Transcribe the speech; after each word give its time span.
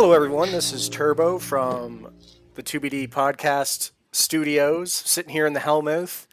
Hello, 0.00 0.12
everyone. 0.12 0.52
This 0.52 0.72
is 0.72 0.88
Turbo 0.88 1.40
from 1.40 2.12
the 2.54 2.62
2BD 2.62 3.08
podcast 3.08 3.90
studios, 4.12 4.92
sitting 4.92 5.32
here 5.32 5.44
in 5.44 5.54
the 5.54 5.60
Hellmouth, 5.60 6.28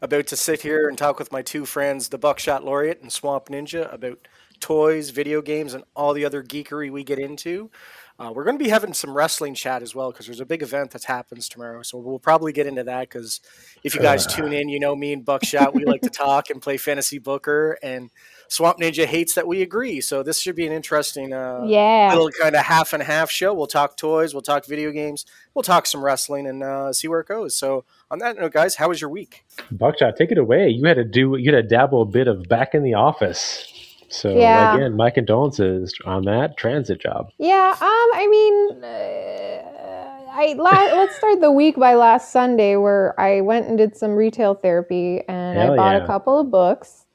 about 0.00 0.26
to 0.28 0.34
sit 0.34 0.62
here 0.62 0.88
and 0.88 0.96
talk 0.96 1.18
with 1.18 1.30
my 1.30 1.42
two 1.42 1.66
friends, 1.66 2.08
the 2.08 2.16
Buckshot 2.16 2.64
Laureate 2.64 3.02
and 3.02 3.12
Swamp 3.12 3.48
Ninja, 3.48 3.92
about 3.92 4.26
toys, 4.60 5.10
video 5.10 5.42
games, 5.42 5.74
and 5.74 5.84
all 5.94 6.14
the 6.14 6.24
other 6.24 6.42
geekery 6.42 6.90
we 6.90 7.04
get 7.04 7.18
into. 7.18 7.70
Uh, 8.18 8.32
we're 8.34 8.44
going 8.44 8.58
to 8.58 8.64
be 8.64 8.70
having 8.70 8.94
some 8.94 9.14
wrestling 9.14 9.54
chat 9.54 9.82
as 9.82 9.94
well 9.94 10.10
because 10.10 10.24
there's 10.24 10.40
a 10.40 10.46
big 10.46 10.62
event 10.62 10.92
that 10.92 11.04
happens 11.04 11.50
tomorrow. 11.50 11.82
So 11.82 11.98
we'll 11.98 12.18
probably 12.18 12.54
get 12.54 12.66
into 12.66 12.84
that 12.84 13.10
because 13.10 13.42
if 13.84 13.94
you 13.94 14.00
guys 14.00 14.26
tune 14.26 14.54
in, 14.54 14.70
you 14.70 14.80
know 14.80 14.96
me 14.96 15.12
and 15.12 15.22
Buckshot, 15.22 15.74
we 15.74 15.84
like 15.84 16.00
to 16.00 16.10
talk 16.10 16.48
and 16.48 16.62
play 16.62 16.78
fantasy 16.78 17.18
booker, 17.18 17.76
and 17.82 18.08
Swamp 18.52 18.78
Ninja 18.78 19.06
hates 19.06 19.34
that 19.34 19.46
we 19.46 19.62
agree. 19.62 20.02
So 20.02 20.22
this 20.22 20.38
should 20.38 20.54
be 20.54 20.66
an 20.66 20.74
interesting, 20.74 21.32
uh, 21.32 21.62
Yeah. 21.66 22.10
little 22.12 22.28
kind 22.38 22.54
of 22.54 22.60
half 22.60 22.92
and 22.92 23.02
half 23.02 23.30
show. 23.30 23.54
We'll 23.54 23.66
talk 23.66 23.96
toys, 23.96 24.34
we'll 24.34 24.42
talk 24.42 24.66
video 24.66 24.90
games, 24.90 25.24
we'll 25.54 25.62
talk 25.62 25.86
some 25.86 26.04
wrestling, 26.04 26.46
and 26.46 26.62
uh, 26.62 26.92
see 26.92 27.08
where 27.08 27.20
it 27.20 27.26
goes. 27.28 27.56
So 27.56 27.84
on 28.10 28.18
that 28.18 28.36
note, 28.36 28.52
guys, 28.52 28.74
how 28.74 28.90
was 28.90 29.00
your 29.00 29.08
week? 29.08 29.46
Buckshot, 29.70 30.16
take 30.16 30.30
it 30.30 30.36
away. 30.36 30.68
You 30.68 30.84
had 30.84 30.98
to 30.98 31.04
do 31.04 31.36
you 31.38 31.54
had 31.54 31.62
to 31.62 31.66
dabble 31.66 32.02
a 32.02 32.04
bit 32.04 32.28
of 32.28 32.46
back 32.46 32.74
in 32.74 32.82
the 32.82 32.92
office. 32.92 33.66
So 34.10 34.28
Yeah. 34.36 34.76
again, 34.76 34.96
my 34.96 35.08
condolences 35.08 35.94
on 36.04 36.24
that 36.26 36.58
transit 36.58 37.00
job. 37.00 37.30
Yeah, 37.38 37.70
um, 37.70 37.80
I 37.80 38.26
mean, 38.30 38.84
uh, 38.84 40.30
I 40.34 40.54
la- 40.58 40.70
let's 41.00 41.16
start 41.16 41.40
the 41.40 41.50
week 41.50 41.76
by 41.76 41.94
last 41.94 42.30
Sunday 42.32 42.76
where 42.76 43.18
I 43.18 43.40
went 43.40 43.68
and 43.68 43.78
did 43.78 43.96
some 43.96 44.10
retail 44.14 44.54
therapy 44.54 45.22
and 45.26 45.58
I 45.58 45.74
bought 45.74 45.96
yeah. 45.96 46.04
a 46.04 46.06
couple 46.06 46.38
of 46.38 46.50
books. 46.50 47.06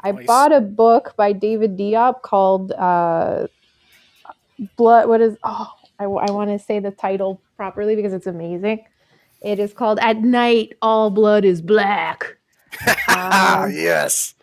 I 0.00 0.12
Nice. 0.12 0.26
bought 0.26 0.52
a 0.52 0.60
book 0.60 1.14
by 1.16 1.32
David 1.32 1.76
Diop 1.76 2.22
called 2.22 2.72
uh, 2.72 3.46
Blood. 4.76 5.08
What 5.08 5.20
is? 5.20 5.36
Oh, 5.42 5.72
I, 5.98 6.06
want 6.06 6.50
to 6.50 6.58
say 6.58 6.78
the 6.78 6.90
title 6.90 7.40
properly 7.56 7.96
because 7.96 8.12
it's 8.12 8.26
amazing. 8.26 8.84
It 9.42 9.58
is 9.58 9.72
called 9.72 9.98
At 10.00 10.18
Night 10.18 10.74
All 10.82 11.10
Blood 11.10 11.44
is 11.44 11.62
Black. 11.62 12.36
Um, 13.08 13.72
yes. 13.72 14.34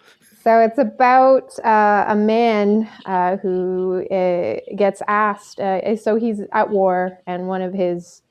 So 0.44 0.60
it's 0.60 0.80
about 0.80 1.58
uh, 1.64 2.06
a 2.08 2.16
man 2.16 2.90
uh, 3.06 3.38
who 3.38 4.06
uh, 4.10 4.60
gets 4.76 5.02
asked. 5.08 5.60
Uh, 5.60 5.95
so 5.95 6.16
he's 6.16 6.42
at 6.52 6.70
war, 6.70 7.20
and 7.28 7.48
one 7.48 7.62
of 7.62 7.73
his 7.73 8.23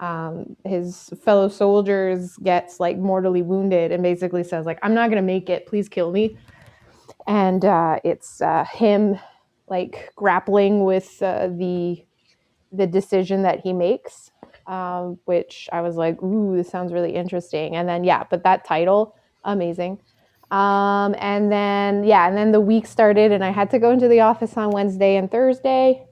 um, 0.00 0.56
his 0.64 1.10
fellow 1.24 1.48
soldiers 1.48 2.36
gets 2.36 2.78
like 2.78 2.98
mortally 2.98 3.42
wounded, 3.42 3.90
and 3.90 4.02
basically 4.02 4.44
says 4.44 4.66
like, 4.66 4.78
"I'm 4.82 4.94
not 4.94 5.08
gonna 5.08 5.22
make 5.22 5.48
it. 5.48 5.66
Please 5.66 5.88
kill 5.88 6.12
me." 6.12 6.36
And 7.26 7.64
uh, 7.64 8.00
it's 8.04 8.40
uh, 8.40 8.64
him 8.64 9.18
like 9.68 10.12
grappling 10.16 10.84
with 10.84 11.22
uh, 11.22 11.48
the 11.48 12.04
the 12.72 12.86
decision 12.86 13.42
that 13.42 13.60
he 13.60 13.72
makes, 13.72 14.30
um, 14.66 15.18
which 15.24 15.68
I 15.72 15.80
was 15.80 15.96
like, 15.96 16.22
"Ooh, 16.22 16.56
this 16.56 16.70
sounds 16.70 16.92
really 16.92 17.14
interesting." 17.14 17.76
And 17.76 17.88
then 17.88 18.04
yeah, 18.04 18.24
but 18.30 18.42
that 18.44 18.64
title, 18.64 19.16
amazing. 19.44 19.98
Um, 20.50 21.14
and 21.18 21.50
then 21.52 22.04
yeah, 22.04 22.28
and 22.28 22.36
then 22.36 22.52
the 22.52 22.60
week 22.60 22.86
started, 22.86 23.32
and 23.32 23.44
I 23.44 23.50
had 23.50 23.70
to 23.70 23.78
go 23.78 23.90
into 23.90 24.08
the 24.08 24.20
office 24.20 24.56
on 24.56 24.70
Wednesday 24.70 25.16
and 25.16 25.30
Thursday. 25.30 26.06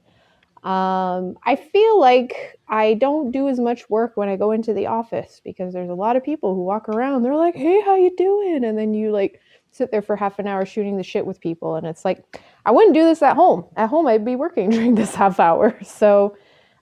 Um, 0.64 1.36
I 1.44 1.56
feel 1.56 2.00
like 2.00 2.58
I 2.69 2.94
don't 2.94 3.31
do 3.32 3.48
as 3.48 3.60
much 3.60 3.88
work 3.91 4.16
when 4.16 4.28
I 4.31 4.36
go 4.36 4.52
into 4.52 4.75
the 4.75 4.86
office 4.86 5.41
because 5.44 5.75
there's 5.75 5.91
a 5.91 5.94
lot 5.94 6.16
of 6.16 6.25
people 6.25 6.54
who 6.54 6.64
walk 6.64 6.88
around. 6.88 7.22
They're 7.22 7.36
like, 7.36 7.54
"Hey, 7.56 7.81
how 7.82 7.96
you 7.96 8.14
doing?" 8.16 8.64
And 8.64 8.78
then 8.78 8.94
you 8.94 9.12
like 9.12 9.41
sit 9.75 9.91
there 9.93 10.03
for 10.03 10.17
half 10.17 10.39
an 10.39 10.47
hour 10.49 10.67
shooting 10.67 10.97
the 10.99 11.05
shit 11.05 11.27
with 11.27 11.41
people, 11.41 11.77
and 11.77 11.87
it's 11.87 12.05
like 12.05 12.25
I 12.67 12.73
wouldn't 12.73 12.95
do 12.95 13.05
this 13.05 13.23
at 13.23 13.37
home. 13.37 13.67
At 13.77 13.91
home, 13.91 14.07
I'd 14.09 14.25
be 14.25 14.37
working 14.37 14.71
during 14.77 14.97
this 14.97 15.15
half 15.17 15.41
hour. 15.41 15.79
So 15.85 16.37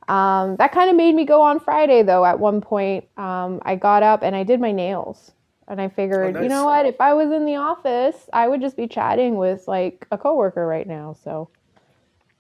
um, 0.09 0.57
that 0.57 0.73
kind 0.73 0.91
of 0.91 0.97
made 0.97 1.15
me 1.15 1.25
go 1.25 1.43
on 1.43 1.61
Friday, 1.61 2.03
though. 2.03 2.25
At 2.25 2.41
one 2.41 2.61
point, 2.61 3.07
um, 3.19 3.61
I 3.65 3.77
got 3.77 4.03
up 4.03 4.23
and 4.23 4.37
I 4.37 4.45
did 4.45 4.61
my 4.61 4.73
nails. 4.73 5.33
And 5.69 5.81
I 5.81 5.89
figured, 5.89 6.37
you 6.37 6.43
nice. 6.43 6.51
know 6.51 6.65
what? 6.67 6.87
If 6.87 7.01
I 7.01 7.15
was 7.15 7.33
in 7.33 7.47
the 7.47 7.57
office, 7.57 8.29
I 8.33 8.49
would 8.49 8.61
just 8.61 8.77
be 8.77 8.87
chatting 8.89 9.37
with 9.37 9.65
like 9.69 10.07
a 10.13 10.19
coworker 10.19 10.67
right 10.67 10.87
now. 10.87 11.15
So 11.15 11.51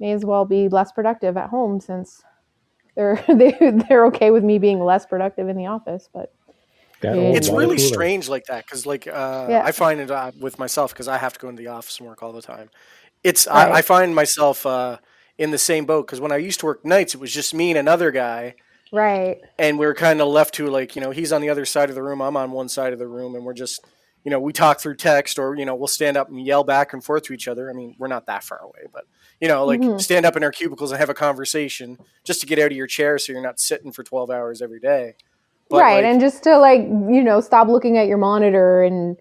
may 0.00 0.12
as 0.12 0.24
well 0.24 0.44
be 0.44 0.68
less 0.68 0.92
productive 0.92 1.36
at 1.36 1.50
home 1.50 1.80
since 1.80 2.22
they're 2.96 3.24
they, 3.28 3.52
they're 3.88 4.06
okay 4.06 4.30
with 4.30 4.44
me 4.44 4.58
being 4.58 4.80
less 4.84 5.06
productive 5.06 5.48
in 5.48 5.56
the 5.56 5.66
office. 5.66 6.08
But 6.12 6.32
That 6.32 6.32
Yeah. 6.32 6.32
old 6.32 6.41
It's 7.04 7.48
really 7.48 7.76
cooler. 7.76 7.88
strange 7.88 8.28
like 8.28 8.44
that 8.46 8.64
because, 8.66 8.86
like, 8.86 9.06
uh, 9.06 9.46
Yeah. 9.50 9.62
I 9.64 9.72
find 9.72 10.00
it 10.00 10.10
uh, 10.10 10.32
with 10.40 10.58
myself 10.58 10.92
because 10.92 11.08
I 11.08 11.18
have 11.18 11.32
to 11.34 11.38
go 11.40 11.48
into 11.48 11.62
the 11.62 11.68
office 11.68 11.98
and 11.98 12.08
work 12.08 12.22
all 12.22 12.32
the 12.32 12.42
time. 12.42 12.70
It's 13.24 13.46
Right. 13.46 13.70
I, 13.72 13.78
I 13.78 13.82
find 13.82 14.14
myself 14.14 14.66
uh, 14.66 14.98
in 15.38 15.50
the 15.50 15.58
same 15.58 15.86
boat 15.86 16.06
because 16.06 16.20
when 16.20 16.32
I 16.32 16.36
used 16.38 16.60
to 16.60 16.66
work 16.66 16.84
nights, 16.84 17.14
it 17.14 17.20
was 17.20 17.32
just 17.32 17.54
me 17.54 17.70
and 17.70 17.78
another 17.78 18.10
guy, 18.12 18.56
right, 18.92 19.38
and 19.58 19.78
we 19.78 19.86
are 19.86 19.94
kind 19.94 20.20
of 20.20 20.28
left 20.28 20.54
to 20.54 20.66
like 20.68 20.96
you 20.96 21.02
know 21.02 21.10
he's 21.10 21.32
on 21.32 21.40
the 21.40 21.50
other 21.50 21.64
side 21.64 21.88
of 21.88 21.94
the 21.94 22.02
room, 22.02 22.20
I'm 22.20 22.36
on 22.36 22.50
one 22.52 22.68
side 22.68 22.92
of 22.92 22.98
the 22.98 23.08
room, 23.08 23.34
and 23.34 23.44
we're 23.44 23.54
just 23.54 23.84
you 24.24 24.30
know 24.30 24.40
we 24.40 24.52
talk 24.52 24.80
through 24.80 24.96
text 24.96 25.38
or 25.38 25.54
you 25.56 25.64
know 25.64 25.74
we'll 25.74 25.88
stand 25.88 26.16
up 26.16 26.28
and 26.28 26.44
yell 26.44 26.64
back 26.64 26.92
and 26.92 27.04
forth 27.04 27.24
to 27.24 27.32
each 27.32 27.48
other. 27.48 27.70
I 27.70 27.72
mean 27.72 27.94
we're 27.98 28.08
not 28.08 28.26
that 28.26 28.44
far 28.44 28.58
away, 28.60 28.86
but 28.92 29.04
you 29.40 29.48
know 29.48 29.64
like 29.64 29.82
Mhm. 29.82 30.00
stand 30.00 30.26
up 30.26 30.36
in 30.36 30.44
our 30.44 30.52
cubicles 30.52 30.90
and 30.92 30.98
have 31.00 31.10
a 31.10 31.14
conversation 31.14 31.98
just 32.24 32.40
to 32.40 32.46
get 32.46 32.58
out 32.58 32.70
of 32.72 32.76
your 32.76 32.86
chair 32.86 33.18
so 33.18 33.32
you're 33.32 33.42
not 33.42 33.60
sitting 33.60 33.92
for 33.92 34.02
12 34.02 34.30
hours 34.30 34.62
every 34.62 34.80
day. 34.80 35.14
But, 35.72 35.80
right, 35.80 35.94
like, 35.96 36.04
and 36.04 36.20
just 36.20 36.42
to 36.44 36.58
like 36.58 36.82
you 36.82 37.22
know 37.24 37.40
stop 37.40 37.66
looking 37.68 37.98
at 37.98 38.06
your 38.06 38.18
monitor 38.18 38.82
and 38.82 39.16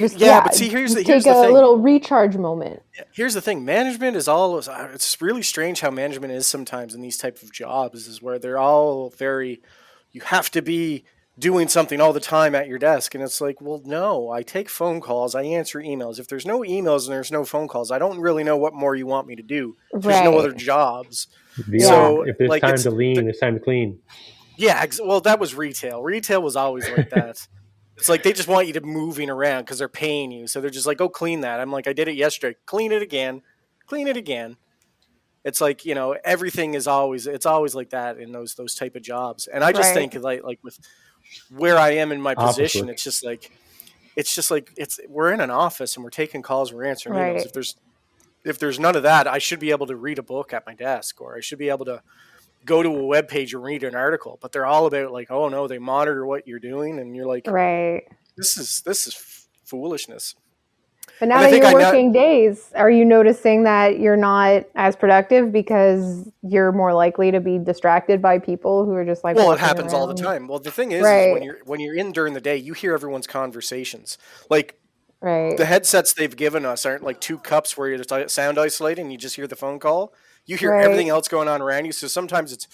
just 0.00 0.18
yeah, 0.18 0.42
but 0.42 0.54
see 0.54 0.68
here's 0.68 0.94
the 0.94 1.00
take 1.00 1.06
here's 1.06 1.24
the 1.24 1.30
a 1.30 1.44
thing. 1.44 1.52
little 1.54 1.78
recharge 1.78 2.36
moment. 2.36 2.82
here's 3.12 3.34
the 3.34 3.40
thing 3.40 3.64
management 3.64 4.16
is 4.16 4.26
all 4.26 4.56
uh, 4.56 4.88
it's 4.92 5.20
really 5.22 5.42
strange 5.42 5.80
how 5.80 5.90
management 5.90 6.32
is 6.32 6.46
sometimes 6.46 6.94
in 6.94 7.00
these 7.00 7.16
type 7.16 7.42
of 7.42 7.52
jobs 7.52 8.06
is 8.08 8.20
where 8.20 8.38
they're 8.38 8.58
all 8.58 9.10
very 9.10 9.62
you 10.10 10.20
have 10.22 10.50
to 10.50 10.60
be 10.60 11.04
doing 11.38 11.68
something 11.68 12.00
all 12.00 12.12
the 12.12 12.18
time 12.18 12.54
at 12.54 12.66
your 12.66 12.78
desk 12.78 13.14
and 13.14 13.22
it's 13.22 13.40
like 13.40 13.60
well 13.60 13.80
no 13.84 14.30
i 14.30 14.42
take 14.42 14.68
phone 14.70 15.00
calls 15.00 15.34
i 15.34 15.42
answer 15.42 15.78
emails 15.78 16.18
if 16.18 16.26
there's 16.26 16.46
no 16.46 16.60
emails 16.60 17.04
and 17.04 17.12
there's 17.12 17.30
no 17.30 17.44
phone 17.44 17.68
calls 17.68 17.90
i 17.92 17.98
don't 17.98 18.18
really 18.18 18.42
know 18.42 18.56
what 18.56 18.72
more 18.74 18.96
you 18.96 19.06
want 19.06 19.26
me 19.28 19.36
to 19.36 19.42
do 19.42 19.76
there's 19.92 20.24
no 20.24 20.36
other 20.38 20.52
jobs 20.52 21.28
The, 21.68 21.80
So, 21.80 22.22
if 22.22 22.38
there's 22.38 22.50
like, 22.50 22.62
time 22.62 22.76
to 22.78 22.90
lean, 22.90 23.28
it's 23.28 23.38
time 23.40 23.54
to 23.54 23.60
clean. 23.60 23.98
Yeah 24.56 24.80
ex- 24.82 25.00
well 25.02 25.20
that 25.22 25.38
was 25.40 25.54
retail. 25.54 26.02
Retail 26.02 26.42
was 26.42 26.56
always 26.56 26.88
like 26.90 27.10
that. 27.14 27.46
It's 27.96 28.08
like 28.10 28.22
they 28.22 28.32
just 28.32 28.48
want 28.48 28.66
you 28.66 28.74
to 28.74 28.80
be 28.82 28.88
moving 28.88 29.30
around 29.30 29.62
because 29.62 29.78
they're 29.78 29.88
paying 29.88 30.30
you. 30.30 30.46
So 30.46 30.60
they're 30.60 30.68
just 30.70 30.86
like 30.86 30.98
go 30.98 31.08
clean 31.08 31.40
that. 31.42 31.60
I'm 31.60 31.72
like 31.72 31.86
i 31.88 31.92
did 31.92 32.08
it 32.08 32.14
yesterday. 32.16 32.56
Clean 32.66 32.92
it 32.92 33.00
again. 33.02 33.42
Clean 33.86 34.06
it 34.06 34.16
again. 34.16 34.56
It's 35.44 35.60
like 35.60 35.84
you 35.84 35.94
know 35.94 36.16
everything 36.24 36.74
is 36.74 36.86
always 36.86 37.26
it's 37.26 37.46
always 37.46 37.74
like 37.74 37.90
that 37.90 38.18
in 38.18 38.32
those 38.32 38.54
those 38.54 38.74
type 38.74 38.96
of 38.96 39.02
jobs. 39.02 39.46
And 39.46 39.62
i 39.64 39.72
just 39.72 39.94
Right. 39.94 40.10
think 40.10 40.22
like 40.22 40.42
like 40.42 40.58
with 40.62 40.78
where 41.50 41.76
i 41.78 41.90
am 41.90 42.12
in 42.12 42.20
my 42.20 42.34
position 42.34 42.82
Opposite. 42.82 42.92
it's 42.92 43.02
just 43.04 43.24
like 43.24 43.50
it's 44.16 44.34
just 44.34 44.50
like 44.50 44.72
it's 44.76 45.00
we're 45.08 45.32
in 45.32 45.40
an 45.40 45.50
office 45.50 45.96
and 45.96 46.04
we're 46.04 46.10
taking 46.10 46.40
calls 46.42 46.72
we're 46.72 46.84
answering 46.84 47.14
emails. 47.16 47.44
If 47.46 47.52
there's 47.52 47.76
if 48.44 48.58
there's 48.58 48.78
none 48.78 48.94
of 48.96 49.02
that 49.02 49.26
i 49.26 49.38
should 49.38 49.58
be 49.60 49.70
able 49.72 49.86
to 49.88 49.96
read 49.96 50.18
a 50.18 50.22
book 50.22 50.52
at 50.52 50.64
my 50.66 50.74
desk 50.74 51.20
or 51.20 51.36
i 51.36 51.40
should 51.40 51.58
be 51.58 51.68
able 51.68 51.84
to 51.86 52.00
go 52.66 52.82
to 52.82 52.90
a 52.90 53.06
web 53.06 53.28
page 53.28 53.54
and 53.54 53.62
read 53.62 53.82
an 53.82 53.94
article 53.94 54.38
but 54.42 54.52
they're 54.52 54.66
all 54.66 54.84
about 54.86 55.10
like 55.12 55.30
oh 55.30 55.48
no 55.48 55.66
they 55.66 55.78
monitor 55.78 56.26
what 56.26 56.46
you're 56.46 56.58
doing 56.58 56.98
and 56.98 57.16
you're 57.16 57.26
like 57.26 57.46
Right. 57.46 58.02
this 58.36 58.58
is 58.58 58.82
this 58.84 59.06
is 59.06 59.14
f- 59.14 59.46
foolishness. 59.64 60.34
But 61.18 61.28
now 61.30 61.40
that 61.40 61.50
you're 61.56 61.64
I 61.64 61.72
working 61.72 62.12
days, 62.12 62.70
are 62.74 62.90
you 62.90 63.02
noticing 63.02 63.62
that 63.62 63.98
you're 63.98 64.18
not 64.18 64.64
as 64.74 64.94
productive 64.96 65.50
because 65.50 66.28
you're 66.42 66.72
more 66.72 66.92
likely 66.92 67.30
to 67.30 67.40
be 67.40 67.56
distracted 67.58 68.20
by 68.20 68.38
people 68.38 68.84
who 68.84 68.92
are 68.92 69.04
just 69.04 69.24
like 69.24 69.36
well 69.36 69.52
it 69.52 69.58
happens 69.60 69.94
all 69.94 70.06
the 70.06 70.14
time. 70.14 70.46
Well 70.46 70.58
the 70.58 70.70
thing 70.70 70.92
is, 70.92 70.98
is 71.06 71.32
when 71.32 71.42
you're 71.42 71.58
when 71.64 71.80
you're 71.80 71.94
in 71.94 72.12
during 72.12 72.34
the 72.34 72.40
day 72.40 72.56
you 72.58 72.74
hear 72.74 72.92
everyone's 72.92 73.26
conversations. 73.26 74.18
Like 74.50 74.78
Right. 75.22 75.56
the 75.56 75.64
headsets 75.64 76.12
they've 76.12 76.36
given 76.36 76.66
us 76.66 76.84
aren't 76.84 77.02
like 77.02 77.20
two 77.22 77.38
cups 77.38 77.76
where 77.78 77.88
you're 77.88 77.96
just 77.96 78.12
uh, 78.12 78.28
sound 78.28 78.58
isolated 78.58 79.00
and 79.00 79.10
you 79.10 79.16
just 79.16 79.36
hear 79.36 79.46
the 79.46 79.56
phone 79.56 79.78
call 79.78 80.12
you 80.46 80.56
hear 80.56 80.72
Right. 80.72 80.84
everything 80.84 81.08
else 81.08 81.28
going 81.28 81.48
on 81.48 81.60
around 81.60 81.84
you. 81.84 81.92
So 81.92 82.06
sometimes 82.06 82.52
it's 82.52 82.66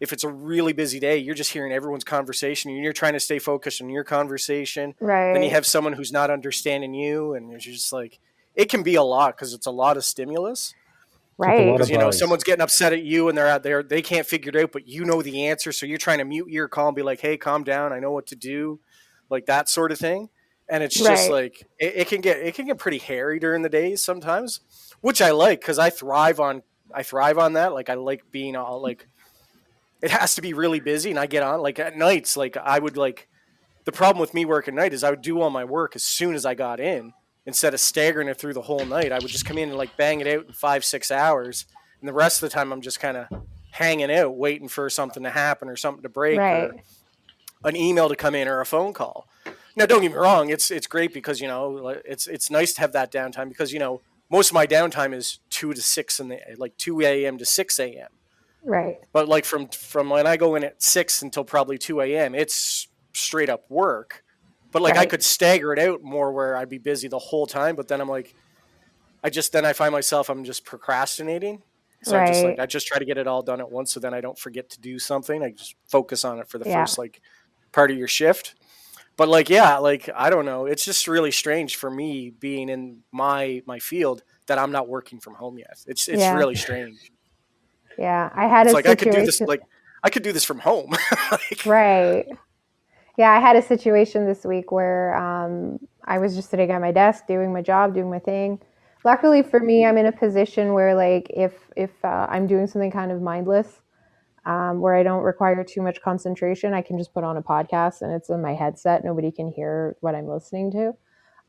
if 0.00 0.12
it's 0.14 0.24
a 0.24 0.28
really 0.30 0.72
busy 0.72 0.98
day 0.98 1.18
you're 1.18 1.34
just 1.34 1.52
hearing 1.52 1.72
everyone's 1.72 2.04
conversation 2.04 2.70
and 2.70 2.82
you're 2.82 2.92
trying 2.94 3.12
to 3.12 3.20
stay 3.20 3.38
focused 3.38 3.82
on 3.82 3.90
your 3.90 4.02
conversation. 4.04 4.94
Right. 5.00 5.34
then 5.34 5.42
you 5.42 5.50
have 5.50 5.66
someone 5.66 5.92
who's 5.92 6.10
not 6.12 6.30
understanding 6.30 6.94
you 6.94 7.34
and 7.34 7.50
you're 7.50 7.60
just 7.60 7.92
like 7.92 8.18
it 8.54 8.70
can 8.70 8.82
be 8.82 8.94
a 8.94 9.02
lot 9.02 9.36
because 9.36 9.52
it's 9.54 9.66
a 9.66 9.70
lot 9.70 9.96
of 9.96 10.04
stimulus. 10.04 10.74
Right. 11.36 11.72
because 11.72 11.88
of 11.88 11.90
you 11.92 11.98
know 11.98 12.10
someone's 12.10 12.44
getting 12.44 12.62
upset 12.62 12.92
at 12.92 13.02
you 13.02 13.28
and 13.28 13.36
they're 13.38 13.48
out 13.48 13.62
there 13.62 13.82
they 13.82 14.02
can't 14.02 14.26
figure 14.26 14.50
it 14.50 14.56
out 14.56 14.72
but 14.72 14.88
you 14.88 15.04
know 15.04 15.22
the 15.22 15.46
answer. 15.46 15.72
So 15.72 15.86
you're 15.86 15.98
trying 15.98 16.18
to 16.18 16.24
mute 16.24 16.48
your 16.48 16.68
call 16.68 16.88
and 16.88 16.96
be 16.96 17.02
like 17.02 17.20
hey 17.20 17.36
calm 17.36 17.64
down. 17.64 17.92
I 17.92 17.98
know 18.00 18.10
what 18.12 18.26
to 18.28 18.36
do. 18.36 18.80
Like 19.28 19.46
that 19.46 19.68
sort 19.68 19.92
of 19.92 19.98
thing. 19.98 20.28
And 20.68 20.82
it's 20.84 20.94
just 20.96 21.30
like 21.30 21.66
it, 21.78 21.92
it 21.96 22.08
can 22.08 22.20
get 22.20 22.38
it 22.38 22.54
can 22.54 22.66
get 22.66 22.78
pretty 22.78 22.98
hairy 22.98 23.38
during 23.40 23.62
the 23.62 23.68
days 23.68 24.02
sometimes 24.02 24.60
which 25.00 25.20
i 25.20 25.30
like 25.32 25.60
because 25.60 25.78
i 25.80 25.90
thrive 25.90 26.38
on 26.38 26.62
i 26.94 27.02
thrive 27.02 27.38
on 27.38 27.54
that 27.54 27.72
like 27.72 27.88
i 27.88 27.94
like 27.94 28.22
being 28.30 28.56
all 28.56 28.80
like 28.80 29.06
it 30.02 30.10
has 30.10 30.34
to 30.34 30.42
be 30.42 30.52
really 30.52 30.80
busy 30.80 31.10
and 31.10 31.18
i 31.18 31.26
get 31.26 31.42
on 31.42 31.60
like 31.60 31.78
at 31.78 31.96
nights 31.96 32.36
like 32.36 32.56
i 32.56 32.78
would 32.78 32.96
like 32.96 33.28
the 33.84 33.92
problem 33.92 34.20
with 34.20 34.34
me 34.34 34.44
working 34.44 34.74
night 34.74 34.92
is 34.92 35.04
i 35.04 35.10
would 35.10 35.22
do 35.22 35.40
all 35.40 35.50
my 35.50 35.64
work 35.64 35.94
as 35.96 36.02
soon 36.02 36.34
as 36.34 36.44
i 36.46 36.54
got 36.54 36.80
in 36.80 37.12
instead 37.46 37.74
of 37.74 37.80
staggering 37.80 38.28
it 38.28 38.36
through 38.38 38.54
the 38.54 38.62
whole 38.62 38.84
night 38.84 39.12
i 39.12 39.18
would 39.18 39.28
just 39.30 39.44
come 39.46 39.58
in 39.58 39.68
and 39.70 39.78
like 39.78 39.96
bang 39.96 40.20
it 40.20 40.26
out 40.26 40.46
in 40.46 40.52
five 40.52 40.84
six 40.84 41.10
hours 41.10 41.66
and 42.00 42.08
the 42.08 42.12
rest 42.12 42.42
of 42.42 42.48
the 42.48 42.54
time 42.54 42.72
i'm 42.72 42.80
just 42.80 43.00
kind 43.00 43.16
of 43.16 43.26
hanging 43.72 44.10
out 44.10 44.36
waiting 44.36 44.68
for 44.68 44.90
something 44.90 45.22
to 45.22 45.30
happen 45.30 45.68
or 45.68 45.76
something 45.76 46.02
to 46.02 46.08
break 46.08 46.38
Right. 46.38 46.64
or 46.64 46.74
an 47.64 47.76
email 47.76 48.08
to 48.08 48.16
come 48.16 48.34
in 48.34 48.48
or 48.48 48.60
a 48.60 48.66
phone 48.66 48.94
call. 48.94 49.28
Now, 49.76 49.84
don't 49.84 50.00
get 50.00 50.10
me 50.12 50.16
wrong; 50.16 50.48
it's 50.48 50.70
it's 50.70 50.86
great 50.86 51.12
because 51.12 51.40
you 51.42 51.46
know 51.46 51.88
it's 52.04 52.26
it's 52.26 52.50
nice 52.50 52.72
to 52.72 52.80
have 52.80 52.92
that 52.92 53.12
downtime 53.12 53.48
because 53.50 53.70
you 53.70 53.78
know 53.78 54.00
most 54.30 54.50
of 54.50 54.54
my 54.54 54.66
downtime 54.66 55.12
is 55.14 55.40
two 55.50 55.74
to 55.74 55.82
six 55.82 56.20
in 56.20 56.28
the 56.28 56.38
like 56.56 56.76
two 56.76 57.00
a.m. 57.00 57.38
to 57.38 57.44
six 57.44 57.78
a.m. 57.78 58.08
Right. 58.64 58.98
But 59.12 59.28
like 59.28 59.44
from 59.44 59.68
from 59.68 60.10
when 60.10 60.26
I 60.26 60.36
go 60.36 60.54
in 60.54 60.64
at 60.64 60.82
six 60.82 61.22
until 61.22 61.44
probably 61.44 61.78
two 61.78 62.00
a.m., 62.00 62.34
it's 62.34 62.88
straight 63.12 63.48
up 63.48 63.64
work. 63.68 64.22
But 64.72 64.82
like 64.82 64.96
I 64.96 65.04
could 65.04 65.24
stagger 65.24 65.72
it 65.72 65.80
out 65.80 66.02
more 66.02 66.32
where 66.32 66.56
I'd 66.56 66.68
be 66.68 66.78
busy 66.78 67.08
the 67.08 67.18
whole 67.18 67.46
time. 67.46 67.74
But 67.74 67.88
then 67.88 68.00
I'm 68.00 68.08
like, 68.08 68.34
I 69.24 69.30
just 69.30 69.52
then 69.52 69.64
I 69.64 69.72
find 69.72 69.92
myself 69.92 70.28
I'm 70.28 70.44
just 70.44 70.64
procrastinating. 70.64 71.62
So 72.02 72.16
I 72.18 72.26
just 72.26 72.44
like 72.44 72.58
I 72.58 72.66
just 72.66 72.86
try 72.86 72.98
to 72.98 73.04
get 73.04 73.18
it 73.18 73.26
all 73.26 73.42
done 73.42 73.60
at 73.60 73.70
once, 73.70 73.92
so 73.92 74.00
then 74.00 74.14
I 74.14 74.20
don't 74.20 74.38
forget 74.38 74.70
to 74.70 74.80
do 74.80 74.98
something. 74.98 75.42
I 75.42 75.50
just 75.50 75.74
focus 75.88 76.24
on 76.24 76.38
it 76.38 76.48
for 76.48 76.58
the 76.58 76.68
Yeah. 76.68 76.82
first 76.82 76.98
like 76.98 77.20
part 77.72 77.90
of 77.90 77.98
your 77.98 78.08
shift. 78.08 78.54
But 79.20 79.28
like 79.28 79.50
yeah, 79.50 79.76
like 79.76 80.08
I 80.16 80.30
don't 80.30 80.46
know, 80.46 80.64
it's 80.64 80.82
just 80.82 81.06
really 81.06 81.30
strange 81.30 81.76
for 81.76 81.90
me 81.90 82.30
being 82.30 82.70
in 82.70 83.00
my 83.12 83.62
my 83.66 83.78
field 83.78 84.22
that 84.46 84.58
I'm 84.58 84.72
not 84.72 84.88
working 84.88 85.20
from 85.20 85.34
home 85.34 85.58
yet. 85.58 85.76
It's 85.86 86.08
it's 86.08 86.20
Yeah. 86.20 86.32
really 86.32 86.54
strange. 86.54 87.12
Yeah. 87.98 88.30
I 88.34 88.46
had 88.46 88.66
It's 88.66 88.72
a 88.72 88.76
like 88.76 88.86
I 88.86 88.94
could 88.94 89.04
situation. 89.08 89.20
do 89.20 89.26
this 89.26 89.42
like 89.42 89.60
I 90.02 90.08
could 90.08 90.22
do 90.22 90.32
this 90.32 90.44
from 90.44 90.60
home. 90.60 90.96
Like, 91.32 91.60
Right. 91.64 92.26
Yeah, 93.18 93.30
I 93.32 93.40
had 93.40 93.56
a 93.56 93.62
situation 93.62 94.26
this 94.26 94.44
week 94.44 94.72
where 94.72 95.14
um, 95.16 95.78
I 96.06 96.18
was 96.18 96.34
just 96.36 96.50
sitting 96.50 96.70
at 96.70 96.80
my 96.80 96.92
desk 96.92 97.26
doing 97.26 97.52
my 97.52 97.62
job, 97.62 97.94
doing 97.94 98.10
my 98.10 98.18
thing. 98.20 98.60
Luckily 99.04 99.42
for 99.42 99.60
me, 99.60 99.84
I'm 99.86 99.98
in 99.98 100.06
a 100.06 100.12
position 100.12 100.72
where, 100.74 100.94
like, 100.94 101.28
if 101.30 101.54
if 101.76 101.92
uh, 102.04 102.26
I'm 102.30 102.46
doing 102.46 102.66
something 102.66 102.90
kind 102.90 103.12
of 103.12 103.22
mindless, 103.22 103.79
um, 104.46 104.80
where 104.80 104.94
I 104.94 105.02
don't 105.02 105.22
require 105.22 105.62
too 105.64 105.82
much 105.82 106.00
concentration, 106.02 106.74
I 106.74 106.82
can 106.82 106.98
just 106.98 107.12
put 107.12 107.24
on 107.24 107.36
a 107.36 107.42
podcast 107.42 108.02
and 108.02 108.12
it's 108.12 108.30
in 108.30 108.40
my 108.40 108.54
headset. 108.54 109.04
Nobody 109.04 109.30
can 109.30 109.48
hear 109.48 109.96
what 110.00 110.14
I'm 110.14 110.26
listening 110.28 110.70
to. 110.72 110.94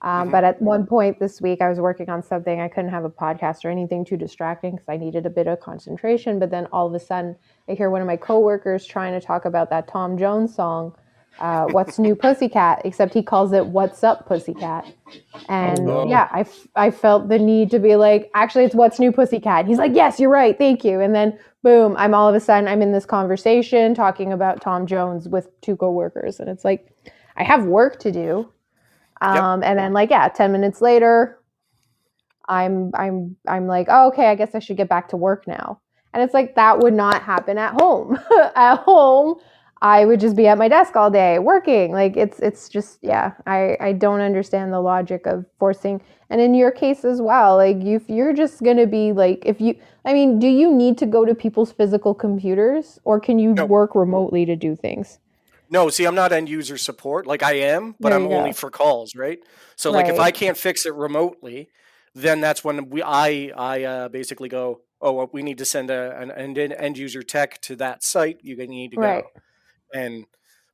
Um, 0.03 0.29
Mhm. 0.29 0.31
But 0.31 0.43
at 0.43 0.61
one 0.61 0.87
point 0.87 1.19
this 1.19 1.41
week, 1.41 1.61
I 1.61 1.69
was 1.69 1.79
working 1.79 2.09
on 2.09 2.23
something. 2.23 2.59
I 2.59 2.67
couldn't 2.67 2.89
have 2.89 3.05
a 3.05 3.09
podcast 3.09 3.63
or 3.63 3.69
anything 3.69 4.03
too 4.03 4.17
distracting 4.17 4.71
because 4.71 4.89
I 4.89 4.97
needed 4.97 5.25
a 5.27 5.29
bit 5.29 5.47
of 5.47 5.59
concentration. 5.59 6.39
But 6.39 6.49
then 6.49 6.67
all 6.73 6.87
of 6.87 6.93
a 6.93 6.99
sudden, 6.99 7.35
I 7.69 7.73
hear 7.73 7.89
one 7.91 8.01
of 8.01 8.07
my 8.07 8.17
coworkers 8.17 8.85
trying 8.85 9.13
to 9.13 9.25
talk 9.25 9.45
about 9.45 9.69
that 9.69 9.87
Tom 9.87 10.17
Jones 10.17 10.55
song, 10.55 10.95
uh, 11.41 11.65
"What's 11.71 11.99
New 11.99 12.15
Pussycat," 12.15 12.83
except 12.85 13.13
he 13.13 13.23
calls 13.23 13.51
it 13.51 13.65
"What's 13.65 14.03
Up 14.03 14.27
Pussycat." 14.27 14.85
And 15.49 15.85
no. 15.85 16.07
yeah, 16.07 16.29
I, 16.31 16.41
f- 16.41 16.67
I 16.75 16.91
felt 16.91 17.27
the 17.27 17.39
need 17.39 17.71
to 17.71 17.79
be 17.79 17.95
like, 17.95 18.31
actually, 18.33 18.63
it's 18.65 18.75
"What's 18.75 18.99
New 18.99 19.11
Pussycat." 19.11 19.65
He's 19.65 19.77
like, 19.79 19.93
"Yes, 19.93 20.19
you're 20.19 20.29
right, 20.29 20.57
thank 20.57 20.85
you." 20.85 21.01
And 21.01 21.13
then 21.13 21.37
boom, 21.63 21.95
I'm 21.97 22.13
all 22.13 22.29
of 22.29 22.35
a 22.35 22.39
sudden 22.39 22.67
I'm 22.67 22.81
in 22.81 22.91
this 22.91 23.05
conversation 23.05 23.93
talking 23.93 24.33
about 24.33 24.61
Tom 24.61 24.87
Jones 24.87 25.27
with 25.27 25.49
two 25.61 25.75
coworkers, 25.75 26.39
and 26.39 26.49
it's 26.49 26.63
like, 26.63 26.87
I 27.35 27.43
have 27.43 27.65
work 27.65 27.99
to 27.99 28.11
do. 28.11 28.51
Yep. 29.21 29.35
Um, 29.35 29.63
and 29.63 29.77
then 29.77 29.93
like 29.93 30.09
yeah, 30.09 30.27
ten 30.29 30.51
minutes 30.51 30.81
later, 30.81 31.39
I'm 32.47 32.91
I'm 32.93 33.35
I'm 33.47 33.67
like, 33.67 33.87
oh, 33.89 34.07
okay, 34.09 34.27
I 34.27 34.35
guess 34.35 34.55
I 34.55 34.59
should 34.59 34.77
get 34.77 34.89
back 34.89 35.09
to 35.09 35.17
work 35.17 35.47
now. 35.47 35.79
And 36.13 36.21
it's 36.23 36.33
like 36.33 36.55
that 36.55 36.79
would 36.79 36.93
not 36.93 37.21
happen 37.21 37.57
at 37.57 37.73
home. 37.79 38.19
at 38.55 38.77
home, 38.77 39.35
I 39.81 40.05
would 40.05 40.19
just 40.19 40.35
be 40.35 40.47
at 40.47 40.57
my 40.59 40.67
desk 40.67 40.95
all 40.95 41.09
day 41.09 41.39
working. 41.39 41.91
Like 41.91 42.15
it's 42.15 42.39
it's 42.39 42.69
just 42.69 42.99
yeah, 43.01 43.33
I 43.47 43.77
I 43.79 43.93
don't 43.93 44.21
understand 44.21 44.71
the 44.73 44.79
logic 44.79 45.25
of 45.25 45.45
forcing. 45.59 46.01
And 46.29 46.39
in 46.39 46.53
your 46.53 46.71
case 46.71 47.03
as 47.03 47.21
well, 47.21 47.57
like 47.57 47.77
if 47.83 48.09
you're 48.09 48.33
just 48.33 48.61
gonna 48.63 48.85
be 48.87 49.11
like 49.11 49.43
if 49.45 49.59
you, 49.59 49.75
I 50.05 50.13
mean, 50.13 50.39
do 50.39 50.47
you 50.47 50.71
need 50.71 50.97
to 50.99 51.05
go 51.05 51.25
to 51.25 51.33
people's 51.35 51.71
physical 51.71 52.13
computers 52.13 52.99
or 53.05 53.19
can 53.19 53.39
you 53.39 53.53
No. 53.55 53.65
work 53.65 53.95
remotely 53.95 54.45
to 54.45 54.55
do 54.55 54.75
things? 54.75 55.19
No, 55.69 55.89
see, 55.89 56.05
I'm 56.05 56.15
not 56.15 56.31
end 56.33 56.49
user 56.49 56.77
support. 56.77 57.25
Like 57.25 57.43
I 57.43 57.53
am, 57.53 57.95
but 58.01 58.11
I'm 58.13 58.27
you 58.29 58.31
only 58.31 58.51
for 58.51 58.69
calls, 58.69 59.15
right? 59.15 59.39
So 59.77 59.91
like 59.91 60.09
if 60.09 60.19
I 60.19 60.31
can't 60.31 60.57
fix 60.57 60.85
it 60.85 60.93
remotely, 60.93 61.69
then 62.13 62.41
that's 62.41 62.63
when 62.63 62.89
we 62.89 63.01
I 63.01 63.51
I 63.55 63.83
uh, 63.83 64.09
basically 64.09 64.49
go, 64.49 64.81
oh, 65.01 65.13
well, 65.13 65.29
we 65.31 65.43
need 65.43 65.57
to 65.59 65.65
send 65.65 65.89
a 65.89 66.17
an 66.19 66.31
end 66.31 66.57
end 66.57 66.97
user 66.97 67.23
tech 67.23 67.61
to 67.61 67.75
that 67.77 68.03
site. 68.03 68.39
You 68.43 68.57
need 68.57 68.91
to 68.91 68.97
go, 68.97 69.01
Right. 69.01 69.25
And 69.93 70.25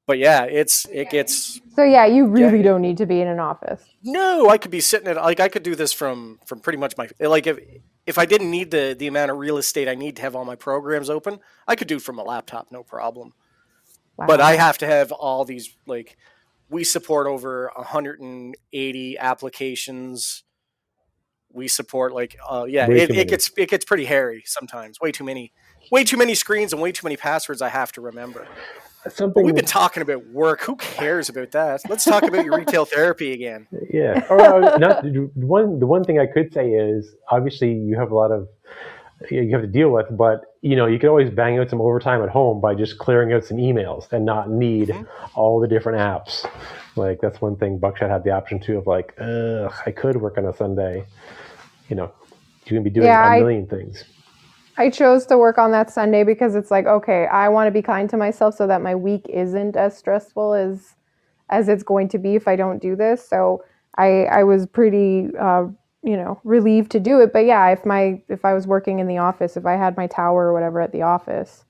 but 0.05 0.17
yeah, 0.17 0.43
it's 0.43 0.85
it 0.91 1.09
gets 1.09 1.59
So 1.75 1.83
yeah, 1.83 2.05
you 2.05 2.25
really 2.27 2.57
Yeah. 2.59 2.63
don't 2.63 2.81
need 2.81 2.97
to 2.97 3.05
be 3.05 3.21
in 3.21 3.27
an 3.27 3.39
office. 3.39 3.83
no. 4.03 4.49
I 4.49 4.57
could 4.57 4.71
be 4.71 4.79
sitting 4.81 5.07
at 5.07 5.17
like 5.17 5.39
I 5.39 5.49
could 5.49 5.63
do 5.63 5.75
this 5.75 5.93
from 5.93 6.39
from 6.45 6.59
pretty 6.59 6.77
much 6.79 6.95
my 6.97 7.09
like 7.19 7.45
if 7.47 7.59
if 8.05 8.17
I 8.17 8.25
didn't 8.25 8.49
need 8.49 8.71
the 8.71 8.95
the 8.97 9.07
amount 9.07 9.31
of 9.31 9.37
real 9.37 9.57
estate 9.57 9.87
I 9.89 9.95
need 9.95 10.15
to 10.15 10.21
have 10.21 10.35
all 10.35 10.45
my 10.45 10.55
programs 10.55 11.09
open, 11.09 11.39
I 11.67 11.75
could 11.75 11.87
do 11.87 11.97
it 11.97 12.01
from 12.01 12.19
a 12.19 12.23
laptop, 12.23 12.71
no 12.71 12.83
problem. 12.83 13.33
but 14.15 14.39
I 14.41 14.55
have 14.55 14.77
to 14.79 14.87
have 14.87 15.11
all 15.11 15.43
these 15.45 15.75
like 15.85 16.17
we 16.69 16.83
support 16.83 17.27
over 17.27 17.71
180 17.75 19.17
applications. 19.19 20.43
We 21.51 21.67
support 21.67 22.13
like 22.13 22.37
uh 22.49 22.65
yeah, 22.67 22.87
it, 22.89 23.09
it 23.09 23.27
gets 23.29 23.51
it 23.57 23.69
gets 23.69 23.85
pretty 23.85 24.05
hairy 24.05 24.43
sometimes. 24.45 24.99
Way 25.01 25.11
too 25.11 25.23
many 25.23 25.51
way 25.91 26.03
too 26.03 26.17
many 26.17 26.35
screens 26.35 26.71
and 26.73 26.81
way 26.81 26.91
too 26.91 27.05
many 27.05 27.17
passwords 27.17 27.61
I 27.61 27.69
have 27.69 27.91
to 27.93 28.01
remember. 28.01 28.47
But 29.07 29.15
Something. 29.15 29.45
we've 29.45 29.55
been 29.55 29.65
talking 29.65 30.01
about 30.03 30.25
work. 30.27 30.61
Who 30.61 30.75
cares 30.75 31.29
about 31.29 31.51
that? 31.51 31.81
Let's 31.89 32.03
talk 32.03 32.23
about 32.23 32.43
your 32.43 32.57
retail 32.57 32.83
therapy 32.95 33.31
again. 33.33 33.67
Yeah. 33.91 34.25
Or, 34.29 34.41
uh, 34.41 34.77
not, 34.77 35.03
the 35.03 35.29
one. 35.35 35.79
The 35.79 35.87
one 35.87 36.03
thing 36.03 36.19
I 36.19 36.25
could 36.25 36.51
say 36.53 36.69
is 36.71 37.15
obviously 37.29 37.71
you 37.73 37.95
have 37.97 38.11
a 38.11 38.15
lot 38.15 38.31
of 38.31 38.47
you 39.31 39.49
have 39.51 39.61
to 39.61 39.67
deal 39.67 39.89
with, 39.89 40.05
but 40.15 40.41
you 40.61 40.75
know 40.75 40.85
you 40.85 40.99
can 40.99 41.09
always 41.09 41.29
bang 41.29 41.57
out 41.57 41.69
some 41.69 41.81
overtime 41.81 42.21
at 42.21 42.29
home 42.29 42.59
by 42.61 42.75
just 42.75 42.97
clearing 42.99 43.31
out 43.33 43.45
some 43.45 43.57
emails 43.57 44.11
and 44.11 44.25
not 44.25 44.49
need 44.49 44.89
Mhm. 44.89 45.07
all 45.35 45.59
the 45.59 45.67
different 45.67 45.97
apps. 45.99 46.45
Like 46.97 47.19
that's 47.21 47.39
one 47.41 47.55
thing 47.55 47.77
Buckshot 47.79 48.09
had 48.09 48.23
the 48.23 48.31
option 48.31 48.59
too 48.59 48.77
of 48.77 48.85
like, 48.87 49.13
ugh, 49.19 49.73
I 49.85 49.91
could 49.91 50.17
work 50.17 50.37
on 50.37 50.45
a 50.45 50.53
Sunday. 50.55 51.05
You 51.89 51.95
know, 51.95 52.11
you 52.65 52.73
can 52.75 52.83
be 52.83 52.89
doing 52.89 53.07
Yeah, 53.07 53.23
a 53.25 53.37
I- 53.37 53.39
million 53.39 53.65
things. 53.67 54.03
I 54.77 54.89
chose 54.89 55.25
to 55.27 55.37
work 55.37 55.57
on 55.57 55.71
that 55.71 55.89
Sunday 55.89 56.23
because 56.23 56.55
it's 56.55 56.69
like, 56.69 56.85
okay, 56.85 57.25
I 57.27 57.49
want 57.49 57.67
to 57.67 57.71
be 57.71 57.81
kind 57.81 58.09
to 58.11 58.17
myself 58.17 58.55
so 58.55 58.67
that 58.67 58.81
my 58.81 58.93
week 58.95 59.27
isn't 59.29 59.75
as 59.75 59.97
stressful 59.97 60.53
as 60.53 60.95
as 61.49 61.69
it's 61.69 61.83
going 61.83 62.09
to 62.09 62.17
be 62.17 62.35
if 62.35 62.47
I 62.47 62.55
don't 62.55 62.81
do 62.81 62.95
this. 62.95 63.27
So 63.27 63.63
I 63.97 64.25
I 64.25 64.43
was 64.43 64.67
pretty 64.67 65.29
uh, 65.39 65.65
you 66.03 66.15
know 66.15 66.39
relieved 66.43 66.91
to 66.91 66.99
do 66.99 67.19
it. 67.21 67.33
But 67.33 67.45
yeah, 67.45 67.69
if 67.69 67.85
my 67.85 68.21
if 68.29 68.45
I 68.45 68.53
was 68.53 68.67
working 68.67 68.99
in 68.99 69.07
the 69.07 69.17
office, 69.17 69.57
if 69.57 69.65
I 69.65 69.75
had 69.75 69.97
my 69.97 70.07
tower 70.07 70.47
or 70.47 70.53
whatever 70.53 70.79
at 70.81 70.91
the 70.91 71.01
office, 71.01 71.65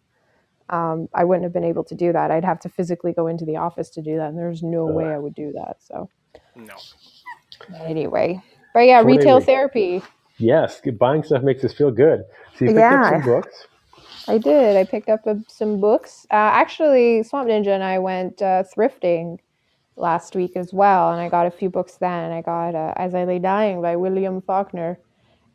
um, 0.69 1.07
I 1.13 1.23
wouldn't 1.23 1.43
have 1.43 1.53
been 1.53 1.63
able 1.63 1.85
to 1.85 1.95
do 1.95 2.11
that. 2.11 2.29
I'd 2.31 2.43
have 2.43 2.59
to 2.61 2.69
physically 2.69 3.13
go 3.13 3.27
into 3.27 3.45
the 3.45 3.55
office 3.55 3.89
to 3.91 4.01
do 4.01 4.17
that, 4.17 4.29
and 4.29 4.37
there's 4.37 4.63
no 4.63 4.85
way 4.85 5.13
I 5.13 5.17
would 5.17 5.35
do 5.35 5.53
that. 5.53 5.77
So 5.79 6.09
No. 6.55 6.75
anyway, 7.85 8.43
but 8.73 8.81
yeah, 8.81 9.01
Four-day 9.01 9.17
retail 9.17 9.35
week. 9.37 9.45
Yes, 10.39 10.82
buying 11.00 11.24
stuff 11.24 11.44
makes 11.44 11.63
us 11.63 11.74
feel 11.74 11.91
good. 11.91 12.24
So 12.58 12.65
you 12.65 12.72
picked 12.72 12.79
Yeah. 12.79 13.01
up 13.01 13.10
some 13.10 13.22
books. 13.34 13.67
I 14.27 14.38
did. 14.38 14.75
I 14.75 14.84
picked 14.84 15.10
up 15.10 15.25
a, 15.25 15.39
some 15.48 15.79
books. 15.79 16.27
Uh, 16.29 16.36
actually, 16.36 17.24
Swamp 17.24 17.50
Ninja 17.50 17.67
and 17.70 17.84
I 17.84 17.98
went 18.00 18.41
uh, 18.41 18.63
thrifting 18.75 19.39
last 19.96 20.36
week 20.36 20.56
as 20.56 20.74
well, 20.74 21.12
and 21.12 21.20
I 21.22 21.29
got 21.29 21.48
a 21.48 21.51
few 21.51 21.70
books 21.70 21.98
then. 22.00 22.32
I 22.32 22.41
got 22.41 22.75
uh, 22.75 22.94
As 22.98 23.15
I 23.15 23.24
Lay 23.24 23.39
Dying 23.39 23.82
by 23.82 23.96
William 23.96 24.41
Faulkner 24.41 25.00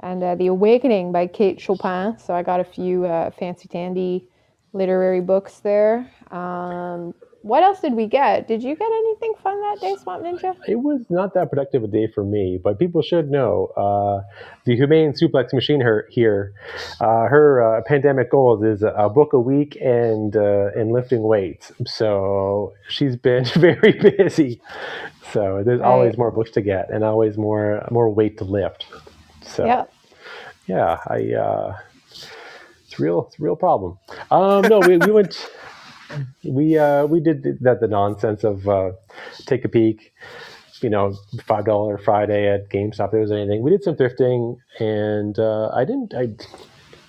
and 0.01 0.23
uh, 0.23 0.35
The 0.35 0.49
Awakening 0.49 1.12
by 1.12 1.27
Kate 1.27 1.61
Chopin. 1.61 2.19
So 2.19 2.35
I 2.35 2.43
got 2.43 2.61
a 2.61 2.65
few 2.65 3.05
uh, 3.05 3.31
fancy 3.31 3.69
tandy 3.69 4.27
literary 4.73 5.21
books 5.21 5.61
there. 5.61 6.11
Um, 6.31 7.15
what 7.42 7.62
else 7.62 7.80
did 7.80 7.94
we 7.94 8.06
get? 8.06 8.49
Did 8.49 8.62
you 8.62 8.75
get 8.76 8.90
anything 8.90 9.34
fun 9.42 9.61
that 9.61 9.80
day, 9.80 9.96
Swamp 10.02 10.25
Ninja? 10.25 10.56
It 10.68 10.76
was 10.76 11.02
not 11.11 11.34
that 11.34 11.50
productive 11.50 11.84
a 11.84 11.88
day 11.88 12.06
for 12.06 12.25
me, 12.25 12.58
but 12.62 12.78
people 12.78 13.02
should 13.02 13.30
know 13.30 13.66
uh, 13.76 14.22
the 14.64 14.76
Humane 14.76 15.12
Suplex 15.12 15.52
Machine 15.52 15.80
her, 15.80 16.06
here. 16.11 16.54
Uh, 17.00 17.26
her 17.26 17.62
uh, 17.78 17.82
pandemic 17.82 18.30
goals 18.30 18.62
is 18.64 18.82
a 18.82 19.08
book 19.08 19.32
a 19.32 19.40
week 19.40 19.76
and 19.80 20.37
uh, 20.37 20.70
and 20.76 20.92
lifting 20.92 21.22
weights. 21.22 21.72
So 21.87 22.72
she's 22.88 23.16
been 23.16 23.44
very 23.56 23.92
busy. 23.92 24.61
So 25.32 25.62
there's 25.64 25.80
always 25.80 26.16
more 26.18 26.30
books 26.30 26.50
to 26.52 26.61
get 26.62 26.90
and 26.90 27.02
always 27.04 27.37
more 27.37 27.87
more 27.90 28.08
weight 28.08 28.38
to 28.38 28.44
lift. 28.44 28.87
So 29.42 29.66
Yeah. 29.66 29.84
yeah, 30.66 30.99
I 31.08 31.32
uh, 31.34 31.76
it's 32.84 33.00
real 33.00 33.26
it's 33.26 33.38
a 33.38 33.42
real 33.42 33.56
problem. 33.56 33.99
Um, 34.30 34.62
no, 34.68 34.80
we, 34.80 34.99
we 34.99 35.11
went 35.11 35.49
we 36.45 36.78
uh, 36.78 37.07
we 37.07 37.21
did 37.21 37.42
that 37.61 37.81
the 37.81 37.88
nonsense 37.88 38.45
of 38.45 38.69
uh, 38.69 38.92
take 39.47 39.64
a 39.64 39.69
peek, 39.69 40.12
you 40.81 40.90
know, 40.90 41.14
five 41.47 41.64
dollar 41.64 41.99
Friday 41.99 42.49
at 42.49 42.69
GameStop. 42.71 43.11
There 43.12 43.21
was 43.21 43.33
anything. 43.33 43.62
We 43.62 43.71
did 43.71 43.83
some 43.85 43.97
thrifting, 43.97 44.59
and 44.81 45.38
uh, 45.38 45.69
I 45.75 45.85
didn't. 45.85 46.14
I 46.14 46.28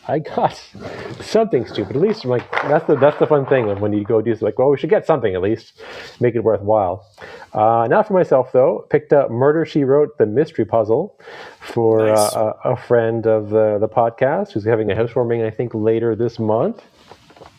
I 0.05 0.19
got 0.19 0.53
something 1.21 1.65
stupid. 1.65 1.95
At 1.95 2.01
least 2.01 2.23
I'm 2.25 2.29
like 2.29 2.49
that's 2.51 2.85
the 2.87 2.95
that's 2.97 3.17
the 3.19 3.27
fun 3.27 3.45
thing 3.45 3.69
of 3.69 3.79
when 3.81 3.93
you 3.93 4.03
go 4.03 4.21
do 4.21 4.31
something 4.31 4.45
like, 4.47 4.59
well, 4.59 4.69
we 4.69 4.77
should 4.77 4.89
get 4.89 5.05
something 5.05 5.33
at 5.33 5.41
least, 5.41 5.81
make 6.19 6.35
it 6.35 6.43
worthwhile. 6.43 7.05
Uh, 7.53 7.87
not 7.89 8.07
for 8.07 8.13
myself 8.13 8.51
though. 8.51 8.85
Picked 8.89 9.13
up 9.13 9.31
Murder 9.31 9.65
She 9.65 9.83
Wrote, 9.83 10.17
the 10.17 10.25
mystery 10.25 10.65
puzzle, 10.65 11.17
for 11.61 12.07
Nice. 12.07 12.33
uh, 12.35 12.53
a, 12.65 12.71
a 12.71 12.77
friend 12.77 13.25
of 13.27 13.49
the 13.49 13.77
the 13.79 13.87
podcast 13.87 14.51
who's 14.51 14.65
having 14.65 14.91
a 14.91 14.95
housewarming. 14.95 15.43
I 15.43 15.49
think 15.51 15.73
later 15.73 16.15
this 16.15 16.37
month. 16.39 16.83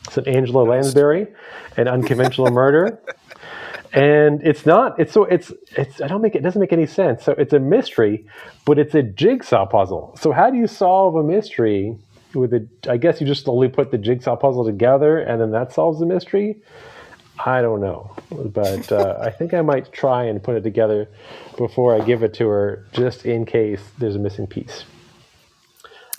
It's 0.07 0.19
an 0.19 0.29
Angela 0.29 0.63
Lansbury, 0.63 1.27
an 1.77 1.89
unconventional 1.89 2.51
murder. 2.53 2.99
And 3.93 4.43
it's 4.43 4.67
not. 4.67 4.99
It's 4.99 5.13
so. 5.13 5.25
It's. 5.25 5.53
It's. 5.77 6.01
I 6.01 6.09
don't 6.09 6.21
make 6.21 6.35
it. 6.35 6.43
Doesn't 6.43 6.61
make 6.61 6.73
any 6.73 6.87
sense. 6.87 7.23
So 7.23 7.33
it's 7.33 7.53
a 7.53 7.61
mystery, 7.61 8.27
but 8.65 8.77
it's 8.79 8.95
a 8.95 9.03
jigsaw 9.05 9.67
puzzle. 9.67 10.17
So 10.21 10.33
how 10.33 10.51
do 10.51 10.57
you 10.57 10.67
solve 10.67 11.15
a 11.15 11.23
mystery 11.23 11.97
with 12.35 12.53
a? 12.55 12.67
I 12.89 12.97
guess 12.97 13.21
you 13.21 13.27
just 13.27 13.45
slowly 13.45 13.69
put 13.69 13.93
the 13.93 13.99
jigsaw 13.99 14.35
puzzle 14.35 14.65
together, 14.65 15.19
and 15.19 15.41
then 15.41 15.53
that 15.53 15.73
solves 15.73 16.01
the 16.01 16.07
mystery. 16.07 16.61
I 17.45 17.63
don't 17.63 17.81
know, 17.81 18.15
but 18.31 18.91
uh, 18.91 19.19
I 19.21 19.31
think 19.31 19.55
I 19.55 19.61
might 19.63 19.93
try 19.93 20.25
and 20.25 20.43
put 20.43 20.57
it 20.57 20.63
together 20.63 21.09
before 21.57 21.95
I 22.01 22.05
give 22.05 22.25
it 22.25 22.35
to 22.35 22.49
her, 22.49 22.87
just 22.93 23.25
in 23.27 23.45
case 23.47 23.81
there's 23.99 24.17
a 24.17 24.21
missing 24.21 24.47
piece. 24.49 24.85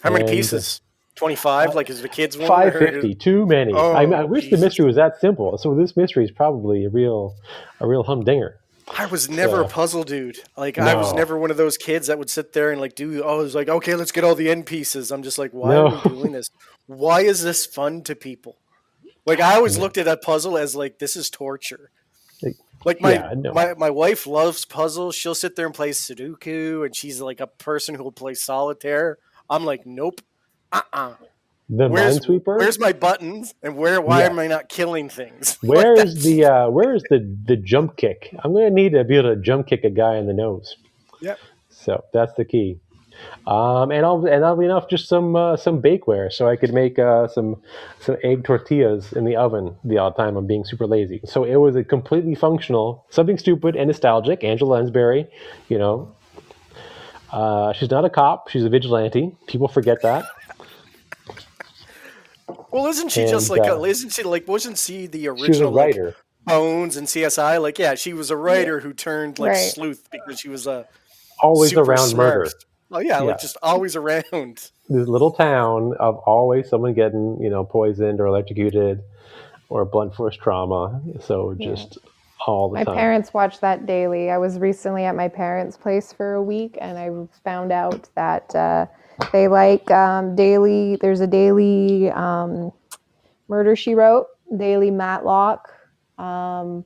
How 0.01 0.12
many 0.12 0.24
And- 0.24 0.32
pieces? 0.32 0.80
Twenty 1.15 1.36
five, 1.36 1.74
like 1.75 1.89
is 1.89 2.01
the 2.01 2.10
kids 2.10 2.38
one? 2.38 2.48
Five 2.48 2.75
or- 2.75 3.13
too 3.13 3.45
many. 3.45 3.72
Oh, 3.74 3.93
I, 3.93 4.03
I 4.03 4.24
wish 4.25 4.50
the 4.50 4.57
mystery 4.57 4.86
was 4.86 4.98
that 4.98 5.19
simple. 5.22 5.57
So 5.57 5.74
this 5.74 5.95
mystery 5.95 6.25
is 6.25 6.31
probably 6.31 6.84
a 6.86 6.89
real, 6.89 7.36
a 7.79 7.88
real 7.88 8.03
humdinger. 8.03 8.60
I 8.98 9.05
was 9.07 9.29
never 9.29 9.62
a 9.62 9.67
puzzle 9.67 10.03
dude. 10.03 10.38
Like 10.57 10.77
I 10.77 10.93
was 10.95 11.13
never 11.13 11.38
one 11.38 11.51
of 11.51 11.57
those 11.57 11.77
kids 11.77 12.07
that 12.07 12.19
would 12.19 12.29
sit 12.29 12.53
there 12.53 12.72
and 12.72 12.79
like 12.81 12.95
do. 12.95 13.24
Oh, 13.24 13.39
it's 13.41 13.55
like 13.55 13.69
okay, 13.69 13.95
let's 13.95 14.12
get 14.12 14.24
all 14.25 14.36
the 14.36 14.50
end 14.50 14.65
pieces. 14.65 15.10
I'm 15.12 15.24
just 15.24 15.38
like, 15.38 15.51
why 15.51 15.69
No. 15.74 15.88
are 15.88 16.01
we 16.03 16.10
doing 16.17 16.31
this? 16.34 16.50
Why 16.86 17.22
is 17.22 17.41
this 17.41 17.65
fun 17.65 18.03
to 18.03 18.15
people? 18.15 18.57
Like 19.25 19.39
I 19.39 19.55
always 19.55 19.77
looked 19.77 19.98
at 19.98 20.05
that 20.05 20.22
puzzle 20.22 20.57
as 20.57 20.75
like 20.75 21.00
this 21.00 21.15
is 21.15 21.29
torture. 21.31 21.89
Like, 22.43 22.55
Like 22.84 23.01
my 23.01 23.13
yeah, 23.13 23.34
no. 23.36 23.53
my 23.53 23.74
my 23.74 23.89
wife 23.89 24.27
loves 24.27 24.65
puzzles. 24.65 25.15
She'll 25.15 25.34
sit 25.34 25.55
there 25.55 25.65
and 25.65 25.74
play 25.74 25.89
Sudoku, 25.91 26.86
and 26.86 26.95
she's 26.95 27.22
like 27.22 27.39
a 27.39 27.48
person 27.48 27.95
who 27.95 28.03
will 28.03 28.12
play 28.12 28.34
solitaire. 28.36 29.17
I'm 29.50 29.63
like, 29.65 29.86
nope. 29.88 30.22
Uh 30.75 30.82
uh 30.94 31.13
The 31.70 31.88
Where's 31.89 32.20
Minesweeper. 32.20 32.58
where's 32.60 32.79
my 32.79 32.94
buttons 32.94 33.55
and 33.63 33.75
where? 33.77 34.00
Why 34.01 34.20
Yeah. 34.22 34.29
am 34.29 34.39
I 34.39 34.48
not 34.48 34.70
killing 34.70 35.10
things? 35.10 35.58
Where's 35.62 36.24
the 36.24 36.46
uh, 36.46 36.70
where's 36.70 37.03
the 37.10 37.20
the 37.46 37.55
jump 37.55 37.96
kick? 37.98 38.36
I'm 38.44 38.53
gonna 38.53 38.70
need 38.70 38.91
to 38.94 39.03
be 39.03 39.17
able 39.17 39.34
to 39.36 39.41
jump 39.41 39.67
kick 39.67 39.84
a 39.84 39.89
guy 39.89 40.17
in 40.17 40.27
the 40.27 40.34
nose. 40.34 40.75
Yep. 41.22 41.39
So 41.70 42.03
that's 42.13 42.34
the 42.34 42.46
key. 42.46 42.79
Um, 43.48 43.91
and 43.91 44.05
I'll 44.05 44.25
and 44.27 44.44
oddly 44.44 44.65
enough, 44.65 44.89
just 44.89 45.08
some 45.08 45.36
uh, 45.38 45.55
some 45.55 45.82
bakeware, 45.82 46.32
so 46.32 46.48
I 46.50 46.58
could 46.58 46.74
make 46.74 47.00
uh, 47.00 47.27
some 47.29 47.55
some 48.00 48.17
egg 48.24 48.44
tortillas 48.44 49.13
in 49.13 49.24
the 49.24 49.38
oven 49.38 49.75
the 49.86 49.98
odd 49.98 50.17
time 50.17 50.36
I'm 50.36 50.46
being 50.46 50.65
super 50.65 50.86
lazy. 50.86 51.22
So 51.24 51.46
it 51.46 51.55
was 51.55 51.75
a 51.77 51.84
completely 51.84 52.36
functional, 52.36 53.05
something 53.10 53.38
stupid 53.38 53.75
and 53.77 53.88
nostalgic. 53.88 54.44
Angela 54.44 54.75
Lansbury, 54.75 55.27
you 55.70 55.77
know, 55.79 56.13
uh, 57.32 57.72
she's 57.74 57.89
not 57.89 58.03
a 58.03 58.10
cop; 58.10 58.50
she's 58.50 58.65
a 58.65 58.70
vigilante. 58.70 59.32
People 59.48 59.70
forget 59.70 60.01
that. 60.01 60.25
Well, 62.75 62.88
isn't 62.88 63.10
she 63.10 63.25
just 63.25 63.50
like? 63.50 63.62
uh, 63.62 63.82
isn't 63.84 64.12
she 64.12 64.24
like? 64.24 64.48
Wasn't 64.48 64.77
she 64.77 65.08
the 65.08 65.24
She 65.24 65.29
was 65.29 65.41
a 65.41 65.44
original 65.46 65.72
like, 65.72 65.96
writer. 65.96 66.15
Bones 66.46 66.98
and 66.98 67.08
CSI? 67.08 67.62
Like, 67.62 67.79
yeah, 67.79 67.96
she 67.96 68.13
was 68.13 68.29
a 68.29 68.38
writer 68.38 68.82
who 68.82 68.91
turned 68.94 69.39
like 69.39 69.51
Right. 69.51 69.72
sleuth 69.72 70.08
because 70.12 70.39
she 70.39 70.50
was 70.50 70.67
a 70.67 70.86
always 71.41 71.70
super 71.72 71.84
around 71.84 72.10
smart. 72.10 72.36
murder. 72.38 72.51
Oh 72.91 73.00
yeah, 73.00 73.20
Yeah. 73.20 73.22
like 73.22 73.39
just 73.39 73.58
always 73.63 73.96
around. 73.96 74.24
this 74.89 75.08
little 75.08 75.32
town 75.32 75.96
of 76.00 76.17
always 76.25 76.70
someone 76.70 76.94
getting 76.94 77.38
you 77.41 77.50
know 77.50 77.63
poisoned 77.63 78.20
or 78.20 78.27
electrocuted 78.27 79.01
or 79.70 79.86
blunt 79.86 80.13
force 80.13 80.36
trauma. 80.36 81.01
So 81.22 81.55
just 81.60 81.98
all 82.46 82.70
the 82.70 82.75
My 82.75 82.84
time. 82.84 82.96
My 82.96 83.01
parents 83.01 83.34
watch 83.34 83.60
that 83.62 83.86
daily. 83.86 84.29
I 84.29 84.38
was 84.38 84.60
recently 84.60 85.05
at 85.05 85.15
my 85.15 85.27
parents' 85.29 85.77
place 85.77 86.13
for 86.13 86.34
a 86.34 86.44
week, 86.44 86.77
and 86.79 86.98
I 86.98 87.10
found 87.44 87.72
out 87.72 88.08
that 88.15 88.53
uh, 88.53 88.86
they 89.31 89.48
like 89.48 89.89
um, 89.91 90.36
daily. 90.36 90.98
There's 90.98 91.19
a 91.22 91.27
daily 91.27 92.10
um, 92.12 92.72
Murder 93.48 93.75
She 93.75 93.95
Wrote, 93.95 94.27
daily 94.57 94.91
Matlock, 94.91 95.69
um, 96.17 96.84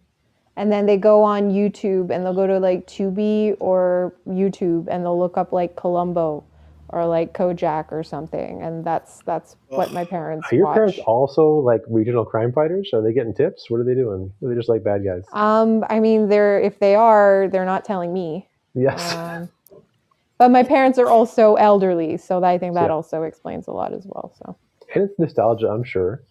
and 0.55 0.71
then 0.71 0.86
they 0.86 0.98
go 0.98 1.24
on 1.24 1.50
YouTube 1.51 2.09
and 2.12 2.25
they'll 2.25 2.33
go 2.33 2.48
to 2.48 2.59
like 2.59 2.86
Tubi 2.88 3.55
or 3.59 4.13
YouTube 4.27 4.88
and 4.89 5.03
they'll 5.05 5.17
look 5.17 5.38
up 5.38 5.53
like 5.53 5.75
Columbo 5.75 6.43
or 6.91 7.05
like 7.05 7.33
Kojak 7.33 7.91
or 7.91 8.03
something, 8.03 8.62
and 8.63 8.83
that's 8.83 9.21
that's 9.24 9.55
what 9.67 9.93
my 9.93 10.03
parents 10.03 10.48
Are 10.51 10.55
your 10.55 10.65
watch. 10.65 10.75
parents 10.75 11.00
also 11.05 11.43
like 11.59 11.81
regional 11.88 12.25
crime 12.25 12.51
fighters? 12.51 12.89
Are 12.93 13.01
they 13.03 13.13
getting 13.13 13.33
tips? 13.33 13.69
What 13.69 13.79
are 13.79 13.83
they 13.83 13.93
doing? 13.93 14.33
Are 14.43 14.50
they 14.50 14.55
just 14.55 14.69
like 14.69 14.83
bad 14.83 15.05
guys? 15.05 15.24
um, 15.33 15.83
I 15.89 16.00
mean, 16.00 16.27
they're 16.29 16.59
if 16.59 16.79
they 16.79 16.95
are, 16.95 17.48
they're 17.51 17.65
not 17.65 17.86
telling 17.86 18.12
me. 18.12 18.50
Yes. 18.74 19.13
Um, 19.13 19.50
but 20.39 20.51
my 20.51 20.63
parents 20.63 21.00
are 21.00 21.10
also 21.10 21.55
elderly, 21.55 22.17
so 22.17 22.43
I 22.43 22.58
think 22.60 22.75
that 22.75 22.89
Yeah. 22.89 22.93
also 22.93 23.24
explains 23.24 23.67
a 23.67 23.74
lot 23.74 23.93
as 23.93 24.05
well. 24.08 24.34
So, 24.39 24.58
and 24.96 25.03
it's 25.05 25.19
nostalgia, 25.19 25.69
I'm 25.69 25.84
sure. 25.86 26.24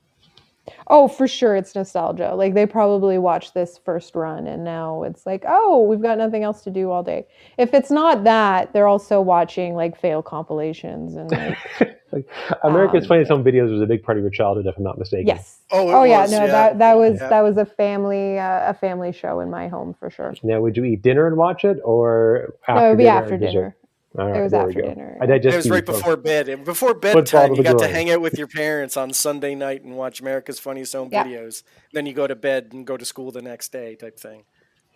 oh, 0.88 1.08
for 1.08 1.28
sure, 1.28 1.56
it's 1.56 1.74
nostalgia. 1.74 2.34
Like 2.34 2.54
they 2.54 2.66
probably 2.66 3.18
watched 3.18 3.54
this 3.54 3.78
first 3.78 4.14
run, 4.16 4.46
and 4.48 4.64
now 4.64 5.04
it's 5.04 5.26
like, 5.26 5.44
oh, 5.48 5.82
we've 5.84 6.02
got 6.02 6.18
nothing 6.18 6.42
else 6.44 6.62
to 6.62 6.70
do 6.70 6.90
all 6.90 7.02
day. 7.04 7.26
If 7.58 7.74
it's 7.74 7.90
not 7.90 8.24
that, 8.24 8.72
they're 8.72 8.88
also 8.88 9.20
watching 9.20 9.74
like 9.74 9.98
fail 10.00 10.22
compilations 10.22 11.16
and 11.16 11.30
like, 11.30 11.58
Like, 12.12 12.26
America's 12.64 13.04
Um, 13.04 13.08
Funniest 13.08 13.30
Home 13.30 13.44
Videos 13.44 13.70
was 13.70 13.82
a 13.82 13.86
big 13.86 14.02
part 14.02 14.16
of 14.18 14.22
your 14.24 14.30
childhood, 14.30 14.66
if 14.66 14.76
I'm 14.78 14.82
not 14.84 14.98
mistaken. 14.98 15.28
yes. 15.28 15.60
Oh, 15.70 15.90
it 15.90 15.94
Oh 15.94 16.04
yeah, 16.04 16.22
was, 16.22 16.30
no, 16.32 16.38
yeah. 16.46 16.52
that 16.52 16.78
that 16.78 16.96
was 16.96 17.20
Yeah. 17.20 17.28
that 17.28 17.40
was 17.42 17.56
a 17.58 17.66
family 17.66 18.38
uh, 18.38 18.70
a 18.70 18.74
family 18.74 19.12
show 19.12 19.40
in 19.40 19.50
my 19.50 19.68
home 19.68 19.94
for 19.94 20.08
sure. 20.10 20.34
Now, 20.42 20.60
would 20.60 20.76
you 20.76 20.84
eat 20.84 21.02
dinner 21.02 21.26
and 21.26 21.36
watch 21.36 21.64
it, 21.66 21.78
or 21.84 22.54
after 22.66 22.80
no, 22.80 22.86
it 22.86 22.90
would 22.90 22.98
be 22.98 23.04
dinner 23.04 23.18
after 23.24 23.36
dinner. 23.38 23.76
All 24.16 24.26
right, 24.26 24.40
It 24.40 24.42
was 24.42 24.52
after 24.54 24.80
dinner, 24.80 25.18
I 25.20 25.26
yeah. 25.26 25.34
It 25.34 25.44
was 25.54 25.68
right 25.70 25.84
folks. 25.84 25.98
before 25.98 26.16
bed. 26.16 26.48
And 26.48 26.64
Before 26.64 26.90
Football 26.94 27.12
bedtime, 27.14 27.50
you 27.50 27.56
the 27.56 27.62
got 27.62 27.78
to 27.80 27.88
hang 27.88 28.10
out 28.10 28.20
with 28.20 28.38
your 28.38 28.46
parents 28.46 28.96
on 28.96 29.12
Sunday 29.12 29.54
night 29.54 29.82
and 29.84 29.96
watch 29.96 30.20
America's 30.20 30.58
Funniest 30.58 30.94
Home 30.94 31.10
Yeah. 31.12 31.24
Videos. 31.24 31.62
Then 31.92 32.06
you 32.06 32.14
go 32.14 32.26
to 32.26 32.34
bed 32.34 32.70
and 32.72 32.86
go 32.86 32.96
to 32.96 33.04
school 33.04 33.30
the 33.30 33.42
next 33.42 33.70
day, 33.70 33.94
type 33.96 34.18
thing. 34.18 34.44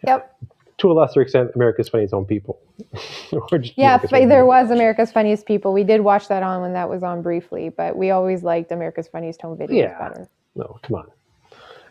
Yep. 0.06 0.34
To 0.78 0.90
a 0.90 0.94
lesser 0.94 1.20
extent, 1.20 1.50
America's 1.54 1.88
Funniest 1.90 2.14
Home 2.14 2.24
People. 2.24 2.58
Or 3.32 3.60
Yeah, 3.76 3.98
but 3.98 4.10
there 4.10 4.40
Home 4.40 4.48
was 4.48 4.70
America's 4.70 5.12
Funniest 5.12 5.46
People. 5.46 5.72
We 5.72 5.84
did 5.84 6.00
watch 6.00 6.28
that 6.28 6.42
on 6.42 6.62
when 6.62 6.72
that 6.72 6.88
was 6.88 7.02
on 7.02 7.22
briefly, 7.22 7.68
but 7.68 7.96
we 7.96 8.10
always 8.10 8.42
liked 8.42 8.72
America's 8.72 9.08
Funniest 9.08 9.42
Home 9.42 9.56
Videos 9.58 9.76
Yeah. 9.76 9.98
better. 10.08 10.28
No, 10.56 10.78
come 10.82 10.96
on, 10.96 11.06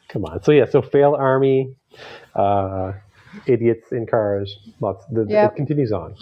come 0.10 0.26
on. 0.26 0.42
So 0.44 0.52
yeah, 0.52 0.66
so 0.66 0.82
fail 0.82 1.16
army, 1.16 1.74
uh, 2.36 2.94
idiots 3.46 3.92
in 3.92 4.06
cars. 4.08 4.58
Lots. 4.82 5.06
The, 5.06 5.26
Yep. 5.26 5.54
It 5.54 5.56
continues 5.56 5.92
on. 5.92 6.16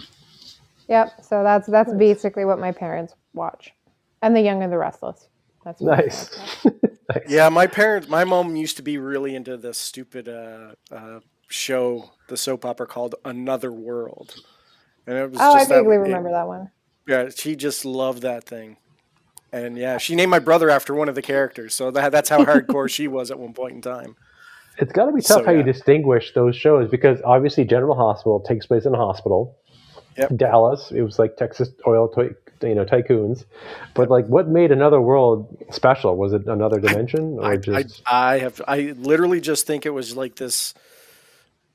Yep. 0.90 1.24
So 1.24 1.42
that's 1.42 1.66
that's 1.68 1.92
basically 1.94 2.44
what 2.44 2.58
my 2.58 2.72
parents 2.72 3.14
watch, 3.32 3.72
and 4.22 4.36
The 4.36 4.40
Young 4.42 4.62
and 4.62 4.70
the 4.72 4.76
Restless. 4.78 5.28
That's 5.64 5.80
what 5.80 5.96
my 5.96 6.02
Nice. 6.02 6.66
Yeah, 7.28 7.48
my 7.48 7.66
parents, 7.66 8.08
my 8.08 8.24
mom 8.24 8.54
used 8.56 8.76
to 8.76 8.82
be 8.82 8.98
really 8.98 9.34
into 9.34 9.56
this 9.56 9.78
stupid 9.78 10.28
uh, 10.28 10.72
uh, 10.92 11.20
show, 11.48 12.10
the 12.28 12.36
soap 12.36 12.64
opera 12.64 12.86
called 12.86 13.14
Another 13.24 13.72
World. 13.72 14.34
And 15.06 15.16
it 15.18 15.30
was 15.30 15.40
Oh, 15.40 15.52
I 15.54 15.58
just 15.60 15.68
that- 15.70 15.78
vaguely 15.80 15.96
it- 15.96 16.00
remember 16.00 16.30
that 16.30 16.46
one. 16.46 16.70
Yeah, 17.08 17.28
she 17.34 17.56
just 17.56 17.84
loved 17.84 18.22
that 18.22 18.44
thing. 18.44 18.76
And 19.52 19.76
yeah, 19.76 19.98
she 19.98 20.14
named 20.14 20.30
my 20.30 20.38
brother 20.38 20.70
after 20.70 20.94
one 20.94 21.08
of 21.08 21.16
the 21.16 21.22
characters. 21.22 21.74
So 21.74 21.90
that, 21.90 22.12
that's 22.12 22.28
how 22.28 22.44
hardcore 22.44 22.88
she 22.94 23.08
was 23.08 23.32
at 23.32 23.38
one 23.40 23.54
point 23.54 23.74
in 23.74 23.82
time. 23.82 24.14
It's 24.78 24.92
got 24.92 25.06
to 25.06 25.12
be 25.12 25.20
tough 25.20 25.38
So, 25.38 25.44
how 25.44 25.50
you 25.52 25.64
distinguish 25.64 26.32
those 26.32 26.54
shows 26.54 26.88
because 26.88 27.20
obviously 27.24 27.64
General 27.64 27.96
Hospital 27.96 28.38
takes 28.40 28.66
place 28.66 28.86
in 28.86 28.94
a 28.94 28.98
hospital. 28.98 29.56
Yep. 30.16 30.36
Dallas, 30.36 30.90
it 30.90 31.02
was 31.02 31.18
like 31.18 31.36
Texas 31.36 31.70
oil, 31.86 32.08
ty- 32.08 32.34
you 32.62 32.74
know, 32.74 32.84
tycoons. 32.84 33.44
But 33.94 34.10
like, 34.10 34.26
what 34.26 34.48
made 34.48 34.70
Another 34.70 35.00
World 35.00 35.56
special? 35.70 36.16
Was 36.16 36.32
it 36.32 36.46
another 36.46 36.80
dimension, 36.80 37.38
or 37.38 37.44
I, 37.44 37.52
I, 37.52 37.56
just 37.56 38.02
I 38.06 38.38
have 38.38 38.60
I 38.66 38.94
literally 38.96 39.40
just 39.40 39.66
think 39.66 39.86
it 39.86 39.90
was 39.90 40.16
like 40.16 40.36
this 40.36 40.74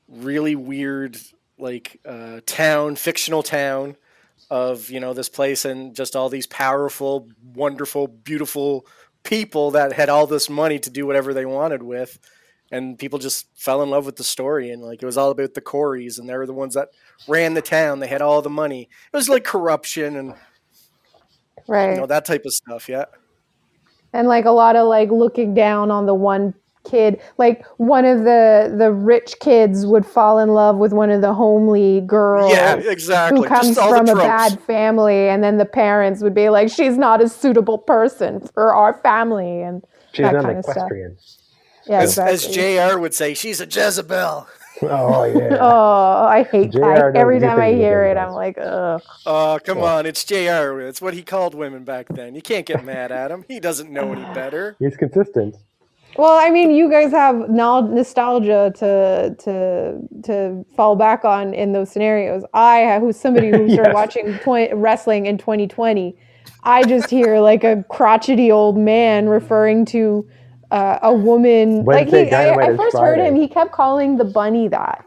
really 0.08 0.54
weird 0.54 1.16
like 1.58 2.00
uh, 2.04 2.40
town, 2.46 2.96
fictional 2.96 3.42
town 3.42 3.96
of 4.50 4.90
you 4.90 5.00
know 5.00 5.12
this 5.12 5.28
place 5.28 5.64
and 5.64 5.94
just 5.94 6.14
all 6.14 6.28
these 6.28 6.46
powerful, 6.46 7.28
wonderful, 7.54 8.06
beautiful 8.06 8.86
people 9.22 9.72
that 9.72 9.92
had 9.92 10.08
all 10.08 10.26
this 10.26 10.48
money 10.48 10.78
to 10.78 10.90
do 10.90 11.06
whatever 11.06 11.34
they 11.34 11.46
wanted 11.46 11.82
with. 11.82 12.18
And 12.72 12.98
people 12.98 13.18
just 13.20 13.46
fell 13.54 13.80
in 13.82 13.90
love 13.90 14.06
with 14.06 14.16
the 14.16 14.24
story, 14.24 14.70
and 14.70 14.82
like 14.82 15.00
it 15.02 15.06
was 15.06 15.16
all 15.16 15.30
about 15.30 15.54
the 15.54 15.60
Corys, 15.60 16.18
and 16.18 16.28
they 16.28 16.36
were 16.36 16.46
the 16.46 16.52
ones 16.52 16.74
that 16.74 16.88
ran 17.28 17.54
the 17.54 17.62
town. 17.62 18.00
They 18.00 18.08
had 18.08 18.20
all 18.22 18.42
the 18.42 18.50
money. 18.50 18.88
It 19.12 19.16
was 19.16 19.28
like 19.28 19.44
corruption 19.44 20.16
and 20.16 20.34
Right. 21.68 21.92
you 21.94 21.96
know 22.00 22.06
that 22.06 22.24
type 22.24 22.44
of 22.44 22.52
stuff. 22.52 22.88
Yeah. 22.88 23.06
and 24.12 24.28
like 24.28 24.44
a 24.44 24.50
lot 24.50 24.76
of 24.76 24.86
like 24.86 25.10
looking 25.10 25.54
down 25.54 25.90
on 25.90 26.06
the 26.06 26.14
one 26.14 26.54
kid 26.84 27.20
like 27.38 27.66
one 27.78 28.04
of 28.04 28.20
the 28.20 28.72
the 28.78 28.92
rich 28.92 29.34
kids 29.40 29.84
would 29.84 30.06
fall 30.06 30.38
in 30.38 30.50
love 30.50 30.76
with 30.76 30.92
one 30.92 31.10
of 31.10 31.20
the 31.20 31.34
homely 31.34 32.00
girls 32.02 32.52
Yeah, 32.52 32.76
exactly. 32.76 33.40
who 33.40 33.46
comes 33.48 33.66
Just 33.70 33.78
all 33.80 33.90
from 33.96 34.06
the 34.06 34.12
a 34.12 34.16
bad 34.16 34.60
family 34.62 35.28
and 35.28 35.42
then 35.42 35.58
the 35.58 35.64
parents 35.64 36.22
would 36.22 36.34
be 36.34 36.48
like 36.48 36.70
she's 36.70 36.96
not 36.96 37.20
a 37.20 37.28
suitable 37.28 37.78
person 37.78 38.38
for 38.54 38.72
our 38.72 38.94
family 39.02 39.62
and 39.62 39.82
she's 40.12 40.22
that 40.26 40.34
kind 40.34 40.46
an 40.50 40.56
of 40.58 40.64
stuff 40.64 40.76
equestrian? 40.76 41.16
Yeah 41.86 42.00
As, 42.00 42.18
as. 42.18 42.46
JR 42.46 42.98
would 42.98 43.14
say, 43.14 43.34
she's 43.34 43.60
a 43.60 43.66
Jezebel. 43.66 44.46
Oh 44.82 45.24
yeah. 45.24 45.56
oh 45.58 46.26
i 46.26 46.42
hate 46.52 46.70
JR 46.72 46.80
that 46.80 47.16
every 47.16 47.40
time 47.40 47.58
i 47.58 47.72
hear 47.72 48.04
it 48.04 48.18
i'm 48.18 48.32
like 48.32 48.58
ugh 48.58 49.00
Oh, 49.24 49.58
come 49.64 49.78
Well- 49.78 50.00
on. 50.00 50.04
It's 50.04 50.22
JR. 50.22 50.80
It's 50.82 51.00
what 51.00 51.14
he 51.14 51.22
called 51.22 51.54
women 51.54 51.82
back 51.84 52.08
then. 52.10 52.34
You 52.34 52.42
can't 52.42 52.66
get 52.66 52.84
mad 52.84 53.10
at 53.10 53.30
him. 53.30 53.46
He 53.48 53.58
doesn't 53.58 53.90
know 53.90 54.12
any 54.12 54.22
better. 54.34 54.76
He's 54.78 54.94
consistent. 54.98 55.56
Well, 56.18 56.36
I 56.38 56.50
mean, 56.50 56.70
you 56.72 56.90
guys 56.90 57.10
have 57.12 57.48
no- 57.48 57.80
nostalgia 57.86 58.70
to 58.76 59.34
to 59.44 59.98
to 60.24 60.64
fall 60.76 60.94
back 60.94 61.24
on 61.24 61.54
in 61.54 61.72
those 61.72 61.90
scenarios. 61.90 62.44
I, 62.52 62.84
uh, 62.84 63.00
who's 63.00 63.16
somebody 63.18 63.48
who 63.48 63.68
started 63.72 63.92
Yes. 63.92 63.94
watching 63.94 64.38
tw- 64.40 64.74
wrestling 64.74 65.24
in 65.24 65.38
2020, 65.38 66.14
I 66.64 66.82
just 66.84 67.08
hear 67.08 67.40
like 67.40 67.64
a 67.64 67.82
crotchety 67.88 68.52
old 68.52 68.76
man 68.76 69.26
referring 69.30 69.86
to 69.86 70.28
uh, 70.76 70.98
a 71.02 71.14
woman. 71.14 71.84
Wednesday 71.84 72.18
like 72.24 72.28
he, 72.28 72.34
I, 72.34 72.44
Dynamite 72.44 72.68
I 72.68 72.72
is 72.72 72.78
first 72.78 72.96
heard 72.98 73.18
him, 73.18 73.34
he 73.36 73.48
kept 73.48 73.72
calling 73.72 74.16
the 74.16 74.24
bunny 74.24 74.68
that, 74.68 75.04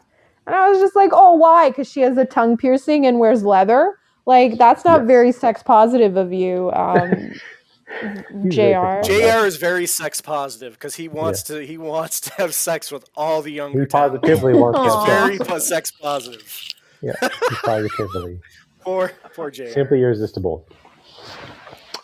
and 0.47 0.55
I 0.55 0.69
was 0.69 0.79
just 0.79 0.95
like, 0.95 1.11
oh, 1.13 1.33
why? 1.33 1.69
Because 1.69 1.89
she 1.91 2.01
has 2.01 2.17
a 2.17 2.25
tongue 2.25 2.57
piercing 2.57 3.05
and 3.05 3.19
wears 3.19 3.43
leather. 3.43 3.95
Like 4.25 4.57
that's 4.57 4.85
not 4.85 5.01
Yes. 5.01 5.07
very 5.07 5.31
sex 5.31 5.63
positive 5.63 6.15
of 6.17 6.31
you, 6.31 6.71
um, 6.73 7.09
Jr. 8.49 9.01
Jr. 9.03 9.45
is 9.45 9.57
very 9.57 9.88
sex 9.88 10.21
positive 10.21 10.73
because 10.73 10.95
he 10.95 11.07
wants 11.07 11.41
to 11.43 11.65
he 11.65 11.77
wants 11.77 12.19
to 12.21 12.33
have 12.33 12.53
sex 12.53 12.91
with 12.91 13.05
all 13.15 13.41
the 13.41 13.51
younger 13.51 13.81
He 13.81 13.85
talent. 13.88 14.21
positively 14.21 14.53
wants 14.53 14.77
to 14.77 14.83
Aw. 14.85 15.05
have 15.05 15.07
sex. 15.07 15.38
Very 15.38 15.39
po- 15.49 15.59
sex 15.59 15.91
positive. 15.91 16.63
Yeah, 17.01 17.13
he 17.21 17.55
positively. 17.63 18.39
Poor 18.81 19.11
poor 19.35 19.51
Jr. 19.51 19.67
Simply 19.67 20.01
irresistible. 20.01 20.65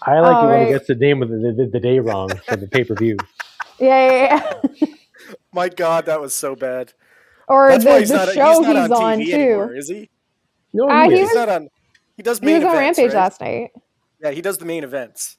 I 0.01 0.19
like 0.19 0.35
All 0.35 0.43
it 0.43 0.47
when 0.47 0.59
right. 0.59 0.67
he 0.67 0.73
gets 0.73 0.87
the 0.87 0.95
name 0.95 1.23
of 1.23 1.29
the, 1.29 1.53
the, 1.55 1.69
the 1.71 1.79
day 1.79 1.99
wrong 1.99 2.29
for 2.47 2.55
the 2.57 2.67
pay 2.67 2.83
per 2.83 2.95
view. 2.95 3.17
Yeah, 3.79 4.11
yeah, 4.11 4.53
yeah. 4.75 4.87
My 5.53 5.69
God, 5.69 6.05
that 6.05 6.21
was 6.21 6.33
so 6.33 6.55
bad. 6.55 6.93
or 7.47 7.69
That's 7.69 7.83
the, 7.83 7.89
why 7.89 7.99
he's 7.99 8.09
the 8.09 8.17
not, 8.17 8.33
show 8.33 8.49
he's 8.63 8.67
not 8.73 8.75
he's, 8.81 8.91
on 8.91 9.03
on, 9.03 9.19
TV 9.19 9.25
too. 9.25 9.33
anymore, 9.33 9.75
is 9.75 9.89
he? 9.89 10.09
No, 10.73 10.89
Uh, 10.89 11.03
he 11.09 11.15
he 11.15 11.21
is. 11.21 11.29
He's 11.29 11.35
not 11.35 11.49
on. 11.49 11.69
He 12.17 12.23
does 12.23 12.39
He 12.39 12.45
main 12.45 12.63
was 12.63 12.65
on 12.65 12.77
Rampage 12.77 13.07
right? 13.07 13.13
last 13.15 13.41
night. 13.41 13.71
Yeah, 14.21 14.31
he 14.31 14.41
does 14.41 14.57
the 14.57 14.65
main 14.65 14.83
events. 14.83 15.37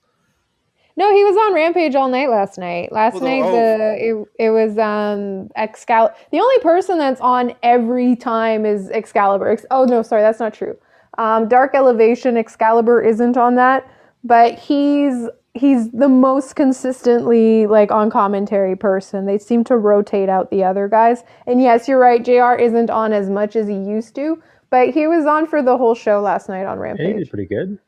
No, 0.99 1.15
he 1.15 1.25
was 1.25 1.37
on 1.37 1.55
Rampage 1.55 1.95
all 1.95 2.09
night 2.09 2.31
last 2.31 2.57
night. 2.59 2.91
Last 2.91 3.15
Well, 3.15 3.21
the- 3.21 3.29
night 3.29 3.43
oh. 3.43 3.53
the 3.53 3.97
it, 4.39 4.47
it 4.47 4.51
was 4.51 4.79
um 4.79 5.51
Excalibur. 5.57 6.15
The 6.33 6.41
only 6.41 6.59
person 6.61 6.99
that's 6.99 7.21
on 7.21 7.55
every 7.63 8.17
time 8.17 8.65
is 8.65 8.89
Excalibur. 8.91 9.49
Ex- 9.49 9.67
oh 9.71 9.85
no, 9.85 10.03
sorry, 10.03 10.23
that's 10.23 10.41
not 10.41 10.55
true. 10.55 10.77
Um, 11.19 11.49
Dark 11.49 11.75
Elevation 11.75 12.37
Excalibur 12.37 13.03
isn't 13.03 13.37
on 13.39 13.55
that, 13.57 13.87
but 14.25 14.59
he's 14.59 15.29
he's 15.57 15.91
the 15.91 16.09
most 16.09 16.55
consistently 16.57 17.67
like 17.67 17.91
on 17.91 18.11
commentary 18.11 18.77
person. 18.77 19.27
They 19.27 19.39
seem 19.39 19.65
to 19.65 19.77
rotate 19.77 20.29
out 20.29 20.51
the 20.51 20.65
other 20.65 20.89
guys. 20.89 21.25
And 21.47 21.61
yes, 21.61 21.89
you're 21.89 21.99
right. 21.99 22.25
Jr. 22.25 22.61
isn't 22.61 22.91
on 22.91 23.13
as 23.13 23.29
much 23.29 23.57
as 23.57 23.67
he 23.69 23.75
used 23.75 24.15
to, 24.17 24.43
but 24.71 24.91
he 24.91 25.07
was 25.07 25.27
on 25.27 25.47
for 25.47 25.63
the 25.63 25.77
whole 25.77 25.95
show 25.95 26.21
last 26.21 26.49
night 26.49 26.65
on 26.67 26.79
Yeah, 26.79 26.95
he 26.97 27.03
Rampage. 27.03 27.17
did 27.17 27.31
pretty 27.31 27.47
good. 27.47 27.79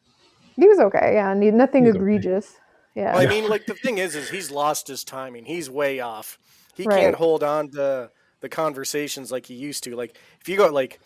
He 0.57 0.66
was 0.66 0.78
okay. 0.81 1.12
Yeah, 1.14 1.35
ne- 1.35 1.50
nothing 1.52 1.85
He's 1.85 1.90
okay. 1.94 1.98
egregious. 2.00 2.57
Yeah. 2.94 3.14
Well, 3.14 3.22
I 3.22 3.26
mean, 3.31 3.48
like 3.50 3.66
the 3.66 3.74
thing 3.74 3.98
is, 3.98 4.16
is 4.16 4.28
he's 4.31 4.50
lost 4.50 4.88
his 4.88 5.04
timing. 5.04 5.44
He's 5.44 5.70
way 5.70 6.00
off. 6.00 6.38
He 6.76 6.85
Right. 6.85 7.00
can't 7.00 7.14
hold 7.16 7.42
on 7.42 7.70
to 7.72 8.11
the 8.40 8.48
conversations 8.48 9.31
like 9.33 9.46
he 9.46 9.54
used 9.54 9.85
to. 9.85 9.96
Like 9.96 10.16
if 10.40 10.48
you 10.48 10.57
go 10.57 10.68
like 10.68 11.00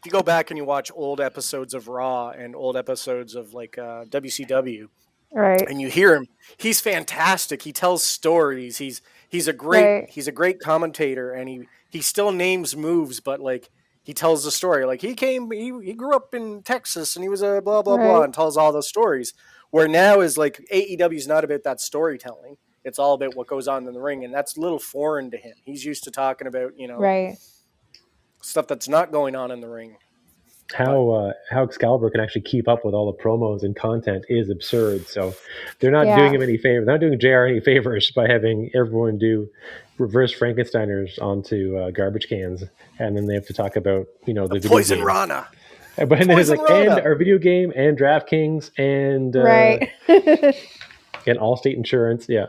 if 0.00 0.06
you 0.06 0.12
go 0.12 0.22
back 0.22 0.50
and 0.50 0.56
you 0.58 0.64
watch 0.64 0.90
old 0.94 1.20
episodes 1.20 1.74
of 1.74 1.88
Raw 1.88 2.30
and 2.30 2.54
old 2.54 2.76
episodes 2.76 3.34
of 3.34 3.52
like 3.52 3.76
uh, 3.78 4.04
WCW, 4.06 4.88
right. 5.32 5.68
and 5.68 5.80
you 5.80 5.88
hear 5.88 6.14
him, 6.14 6.26
he's 6.56 6.80
fantastic. 6.80 7.62
He 7.62 7.72
tells 7.72 8.02
stories. 8.02 8.78
He's 8.78 9.02
he's 9.28 9.48
a 9.48 9.52
great 9.52 9.84
Right. 9.84 10.10
he's 10.10 10.28
a 10.28 10.32
great 10.32 10.60
commentator, 10.60 11.32
and 11.32 11.48
he 11.48 11.62
he 11.90 12.00
still 12.00 12.32
names 12.32 12.76
moves, 12.76 13.20
but 13.20 13.40
like 13.40 13.70
he 14.02 14.14
tells 14.14 14.44
the 14.44 14.50
story. 14.50 14.86
Like 14.86 15.02
he 15.02 15.14
came, 15.14 15.50
he, 15.50 15.72
he 15.82 15.92
grew 15.92 16.14
up 16.14 16.34
in 16.34 16.62
Texas, 16.62 17.14
and 17.16 17.22
he 17.22 17.28
was 17.28 17.42
a 17.42 17.60
blah 17.60 17.82
blah 17.82 17.96
blah, 17.98 18.22
and 18.22 18.32
tells 18.32 18.56
all 18.56 18.72
those 18.72 18.88
stories. 18.88 19.34
Where 19.70 19.86
now 19.88 20.20
is 20.20 20.38
like 20.38 20.64
AEW 20.72 21.16
is 21.16 21.26
not 21.26 21.44
about 21.44 21.62
that 21.64 21.80
storytelling. 21.80 22.56
It's 22.84 22.98
all 22.98 23.12
about 23.12 23.36
what 23.36 23.48
goes 23.48 23.68
on 23.68 23.86
in 23.86 23.92
the 23.92 24.00
ring, 24.00 24.24
and 24.24 24.32
that's 24.32 24.56
a 24.56 24.60
little 24.60 24.78
foreign 24.78 25.30
to 25.32 25.36
him. 25.36 25.52
He's 25.64 25.84
used 25.84 26.04
to 26.04 26.10
talking 26.10 26.46
about 26.46 26.72
you 26.78 26.88
know 26.88 26.98
Right. 26.98 27.36
stuff 28.40 28.66
that's 28.66 28.88
not 28.88 29.12
going 29.12 29.36
on 29.36 29.50
in 29.50 29.60
the 29.60 29.68
ring. 29.68 29.96
How 30.74 31.10
uh, 31.10 31.32
how 31.50 31.62
Excalibur 31.64 32.10
can 32.10 32.20
actually 32.20 32.42
keep 32.42 32.68
up 32.68 32.84
with 32.84 32.92
all 32.94 33.10
the 33.10 33.16
promos 33.22 33.62
and 33.62 33.74
content 33.74 34.24
is 34.28 34.50
absurd. 34.50 35.06
So 35.08 35.34
they're 35.80 35.90
not 35.90 36.06
Yeah. 36.06 36.16
doing 36.18 36.34
him 36.34 36.42
any 36.42 36.58
favors. 36.58 36.84
They're 36.86 36.94
not 36.94 37.00
doing 37.00 37.18
JR 37.18 37.46
any 37.46 37.60
favors 37.72 38.10
by 38.10 38.28
having 38.28 38.70
everyone 38.74 39.16
do 39.18 39.48
reverse 39.96 40.32
Frankensteiners 40.38 41.20
onto 41.22 41.76
uh, 41.78 41.90
garbage 41.90 42.28
cans, 42.28 42.62
and 42.98 43.16
then 43.16 43.26
they 43.26 43.34
have 43.34 43.46
to 43.46 43.54
talk 43.54 43.76
about 43.76 44.06
you 44.26 44.34
know 44.34 44.46
the, 44.46 44.54
video 44.54 44.70
Poison 44.70 44.98
game. 44.98 45.06
Rana. 45.06 45.48
But 45.96 46.10
then 46.10 46.30
it's 46.30 46.50
Poison 46.50 46.58
like 46.58 46.70
and 46.70 47.00
our 47.00 47.14
video 47.16 47.38
game 47.38 47.72
and 47.74 47.98
DraftKings 47.98 48.70
and 48.78 49.34
uh, 49.36 49.42
right. 49.42 49.90
and 51.26 51.38
Allstate 51.38 51.74
Insurance. 51.76 52.26
Yeah. 52.28 52.46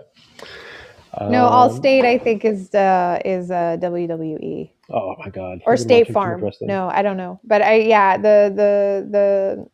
no, 1.22 1.46
Um, 1.48 1.70
Allstate 1.72 2.06
I 2.06 2.18
think 2.18 2.44
is 2.46 2.76
uh, 2.76 3.20
is 3.26 3.50
uh, 3.50 3.78
WWE 3.82 4.70
Oh 4.92 5.16
my 5.20 5.30
God. 5.30 5.62
or 5.66 5.78
State 5.78 6.10
watching 6.10 6.14
too 6.14 6.14
much 6.46 6.58
Farm. 6.60 6.68
No, 6.68 6.90
I 6.90 7.02
don't 7.02 7.18
know, 7.18 7.40
but 7.44 7.62
I 7.62 7.76
yeah 7.76 8.18
the 8.18 8.52
the 8.56 9.08
the 9.10 9.68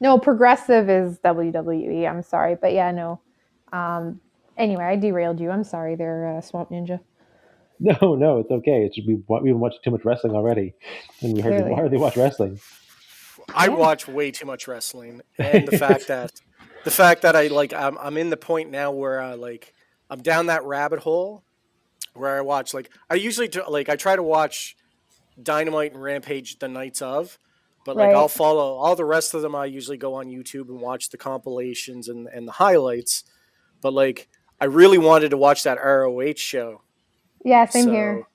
no 0.00 0.18
Progressive 0.18 0.88
is 0.90 1.18
WWE. 1.20 2.08
I'm 2.08 2.22
sorry, 2.22 2.56
but 2.60 2.72
yeah 2.72 2.90
no. 2.90 3.20
Um, 3.72 4.20
anyway, 4.56 4.84
I 4.84 4.96
derailed 4.96 5.40
you. 5.40 5.50
I'm 5.50 5.64
sorry, 5.64 5.96
there, 5.96 6.36
uh, 6.36 6.40
Swamp 6.40 6.70
Ninja. 6.70 7.00
No, 7.80 8.14
no, 8.14 8.38
it's 8.38 8.50
okay. 8.50 8.84
It's 8.84 8.94
just 8.94 9.08
we 9.08 9.14
we've 9.14 9.42
been 9.42 9.58
watching 9.58 9.80
too 9.82 9.90
much 9.90 10.04
wrestling 10.04 10.36
already, 10.36 10.72
and 11.20 11.34
we 11.34 11.40
hardly, 11.40 11.62
Clearly. 11.62 11.74
hardly 11.74 11.98
watch 11.98 12.16
wrestling. 12.16 12.60
I 13.52 13.70
watch 13.70 14.06
way 14.06 14.30
too 14.30 14.46
much 14.46 14.68
wrestling, 14.68 15.22
and 15.36 15.66
the 15.66 15.76
fact 15.78 16.06
that 16.06 16.30
the 16.84 16.92
fact 16.92 17.22
that 17.22 17.34
I 17.34 17.48
like 17.48 17.72
I'm 17.72 17.98
I'm 17.98 18.16
in 18.18 18.30
the 18.30 18.36
point 18.36 18.70
now 18.70 18.92
where 18.92 19.20
I 19.20 19.34
like 19.34 19.74
I'm 20.10 20.22
down 20.22 20.46
that 20.46 20.62
rabbit 20.64 21.00
hole 21.00 21.42
where 22.14 22.36
I 22.36 22.40
watch 22.40 22.74
like 22.74 22.90
I 23.10 23.14
usually 23.14 23.48
do, 23.48 23.62
like 23.68 23.88
I 23.88 23.96
try 23.96 24.16
to 24.16 24.22
watch 24.22 24.76
Dynamite 25.42 25.92
and 25.92 26.02
Rampage 26.02 26.58
the 26.58 26.68
nights 26.68 27.00
of, 27.02 27.38
but 27.84 27.96
like 27.96 28.08
Right. 28.08 28.16
I'll 28.16 28.28
follow 28.28 28.74
all 28.76 28.94
the 28.96 29.04
rest 29.04 29.34
of 29.34 29.42
them. 29.42 29.54
I 29.54 29.64
usually 29.66 29.96
go 29.96 30.14
on 30.14 30.26
YouTube 30.26 30.68
and 30.68 30.80
watch 30.80 31.10
the 31.10 31.16
compilations 31.18 32.08
and 32.08 32.28
and 32.28 32.46
the 32.46 32.52
highlights, 32.52 33.24
but 33.80 33.92
like 33.92 34.28
I 34.60 34.66
really 34.66 34.98
wanted 34.98 35.30
to 35.30 35.36
watch 35.36 35.62
that 35.64 35.78
ROH 35.82 36.34
show. 36.36 36.82
Yeah, 37.44 37.66
same 37.66 37.84
so, 37.84 37.90
here. 37.90 38.26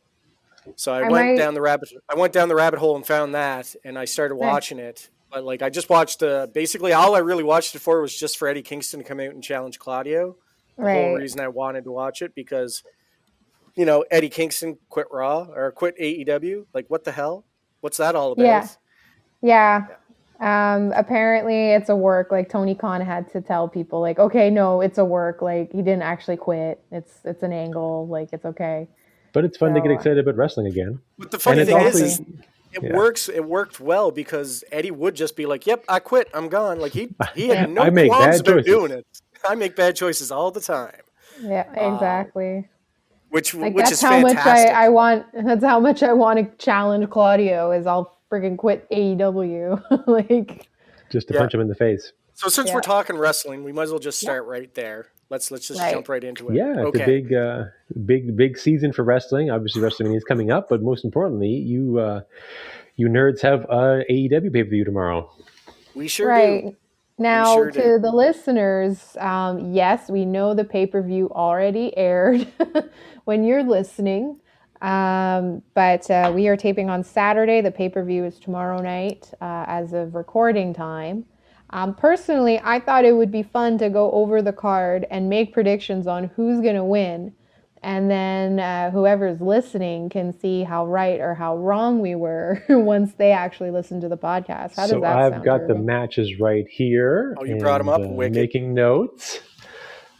So 0.76 0.92
I, 0.92 0.98
I 0.98 1.10
went 1.10 1.12
might- 1.30 1.38
down 1.38 1.54
the 1.54 1.62
rabbit. 1.62 1.90
I 2.10 2.16
went 2.16 2.34
down 2.34 2.50
the 2.50 2.56
rabbit 2.56 2.80
hole 2.80 2.96
and 2.98 3.06
found 3.08 3.36
that, 3.36 3.74
and 3.86 3.98
I 3.98 4.04
started 4.06 4.36
Nice. 4.36 4.42
watching 4.52 4.80
it. 4.80 5.10
But 5.32 5.44
like, 5.46 5.62
I 5.62 5.70
just 5.70 5.90
watched 5.90 6.20
the. 6.20 6.50
Basically, 6.54 6.92
all 6.94 7.16
I 7.16 7.20
really 7.20 7.44
watched 7.44 7.76
it 7.76 7.80
for 7.80 8.02
was 8.02 8.18
just 8.18 8.38
for 8.38 8.48
Eddie 8.48 8.62
Kingston 8.62 9.00
to 9.02 9.06
come 9.06 9.20
out 9.20 9.34
and 9.34 9.44
challenge 9.44 9.78
Claudio. 9.80 10.36
The 10.78 10.84
whole 10.84 11.16
reason 11.16 11.40
I 11.40 11.48
wanted 11.48 11.86
to 11.86 11.92
watch 11.92 12.22
it 12.22 12.36
because, 12.36 12.84
you 13.78 13.86
know, 13.86 14.04
Eddie 14.12 14.30
Kingston 14.30 14.78
quit 14.90 15.08
Raw 15.12 15.48
or 15.56 15.72
quit 15.72 15.98
AEW. 15.98 16.66
Like, 16.74 16.88
what 16.90 17.04
the 17.06 17.12
hell? 17.13 17.46
What's 17.82 17.98
that 17.98 18.16
all 18.16 18.34
about? 18.34 18.44
Yeah. 18.44 18.68
Yeah. 19.42 19.86
Um, 20.40 20.92
apparently 20.96 21.72
it's 21.72 21.90
a 21.90 21.96
work. 21.96 22.32
Like 22.32 22.50
Tony 22.50 22.76
Khan 22.76 23.02
had 23.02 23.32
to 23.32 23.42
tell 23.42 23.68
people, 23.68 24.02
like, 24.02 24.20
okay, 24.20 24.50
no, 24.50 24.82
it's 24.82 24.98
a 24.98 25.06
work. 25.06 25.42
Like 25.42 25.72
he 25.72 25.78
didn't 25.82 26.02
actually 26.04 26.38
quit. 26.38 26.84
It's 26.92 27.20
it's 27.24 27.44
an 27.44 27.54
angle. 27.54 28.08
Like 28.08 28.30
it's 28.34 28.46
okay. 28.46 28.88
But 29.34 29.46
it's 29.46 29.58
fun 29.58 29.74
to 29.74 29.82
get 29.82 29.92
excited 29.92 30.18
about 30.20 30.36
wrestling 30.38 30.68
again. 30.68 31.00
But 31.18 31.32
the 31.32 31.40
funny 31.40 31.62
it's 31.62 31.70
thing 31.70 31.78
also- 31.80 31.88
is, 31.90 32.02
is 32.02 32.20
it 32.74 32.84
Yeah. 32.84 32.96
works. 32.96 33.30
It 33.30 33.46
worked 33.46 33.80
well 33.80 34.12
because 34.12 34.63
Eddie 34.72 34.92
would 34.92 35.16
just 35.16 35.36
be 35.36 35.46
like, 35.46 35.66
"Yep, 35.66 35.86
I 35.88 36.00
quit. 36.00 36.30
I'm 36.34 36.50
gone." 36.50 36.80
Like 36.80 36.92
he 36.94 37.10
he 37.36 37.48
had 37.48 37.70
no 37.78 37.82
I 37.82 37.90
make 37.90 38.12
qualms 38.12 38.26
bad 38.26 38.42
about 38.42 38.52
choices. 38.58 38.66
doing 38.66 38.92
it. 38.92 39.06
I 39.48 39.56
make 39.56 39.76
bad 39.76 39.96
choices 39.96 40.32
all 40.32 40.52
the 40.52 40.60
time, 40.62 41.02
Yeah, 41.42 41.66
Um, 41.78 41.94
exactly. 41.96 42.68
Which 43.30 43.54
Like 43.54 43.74
which 43.74 43.84
that's 43.86 43.92
is 43.94 44.02
how 44.02 44.22
fantastic. 44.22 44.46
much 44.46 44.76
I, 44.76 44.86
I 44.86 44.90
want. 44.90 45.26
That's 45.34 45.63
how 45.63 45.80
much 45.80 46.04
I 46.04 46.13
want 46.13 46.40
to 46.40 46.63
challenge 46.63 47.10
Claudio. 47.10 47.72
Is 47.72 47.86
I'll 47.88 48.18
friggin' 48.32 48.58
quit 48.58 48.90
AEW. 48.92 49.82
like 50.08 50.68
Just 51.10 51.28
to 51.30 51.34
Yeah. 51.34 51.40
punch 51.42 51.54
him 51.54 51.62
in 51.62 51.68
the 51.68 51.76
face. 51.76 52.12
So 52.34 52.50
since 52.50 52.68
Yeah. 52.70 52.76
we're 52.76 52.82
talking 52.82 53.18
wrestling, 53.18 53.63
we 53.63 53.72
might 53.72 53.84
as 53.84 53.90
well 53.92 54.00
just 54.00 54.20
start 54.20 54.46
right 54.46 54.74
there. 54.76 55.08
Let's 55.30 55.50
let's 55.52 55.68
just 55.68 55.80
Right. 55.80 55.94
jump 55.94 56.08
right 56.10 56.24
into 56.24 56.50
it. 56.50 56.56
Yeah, 56.56 56.86
it's 56.88 57.00
a 57.00 57.06
big, 57.06 57.34
uh, 57.34 57.66
big, 58.06 58.36
big 58.38 58.58
season 58.58 58.94
for 58.94 59.04
wrestling. 59.04 59.50
Obviously, 59.50 59.82
WrestleMania 59.82 60.18
is 60.18 60.24
coming 60.24 60.52
up, 60.52 60.70
but 60.70 60.82
most 60.82 61.04
importantly, 61.04 61.50
you, 61.50 62.00
uh, 62.00 62.22
you 62.96 63.08
nerds 63.10 63.42
have 63.42 63.63
a 63.70 64.04
AEW 64.10 64.52
pay 64.54 64.63
per 64.63 64.70
view 64.70 64.86
tomorrow. 64.86 65.30
we 65.96 66.08
sure 66.08 66.28
right 66.30 66.63
do. 66.66 66.76
Now 67.18 67.56
sure 67.56 67.72
to 67.72 68.00
the 68.02 68.12
listeners, 68.12 69.18
um, 69.20 69.74
yes, 69.74 70.10
we 70.10 70.26
know 70.26 70.54
the 70.54 70.64
pay 70.64 70.86
per 70.86 71.02
view 71.02 71.30
already 71.32 71.96
aired 71.98 72.48
when 73.26 73.44
you're 73.44 73.64
listening. 73.64 74.40
Um, 74.82 75.64
but 75.74 76.10
uh, 76.12 76.32
we 76.36 76.48
are 76.48 76.56
taping 76.56 76.90
on 76.90 77.04
Saturday. 77.04 77.62
The 77.62 77.72
pay 77.72 77.90
per 77.90 78.04
view 78.04 78.24
is 78.26 78.40
tomorrow 78.40 78.80
night 78.82 79.32
uh, 79.42 79.66
as 79.68 79.94
of 79.94 80.14
recording 80.14 80.74
time. 80.74 81.26
Um, 81.72 81.96
personally, 81.96 82.62
I 82.64 82.80
thought 82.80 83.04
it 83.04 83.14
would 83.16 83.32
be 83.32 83.44
fun 83.44 83.78
to 83.80 83.90
go 83.90 84.12
over 84.12 84.42
the 84.42 84.54
card 84.54 85.06
and 85.10 85.28
make 85.28 85.54
predictions 85.54 86.08
on 86.08 86.26
who's 86.36 86.62
going 86.62 86.76
to 86.76 86.84
win. 86.84 87.34
And 87.88 88.12
then 88.12 88.60
uh, 88.60 88.91
whoever's 88.91 89.39
listening 89.39 90.10
can 90.10 90.38
see 90.38 90.63
how 90.63 90.86
right 90.86 91.21
or 91.21 91.34
how 91.34 91.56
wrong 91.58 92.02
we 92.02 92.15
were 92.15 92.62
once 92.69 93.13
they 93.13 93.32
actually 93.32 93.71
listen 93.71 94.02
to 94.02 94.10
the 94.10 94.17
podcast. 94.17 94.76
How 94.76 94.82
does 94.84 94.89
so 94.89 95.00
that 95.00 95.15
I've 95.17 95.32
sound? 95.36 95.45
got 95.45 95.67
the 95.67 95.76
matches 95.76 96.38
right 96.38 96.67
here. 96.69 97.34
Oh, 97.39 97.45
you 97.45 97.56
brought 97.56 97.80
'em 97.80 97.88
up? 97.88 98.02
uh, 98.02 98.08
making 98.10 98.73
notes. 98.73 99.39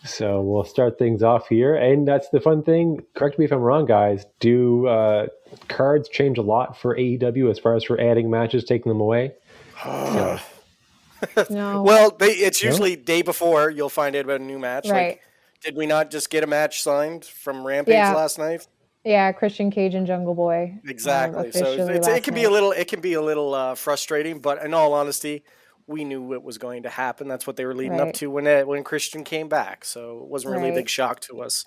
So 0.06 0.40
we'll 0.40 0.64
start 0.64 0.98
things 0.98 1.22
off 1.24 1.50
here, 1.50 1.76
and 1.76 2.08
that's 2.08 2.30
the 2.30 2.40
fun 2.40 2.64
thing. 2.64 3.02
Correct 3.16 3.38
me 3.38 3.44
if 3.44 3.52
I'm 3.52 3.60
wrong, 3.60 3.86
guys. 3.86 4.26
Do 4.40 4.88
uh, 4.88 5.28
cards 5.68 6.08
change 6.08 6.38
a 6.38 6.42
lot 6.44 6.80
for 6.80 6.96
AEW 6.96 7.50
as 7.52 7.60
far 7.60 7.76
as 7.76 7.84
for 7.84 8.00
adding 8.00 8.30
matches, 8.30 8.64
taking 8.64 8.90
them 8.90 9.02
away? 9.02 9.34
So, 9.84 11.46
No. 11.50 11.82
Well, 11.82 12.16
they, 12.18 12.28
it's 12.34 12.64
No? 12.64 12.70
usually 12.70 12.96
day 12.96 13.24
before 13.24 13.70
you'll 13.72 13.90
find 13.90 14.16
out 14.16 14.24
about 14.26 14.40
a 14.40 14.44
new 14.44 14.60
match. 14.60 14.88
Right. 14.88 15.08
Like, 15.08 15.22
did 15.64 15.76
we 15.76 15.86
not 15.86 16.12
just 16.12 16.30
get 16.30 16.44
a 16.44 16.48
match 16.48 16.82
signed 16.82 17.26
from 17.26 17.66
Rampage 17.66 17.94
Yeah. 17.94 18.14
last 18.14 18.38
night? 18.38 18.68
yeah, 19.04 19.32
Christian 19.32 19.72
Cage 19.72 19.94
and 19.96 20.06
Jungle 20.06 20.36
Boy. 20.36 20.72
um, 20.74 20.82
Exactly. 20.90 21.52
so 21.54 21.72
it's, 21.90 22.08
it 22.08 22.24
can 22.26 22.34
be 22.34 22.42
night. 22.44 22.50
a 22.50 22.52
little 22.52 22.72
it 22.74 22.88
can 22.90 23.00
be 23.00 23.14
a 23.14 23.22
little 23.22 23.54
uh, 23.54 23.74
frustrating, 23.76 24.40
but 24.40 24.62
in 24.64 24.74
all 24.74 24.94
honesty, 24.94 25.44
we 25.88 26.04
knew 26.04 26.34
it 26.34 26.44
was 26.44 26.58
going 26.58 26.84
to 26.84 26.90
happen. 26.90 27.30
That's 27.30 27.48
what 27.48 27.56
they 27.56 27.66
were 27.66 27.74
leading 27.74 28.02
up 28.02 28.14
to 28.16 28.30
when 28.30 28.46
it, 28.46 28.68
when 28.68 28.84
Christian 28.84 29.24
came 29.24 29.48
back. 29.48 29.86
So 29.86 30.20
it 30.24 30.28
wasn't 30.28 30.56
really 30.58 30.72
a 30.72 30.74
big 30.74 30.90
shock 30.90 31.22
to 31.22 31.42
us. 31.42 31.64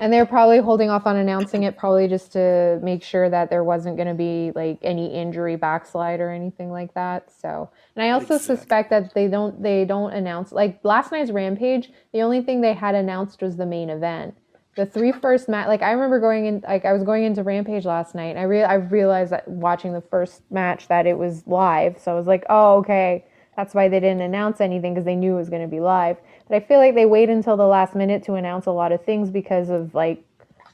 And 0.00 0.12
they're 0.12 0.26
probably 0.26 0.58
holding 0.58 0.90
off 0.90 1.06
on 1.06 1.16
announcing 1.16 1.64
it, 1.64 1.76
probably 1.76 2.06
just 2.06 2.32
to 2.32 2.78
make 2.82 3.02
sure 3.02 3.28
that 3.28 3.50
there 3.50 3.64
wasn't 3.64 3.96
going 3.96 4.08
to 4.08 4.14
be 4.14 4.52
like 4.54 4.78
any 4.82 5.12
injury 5.12 5.56
backslide 5.56 6.20
or 6.20 6.30
anything 6.30 6.70
like 6.70 6.94
that. 6.94 7.32
So, 7.32 7.70
and 7.96 8.04
I 8.04 8.10
also 8.10 8.34
Exactly. 8.36 8.56
suspect 8.56 8.90
that 8.90 9.14
they 9.14 9.26
don't 9.28 9.60
they 9.62 9.84
don't 9.84 10.12
announce 10.12 10.52
like 10.52 10.78
last 10.84 11.10
night's 11.10 11.32
Rampage. 11.32 11.90
The 12.12 12.22
only 12.22 12.42
thing 12.42 12.60
they 12.60 12.74
had 12.74 12.94
announced 12.94 13.42
was 13.42 13.56
the 13.56 13.66
main 13.66 13.90
event. 13.90 14.36
The 14.76 14.86
three 14.86 15.10
first 15.10 15.48
match, 15.48 15.66
like 15.66 15.82
I 15.82 15.90
remember 15.90 16.20
going 16.20 16.46
in, 16.46 16.64
like 16.66 16.84
I 16.84 16.92
was 16.92 17.02
going 17.02 17.24
into 17.24 17.42
Rampage 17.42 17.84
last 17.84 18.14
night. 18.14 18.28
And 18.28 18.38
I 18.38 18.42
real 18.42 18.66
I 18.66 18.74
realized 18.74 19.32
that 19.32 19.48
watching 19.48 19.92
the 19.92 20.00
first 20.00 20.42
match 20.50 20.86
that 20.86 21.06
it 21.06 21.18
was 21.18 21.44
live. 21.48 21.98
So 22.00 22.12
I 22.12 22.14
was 22.14 22.28
like, 22.28 22.44
oh 22.48 22.76
okay, 22.78 23.24
that's 23.56 23.74
why 23.74 23.88
they 23.88 23.98
didn't 23.98 24.20
announce 24.22 24.60
anything 24.60 24.94
because 24.94 25.04
they 25.04 25.16
knew 25.16 25.34
it 25.34 25.38
was 25.38 25.48
going 25.50 25.62
to 25.62 25.68
be 25.68 25.80
live. 25.80 26.18
But 26.48 26.56
I 26.56 26.60
feel 26.66 26.78
like 26.78 26.94
they 26.94 27.06
wait 27.06 27.28
until 27.28 27.56
the 27.56 27.66
last 27.66 27.94
minute 27.94 28.22
to 28.24 28.34
announce 28.34 28.66
a 28.66 28.70
lot 28.70 28.92
of 28.92 29.04
things 29.04 29.30
because 29.30 29.68
of 29.68 29.94
like 29.94 30.24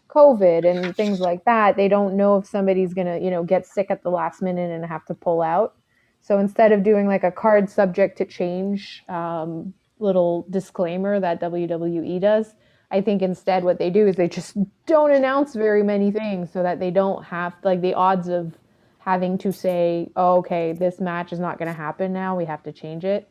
COVID 0.09 0.65
and 0.65 0.95
things 0.97 1.21
like 1.21 1.45
that. 1.45 1.77
They 1.77 1.89
don't 1.89 2.17
know 2.17 2.37
if 2.37 2.47
somebody's 2.47 2.95
going 2.95 3.09
to, 3.09 3.19
you 3.19 3.31
know, 3.31 3.43
get 3.43 3.67
sick 3.67 3.91
at 3.91 4.03
the 4.03 4.11
last 4.11 4.41
minute 4.41 4.71
and 4.71 4.85
have 4.87 5.05
to 5.07 5.15
pull 5.15 5.43
out. 5.43 5.75
So 6.21 6.39
instead 6.39 6.73
of 6.73 6.83
doing 6.83 7.07
like 7.07 7.25
a 7.25 7.33
card 7.33 7.69
subject 7.69 8.17
to 8.19 8.25
change 8.25 9.03
um, 9.09 9.75
little 9.99 10.47
disclaimer 10.49 11.19
that 11.21 11.41
WWE 11.41 12.21
does, 12.21 12.55
I 12.91 13.01
think 13.01 13.23
instead 13.23 13.65
what 13.65 13.79
they 13.79 13.91
do 13.91 14.07
is 14.07 14.15
they 14.15 14.29
just 14.29 14.57
don't 14.87 15.11
announce 15.11 15.55
very 15.55 15.83
many 15.83 16.13
things 16.13 16.53
so 16.53 16.63
that 16.63 16.79
they 16.79 16.93
don't 16.93 17.25
have 17.25 17.55
like 17.65 17.81
the 17.81 17.95
odds 17.95 18.29
of 18.29 18.55
having 18.99 19.37
to 19.39 19.53
say, 19.53 20.11
oh, 20.17 20.37
okay, 20.37 20.73
this 20.73 21.01
match 21.01 21.33
is 21.33 21.41
not 21.41 21.59
going 21.59 21.67
to 21.67 21.75
happen 21.75 22.13
now. 22.13 22.37
We 22.37 22.45
have 22.47 22.63
to 22.63 22.73
change 22.73 23.05
it. 23.05 23.29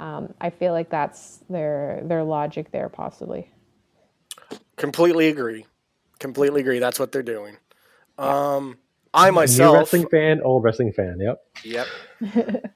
Um, 0.00 0.32
I 0.40 0.48
feel 0.48 0.72
like 0.72 0.88
that's 0.88 1.40
their 1.50 2.00
their 2.04 2.24
logic 2.24 2.72
there, 2.72 2.88
possibly. 2.88 3.50
Completely 4.76 5.28
agree. 5.28 5.66
Completely 6.18 6.62
agree. 6.62 6.78
That's 6.78 6.98
what 6.98 7.12
they're 7.12 7.22
doing. 7.22 7.58
Um, 8.16 8.78
I 9.12 9.26
new 9.26 9.34
myself, 9.34 9.74
wrestling 9.74 10.08
fan, 10.08 10.40
old 10.42 10.64
wrestling 10.64 10.92
fan. 10.94 11.18
Yep. 11.20 11.42
yep, 11.64 11.86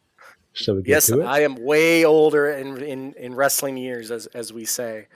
So 0.53 0.75
we 0.75 0.83
get 0.83 0.91
yes, 0.91 1.07
to 1.07 1.23
it. 1.23 1.25
I 1.25 1.41
am 1.45 1.57
way 1.57 2.05
older 2.05 2.51
in 2.51 2.83
in, 2.83 3.15
in 3.15 3.35
wrestling 3.35 3.79
years, 3.79 4.11
as 4.11 4.27
as 4.27 4.53
we 4.53 4.67
say. 4.67 5.07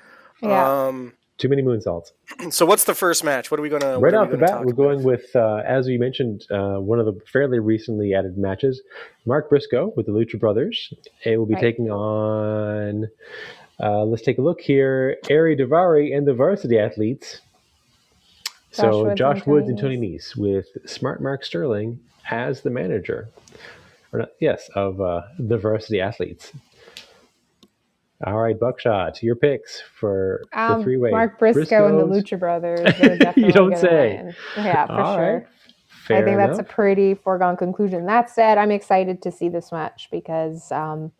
Yeah. 0.40 0.86
Um, 0.86 1.12
Too 1.38 1.48
many 1.48 1.62
moonsaults. 1.62 2.10
so 2.50 2.66
what's 2.66 2.84
the 2.84 2.94
first 2.94 3.22
match? 3.22 3.50
What 3.50 3.60
are 3.60 3.62
we 3.62 3.68
gonna 3.68 3.92
right 3.92 4.12
what 4.12 4.14
are 4.14 4.24
off 4.24 4.30
the 4.30 4.36
bat, 4.36 4.58
we're 4.64 4.72
about? 4.72 4.76
going 4.76 5.02
with, 5.04 5.34
uh, 5.36 5.62
as 5.64 5.86
we 5.86 5.96
mentioned, 5.96 6.44
uh, 6.50 6.78
one 6.80 6.98
of 6.98 7.06
the 7.06 7.20
fairly 7.32 7.60
recently 7.60 8.12
added 8.12 8.36
matches, 8.36 8.82
Mark 9.24 9.48
Briscoe 9.48 9.92
with 9.96 10.06
the 10.06 10.12
Lucha 10.12 10.38
Brothers. 10.38 10.92
It 11.24 11.36
will 11.38 11.46
be 11.46 11.54
Right. 11.54 11.60
taking 11.60 11.90
on, 11.90 13.08
uh, 13.80 14.04
let's 14.04 14.22
take 14.22 14.38
a 14.38 14.42
look 14.42 14.60
here, 14.60 15.16
Ari 15.30 15.56
Daivari 15.56 16.16
and 16.16 16.26
the 16.26 16.34
Varsity 16.34 16.76
Athletes. 16.78 17.40
Josh 18.72 18.76
so 18.92 19.04
Woods 19.04 19.18
Josh 19.18 19.36
and 19.38 19.46
Woods 19.46 19.68
and 19.68 19.78
Tony 19.78 19.96
Nese 19.96 20.36
with 20.36 20.66
Smart 20.86 21.22
Mark 21.22 21.44
Sterling 21.44 22.00
as 22.30 22.60
the 22.62 22.70
manager. 22.70 23.28
Or 24.12 24.20
not, 24.20 24.30
yes, 24.40 24.68
of 24.74 25.00
uh, 25.00 25.22
the 25.38 25.56
Varsity 25.56 26.00
Athletes. 26.00 26.52
All 28.26 28.38
right, 28.38 28.58
Buckshot, 28.58 29.22
your 29.22 29.36
picks 29.36 29.80
for 29.94 30.42
the 30.52 30.58
Um, 30.58 30.82
three 30.82 30.96
way. 30.96 31.10
Mark 31.12 31.38
Briscoe 31.38 31.86
and 31.86 31.98
the 31.98 32.04
Lucha 32.16 32.38
Brothers. 32.38 32.94
They're 32.98 33.16
definitely 33.16 33.52
don't 33.52 33.70
gonna 33.70 33.80
say. 33.80 34.16
win. 34.16 34.34
Yeah, 34.56 34.86
for 34.86 34.92
All 34.92 35.16
sure. 35.16 35.34
right, 35.34 35.46
Fair 36.08 36.16
I 36.18 36.24
think 36.24 36.36
that's 36.38 36.58
a 36.58 36.64
pretty 36.64 37.14
foregone 37.14 37.56
conclusion. 37.56 38.06
That 38.06 38.28
said, 38.28 38.58
I'm 38.58 38.72
excited 38.72 39.22
to 39.22 39.30
see 39.30 39.48
this 39.48 39.70
match 39.70 40.08
because, 40.10 40.72
um, 40.72 41.12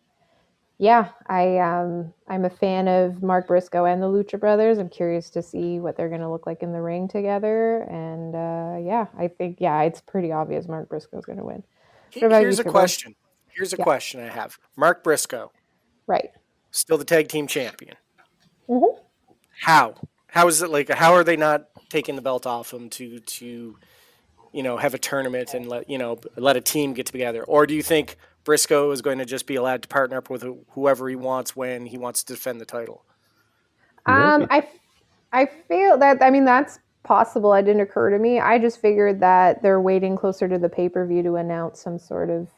yeah, 0.77 1.09
I 1.27 1.57
um, 1.59 2.13
I'm 2.27 2.43
a 2.43 2.49
fan 2.49 2.89
of 2.89 3.23
Mark 3.23 3.47
Briscoe 3.47 3.85
and 3.85 4.01
the 4.01 4.07
Lucha 4.07 4.37
Brothers. 4.37 4.77
I'm 4.77 4.89
curious 4.89 5.29
to 5.31 5.41
see 5.41 5.79
what 5.79 5.95
they're 5.95 6.09
going 6.09 6.21
to 6.21 6.29
look 6.29 6.45
like 6.47 6.63
in 6.63 6.73
the 6.73 6.81
ring 6.81 7.07
together, 7.07 7.83
and 7.83 8.35
uh, 8.35 8.77
yeah, 8.85 9.05
I 9.17 9.29
think 9.29 9.59
yeah, 9.61 9.83
it's 9.83 10.01
pretty 10.01 10.33
obvious 10.33 10.67
Mark 10.67 10.89
Briscoe's 10.89 11.25
going 11.25 11.37
to 11.37 11.45
win. 11.45 11.63
He- 12.09 12.19
What 12.21 12.27
about 12.27 12.41
Here's 12.41 12.57
you, 12.57 12.61
a 12.61 12.63
Turbo? 12.65 12.71
question. 12.71 13.15
Here's 13.51 13.71
a 13.73 13.77
Yeah. 13.77 13.83
question 13.85 14.19
I 14.19 14.27
have. 14.29 14.57
Mark 14.75 15.01
Briscoe, 15.03 15.51
Right. 16.07 16.31
Still 16.71 16.97
the 16.97 17.05
tag 17.05 17.27
team 17.29 17.47
champion. 17.47 17.95
Mhm. 18.69 18.99
How? 19.61 19.95
How 20.27 20.47
is 20.47 20.61
it 20.61 20.69
like? 20.69 20.89
How 20.89 21.13
are 21.13 21.23
they 21.23 21.37
not 21.37 21.67
taking 21.89 22.15
the 22.15 22.21
belt 22.21 22.47
off 22.47 22.73
him 22.73 22.89
to 22.91 23.19
to, 23.19 23.77
you 24.53 24.63
know, 24.63 24.77
have 24.77 24.93
a 24.93 24.99
tournament 24.99 25.53
and 25.53 25.67
let 25.67 25.89
you 25.89 25.97
know 25.97 26.19
let 26.37 26.57
a 26.57 26.61
team 26.61 26.93
get 26.93 27.07
together? 27.07 27.43
Or 27.45 27.67
do 27.67 27.75
you 27.75 27.83
think 27.83 28.17
Briscoe 28.45 28.91
is 28.91 29.01
going 29.01 29.19
to 29.19 29.25
just 29.25 29.47
be 29.47 29.55
allowed 29.55 29.83
to 29.83 29.89
partner 29.89 30.17
up 30.17 30.29
with 30.29 30.45
whoever 30.71 31.09
he 31.09 31.15
wants 31.15 31.55
when 31.55 31.87
he 31.87 31.97
wants 31.97 32.23
to 32.23 32.33
defend 32.33 32.61
the 32.61 32.65
title? 32.65 33.05
Um, 34.05 34.47
Maybe. 34.47 34.49
I, 34.49 34.59
f- 34.59 34.79
I 35.33 35.45
feel 35.67 35.97
that 35.99 36.21
I 36.23 36.31
mean 36.31 36.45
that's 36.45 36.79
possible. 37.03 37.53
It 37.53 37.63
didn't 37.63 37.81
occur 37.81 38.11
to 38.11 38.19
me. 38.19 38.39
I 38.39 38.59
just 38.59 38.81
figured 38.81 39.21
that 39.21 39.61
they're 39.63 39.81
waiting 39.81 40.17
closer 40.17 40.47
to 40.47 40.59
the 40.59 40.69
pay 40.69 40.89
per 40.89 41.05
view 41.07 41.23
to 41.23 41.35
announce 41.35 41.81
some 41.81 41.99
sort 41.99 42.29
of 42.29 42.49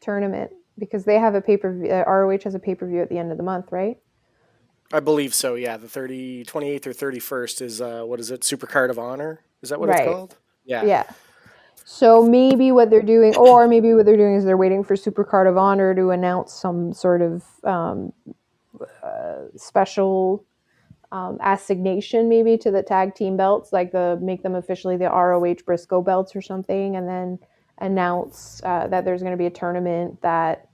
tournament 0.00 0.52
because 0.80 1.04
they 1.04 1.20
have 1.20 1.36
a 1.36 1.42
pay 1.42 1.56
per 1.58 1.72
view. 1.72 1.90
Uh, 1.92 2.04
ROH 2.08 2.40
has 2.44 2.56
a 2.56 2.60
pay 2.60 2.74
per 2.74 2.88
view 2.88 3.02
at 3.02 3.10
the 3.10 3.18
end 3.18 3.30
of 3.30 3.38
the 3.38 3.44
month, 3.44 3.70
right? 3.70 3.98
I 4.92 5.00
believe 5.00 5.34
so. 5.34 5.54
Yeah, 5.54 5.76
the 5.76 5.88
30, 5.88 6.44
28th 6.46 6.86
or 6.88 6.92
thirty 6.92 7.20
first 7.20 7.62
is 7.62 7.80
uh, 7.80 8.02
what 8.04 8.18
is 8.20 8.32
it? 8.32 8.42
Super 8.42 8.66
Card 8.66 8.90
of 8.90 8.98
Honor? 8.98 9.42
Is 9.62 9.70
that 9.70 9.78
what 9.80 9.90
Right. 9.90 10.00
it's 10.00 10.08
called? 10.08 10.36
Yeah. 10.64 10.84
Yeah. 10.86 11.04
So 11.84 12.24
maybe 12.24 12.72
what 12.72 12.90
they're 12.90 13.02
doing, 13.02 13.34
or 13.36 13.68
maybe 13.68 13.94
what 13.94 14.06
they're 14.06 14.16
doing 14.16 14.36
is 14.36 14.44
they're 14.44 14.56
waiting 14.56 14.84
for 14.84 14.96
Super 14.96 15.24
Card 15.24 15.46
of 15.46 15.56
Honor 15.58 15.94
to 15.94 16.10
announce 16.10 16.52
some 16.52 16.92
sort 16.92 17.22
of 17.22 17.44
um, 17.64 18.12
uh, 19.02 19.46
special 19.56 20.44
um, 21.12 21.38
assignation, 21.40 22.28
maybe 22.28 22.56
to 22.58 22.70
the 22.70 22.82
tag 22.82 23.14
team 23.14 23.36
belts, 23.36 23.72
like 23.72 23.92
the 23.92 24.18
make 24.22 24.42
them 24.42 24.54
officially 24.56 24.96
the 24.96 25.10
ROH 25.10 25.56
Briscoe 25.66 26.02
belts 26.02 26.36
or 26.36 26.42
something, 26.42 26.96
and 26.96 27.08
then 27.08 27.38
announce 27.78 28.62
uh, 28.64 28.86
that 28.88 29.04
there's 29.04 29.22
going 29.22 29.32
to 29.34 29.38
be 29.38 29.46
a 29.46 29.50
tournament 29.50 30.20
that 30.22 30.69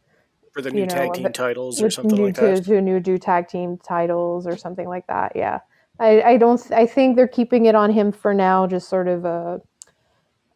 For 0.56 0.62
the 0.62 0.70
new 0.70 0.80
You 0.80 0.86
know, 0.86 0.94
tag 0.94 1.12
team 1.12 1.24
bit- 1.24 1.34
titles 1.34 1.82
or 1.82 1.90
something 1.90 2.16
new 2.16 2.24
like 2.26 2.34
to, 2.36 2.40
that. 2.40 2.64
to 2.64 2.80
new 2.80 2.98
do 2.98 3.18
tag 3.18 3.46
team 3.46 3.76
titles 3.76 4.46
or 4.46 4.56
something 4.56 4.88
like 4.88 5.06
that. 5.06 5.32
Yeah, 5.36 5.60
I, 6.00 6.22
I 6.22 6.36
don't. 6.38 6.58
I 6.72 6.86
think 6.86 7.16
they're 7.16 7.28
keeping 7.28 7.66
it 7.66 7.74
on 7.74 7.92
him 7.92 8.10
for 8.10 8.32
now, 8.32 8.66
just 8.66 8.88
sort 8.88 9.06
of 9.06 9.26
a 9.26 9.60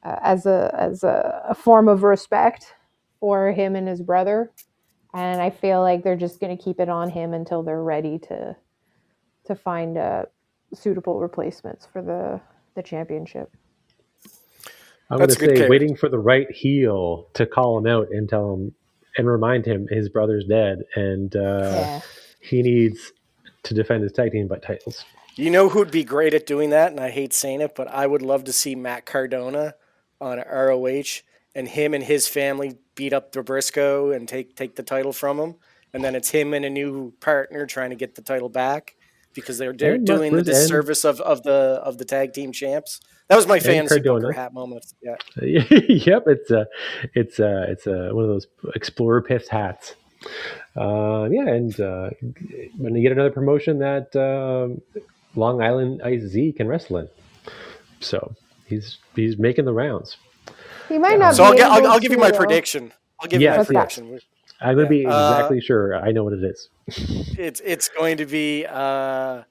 uh, 0.02 0.16
as 0.22 0.46
a 0.46 0.74
as 0.78 1.04
a, 1.04 1.42
a 1.50 1.54
form 1.54 1.86
of 1.86 2.02
respect 2.02 2.72
for 3.20 3.52
him 3.52 3.76
and 3.76 3.86
his 3.86 4.00
brother. 4.00 4.50
And 5.12 5.42
I 5.42 5.50
feel 5.50 5.82
like 5.82 6.02
they're 6.02 6.16
just 6.16 6.40
going 6.40 6.56
to 6.56 6.62
keep 6.64 6.80
it 6.80 6.88
on 6.88 7.10
him 7.10 7.34
until 7.34 7.62
they're 7.62 7.82
ready 7.82 8.18
to 8.20 8.56
to 9.48 9.54
find 9.54 9.98
uh, 9.98 10.22
suitable 10.72 11.20
replacements 11.20 11.86
for 11.92 12.00
the 12.00 12.40
the 12.74 12.82
championship. 12.82 13.52
I'm 15.10 15.18
going 15.18 15.28
to 15.28 15.34
say 15.34 15.46
pick. 15.56 15.68
waiting 15.68 15.94
for 15.94 16.08
the 16.08 16.18
right 16.18 16.50
heel 16.50 17.28
to 17.34 17.44
call 17.44 17.76
him 17.76 17.86
out 17.86 18.08
and 18.12 18.26
tell 18.28 18.54
him 18.54 18.72
and 19.16 19.26
remind 19.26 19.66
him 19.66 19.86
his 19.88 20.08
brother's 20.08 20.44
dead 20.44 20.84
and 20.94 21.36
uh, 21.36 21.70
yeah. 21.72 22.00
he 22.40 22.62
needs 22.62 23.12
to 23.62 23.74
defend 23.74 24.02
his 24.02 24.12
tag 24.12 24.32
team 24.32 24.48
by 24.48 24.58
titles. 24.58 25.04
You 25.36 25.50
know 25.50 25.68
who'd 25.68 25.90
be 25.90 26.04
great 26.04 26.34
at 26.34 26.46
doing 26.46 26.70
that, 26.70 26.90
and 26.90 27.00
I 27.00 27.10
hate 27.10 27.32
saying 27.32 27.60
it, 27.60 27.74
but 27.74 27.88
I 27.88 28.06
would 28.06 28.22
love 28.22 28.44
to 28.44 28.52
see 28.52 28.74
Matt 28.74 29.06
Cardona 29.06 29.74
on 30.20 30.38
ROH 30.38 31.22
and 31.54 31.68
him 31.68 31.94
and 31.94 32.04
his 32.04 32.28
family 32.28 32.78
beat 32.94 33.12
up 33.12 33.32
the 33.32 33.42
Briscoe 33.42 34.10
and 34.10 34.28
take 34.28 34.56
take 34.56 34.76
the 34.76 34.82
title 34.82 35.12
from 35.12 35.38
him, 35.38 35.54
and 35.92 36.04
then 36.04 36.14
it's 36.14 36.30
him 36.30 36.52
and 36.52 36.64
a 36.64 36.70
new 36.70 37.12
partner 37.20 37.64
trying 37.66 37.90
to 37.90 37.96
get 37.96 38.14
the 38.14 38.22
title 38.22 38.48
back 38.48 38.96
because 39.34 39.58
they're 39.58 39.72
they're 39.72 39.94
And 39.94 40.06
Mark 40.08 40.18
doing 40.18 40.32
the 40.36 40.42
Bris- 40.44 40.48
and- 40.56 40.64
disservice 40.64 41.04
of, 41.04 41.20
of 41.20 41.42
the 41.42 41.80
of 41.84 41.98
the 41.98 42.04
tag 42.04 42.32
team 42.32 42.52
champs. 42.52 43.00
That 43.28 43.36
was 43.36 43.46
my 43.46 43.60
fantasy 43.60 43.96
Cardona. 43.96 44.20
booker 44.28 44.32
hat 44.32 44.52
moment. 44.52 44.84
Yeah, 45.02 45.16
yep, 45.42 46.24
it's 46.26 46.50
a, 46.50 46.66
it's 47.14 47.38
a, 47.38 47.62
it's 47.70 47.86
a, 47.86 48.10
one 48.12 48.24
of 48.24 48.30
those 48.30 48.48
explorer 48.74 49.22
piss 49.22 49.46
hats. 49.48 49.94
Uh, 50.76 51.28
yeah, 51.30 51.46
and 51.48 51.80
uh, 51.80 52.10
when 52.76 52.94
you 52.96 53.02
get 53.02 53.12
another 53.12 53.30
promotion 53.30 53.78
that 53.78 54.14
um 54.16 54.82
Long 55.36 55.62
Island 55.62 56.02
Ice 56.02 56.22
Z 56.22 56.52
can 56.56 56.66
wrestle 56.66 56.96
in, 56.98 57.08
so 58.00 58.34
he's 58.66 58.98
he's 59.14 59.38
making 59.38 59.64
the 59.64 59.72
rounds. 59.72 60.16
He 60.88 60.98
might 60.98 61.18
not. 61.20 61.36
so 61.36 61.44
be 61.44 61.46
I'll 61.48 61.56
get 61.56 61.70
I'll, 61.70 61.92
I'll 61.92 62.00
give 62.00 62.10
you 62.12 62.18
my 62.18 62.32
prediction. 62.32 62.92
I'll 63.20 63.28
give 63.28 63.40
Yes, 63.40 63.54
you 63.54 63.58
my 63.58 63.64
prediction. 63.64 64.04
I'm 64.14 64.20
going 64.62 64.76
to 64.76 64.82
Yeah. 64.82 64.88
be 64.88 65.06
Uh, 65.06 65.32
exactly 65.32 65.60
sure. 65.60 65.96
I 65.96 66.10
know 66.12 66.24
what 66.24 66.32
it 66.34 66.44
is. 66.44 66.68
It's 67.38 67.60
it's 67.64 67.88
going 67.88 68.18
to 68.18 68.26
be. 68.26 68.66
Uh, 68.68 69.42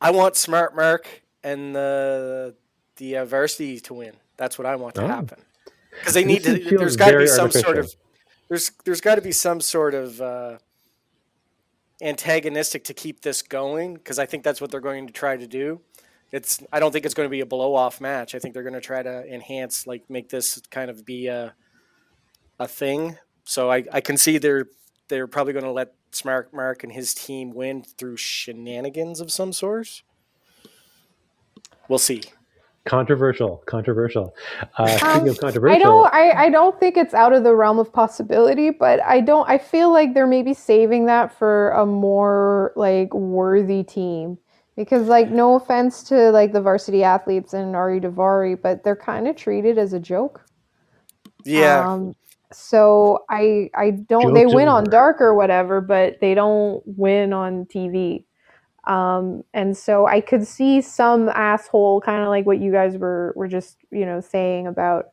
I 0.00 0.10
want 0.10 0.36
Smart 0.36 0.74
Mark 0.74 1.06
and 1.44 1.74
the 1.74 2.54
the 2.96 3.18
uh, 3.18 3.24
varsity 3.24 3.78
to 3.80 3.94
win. 3.94 4.14
That's 4.36 4.58
what 4.58 4.66
I 4.66 4.76
want 4.76 4.94
to 4.96 5.02
Oh. 5.04 5.06
happen 5.06 5.38
because 5.90 6.14
they 6.14 6.24
need 6.24 6.42
This 6.42 6.68
to. 6.68 6.78
There's 6.78 6.96
got 6.96 7.10
to 7.12 7.18
be 7.18 7.26
some 7.26 7.50
sort 7.50 7.78
of. 7.78 7.94
There's 8.48 8.70
there's 8.84 9.00
got 9.00 9.16
to 9.16 9.20
be 9.22 9.32
some 9.32 9.60
sort 9.60 9.94
of 9.94 10.20
uh, 10.20 10.58
antagonistic 12.00 12.84
to 12.84 12.94
keep 12.94 13.20
this 13.20 13.42
going 13.42 13.94
because 13.94 14.18
I 14.18 14.26
think 14.26 14.44
that's 14.44 14.60
what 14.60 14.70
they're 14.70 14.80
going 14.80 15.06
to 15.06 15.12
try 15.12 15.36
to 15.36 15.46
do. 15.46 15.80
It's 16.32 16.62
I 16.72 16.80
don't 16.80 16.92
think 16.92 17.04
it's 17.04 17.14
going 17.14 17.26
to 17.28 17.30
be 17.30 17.40
a 17.40 17.46
blow 17.46 17.74
off 17.74 18.00
match. 18.00 18.34
I 18.34 18.38
think 18.38 18.54
they're 18.54 18.62
going 18.62 18.74
to 18.74 18.80
try 18.80 19.02
to 19.02 19.24
enhance 19.32 19.86
like 19.86 20.08
make 20.08 20.28
this 20.28 20.60
kind 20.70 20.90
of 20.90 21.04
be 21.04 21.26
a 21.28 21.54
a 22.58 22.68
thing. 22.68 23.16
So 23.48 23.70
I, 23.70 23.82
I 23.90 24.02
can 24.02 24.18
see 24.18 24.36
they're 24.36 24.66
they're 25.08 25.26
probably 25.26 25.54
going 25.54 25.64
to 25.64 25.70
let 25.72 25.94
Smart 26.12 26.52
Mark 26.52 26.84
and 26.84 26.92
his 26.92 27.14
team 27.14 27.54
win 27.54 27.82
through 27.82 28.18
shenanigans 28.18 29.20
of 29.20 29.32
some 29.32 29.54
sort. 29.54 30.02
We'll 31.88 31.98
see. 31.98 32.24
Controversial. 32.84 33.62
Controversial. 33.64 34.34
Uh, 34.76 34.86
speaking 34.86 35.22
Um, 35.22 35.28
of 35.30 35.38
controversial, 35.40 35.76
I 35.76 35.78
don't. 35.78 36.14
I, 36.14 36.44
I 36.44 36.50
don't 36.50 36.78
think 36.78 36.98
it's 36.98 37.14
out 37.14 37.32
of 37.32 37.42
the 37.42 37.54
realm 37.54 37.78
of 37.78 37.90
possibility, 37.90 38.68
but 38.68 39.00
I 39.02 39.22
don't. 39.22 39.48
I 39.48 39.56
feel 39.56 39.90
like 39.90 40.12
they're 40.12 40.26
maybe 40.26 40.52
saving 40.52 41.06
that 41.06 41.32
for 41.32 41.70
a 41.70 41.86
more 41.86 42.72
like 42.76 43.14
worthy 43.14 43.82
team 43.82 44.36
because, 44.76 45.08
like, 45.08 45.30
no 45.30 45.54
offense 45.54 46.02
to 46.04 46.30
like 46.32 46.52
the 46.52 46.60
varsity 46.60 47.02
athletes 47.02 47.54
and 47.54 47.74
Ari 47.74 48.00
Daivari, 48.00 48.60
but 48.60 48.84
they're 48.84 48.94
kind 48.94 49.26
of 49.26 49.36
treated 49.36 49.78
as 49.78 49.94
a 49.94 49.98
joke. 50.00 50.44
Yeah, 51.44 51.88
Um, 51.88 52.14
so 52.52 53.24
I 53.30 53.70
I 53.74 53.90
don't. 53.90 54.34
They 54.34 54.46
win 54.46 54.68
on 54.68 54.84
dark 54.84 55.20
or 55.20 55.34
whatever, 55.34 55.80
but 55.80 56.20
they 56.20 56.34
don't 56.34 56.82
win 56.86 57.32
on 57.32 57.66
TV. 57.66 58.24
Um, 58.86 59.44
and 59.52 59.76
so 59.76 60.06
I 60.06 60.20
could 60.20 60.46
see 60.46 60.80
some 60.80 61.28
asshole, 61.28 62.00
kind 62.00 62.22
of 62.22 62.28
like 62.28 62.46
what 62.46 62.58
you 62.58 62.72
guys 62.72 62.96
were 62.96 63.32
were 63.36 63.48
just 63.48 63.76
you 63.90 64.06
know 64.06 64.20
saying 64.20 64.66
about 64.66 65.10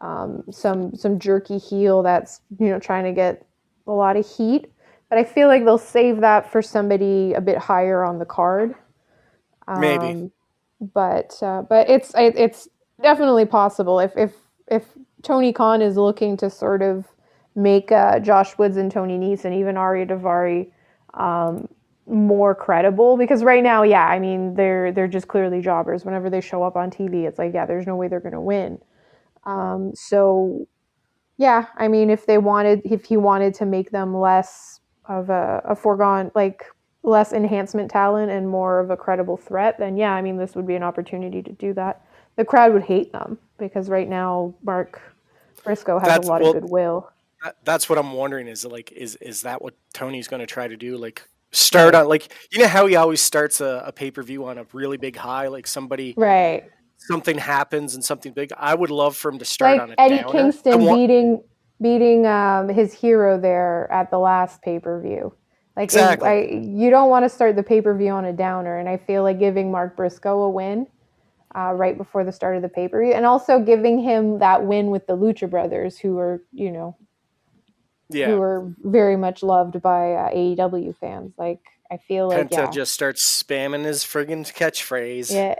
um, 0.00 0.44
some 0.50 0.94
some 0.94 1.18
jerky 1.18 1.58
heel 1.58 2.02
that's 2.02 2.40
you 2.58 2.68
know 2.68 2.78
trying 2.78 3.04
to 3.04 3.12
get 3.12 3.44
a 3.86 3.92
lot 3.92 4.16
of 4.16 4.28
heat. 4.28 4.66
But 5.08 5.18
I 5.18 5.24
feel 5.24 5.48
like 5.48 5.64
they'll 5.64 5.78
save 5.78 6.20
that 6.20 6.50
for 6.50 6.62
somebody 6.62 7.32
a 7.32 7.40
bit 7.40 7.58
higher 7.58 8.04
on 8.04 8.18
the 8.18 8.24
card. 8.24 8.74
Maybe. 9.78 10.06
Um, 10.06 10.32
but 10.80 11.36
uh, 11.42 11.62
but 11.62 11.88
it's 11.88 12.14
it, 12.14 12.36
it's 12.36 12.68
definitely 13.02 13.46
possible 13.46 14.00
if 14.00 14.16
if 14.16 14.32
if 14.68 14.84
Tony 15.26 15.52
Khan 15.52 15.82
is 15.82 15.96
looking 15.96 16.36
to 16.36 16.48
sort 16.48 16.82
of 16.82 17.04
make 17.56 17.90
uh, 17.90 18.20
Josh 18.20 18.56
Woods 18.58 18.76
and 18.76 18.92
Tony 18.92 19.18
Nese 19.18 19.44
and 19.44 19.52
even 19.52 19.76
Ari 19.76 20.06
Daivari 20.06 20.70
um, 21.14 21.68
more 22.06 22.54
credible 22.54 23.16
because 23.16 23.42
right 23.42 23.62
now, 23.62 23.82
yeah, 23.82 24.06
I 24.06 24.20
mean 24.20 24.54
they're 24.54 24.92
they're 24.92 25.08
just 25.08 25.26
clearly 25.26 25.60
jobbers. 25.60 26.04
Whenever 26.04 26.30
they 26.30 26.40
show 26.40 26.62
up 26.62 26.76
on 26.76 26.92
TV, 26.92 27.26
it's 27.26 27.40
like 27.40 27.52
yeah, 27.52 27.66
there's 27.66 27.88
no 27.88 27.96
way 27.96 28.06
they're 28.06 28.20
to 28.20 28.40
win. 28.40 28.78
Um, 29.44 29.92
so 29.96 30.68
yeah, 31.38 31.66
I 31.76 31.88
mean 31.88 32.08
if 32.08 32.26
they 32.26 32.38
wanted 32.38 32.82
if 32.84 33.04
he 33.06 33.16
wanted 33.16 33.52
to 33.54 33.66
make 33.66 33.90
them 33.90 34.16
less 34.16 34.78
of 35.06 35.28
a, 35.28 35.60
a 35.64 35.74
foregone 35.74 36.30
like 36.36 36.66
less 37.02 37.32
enhancement 37.32 37.90
talent 37.90 38.30
and 38.30 38.48
more 38.48 38.78
of 38.78 38.90
a 38.90 38.96
credible 38.96 39.36
threat, 39.36 39.76
then 39.80 39.96
yeah, 39.96 40.12
I 40.12 40.22
mean 40.22 40.36
this 40.36 40.54
would 40.54 40.68
be 40.68 40.76
an 40.76 40.84
opportunity 40.84 41.42
to 41.42 41.50
do 41.50 41.74
that. 41.74 42.06
The 42.36 42.44
crowd 42.44 42.72
would 42.74 42.84
hate 42.84 43.10
them 43.10 43.38
because 43.58 43.88
right 43.88 44.08
now 44.08 44.54
Mark 44.62 45.15
Briscoe 45.66 45.98
has 45.98 46.08
That's- 46.08 46.26
a 46.26 46.30
lot 46.30 46.40
well, 46.40 46.50
of 46.56 46.62
goodwill. 46.62 47.10
That- 47.44 47.56
that's 47.64 47.88
what 47.88 47.98
I'm 47.98 48.12
wondering. 48.12 48.48
Is 48.48 48.64
like, 48.64 48.92
is 48.92 49.16
is 49.16 49.42
that 49.42 49.60
what 49.60 49.74
Tony's 49.92 50.26
going 50.28 50.40
to 50.40 50.46
try 50.46 50.66
to 50.66 50.76
do? 50.76 50.96
Like, 50.96 51.22
start 51.52 51.94
on 51.94 52.08
like 52.08 52.32
you 52.50 52.58
know 52.58 52.66
how 52.66 52.86
he 52.86 52.96
always 52.96 53.20
starts 53.20 53.60
a, 53.60 53.82
a 53.86 53.92
pay 53.92 54.10
per 54.10 54.22
view 54.22 54.46
on 54.46 54.58
a 54.58 54.64
really 54.72 54.96
big 54.96 55.16
high. 55.16 55.48
Like 55.48 55.66
somebody 55.66 56.14
Right. 56.16 56.64
something 56.96 57.36
happens 57.38 57.94
and 57.94 58.02
something 58.04 58.32
big. 58.32 58.52
I 58.56 58.74
would 58.74 58.90
love 58.90 59.16
for 59.16 59.30
him 59.30 59.38
to 59.38 59.44
start 59.44 59.78
on 59.80 59.90
Like 59.90 59.98
a 59.98 60.00
Eddie 60.00 60.16
downer. 60.18 60.32
Kingston 60.32 60.84
want- 60.84 60.98
beating 60.98 61.42
beating 61.80 62.26
um, 62.26 62.68
his 62.70 62.92
hero 62.94 63.38
there 63.38 63.86
at 63.92 64.10
the 64.10 64.18
last 64.18 64.62
pay 64.62 64.78
per 64.78 65.00
view. 65.00 65.32
Like 65.76 65.84
Exactly. 65.84 66.28
I, 66.28 66.40
you 66.62 66.88
don't 66.88 67.10
want 67.10 67.26
to 67.26 67.28
start 67.28 67.54
the 67.54 67.62
pay 67.62 67.82
per 67.82 67.94
view 67.94 68.10
on 68.12 68.24
a 68.24 68.32
downer, 68.32 68.78
and 68.78 68.88
I 68.88 68.96
feel 68.96 69.22
like 69.22 69.38
giving 69.38 69.70
Mark 69.70 69.94
Briscoe 69.94 70.40
a 70.44 70.48
win 70.50 70.86
uh, 71.56 71.72
right 71.72 71.96
before 71.96 72.24
the 72.24 72.32
start 72.32 72.56
of 72.56 72.62
the 72.62 72.68
pay 72.68 72.88
per 72.88 73.02
view, 73.02 73.12
and 73.12 73.24
also 73.24 73.58
giving 73.60 73.98
him 73.98 74.38
that 74.40 74.64
win 74.64 74.90
with 74.90 75.06
the 75.06 75.16
Lucha 75.16 75.48
Brothers, 75.48 75.98
who 75.98 76.18
are 76.18 76.42
you 76.52 76.70
know 76.70 76.96
yeah. 78.10 78.26
who 78.26 78.40
are 78.40 78.72
very 78.82 79.16
much 79.16 79.42
loved 79.42 79.80
by 79.82 80.12
uh, 80.12 80.30
AEW 80.30 80.96
fans. 80.98 81.32
Like 81.38 81.60
I 81.90 81.96
feel 81.96 82.28
like 82.28 82.48
Penta 82.48 82.52
yeah, 82.52 82.70
just 82.70 82.92
starts 82.92 83.42
spamming 83.42 83.84
his 83.84 84.04
friggin' 84.04 84.52
catchphrase. 84.52 85.32
yeah. 85.32 85.54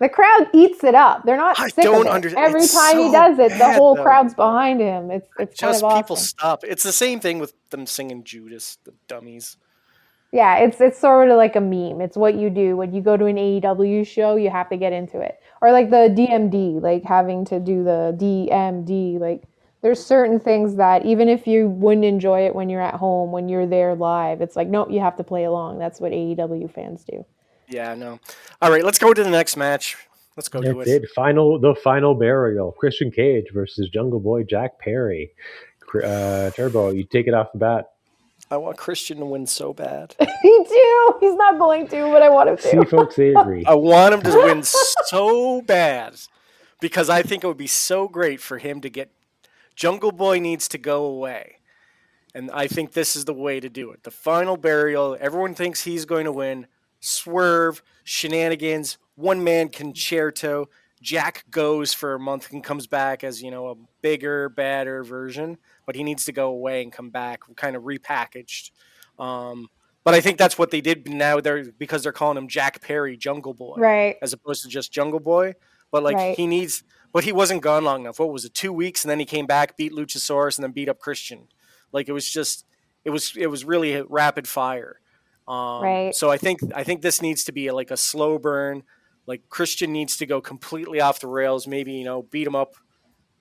The 0.00 0.08
crowd 0.08 0.48
eats 0.54 0.82
it 0.82 0.94
up. 0.94 1.24
They're 1.26 1.36
not 1.36 1.60
I 1.60 1.68
sick 1.68 1.84
don't 1.84 2.00
of 2.00 2.06
it. 2.06 2.08
under- 2.08 2.38
Every 2.38 2.62
it's 2.62 2.72
time 2.72 2.96
he 2.98 3.12
does 3.12 3.38
it, 3.38 3.50
the 3.58 3.74
whole 3.74 3.94
though. 3.94 4.02
crowd's 4.02 4.32
behind 4.32 4.80
him. 4.80 5.10
It's 5.10 5.28
it's 5.38 5.60
kind 5.60 5.72
Just 5.74 5.84
of 5.84 5.92
people 5.94 6.16
awesome. 6.16 6.24
stop. 6.24 6.64
It's 6.64 6.82
the 6.82 6.92
same 6.92 7.20
thing 7.20 7.38
with 7.38 7.52
them 7.68 7.84
singing 7.84 8.24
Judas, 8.24 8.78
the 8.84 8.94
dummies. 9.08 9.58
Yeah, 10.32 10.58
it's 10.58 10.80
it's 10.80 10.98
sort 10.98 11.30
of 11.30 11.36
like 11.36 11.56
a 11.56 11.60
meme. 11.60 12.00
It's 12.00 12.16
what 12.16 12.36
you 12.36 12.50
do 12.50 12.76
when 12.76 12.94
you 12.94 13.02
go 13.02 13.16
to 13.16 13.26
an 13.26 13.36
AEW 13.36 14.06
show. 14.06 14.36
You 14.36 14.50
have 14.50 14.68
to 14.70 14.76
get 14.76 14.92
into 14.92 15.20
it, 15.20 15.40
or 15.60 15.72
like 15.72 15.90
the 15.90 16.14
DMD, 16.16 16.80
like 16.80 17.02
having 17.02 17.44
to 17.46 17.58
do 17.58 17.82
the 17.82 18.16
DMD. 18.16 19.18
Like 19.18 19.42
there's 19.82 20.04
certain 20.04 20.38
things 20.38 20.76
that 20.76 21.04
even 21.04 21.28
if 21.28 21.48
you 21.48 21.68
wouldn't 21.68 22.04
enjoy 22.04 22.46
it 22.46 22.54
when 22.54 22.68
you're 22.70 22.80
at 22.80 22.94
home, 22.94 23.32
when 23.32 23.48
you're 23.48 23.66
there 23.66 23.96
live, 23.96 24.40
it's 24.40 24.54
like 24.54 24.68
nope, 24.68 24.88
you 24.90 25.00
have 25.00 25.16
to 25.16 25.24
play 25.24 25.44
along. 25.44 25.78
That's 25.80 26.00
what 26.00 26.12
AEW 26.12 26.72
fans 26.72 27.04
do. 27.04 27.24
Yeah, 27.68 27.94
no. 27.94 28.20
All 28.62 28.70
right, 28.70 28.84
let's 28.84 28.98
go 28.98 29.12
to 29.12 29.24
the 29.24 29.30
next 29.30 29.56
match. 29.56 29.96
Let's 30.36 30.48
go 30.48 30.60
to 30.60 30.80
It 30.80 30.84
did. 30.84 31.08
Final, 31.10 31.58
the 31.58 31.74
final 31.74 32.14
burial. 32.14 32.72
Christian 32.72 33.10
Cage 33.10 33.46
versus 33.52 33.88
Jungle 33.90 34.20
Boy 34.20 34.42
Jack 34.42 34.78
Perry. 34.78 35.32
Uh, 36.04 36.50
Turbo, 36.50 36.90
you 36.90 37.04
take 37.04 37.26
it 37.26 37.34
off 37.34 37.52
the 37.52 37.58
bat. 37.58 37.90
I 38.50 38.56
want 38.56 38.76
Christian 38.76 39.18
to 39.18 39.24
win 39.26 39.46
so 39.46 39.72
bad. 39.72 40.16
Me 40.20 40.64
too. 40.68 41.14
He's 41.20 41.36
not 41.36 41.58
going 41.58 41.86
to, 41.88 42.10
but 42.10 42.22
I 42.22 42.28
want 42.28 42.48
him 42.48 42.56
to. 42.56 42.62
See, 42.62 42.84
folks, 42.84 43.16
they 43.16 43.28
agree. 43.34 43.64
I 43.64 43.74
want 43.74 44.14
him 44.14 44.22
to 44.22 44.36
win 44.44 44.62
so 44.64 45.62
bad 45.62 46.16
because 46.80 47.08
I 47.08 47.22
think 47.22 47.44
it 47.44 47.46
would 47.46 47.56
be 47.56 47.68
so 47.68 48.08
great 48.08 48.40
for 48.40 48.58
him 48.58 48.80
to 48.80 48.90
get. 48.90 49.12
Jungle 49.76 50.12
Boy 50.12 50.40
needs 50.40 50.66
to 50.68 50.78
go 50.78 51.04
away. 51.04 51.56
And 52.34 52.50
I 52.52 52.66
think 52.66 52.92
this 52.92 53.16
is 53.16 53.24
the 53.24 53.34
way 53.34 53.60
to 53.60 53.68
do 53.68 53.90
it. 53.92 54.02
The 54.02 54.10
final 54.10 54.56
burial, 54.56 55.16
everyone 55.20 55.54
thinks 55.54 55.82
he's 55.84 56.04
going 56.04 56.24
to 56.24 56.32
win. 56.32 56.66
Swerve, 57.00 57.82
shenanigans, 58.04 58.98
one 59.16 59.42
man 59.42 59.68
con-chair-to. 59.68 60.68
Jack 61.02 61.44
goes 61.50 61.92
for 61.92 62.14
a 62.14 62.20
month 62.20 62.52
and 62.52 62.62
comes 62.62 62.86
back 62.86 63.24
as, 63.24 63.42
you 63.42 63.50
know, 63.50 63.68
a 63.68 63.74
bigger, 64.02 64.48
badder 64.48 65.02
version, 65.02 65.56
but 65.90 65.96
he 65.96 66.04
needs 66.04 66.24
to 66.24 66.30
go 66.30 66.50
away 66.50 66.84
and 66.84 66.92
come 66.92 67.10
back 67.10 67.40
kind 67.56 67.74
of 67.74 67.82
repackaged. 67.82 68.70
Um, 69.18 69.68
but 70.04 70.14
I 70.14 70.20
think 70.20 70.38
that's 70.38 70.56
what 70.56 70.70
they 70.70 70.80
did 70.80 71.08
now 71.08 71.40
they're 71.40 71.64
because 71.64 72.04
they're 72.04 72.12
calling 72.12 72.38
him 72.38 72.46
Jack 72.46 72.80
Perry 72.80 73.16
Jungle 73.16 73.54
Boy 73.54 73.74
Right. 73.76 74.16
as 74.22 74.32
opposed 74.32 74.62
to 74.62 74.68
just 74.68 74.92
Jungle 74.92 75.18
Boy. 75.18 75.54
But 75.90 76.04
like 76.04 76.14
Right. 76.14 76.36
he 76.36 76.46
needs, 76.46 76.84
but 77.12 77.24
he 77.24 77.32
wasn't 77.32 77.62
gone 77.62 77.82
long 77.82 78.02
enough. 78.02 78.20
What 78.20 78.30
was 78.30 78.44
it? 78.44 78.54
Two 78.54 78.72
weeks, 78.72 79.02
and 79.02 79.10
then 79.10 79.18
he 79.18 79.24
came 79.24 79.46
back, 79.46 79.76
beat 79.76 79.90
Luchasaurus, 79.90 80.56
and 80.58 80.62
then 80.62 80.70
beat 80.70 80.88
up 80.88 81.00
Christian. 81.00 81.48
Like 81.90 82.08
it 82.08 82.12
was 82.12 82.30
just, 82.30 82.64
it 83.04 83.10
was, 83.10 83.36
it 83.36 83.48
was 83.48 83.64
really 83.64 84.00
rapid 84.02 84.46
fire. 84.46 85.00
Um, 85.48 85.82
Right. 85.82 86.14
So 86.14 86.30
I 86.30 86.38
think, 86.38 86.60
I 86.72 86.84
think 86.84 87.02
this 87.02 87.20
needs 87.20 87.42
to 87.46 87.52
be 87.52 87.68
like 87.72 87.90
a 87.90 87.96
slow 87.96 88.38
burn. 88.38 88.84
Like 89.26 89.48
Christian 89.48 89.92
needs 89.92 90.16
to 90.18 90.26
go 90.26 90.40
completely 90.40 91.00
off 91.00 91.18
the 91.18 91.26
rails. 91.26 91.66
Maybe 91.66 91.94
you 91.94 92.04
know, 92.04 92.22
beat 92.22 92.46
him 92.46 92.54
up, 92.54 92.74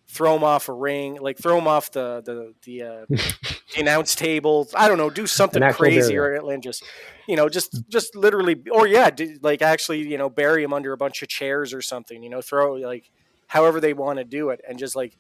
throw 0.09 0.35
him 0.35 0.43
off 0.43 0.69
a 0.69 0.73
ring, 0.73 1.19
like 1.21 1.37
throw 1.37 1.57
him 1.57 1.67
off 1.67 1.91
the 1.91 2.21
the 2.25 2.53
the, 2.63 2.81
uh, 2.83 3.05
the 3.09 3.79
announce 3.79 4.15
table. 4.15 4.67
I 4.75 4.87
don't 4.87 4.97
know, 4.97 5.09
do 5.09 5.27
something 5.27 5.61
crazy 5.73 6.17
or 6.17 6.33
and 6.33 6.63
just 6.63 6.83
you 7.27 7.35
know 7.35 7.47
just 7.47 7.87
just 7.89 8.15
literally 8.15 8.61
or 8.71 8.87
yeah, 8.87 9.09
do, 9.11 9.37
like 9.41 9.61
actually 9.61 10.07
you 10.07 10.17
know 10.17 10.29
bury 10.29 10.63
him 10.63 10.73
under 10.73 10.91
a 10.91 10.97
bunch 10.97 11.21
of 11.21 11.29
chairs 11.29 11.73
or 11.73 11.81
something. 11.81 12.21
You 12.23 12.29
know, 12.29 12.41
throw 12.41 12.73
like 12.73 13.09
however 13.47 13.79
they 13.79 13.93
want 13.93 14.17
to 14.17 14.25
do 14.25 14.49
it 14.49 14.61
and 14.67 14.77
just 14.77 14.95
like 14.95 15.15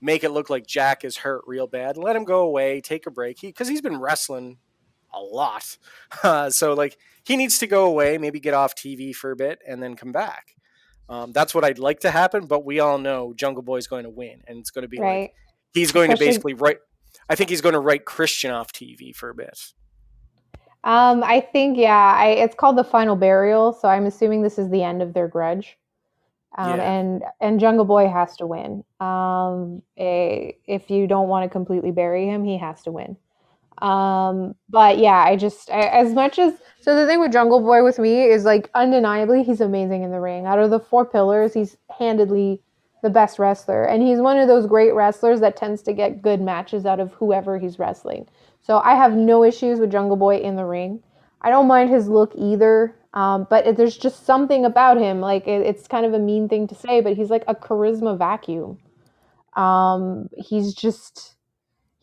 make 0.00 0.22
it 0.22 0.30
look 0.30 0.50
like 0.50 0.66
Jack 0.66 1.04
is 1.04 1.16
hurt 1.18 1.42
real 1.46 1.66
bad 1.66 1.96
let 1.96 2.14
him 2.14 2.24
go 2.24 2.40
away, 2.40 2.80
take 2.80 3.06
a 3.06 3.10
break. 3.10 3.40
He 3.40 3.48
because 3.48 3.68
he's 3.68 3.82
been 3.82 3.98
wrestling 3.98 4.58
a 5.14 5.20
lot, 5.20 5.78
uh, 6.22 6.50
so 6.50 6.74
like 6.74 6.98
he 7.24 7.36
needs 7.36 7.58
to 7.60 7.66
go 7.66 7.86
away, 7.86 8.18
maybe 8.18 8.38
get 8.38 8.54
off 8.54 8.74
TV 8.74 9.14
for 9.14 9.30
a 9.30 9.36
bit 9.36 9.60
and 9.66 9.82
then 9.82 9.96
come 9.96 10.12
back. 10.12 10.56
Um, 11.08 11.32
that's 11.32 11.54
what 11.54 11.64
I'd 11.64 11.78
like 11.78 12.00
to 12.00 12.10
happen, 12.10 12.46
but 12.46 12.64
we 12.64 12.80
all 12.80 12.98
know 12.98 13.32
Jungle 13.34 13.62
Boy 13.62 13.76
is 13.76 13.86
going 13.86 14.04
to 14.04 14.10
win, 14.10 14.42
and 14.46 14.58
it's 14.58 14.70
going 14.70 14.82
to 14.82 14.88
be 14.88 14.98
like 14.98 15.32
he's 15.72 15.92
going 15.92 16.10
to 16.10 16.16
basically 16.16 16.54
write. 16.54 16.78
I 17.28 17.34
think 17.34 17.50
he's 17.50 17.60
going 17.60 17.74
to 17.74 17.80
write 17.80 18.04
Christian 18.04 18.50
off 18.50 18.72
TV 18.72 19.14
for 19.14 19.30
a 19.30 19.34
bit. 19.34 19.72
Um, 20.84 21.24
I 21.24 21.40
think 21.40 21.78
yeah, 21.78 22.14
I, 22.16 22.28
it's 22.28 22.54
called 22.54 22.78
the 22.78 22.84
final 22.84 23.16
burial, 23.16 23.72
so 23.72 23.88
I'm 23.88 24.06
assuming 24.06 24.42
this 24.42 24.58
is 24.58 24.70
the 24.70 24.82
end 24.82 25.02
of 25.02 25.14
their 25.14 25.28
grudge. 25.28 25.78
Um, 26.58 26.78
Yeah. 26.78 26.92
and 26.92 27.24
and 27.40 27.60
Jungle 27.60 27.84
Boy 27.84 28.08
has 28.08 28.36
to 28.38 28.46
win. 28.46 28.84
Um, 29.00 29.82
eh, 29.96 30.52
if 30.66 30.90
you 30.90 31.06
don't 31.06 31.28
want 31.28 31.44
to 31.44 31.48
completely 31.48 31.90
bury 31.92 32.26
him, 32.26 32.44
he 32.44 32.58
has 32.58 32.82
to 32.82 32.92
win. 32.92 33.16
Um, 33.82 34.54
but 34.68 34.98
yeah, 34.98 35.24
I 35.26 35.36
just 35.36 35.70
I, 35.70 35.82
as 35.88 36.12
much 36.14 36.38
as 36.38 36.54
so 36.80 36.98
the 36.98 37.06
thing 37.06 37.20
with 37.20 37.32
Jungle 37.32 37.60
Boy 37.60 37.84
with 37.84 37.98
me 37.98 38.24
is 38.24 38.44
like 38.44 38.70
undeniably 38.74 39.42
he's 39.42 39.60
amazing 39.60 40.02
in 40.02 40.10
the 40.10 40.20
ring. 40.20 40.46
Out 40.46 40.58
of 40.58 40.70
the 40.70 40.80
four 40.80 41.04
pillars, 41.04 41.52
he's 41.54 41.76
handedly 41.98 42.62
the 43.02 43.10
best 43.10 43.38
wrestler, 43.38 43.84
and 43.84 44.02
he's 44.02 44.18
one 44.18 44.38
of 44.38 44.48
those 44.48 44.66
great 44.66 44.94
wrestlers 44.94 45.40
that 45.40 45.56
tends 45.56 45.82
to 45.82 45.92
get 45.92 46.22
good 46.22 46.40
matches 46.40 46.86
out 46.86 47.00
of 47.00 47.12
whoever 47.12 47.58
he's 47.58 47.78
wrestling. 47.78 48.26
So 48.62 48.78
I 48.78 48.94
have 48.94 49.14
no 49.14 49.44
issues 49.44 49.78
with 49.78 49.92
Jungle 49.92 50.16
Boy 50.16 50.38
in 50.38 50.56
the 50.56 50.64
ring. 50.64 51.02
I 51.42 51.50
don't 51.50 51.68
mind 51.68 51.90
his 51.90 52.08
look 52.08 52.32
either, 52.34 52.96
um, 53.14 53.46
but 53.48 53.66
it, 53.66 53.76
there's 53.76 53.96
just 53.96 54.26
something 54.26 54.64
about 54.64 54.96
him. 54.96 55.20
Like 55.20 55.46
it, 55.46 55.60
it's 55.64 55.86
kind 55.86 56.04
of 56.04 56.14
a 56.14 56.18
mean 56.18 56.48
thing 56.48 56.66
to 56.68 56.74
say, 56.74 57.00
but 57.00 57.14
he's 57.14 57.30
like 57.30 57.44
a 57.46 57.54
charisma 57.54 58.18
vacuum. 58.18 58.78
Um, 59.54 60.28
he's 60.36 60.74
just 60.74 61.35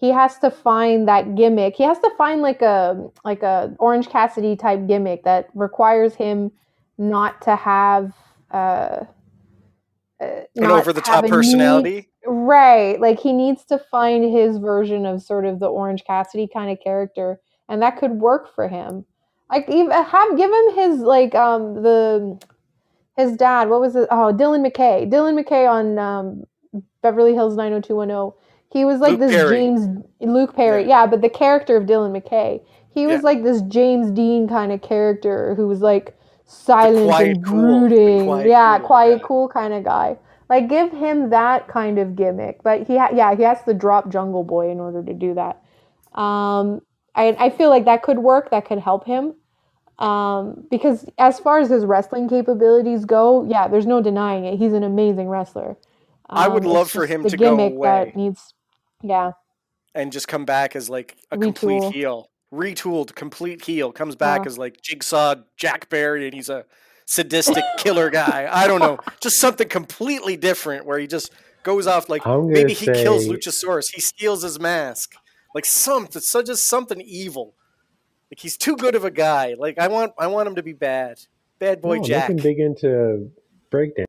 he 0.04 0.10
has 0.10 0.38
to 0.40 0.52
find 0.52 1.08
that 1.08 1.34
gimmick. 1.34 1.78
He 1.78 1.84
has 1.84 1.98
to 2.00 2.12
find 2.18 2.42
like 2.42 2.62
a 2.62 3.10
like 3.24 3.42
a 3.42 3.74
Orange 3.80 4.10
Cassidy 4.10 4.58
type 4.58 4.86
gimmick 4.86 5.24
that 5.24 5.48
requires 5.54 6.14
him 6.14 6.52
not 6.98 7.42
to 7.44 7.56
have 7.56 8.12
uh, 8.52 9.06
uh 10.20 10.42
an 10.58 10.66
over 10.66 10.92
the 10.92 11.00
top 11.00 11.26
personality. 11.26 11.94
Need, 11.94 12.08
right, 12.26 13.00
like 13.00 13.18
he 13.18 13.32
needs 13.32 13.64
to 13.64 13.80
find 13.80 14.30
his 14.30 14.58
version 14.58 15.06
of 15.06 15.22
sort 15.22 15.46
of 15.46 15.62
the 15.62 15.68
Orange 15.68 16.04
Cassidy 16.04 16.50
kind 16.54 16.70
of 16.70 16.84
character, 16.84 17.40
and 17.70 17.82
that 17.82 17.98
could 17.98 18.12
work 18.12 18.54
for 18.54 18.68
him. 18.68 19.06
Like 19.50 19.70
even 19.70 19.90
have 19.90 20.36
give 20.36 20.52
him 20.52 20.76
his 20.76 21.00
like 21.00 21.34
um 21.34 21.82
the 21.82 22.46
his 23.16 23.38
dad. 23.38 23.70
What 23.70 23.80
was 23.80 23.96
it? 23.96 24.10
Oh, 24.12 24.34
Dylan 24.36 24.70
McKay. 24.70 25.10
Dylan 25.10 25.42
McKay 25.42 25.66
on 25.70 25.98
um, 25.98 26.44
Beverly 27.02 27.34
Hills 27.34 27.56
90210 27.56 28.38
he 28.74 28.86
was 28.86 29.00
like 29.00 29.12
Luke 29.12 29.20
this 29.20 29.32
Perry. 29.32 29.56
James 29.56 30.04
Luke 30.20 30.56
Perry, 30.56 30.82
yeah. 30.82 31.02
yeah. 31.02 31.06
but 31.06 31.22
the 31.22 31.30
character 31.30 31.78
of 31.78 31.86
Dylan 31.86 32.20
McKay. 32.20 32.62
He 32.92 33.08
was 33.08 33.18
yeah. 33.18 33.22
like 33.22 33.44
this 33.44 33.62
James 33.64 34.12
Dean 34.12 34.48
kind 34.48 34.72
of 34.72 34.82
character 34.82 35.54
who 35.56 35.68
was 35.68 35.82
like 35.82 36.18
silent 36.46 37.12
and 37.12 37.42
brooding. 37.44 38.26
Cool. 38.26 38.46
yeah, 38.46 38.78
cool, 38.80 38.88
quiet, 38.88 39.18
yeah. 39.18 39.28
cool 39.28 39.48
kind 39.48 39.74
of 39.74 39.84
guy. 39.84 40.18
Like 40.50 40.70
give 40.70 40.92
him 40.92 41.30
that 41.30 41.68
kind 41.68 42.00
of 42.00 42.16
gimmick, 42.16 42.62
but 42.64 42.88
he 42.88 42.98
ha- 42.98 43.12
yeah 43.14 43.36
he 43.36 43.44
has 43.44 43.64
to 43.64 43.74
drop 43.74 44.10
Jungle 44.10 44.44
Boy 44.44 44.72
in 44.72 44.80
order 44.80 45.04
to 45.04 45.14
do 45.14 45.36
that. 45.36 45.62
Um, 46.20 46.82
I 47.16 47.36
I 47.40 47.50
feel 47.52 47.70
like 47.70 47.86
that 47.86 48.02
could 48.02 48.20
work. 48.20 48.50
That 48.50 48.66
could 48.66 48.80
help 48.80 49.06
him. 49.06 49.36
Um, 50.00 50.66
because 50.72 51.06
as 51.20 51.40
far 51.40 51.60
as 51.60 51.70
his 51.70 51.86
wrestling 51.86 52.28
capabilities 52.28 53.06
go, 53.06 53.46
yeah, 53.48 53.68
there's 53.68 53.86
no 53.86 54.02
denying 54.02 54.46
it. 54.46 54.58
He's 54.58 54.74
an 54.74 54.84
amazing 54.84 55.30
wrestler. 55.30 55.78
Um, 56.30 56.38
I 56.38 56.48
would 56.48 56.66
um, 56.66 56.72
love 56.72 56.90
for 56.90 57.06
him 57.06 57.24
to 57.28 57.38
go 57.38 57.54
away. 57.54 57.78
That 57.82 58.16
needs 58.16 58.53
yeah. 59.04 59.32
And 59.96 60.12
just 60.12 60.28
come 60.28 60.46
back 60.46 60.76
as 60.76 60.90
like 60.90 61.16
a 61.32 61.38
Retool. 61.38 61.42
complete 61.42 61.94
heel. 61.94 62.30
Retooled, 62.52 63.14
complete 63.16 63.64
heel. 63.64 63.92
Comes 63.92 64.16
back 64.16 64.42
yeah. 64.42 64.48
as 64.48 64.58
like 64.58 64.82
Jigsaw 64.82 65.36
Jack 65.58 65.90
Perry, 65.90 66.26
and 66.26 66.34
he's 66.34 66.50
a 66.50 66.66
sadistic 67.06 67.64
killer 67.78 68.10
guy. 68.10 68.48
I 68.52 68.68
don't 68.68 68.80
know. 68.80 69.00
Just 69.22 69.40
something 69.40 69.68
completely 69.68 70.38
different 70.38 70.86
where 70.86 70.98
he 70.98 71.08
just 71.08 71.32
goes 71.64 71.88
off 71.88 72.10
like 72.10 72.26
maybe 72.26 72.74
he 72.74 72.86
say... 72.86 73.04
kills 73.04 73.28
Luchasaurus. 73.28 73.94
He 73.94 74.02
steals 74.02 74.44
his 74.44 74.60
mask. 74.60 75.14
Like 75.54 75.66
something 75.66 76.22
such 76.22 76.50
as 76.50 76.62
something 76.62 77.02
evil. 77.02 77.56
Like 78.32 78.40
he's 78.40 78.58
too 78.58 78.76
good 78.76 78.96
of 78.96 79.06
a 79.06 79.12
guy. 79.12 79.56
Like 79.58 79.78
I 79.78 79.88
want 79.88 80.14
I 80.18 80.28
want 80.28 80.48
him 80.48 80.56
to 80.56 80.64
be 80.64 80.74
bad. 80.74 81.20
Bad 81.60 81.82
boy 81.82 81.98
no, 81.98 82.04
Jack. 82.04 82.30
Nothing 82.30 82.44
big 82.44 82.60
into 82.60 83.32
breakdown. 83.70 84.08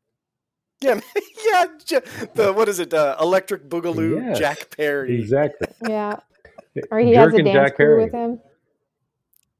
Yeah, 1.45 1.65
yeah. 1.87 1.99
The 2.33 2.53
what 2.53 2.67
is 2.67 2.79
it? 2.79 2.93
Uh, 2.93 3.15
Electric 3.21 3.69
Boogaloo, 3.69 4.15
yes, 4.15 4.39
Jack 4.39 4.75
Perry. 4.75 5.19
Exactly. 5.19 5.67
Yeah. 5.87 6.19
Or 6.91 6.99
he 6.99 7.13
has 7.13 7.33
a 7.33 7.37
dance 7.41 7.53
Jack 7.53 7.75
crew 7.75 7.85
Perry. 7.85 8.03
with 8.03 8.13
him. 8.13 8.39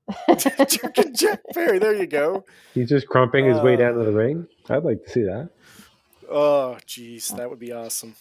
Jerkin 0.68 1.16
Jack 1.16 1.42
Perry. 1.54 1.80
There 1.80 1.94
you 1.94 2.08
go. 2.08 2.44
He's 2.74 2.90
just 2.90 3.08
crumping 3.08 3.46
his 3.46 3.58
uh, 3.58 3.62
way 3.62 3.76
down 3.76 3.94
to 3.94 4.04
the 4.04 4.12
ring. 4.12 4.48
I'd 4.70 4.84
like 4.84 5.04
to 5.06 5.10
see 5.10 5.24
that. 5.24 5.50
Oh, 6.30 6.78
jeez, 6.88 7.36
that 7.38 7.50
would 7.50 7.60
be 7.60 7.72
awesome. 7.72 8.16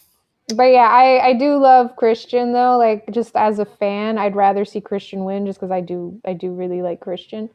But 0.55 0.65
yeah, 0.65 0.87
I 0.87 1.29
I 1.29 1.33
do 1.33 1.57
love 1.57 1.95
Christian 1.95 2.53
though. 2.53 2.77
Like 2.77 3.09
just 3.11 3.35
as 3.35 3.59
a 3.59 3.65
fan, 3.65 4.17
I'd 4.17 4.35
rather 4.35 4.63
see 4.63 4.79
Christian 4.79 5.25
win 5.25 5.45
just 5.45 5.59
because 5.59 5.71
I 5.71 5.81
do 5.81 6.21
I 6.23 6.33
do 6.33 6.51
really 6.53 6.81
like 6.81 6.99
Christian. 6.99 7.49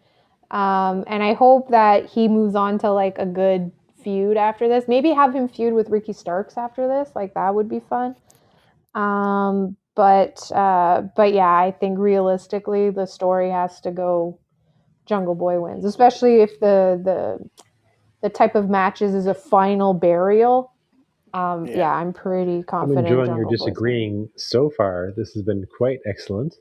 Um, 0.51 1.05
and 1.07 1.23
I 1.23 1.35
hope 1.35 1.71
that 1.71 2.07
he 2.07 2.27
moves 2.27 2.57
on 2.57 2.79
to 2.81 2.91
like 2.91 3.19
a 3.19 3.27
good 3.27 3.71
feud 4.03 4.37
after 4.37 4.69
this. 4.69 4.87
Maybe 4.89 5.11
have 5.13 5.35
him 5.35 5.49
feud 5.49 5.75
with 5.75 5.89
Ricky 5.89 6.13
Starks 6.13 6.57
after 6.57 6.87
this. 6.89 7.11
Like 7.15 7.35
that 7.35 7.55
would 7.55 7.69
be 7.69 7.81
fun. 7.81 8.17
Um, 8.95 9.77
but 9.95 10.51
uh, 10.53 11.03
but 11.17 11.33
yeah, 11.33 11.53
I 11.53 11.75
think 11.79 11.99
realistically 11.99 12.91
the 12.91 13.07
story 13.07 13.51
has 13.51 13.81
to 13.83 13.91
go 13.91 14.39
Jungle 15.07 15.35
Boy 15.35 15.61
wins, 15.61 15.85
especially 15.85 16.41
if 16.41 16.59
the 16.61 17.01
the 17.03 17.51
the 18.23 18.29
type 18.29 18.55
of 18.55 18.69
matches 18.69 19.15
is 19.15 19.27
a 19.27 19.35
final 19.35 19.95
burial. 19.95 20.73
Um, 21.33 21.67
yeah. 21.67 21.77
yeah. 21.77 21.93
I'm 21.93 22.13
pretty 22.13 22.63
confident. 22.63 23.07
I'm 23.07 23.13
enjoying 23.13 23.37
your 23.37 23.49
disagreeing 23.49 24.29
so 24.37 24.71
far. 24.71 25.13
This 25.17 25.33
has 25.35 25.43
been 25.43 25.67
quite 25.77 26.01
excellent. 26.07 26.57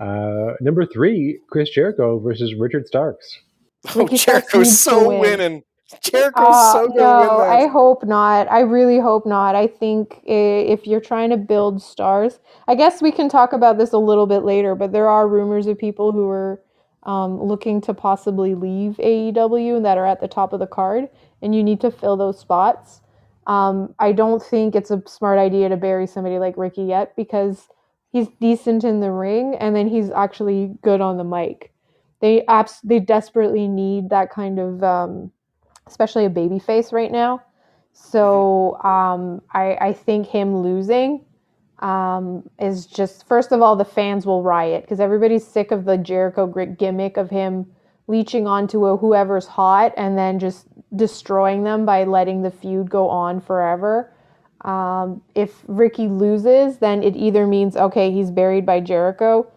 Uh, 0.00 0.54
number 0.60 0.84
three, 0.84 1.38
Chris 1.48 1.70
Jericho 1.70 2.18
versus 2.18 2.54
Richard 2.54 2.86
Starks. 2.86 3.38
Oh, 3.94 4.06
Jericho's 4.08 4.78
so 4.78 5.08
win. 5.08 5.20
winning. 5.20 5.62
Jericho's 6.00 6.60
uh, 6.60 6.72
so 6.72 6.88
good. 6.88 7.32
No, 7.38 7.42
I 7.42 7.68
hope 7.68 8.04
not. 8.04 8.50
I 8.50 8.60
really 8.60 8.98
hope 9.00 9.26
not. 9.26 9.54
I 9.54 9.66
think 9.68 10.20
if 10.24 10.86
you're 10.86 11.00
trying 11.00 11.30
to 11.30 11.36
build 11.36 11.82
stars, 11.82 12.40
I 12.68 12.74
guess 12.74 13.02
we 13.02 13.12
can 13.12 13.28
talk 13.28 13.52
about 13.52 13.78
this 13.78 13.92
a 13.92 13.98
little 13.98 14.26
bit 14.26 14.44
later. 14.44 14.74
But 14.74 14.92
there 14.92 15.08
are 15.08 15.28
rumors 15.28 15.66
of 15.66 15.78
people 15.78 16.12
who 16.12 16.28
are 16.28 16.62
um, 17.04 17.42
looking 17.42 17.80
to 17.82 17.94
possibly 17.94 18.54
leave 18.54 18.96
AEW 18.98 19.76
and 19.78 19.86
that 19.86 19.98
are 19.98 20.06
at 20.06 20.20
the 20.20 20.28
top 20.28 20.52
of 20.52 20.60
the 20.60 20.66
card, 20.66 21.08
and 21.42 21.54
you 21.54 21.62
need 21.64 21.80
to 21.82 21.90
fill 21.90 22.16
those 22.16 22.38
spots. 22.38 23.00
Um, 23.46 23.94
I 23.98 24.12
don't 24.12 24.42
think 24.42 24.74
it's 24.76 24.90
a 24.90 25.02
smart 25.06 25.38
idea 25.38 25.68
to 25.68 25.76
bury 25.76 26.06
somebody 26.06 26.38
like 26.38 26.56
Ricky 26.56 26.84
yet 26.84 27.16
because 27.16 27.68
he's 28.12 28.28
decent 28.40 28.84
in 28.84 29.00
the 29.00 29.10
ring 29.10 29.56
and 29.56 29.74
then 29.76 29.88
he's 29.88 30.10
actually 30.10 30.74
good 30.82 31.00
on 31.00 31.16
the 31.18 31.24
mic. 31.24 31.72
They 32.20 32.46
abs- 32.46 32.80
they 32.84 33.00
desperately 33.00 33.68
need 33.68 34.10
that 34.10 34.30
kind 34.30 34.60
of 34.60 34.82
um, 34.84 35.32
especially 35.86 36.24
a 36.24 36.30
baby 36.30 36.58
face 36.58 36.92
right 36.92 37.10
now. 37.10 37.42
So 37.92 38.80
um, 38.82 39.42
I, 39.52 39.76
I 39.80 39.92
think 39.92 40.26
him 40.26 40.56
losing 40.56 41.24
um, 41.80 42.48
is 42.58 42.86
just 42.86 43.26
first 43.26 43.52
of 43.52 43.60
all 43.60 43.76
the 43.76 43.84
fans 43.84 44.24
will 44.24 44.42
riot 44.42 44.82
because 44.82 45.00
everybody's 45.00 45.46
sick 45.46 45.70
of 45.70 45.84
the 45.84 45.98
Jericho 45.98 46.46
gimmick 46.78 47.16
of 47.16 47.30
him 47.30 47.66
leeching 48.06 48.46
onto 48.46 48.86
a 48.86 48.96
whoever's 48.96 49.46
hot 49.46 49.92
and 49.96 50.16
then 50.16 50.38
just 50.38 50.66
destroying 50.94 51.64
them 51.64 51.84
by 51.84 52.04
letting 52.04 52.42
the 52.42 52.50
feud 52.50 52.90
go 52.90 53.08
on 53.08 53.40
forever. 53.40 54.12
Um, 54.62 55.22
if 55.34 55.62
Ricky 55.66 56.06
loses, 56.08 56.78
then 56.78 57.02
it 57.02 57.16
either 57.16 57.46
means 57.46 57.76
okay 57.76 58.12
he's 58.12 58.30
buried 58.30 58.64
by 58.64 58.80
Jericho, 58.80 59.50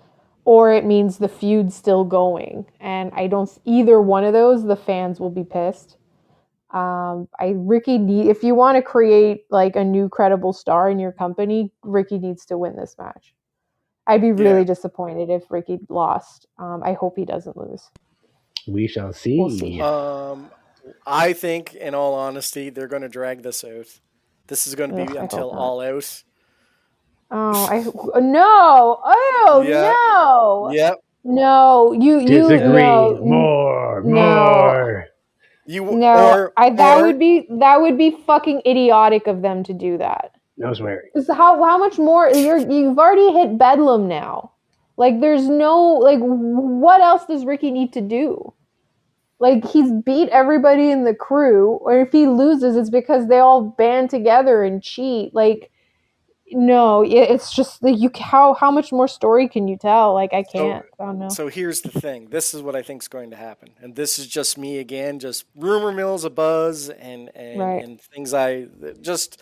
or 0.46 0.74
it 0.74 0.86
means 0.86 1.18
the 1.18 1.28
feud's 1.28 1.76
still 1.76 2.04
going. 2.04 2.66
And 2.80 3.12
I 3.14 3.28
don't 3.28 3.50
either 3.66 4.02
one 4.02 4.24
of 4.24 4.34
those. 4.34 4.64
The 4.64 4.76
fans 4.76 5.20
will 5.20 5.30
be 5.30 5.44
pissed. 5.44 5.98
Um, 6.76 7.30
I 7.40 7.54
Ricky 7.56 7.98
need 7.98 8.28
if 8.28 8.44
you 8.44 8.54
want 8.54 8.76
to 8.76 8.82
create 8.82 9.46
like 9.50 9.78
a 9.78 9.84
new 9.84 10.10
credible 10.10 10.52
star 10.52 10.90
in 10.90 11.00
your 11.00 11.14
company, 11.14 11.72
Ricky 11.84 12.20
needs 12.20 12.46
to 12.48 12.58
win 12.58 12.76
this 12.76 12.98
match. 13.00 13.34
I'd 14.08 14.20
be 14.20 14.34
really 14.34 14.60
yeah. 14.60 14.66
disappointed 14.66 15.30
if 15.30 15.50
Ricky 15.50 15.80
lost. 15.88 16.48
Um, 16.60 16.84
I 16.84 16.92
hope 16.92 17.16
he 17.18 17.24
doesn't 17.24 17.56
lose. 17.56 17.90
We 18.68 18.88
shall 18.88 19.14
see. 19.14 19.40
We'll 19.40 19.50
see. 19.52 19.80
Um, 19.80 20.52
I 21.08 21.32
think, 21.32 21.76
in 21.76 21.96
all 21.96 22.14
honesty, 22.14 22.70
they're 22.70 22.90
going 22.90 23.02
to 23.04 23.10
drag 23.10 23.42
this 23.42 23.64
out. 23.64 23.88
This 24.48 24.68
is 24.68 24.76
going 24.76 24.90
to 24.92 24.96
be 24.98 25.04
Ugh, 25.04 25.16
until 25.16 25.52
all 25.52 25.80
out. 25.80 26.24
Oh, 27.32 27.68
I 27.68 28.20
no! 28.20 29.00
Oh 29.04 29.64
yeah. 29.68 29.94
no! 29.94 30.72
Yep. 30.72 31.00
No, 31.24 31.94
you 31.94 32.20
you 32.20 32.28
disagree 32.28 32.84
no, 32.84 33.20
more, 33.24 34.04
no. 34.04 34.14
more. 34.14 35.08
You 35.66 35.84
no, 35.84 36.32
or, 36.32 36.54
I, 36.58 36.70
that 36.70 37.00
or, 37.00 37.08
would 37.08 37.20
be 37.20 37.48
that 37.50 37.82
would 37.82 37.98
be 37.98 38.12
fucking 38.12 38.62
idiotic 38.66 39.28
of 39.28 39.42
them 39.42 39.64
to 39.64 39.74
do 39.74 39.98
that. 39.98 40.32
No 40.58 40.74
swearing. 40.74 41.10
How 41.28 41.64
how 41.64 41.78
much 41.78 41.98
more 41.98 42.30
you're 42.30 42.58
you've 42.58 43.00
already 43.00 43.34
hit 43.34 43.58
bedlam 43.58 44.08
now. 44.08 44.52
Like 44.98 45.20
there's 45.22 45.50
no 45.50 45.94
like 45.96 46.20
what 46.20 47.02
else 47.02 47.26
does 47.26 47.46
Ricky 47.46 47.72
need 47.72 47.94
to 47.94 48.02
do? 48.02 48.54
Like 49.40 49.66
he's 49.66 49.92
beat 49.92 50.30
everybody 50.30 50.92
in 50.92 51.04
the 51.04 51.16
crew, 51.16 51.80
or 51.82 52.00
if 52.00 52.12
he 52.12 52.28
loses, 52.28 52.78
it's 52.78 52.90
because 52.90 53.28
they 53.28 53.40
all 53.40 53.62
band 53.62 54.10
together 54.10 54.64
and 54.64 54.82
cheat. 54.82 55.34
Like 55.34 55.72
no, 56.56 57.04
it's 57.06 57.54
just 57.54 57.84
like 57.84 58.00
you. 58.00 58.10
How 58.18 58.54
how 58.54 58.72
much 58.72 58.94
more 58.94 59.10
story 59.10 59.50
can 59.50 59.68
you 59.68 59.78
tell? 59.78 60.14
Like 60.14 60.34
I 60.34 60.42
can't. 60.42 60.86
So, 60.86 61.04
I 61.04 61.06
don't 61.06 61.20
know. 61.20 61.28
So 61.28 61.50
here's 61.50 61.82
the 61.82 61.90
thing. 61.90 62.30
This 62.30 62.54
is 62.54 62.62
what 62.62 62.78
I 62.78 62.82
think 62.82 63.04
is 63.04 63.10
going 63.10 63.32
to 63.32 63.36
happen, 63.36 63.72
and 63.82 63.94
this 63.94 64.18
is 64.18 64.26
just 64.26 64.58
me 64.58 64.80
again, 64.80 65.20
just 65.20 65.44
rumor 65.54 65.92
mills, 65.92 66.24
a 66.24 66.30
buzz, 66.30 66.90
and 66.90 67.30
and, 67.36 67.60
right. 67.60 67.84
and 67.84 68.00
things 68.00 68.34
I 68.34 68.68
just 69.02 69.42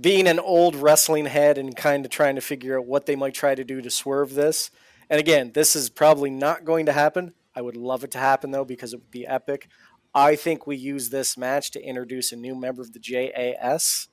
being 0.00 0.26
an 0.26 0.40
old 0.40 0.74
wrestling 0.74 1.26
head 1.26 1.58
and 1.58 1.76
kind 1.76 2.06
of 2.06 2.10
trying 2.10 2.36
to 2.36 2.40
figure 2.40 2.78
out 2.78 2.86
what 2.86 3.04
they 3.04 3.14
might 3.14 3.34
try 3.34 3.54
to 3.54 3.62
do 3.62 3.82
to 3.82 3.90
swerve 3.90 4.32
this. 4.32 4.70
And 5.10 5.20
again, 5.20 5.52
this 5.52 5.76
is 5.76 5.90
probably 5.90 6.30
not 6.30 6.64
going 6.64 6.86
to 6.86 6.92
happen. 6.92 7.34
I 7.54 7.60
would 7.60 7.76
love 7.76 8.02
it 8.04 8.10
to 8.12 8.18
happen 8.18 8.52
though 8.52 8.64
because 8.64 8.94
it 8.94 9.00
would 9.00 9.10
be 9.10 9.26
epic. 9.26 9.68
I 10.14 10.34
think 10.34 10.66
we 10.66 10.76
use 10.76 11.10
this 11.10 11.36
match 11.36 11.72
to 11.72 11.82
introduce 11.82 12.32
a 12.32 12.36
new 12.36 12.54
member 12.54 12.80
of 12.80 12.94
the 12.94 12.98
JAS. 12.98 14.08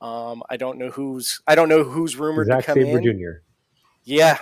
Um, 0.00 0.42
I 0.50 0.56
don't 0.56 0.78
know 0.78 0.90
who's 0.90 1.40
I 1.46 1.54
don't 1.54 1.68
know 1.68 1.84
who's 1.84 2.16
rumored 2.16 2.48
Zack 2.48 2.60
to 2.60 2.66
come 2.66 2.74
Sabre 2.76 2.98
in. 2.98 3.18
Jr. 3.18 3.42
Yeah. 4.04 4.38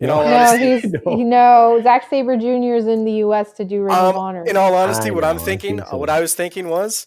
In 0.00 0.08
No. 0.08 0.14
all 0.14 0.24
No, 0.24 0.36
honesty, 0.36 0.80
he's 0.80 0.84
No. 1.06 1.16
you 1.16 1.24
know 1.24 1.80
Zack 1.82 2.08
Sabre 2.08 2.36
Jr. 2.36 2.74
is 2.74 2.86
in 2.86 3.04
the 3.04 3.12
U.S. 3.24 3.52
to 3.54 3.64
do 3.64 3.82
Ring 3.82 3.94
of 3.94 4.14
Um, 4.14 4.16
Honor. 4.16 4.44
in 4.44 4.56
all 4.56 4.74
honesty, 4.74 5.08
I 5.08 5.12
what 5.12 5.22
know, 5.22 5.30
I'm 5.30 5.38
thinking, 5.38 5.76
think 5.78 5.88
so. 5.88 5.96
what 5.96 6.10
I 6.10 6.20
was 6.20 6.34
thinking 6.34 6.68
was, 6.68 7.06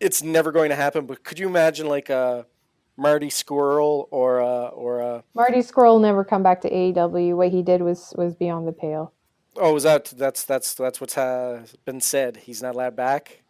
it's 0.00 0.22
never 0.22 0.52
going 0.52 0.70
to 0.70 0.76
happen. 0.76 1.06
But 1.06 1.24
could 1.24 1.38
you 1.38 1.48
imagine 1.48 1.86
like 1.88 2.10
a 2.10 2.46
Marty 2.96 3.28
Scurll 3.30 4.06
or 4.10 4.38
a, 4.40 4.66
or 4.66 5.00
a 5.00 5.24
Marty 5.34 5.58
Scurll 5.60 6.00
never 6.00 6.24
come 6.24 6.42
back 6.42 6.60
to 6.62 6.70
AEW. 6.70 7.36
What 7.36 7.50
he 7.50 7.62
did 7.62 7.82
was 7.82 8.12
was 8.16 8.34
beyond 8.34 8.68
the 8.68 8.72
pale. 8.72 9.12
oh, 9.56 9.76
is 9.76 9.84
that 9.84 10.06
that's 10.16 10.44
that's 10.44 10.74
that's 10.74 11.00
what's 11.00 11.16
uh, 11.16 11.64
been 11.84 12.00
said? 12.00 12.36
He's 12.38 12.62
not 12.62 12.74
allowed 12.74 12.96
back. 12.96 13.41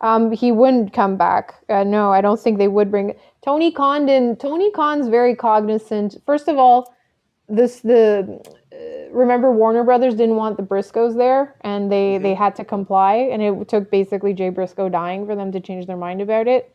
Um, 0.00 0.30
he 0.30 0.52
wouldn't 0.52 0.92
come 0.92 1.16
back. 1.16 1.54
Uh, 1.68 1.84
no, 1.84 2.12
I 2.12 2.20
don't 2.20 2.38
think 2.38 2.58
they 2.58 2.68
would 2.68 2.90
bring 2.90 3.14
Tony 3.42 3.70
Condon. 3.70 4.36
Tony 4.36 4.70
Khan's 4.72 5.08
very 5.08 5.34
cognizant. 5.34 6.16
First 6.26 6.48
of 6.48 6.58
all, 6.58 6.94
this 7.48 7.80
the 7.80 8.40
uh, 8.72 9.10
remember 9.10 9.52
Warner 9.52 9.84
Brothers 9.84 10.14
didn't 10.14 10.36
want 10.36 10.56
the 10.56 10.62
Briscoes 10.62 11.16
there, 11.16 11.54
and 11.62 11.90
they 11.90 12.18
they 12.18 12.34
had 12.34 12.54
to 12.56 12.64
comply, 12.64 13.14
and 13.14 13.40
it 13.40 13.68
took 13.68 13.90
basically 13.90 14.34
Jay 14.34 14.50
Briscoe 14.50 14.88
dying 14.88 15.26
for 15.26 15.36
them 15.36 15.52
to 15.52 15.60
change 15.60 15.86
their 15.86 15.96
mind 15.96 16.20
about 16.20 16.48
it. 16.48 16.72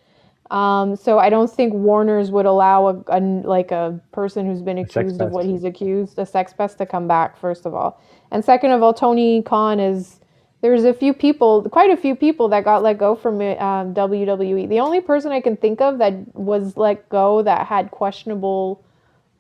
Um, 0.50 0.96
so 0.96 1.20
I 1.20 1.30
don't 1.30 1.52
think 1.52 1.74
Warner's 1.74 2.32
would 2.32 2.46
allow 2.46 2.88
a, 2.88 3.04
a 3.10 3.20
like 3.20 3.72
a 3.72 4.00
person 4.12 4.46
who's 4.46 4.62
been 4.62 4.80
accused 4.80 5.22
of 5.22 5.32
what 5.32 5.46
he's 5.46 5.64
accused, 5.64 6.18
a 6.18 6.26
sex 6.26 6.54
pest, 6.54 6.78
to 6.80 6.86
come 6.86 7.08
back. 7.08 7.38
First 7.38 7.66
of 7.66 7.76
all, 7.76 8.02
and 8.32 8.44
second 8.44 8.72
of 8.72 8.82
all, 8.82 8.94
Tony 8.94 9.44
Khan 9.44 9.80
is 9.80 10.21
there's 10.62 10.84
a 10.84 10.94
few 10.94 11.14
people, 11.14 11.68
quite 11.70 11.90
a 11.90 11.98
few 11.98 12.16
people 12.16 12.48
that 12.50 12.64
got 12.64 12.84
let 12.84 12.98
go 12.98 13.16
from 13.16 13.36
um, 13.42 13.94
WWE. 13.94 14.70
The 14.70 14.80
only 14.80 15.02
person 15.02 15.32
I 15.32 15.42
can 15.42 15.58
think 15.58 15.82
of 15.82 15.98
that 15.98 16.14
was 16.36 16.78
let 16.78 17.10
go 17.10 17.42
that 17.42 17.66
had 17.66 17.90
questionable 17.92 18.84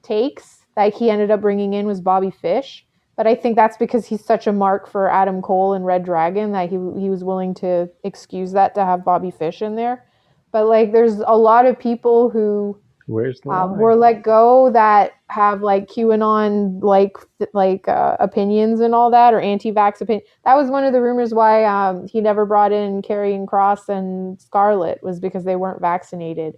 takes 0.01 0.65
that 0.75 0.95
he 0.95 1.09
ended 1.09 1.29
up 1.29 1.41
bringing 1.41 1.73
in 1.73 1.85
was 1.85 2.01
Bobby 2.01 2.31
Fish. 2.31 2.85
But 3.15 3.27
I 3.27 3.35
think 3.35 3.55
that's 3.55 3.77
because 3.77 4.07
he's 4.07 4.25
such 4.25 4.47
a 4.47 4.51
mark 4.51 4.89
for 4.89 5.11
Adam 5.11 5.41
Cole 5.43 5.73
and 5.73 5.85
Red 5.85 6.03
Dragon 6.03 6.53
that 6.53 6.69
he 6.69 6.77
he 6.99 7.09
was 7.09 7.23
willing 7.23 7.53
to 7.55 7.87
excuse 8.03 8.51
that 8.53 8.73
to 8.75 8.83
have 8.83 9.05
Bobby 9.05 9.29
Fish 9.29 9.61
in 9.61 9.75
there. 9.75 10.05
But 10.51 10.65
like, 10.65 10.91
there's 10.91 11.19
a 11.19 11.37
lot 11.37 11.65
of 11.65 11.77
people 11.77 12.29
who 12.29 12.79
Where's 13.07 13.41
the 13.41 13.49
um, 13.49 13.77
were 13.77 13.95
let 13.95 14.23
go 14.23 14.71
that 14.71 15.13
have 15.27 15.61
like 15.61 15.87
QAnon 15.87 16.81
like 16.83 17.17
like 17.53 17.87
uh, 17.87 18.17
opinions 18.19 18.79
and 18.79 18.93
all 18.93 19.11
that 19.11 19.33
or 19.33 19.41
anti-vax 19.41 20.01
opinion. 20.01 20.25
That 20.45 20.55
was 20.55 20.69
one 20.69 20.83
of 20.83 20.93
the 20.93 21.01
rumors 21.01 21.33
why 21.33 21.63
um, 21.65 22.07
he 22.07 22.21
never 22.21 22.45
brought 22.45 22.71
in 22.71 23.01
Karrion 23.01 23.45
Kross 23.45 23.89
and 23.89 24.39
Scarlett 24.39 25.03
was 25.03 25.19
because 25.19 25.43
they 25.43 25.55
weren't 25.55 25.81
vaccinated. 25.81 26.57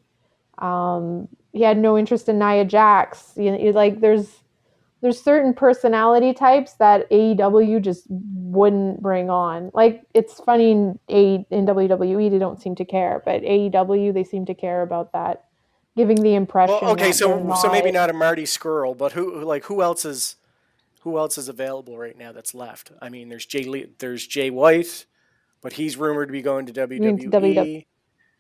Um, 0.60 1.28
he 1.54 1.62
had 1.62 1.78
no 1.78 1.98
interest 1.98 2.30
in 2.30 2.40
Nia 2.40 2.66
Jax. 2.66 3.34
You 3.38 3.52
know, 3.52 3.58
like 3.72 4.00
there's 4.02 4.44
there's 5.04 5.22
certain 5.22 5.54
personality 5.54 6.34
types 6.34 6.76
that 6.76 7.10
AEW 7.12 7.82
just 7.82 8.06
wouldn't 8.10 9.02
bring 9.02 9.30
on. 9.30 9.70
Like 9.74 10.04
it's 10.14 10.40
funny 10.40 10.72
in, 10.72 11.00
A- 11.10 11.46
in 11.52 11.66
WWE 11.66 12.32
they 12.32 12.40
don't 12.40 12.62
seem 12.62 12.74
to 12.76 12.86
care, 12.86 13.22
but 13.26 13.42
AEW 13.42 14.14
they 14.14 14.24
seem 14.24 14.46
to 14.46 14.54
care 14.54 14.82
about 14.82 15.12
that, 15.12 15.44
giving 15.96 16.22
the 16.22 16.36
impression. 16.36 16.78
Well, 16.82 16.92
okay, 16.92 17.12
so 17.12 17.54
so 17.62 17.72
maybe 17.72 17.92
not 17.92 18.10
a 18.10 18.14
Marty 18.14 18.44
Scurll, 18.44 18.98
but 18.98 19.12
who 19.14 19.42
like 19.44 19.66
who 19.66 19.82
else 19.82 20.06
is 20.06 20.36
who 21.02 21.18
else 21.18 21.38
is 21.38 21.50
available 21.50 21.98
right 21.98 22.18
now 22.18 22.32
that's 22.32 22.54
left? 22.54 22.92
I 23.02 23.10
mean, 23.10 23.30
there's 23.30 23.46
Jay 23.46 23.66
Le- 23.66 23.88
there's 24.00 24.26
Jay 24.26 24.50
White, 24.50 25.06
but 25.62 25.74
he's 25.74 25.98
rumored 25.98 26.30
to 26.30 26.32
be 26.32 26.42
going 26.42 26.66
to 26.66 26.74
WWE. 26.74 27.30
WWE. 27.30 27.86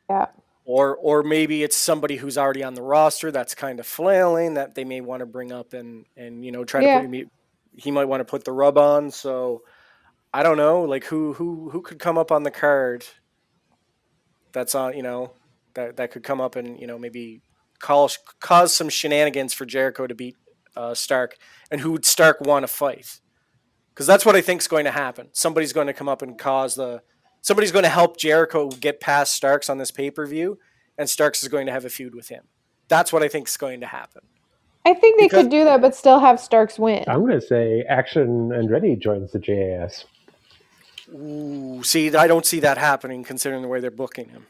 Yeah. 0.09 0.27
Or 0.65 0.95
or 0.95 1.23
maybe 1.23 1.61
it's 1.63 1.75
somebody 1.75 2.15
who's 2.15 2.37
already 2.37 2.63
on 2.63 2.73
the 2.73 2.81
roster 2.81 3.31
that's 3.31 3.53
kind 3.53 3.79
of 3.79 3.85
flailing 3.85 4.53
that 4.53 4.75
they 4.75 4.85
may 4.85 5.01
want 5.01 5.19
to 5.19 5.25
bring 5.25 5.51
up 5.51 5.73
and 5.73 6.05
and 6.15 6.45
you 6.45 6.51
know 6.51 6.63
try 6.63 6.81
Yeah. 6.81 7.01
to 7.01 7.07
put 7.07 7.27
he 7.75 7.91
might 7.91 8.05
want 8.05 8.21
to 8.21 8.25
put 8.25 8.45
the 8.45 8.51
rub 8.51 8.77
on. 8.77 9.11
So 9.11 9.63
I 10.33 10.41
don't 10.41 10.57
know, 10.57 10.83
like 10.83 11.03
who 11.03 11.33
who 11.33 11.69
who 11.69 11.81
could 11.81 11.99
come 11.99 12.17
up 12.17 12.31
on 12.31 12.43
the 12.43 12.51
card 12.51 13.05
that's 14.53 14.73
on 14.73 14.95
you 14.95 15.03
know 15.03 15.33
that 15.75 15.97
that 15.97 16.11
could 16.11 16.23
come 16.23 16.41
up 16.41 16.55
and 16.55 16.79
you 16.79 16.87
know 16.87 16.97
maybe 16.97 17.41
cause 17.79 18.17
cause 18.39 18.73
some 18.73 18.89
shenanigans 18.89 19.53
for 19.53 19.65
Jericho 19.65 20.07
to 20.07 20.15
beat 20.15 20.35
uh, 20.75 20.93
Stark, 20.93 21.35
and 21.71 21.81
who 21.81 21.91
would 21.91 22.05
Stark 22.05 22.41
want 22.41 22.63
to 22.63 22.67
fight? 22.67 23.19
Because 23.93 24.07
that's 24.07 24.25
what 24.25 24.35
I 24.35 24.41
think 24.41 24.61
is 24.61 24.67
going 24.67 24.85
to 24.85 24.91
happen. 24.91 25.29
Somebody's 25.33 25.73
going 25.73 25.87
to 25.87 25.93
come 25.93 26.09
up 26.09 26.21
and 26.21 26.37
cause 26.37 26.75
the 26.75 27.01
somebody's 27.41 27.71
going 27.71 27.83
to 27.83 27.89
help 27.89 28.17
Jericho 28.17 28.69
get 28.69 28.99
past 28.99 29.33
Starks 29.33 29.69
on 29.69 29.77
this 29.77 29.91
pay 29.91 30.09
per 30.09 30.25
view, 30.25 30.57
and 30.97 31.09
Starks 31.09 31.43
is 31.43 31.49
going 31.49 31.65
to 31.67 31.71
have 31.71 31.85
a 31.85 31.89
feud 31.89 32.15
with 32.15 32.29
him. 32.29 32.45
That's 32.87 33.13
what 33.13 33.23
I 33.23 33.27
think 33.27 33.47
is 33.47 33.57
going 33.57 33.81
to 33.81 33.87
happen. 33.87 34.21
I 34.85 34.93
think 34.93 35.17
they 35.17 35.27
Because- 35.27 35.43
could 35.43 35.51
do 35.51 35.63
that, 35.63 35.79
but 35.79 35.95
still 35.95 36.19
have 36.19 36.39
Starks 36.39 36.77
win. 36.77 37.05
I'm 37.07 37.21
going 37.21 37.39
to 37.39 37.45
say 37.45 37.83
Action 37.87 38.49
Andretti 38.49 38.99
joins 38.99 39.31
the 39.31 39.39
JAS. 39.39 40.05
Ooh, 41.13 41.81
see, 41.83 42.13
I 42.15 42.27
don't 42.27 42.45
see 42.45 42.59
that 42.61 42.77
happening 42.77 43.23
considering 43.23 43.61
the 43.61 43.67
way 43.67 43.79
they're 43.79 43.91
booking 43.91 44.29
him. 44.29 44.47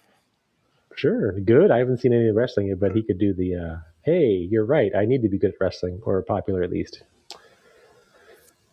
Sure, 0.96 1.40
good. 1.40 1.72
I 1.72 1.78
haven't 1.80 1.98
seen 2.00 2.14
any 2.14 2.28
of 2.28 2.34
the 2.36 2.40
wrestling, 2.40 2.76
but 2.80 2.96
he 2.96 3.04
could 3.04 3.18
do 3.20 3.34
the. 3.34 3.56
Uh, 3.56 3.76
hey, 4.04 4.48
you're 4.50 4.66
right. 4.66 4.92
I 4.96 5.06
need 5.06 5.22
to 5.24 5.30
be 5.30 5.38
good 5.38 5.52
at 5.52 5.60
wrestling, 5.60 6.00
or 6.04 6.22
popular 6.22 6.62
at 6.64 6.70
least. 6.72 7.04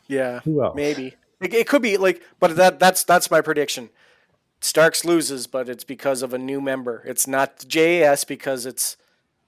Yeah, 0.06 0.40
Who 0.40 0.62
else? 0.62 0.74
maybe 0.74 1.14
it, 1.40 1.54
it 1.54 1.68
could 1.68 1.82
be 1.82 1.96
like, 1.96 2.22
but 2.40 2.56
that 2.56 2.78
that's 2.78 3.04
that's 3.04 3.30
my 3.30 3.40
prediction. 3.40 3.90
Starks 4.60 5.04
loses, 5.04 5.46
but 5.46 5.68
it's 5.68 5.84
because 5.84 6.22
of 6.22 6.34
a 6.34 6.38
new 6.38 6.60
member. 6.60 7.02
It's 7.06 7.26
not 7.26 7.58
the 7.60 7.66
JAS 7.66 8.24
because 8.24 8.66
it's 8.66 8.96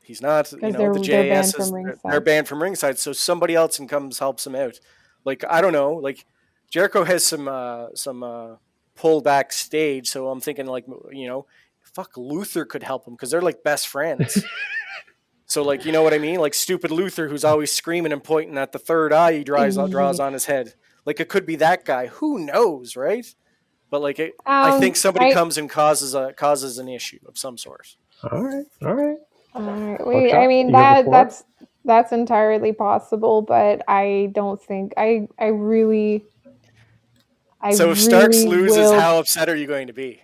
he's 0.02 0.22
not. 0.22 0.50
You 0.52 0.58
Because 0.58 0.72
know, 0.74 0.78
they're- 0.78 0.94
the 0.94 1.00
they're 1.00 1.22
banned 1.24 1.44
JAS 1.44 1.52
from 1.52 1.62
is 1.62 1.70
they're- 1.70 1.82
ringside. 1.84 2.12
they're 2.12 2.20
banned 2.20 2.48
from 2.48 2.62
ringside, 2.62 2.98
so 2.98 3.12
somebody 3.12 3.54
else 3.54 3.78
and 3.78 3.88
comes 3.88 4.20
helps 4.20 4.46
him 4.46 4.54
out. 4.54 4.78
Like 5.24 5.44
I 5.50 5.60
don't 5.60 5.72
know, 5.72 5.92
like 5.94 6.24
Jericho 6.70 7.04
has 7.04 7.24
some 7.24 7.48
uh, 7.48 7.88
some 7.94 8.22
uh, 8.22 8.56
pull 8.94 9.20
backstage, 9.20 10.08
so 10.08 10.28
I'm 10.28 10.40
thinking 10.40 10.66
like 10.66 10.84
you 11.10 11.26
know, 11.26 11.46
fuck 11.92 12.16
Luther 12.16 12.64
could 12.64 12.82
help 12.82 13.06
him 13.06 13.14
because 13.14 13.30
they're 13.30 13.42
like 13.42 13.62
best 13.62 13.88
friends. 13.88 14.44
So 15.46 15.62
like 15.62 15.84
you 15.84 15.92
know 15.92 16.02
what 16.02 16.14
I 16.14 16.18
mean? 16.18 16.40
Like 16.40 16.54
stupid 16.54 16.90
Luther 16.90 17.28
who's 17.28 17.44
always 17.44 17.70
screaming 17.70 18.12
and 18.12 18.24
pointing 18.24 18.56
at 18.56 18.72
the 18.72 18.78
third 18.78 19.12
eye 19.12 19.34
he 19.34 19.44
draws 19.44 19.76
draws 19.90 20.18
on 20.20 20.32
his 20.32 20.46
head. 20.46 20.72
Like 21.04 21.20
it 21.20 21.28
could 21.28 21.44
be 21.44 21.56
that 21.56 21.84
guy. 21.84 22.06
Who 22.06 22.38
knows, 22.38 22.96
right? 22.96 23.26
But 23.90 24.00
like 24.00 24.18
it, 24.18 24.32
I 24.46 24.70
Um, 24.70 24.80
think 24.80 24.96
somebody 24.96 25.26
I- 25.26 25.32
comes 25.34 25.58
and 25.58 25.68
causes 25.68 26.14
a 26.14 26.32
causes 26.32 26.78
an 26.78 26.88
issue 26.88 27.18
of 27.28 27.36
some 27.36 27.58
sort. 27.58 27.96
All 28.30 28.42
right, 28.42 28.64
all 28.80 28.94
right. 28.94 29.18
Alright, 29.54 30.06
wait, 30.06 30.22
Buckshot, 30.30 30.40
I 30.42 30.46
mean 30.46 30.66
you 30.68 30.72
that 30.72 31.10
that's 31.10 31.44
that's 31.84 32.12
entirely 32.12 32.72
possible, 32.72 33.42
but 33.42 33.82
I 33.86 34.30
don't 34.32 34.58
think 34.62 34.94
I 34.96 35.28
I 35.38 35.48
really. 35.48 36.24
I 37.60 37.74
so 37.74 37.90
if 37.90 38.00
Starks 38.00 38.42
loses, 38.44 38.78
will- 38.78 38.98
how 38.98 39.18
upset 39.18 39.50
are 39.50 39.56
you 39.56 39.66
going 39.66 39.88
to 39.88 39.92
be? 39.92 40.22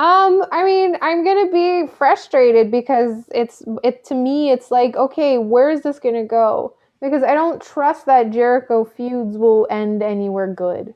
Um, 0.00 0.44
I 0.52 0.64
mean, 0.64 0.96
I'm 1.02 1.24
gonna 1.24 1.52
be 1.52 1.86
frustrated 1.88 2.72
because 2.72 3.26
it's 3.34 3.62
it 3.84 4.04
to 4.06 4.16
me. 4.16 4.50
It's 4.52 4.72
like, 4.72 4.96
okay, 4.96 5.38
where 5.38 5.70
is 5.70 5.82
this 5.82 6.00
gonna 6.00 6.26
go? 6.26 6.76
Because 7.02 7.22
I 7.24 7.34
don't 7.34 7.62
trust 7.62 8.06
that 8.06 8.32
Jericho 8.32 8.84
feuds 8.86 9.38
will 9.38 9.68
end 9.70 10.02
anywhere 10.02 10.52
good. 10.54 10.94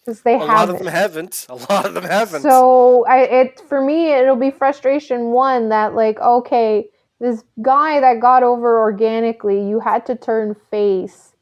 Because 0.00 0.22
they 0.22 0.38
A 0.38 0.46
lot 0.46 0.70
haven't. 0.70 0.70
of 0.70 0.78
them 0.78 0.88
haven't. 0.88 1.46
A 1.48 1.56
lot 1.56 1.86
of 1.86 1.94
them 1.94 2.04
haven't. 2.04 2.52
So 2.52 3.06
I 3.06 3.20
it 3.22 3.60
for 3.68 3.80
me 3.82 4.12
it'll 4.12 4.36
be 4.36 4.50
frustration 4.52 5.26
one 5.32 5.70
that 5.70 5.94
like 5.94 6.20
okay 6.20 6.88
this 7.20 7.44
guy 7.62 8.00
that 8.00 8.20
got 8.20 8.42
over 8.44 8.80
organically 8.80 9.68
you 9.68 9.80
had 9.80 10.06
to 10.06 10.16
turn 10.16 10.56
face 10.70 11.34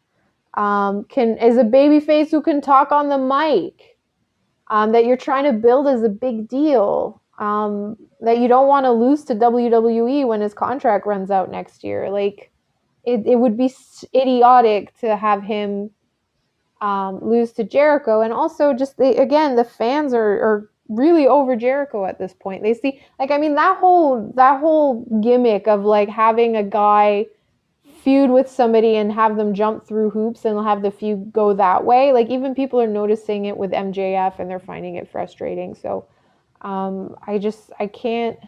um 0.54 1.04
can 1.06 1.38
is 1.38 1.58
a 1.58 1.64
baby 1.64 2.00
face 2.00 2.30
who 2.30 2.42
can 2.42 2.60
talk 2.60 2.92
on 2.92 3.08
the 3.08 3.18
mic 3.18 3.89
um 4.70 4.92
that 4.92 5.04
you're 5.04 5.16
trying 5.16 5.44
to 5.44 5.52
build 5.52 5.86
as 5.86 6.02
a 6.02 6.08
big 6.08 6.48
deal 6.48 7.20
um 7.38 7.96
that 8.20 8.38
you 8.38 8.48
don't 8.48 8.68
want 8.68 8.84
to 8.84 8.90
lose 8.90 9.24
to 9.24 9.34
WWE 9.34 10.26
when 10.26 10.40
his 10.40 10.54
contract 10.54 11.06
runs 11.06 11.30
out 11.30 11.50
next 11.50 11.84
year 11.84 12.10
like 12.10 12.50
it, 13.04 13.26
it 13.26 13.36
would 13.36 13.56
be 13.56 13.72
idiotic 14.14 14.96
to 15.00 15.16
have 15.16 15.42
him 15.42 15.90
um, 16.80 17.20
lose 17.22 17.52
to 17.52 17.64
Jericho, 17.64 18.20
and 18.20 18.32
also 18.32 18.72
just 18.72 18.96
the, 18.96 19.20
again 19.20 19.56
the 19.56 19.64
fans 19.64 20.14
are, 20.14 20.20
are 20.20 20.70
really 20.88 21.26
over 21.26 21.56
Jericho 21.56 22.06
at 22.06 22.18
this 22.18 22.34
point. 22.34 22.62
They 22.62 22.74
see 22.74 23.00
like 23.18 23.30
I 23.30 23.38
mean 23.38 23.54
that 23.54 23.78
whole 23.78 24.32
that 24.36 24.60
whole 24.60 25.04
gimmick 25.22 25.68
of 25.68 25.84
like 25.84 26.08
having 26.08 26.56
a 26.56 26.62
guy 26.62 27.26
feud 28.04 28.30
with 28.30 28.50
somebody 28.50 28.96
and 28.96 29.12
have 29.12 29.36
them 29.36 29.54
jump 29.54 29.86
through 29.86 30.10
hoops 30.10 30.44
and 30.44 30.58
have 30.64 30.82
the 30.82 30.90
feud 30.90 31.32
go 31.32 31.54
that 31.54 31.84
way. 31.84 32.12
Like 32.12 32.28
even 32.30 32.54
people 32.54 32.80
are 32.80 32.86
noticing 32.88 33.46
it 33.46 33.56
with 33.56 33.72
MJF 33.72 34.38
and 34.38 34.50
they're 34.50 34.60
finding 34.60 34.96
it 34.96 35.10
frustrating. 35.10 35.74
So 35.74 36.06
um, 36.62 37.16
I 37.26 37.38
just 37.38 37.70
I 37.80 37.86
can't. 37.88 38.38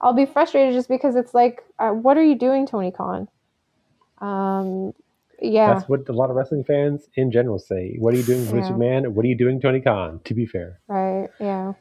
I'll 0.00 0.14
be 0.14 0.26
frustrated 0.26 0.74
just 0.74 0.88
because 0.88 1.16
it's 1.16 1.34
like, 1.34 1.62
uh, 1.78 1.90
what 1.90 2.18
are 2.18 2.24
you 2.24 2.36
doing, 2.36 2.66
Tony 2.66 2.90
Khan? 2.92 3.28
Um, 4.20 4.94
yeah, 5.40 5.74
That's 5.74 5.88
what 5.88 6.08
a 6.08 6.12
lot 6.12 6.30
of 6.30 6.36
wrestling 6.36 6.64
fans 6.64 7.08
in 7.16 7.32
general 7.32 7.58
say. 7.58 7.96
What 7.98 8.14
are 8.14 8.16
you 8.18 8.24
doing, 8.24 8.50
Vince 8.50 8.68
Yeah. 8.68 8.76
McMahon? 8.78 9.08
What 9.12 9.24
are 9.24 9.28
you 9.28 9.36
doing, 9.36 9.60
Tony 9.60 9.80
Khan? 9.80 10.20
To 10.24 10.34
be 10.34 10.46
fair, 10.46 10.80
right, 10.88 11.30
yeah, 11.40 11.74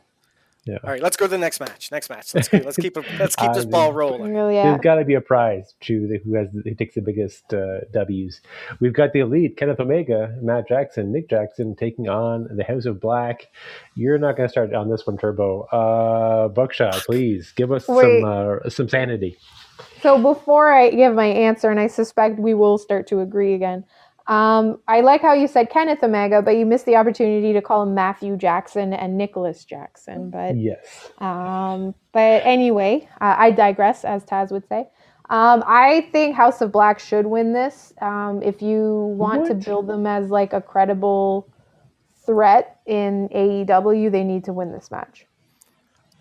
yeah. 0.69 0.77
All 0.83 0.91
right, 0.91 1.01
let's 1.01 1.17
go 1.17 1.25
to 1.25 1.29
the 1.29 1.37
next 1.37 1.59
match. 1.59 1.91
Next 1.91 2.11
match. 2.11 2.35
Let's 2.35 2.47
keep, 2.47 2.63
let's 2.63 2.77
keep 2.77 2.95
it, 2.95 3.05
let's 3.17 3.35
keep 3.35 3.53
this 3.53 3.65
ball 3.65 3.91
rolling. 3.91 4.35
really, 4.35 4.53
yeah. 4.53 4.63
There's 4.63 4.81
got 4.81 4.95
to 4.95 5.05
be 5.05 5.15
a 5.15 5.21
prize 5.21 5.73
to 5.81 6.07
the, 6.07 6.19
who 6.19 6.35
has 6.35 6.47
who 6.51 6.75
takes 6.75 6.93
the 6.93 7.01
biggest 7.01 7.51
uh, 7.53 7.81
W's. 7.91 8.41
We've 8.79 8.93
got 8.93 9.11
the 9.13 9.21
elite 9.21 9.57
Kenneth 9.57 9.79
Omega, 9.79 10.37
Matt 10.41 10.67
Jackson, 10.67 11.11
Nick 11.11 11.27
Jackson 11.27 11.75
taking 11.75 12.07
on 12.07 12.47
the 12.55 12.63
House 12.63 12.85
of 12.85 13.01
Black. 13.01 13.47
You're 13.95 14.19
not 14.19 14.37
going 14.37 14.47
to 14.47 14.51
start 14.51 14.71
on 14.75 14.89
this 14.91 15.07
one, 15.07 15.17
Turbo. 15.17 15.63
Uh, 15.63 16.49
Buckshot, 16.49 16.93
please 17.05 17.51
give 17.55 17.71
us 17.71 17.87
Wait. 17.87 18.21
some 18.21 18.29
uh, 18.29 18.69
some 18.69 18.87
sanity. 18.87 19.39
So 20.01 20.21
before 20.21 20.71
I 20.71 20.91
give 20.91 21.15
my 21.15 21.25
answer, 21.25 21.71
and 21.71 21.79
I 21.79 21.87
suspect 21.87 22.37
we 22.37 22.53
will 22.53 22.77
start 22.77 23.07
to 23.07 23.21
agree 23.21 23.53
again, 23.53 23.85
um, 24.29 24.79
I 24.87 25.01
like 25.01 25.21
how 25.23 25.33
you 25.33 25.47
said 25.47 25.71
Kenneth 25.71 26.03
Omega, 26.03 26.43
but 26.43 26.51
you 26.51 26.63
missed 26.63 26.85
the 26.85 26.95
opportunity 26.95 27.51
to 27.51 27.63
call 27.63 27.81
him 27.81 27.95
Matthew 27.95 28.37
Jackson 28.37 28.93
and 28.93 29.17
Nicholas 29.17 29.65
Jackson. 29.65 30.29
But 30.29 30.55
Yes. 30.55 31.11
um, 31.17 31.95
but 32.11 32.45
anyway, 32.45 33.09
uh, 33.19 33.35
I 33.37 33.49
digress, 33.49 34.05
as 34.05 34.23
Taz 34.23 34.51
would 34.51 34.67
say. 34.67 34.87
Um, 35.31 35.63
I 35.65 36.07
think 36.11 36.35
House 36.35 36.61
of 36.61 36.71
Black 36.71 36.99
should 36.99 37.25
win 37.25 37.53
this. 37.53 37.91
Um, 38.01 38.41
if 38.43 38.61
you 38.61 39.13
want 39.17 39.47
to 39.47 39.55
build 39.55 39.87
them 39.87 40.05
as 40.05 40.29
like 40.29 40.53
a 40.53 40.61
credible 40.61 41.47
threat 42.23 42.81
in 42.85 43.29
AEW, 43.29 44.11
they 44.11 44.23
need 44.23 44.43
to 44.43 44.53
win 44.53 44.71
this 44.71 44.91
match. 44.91 45.25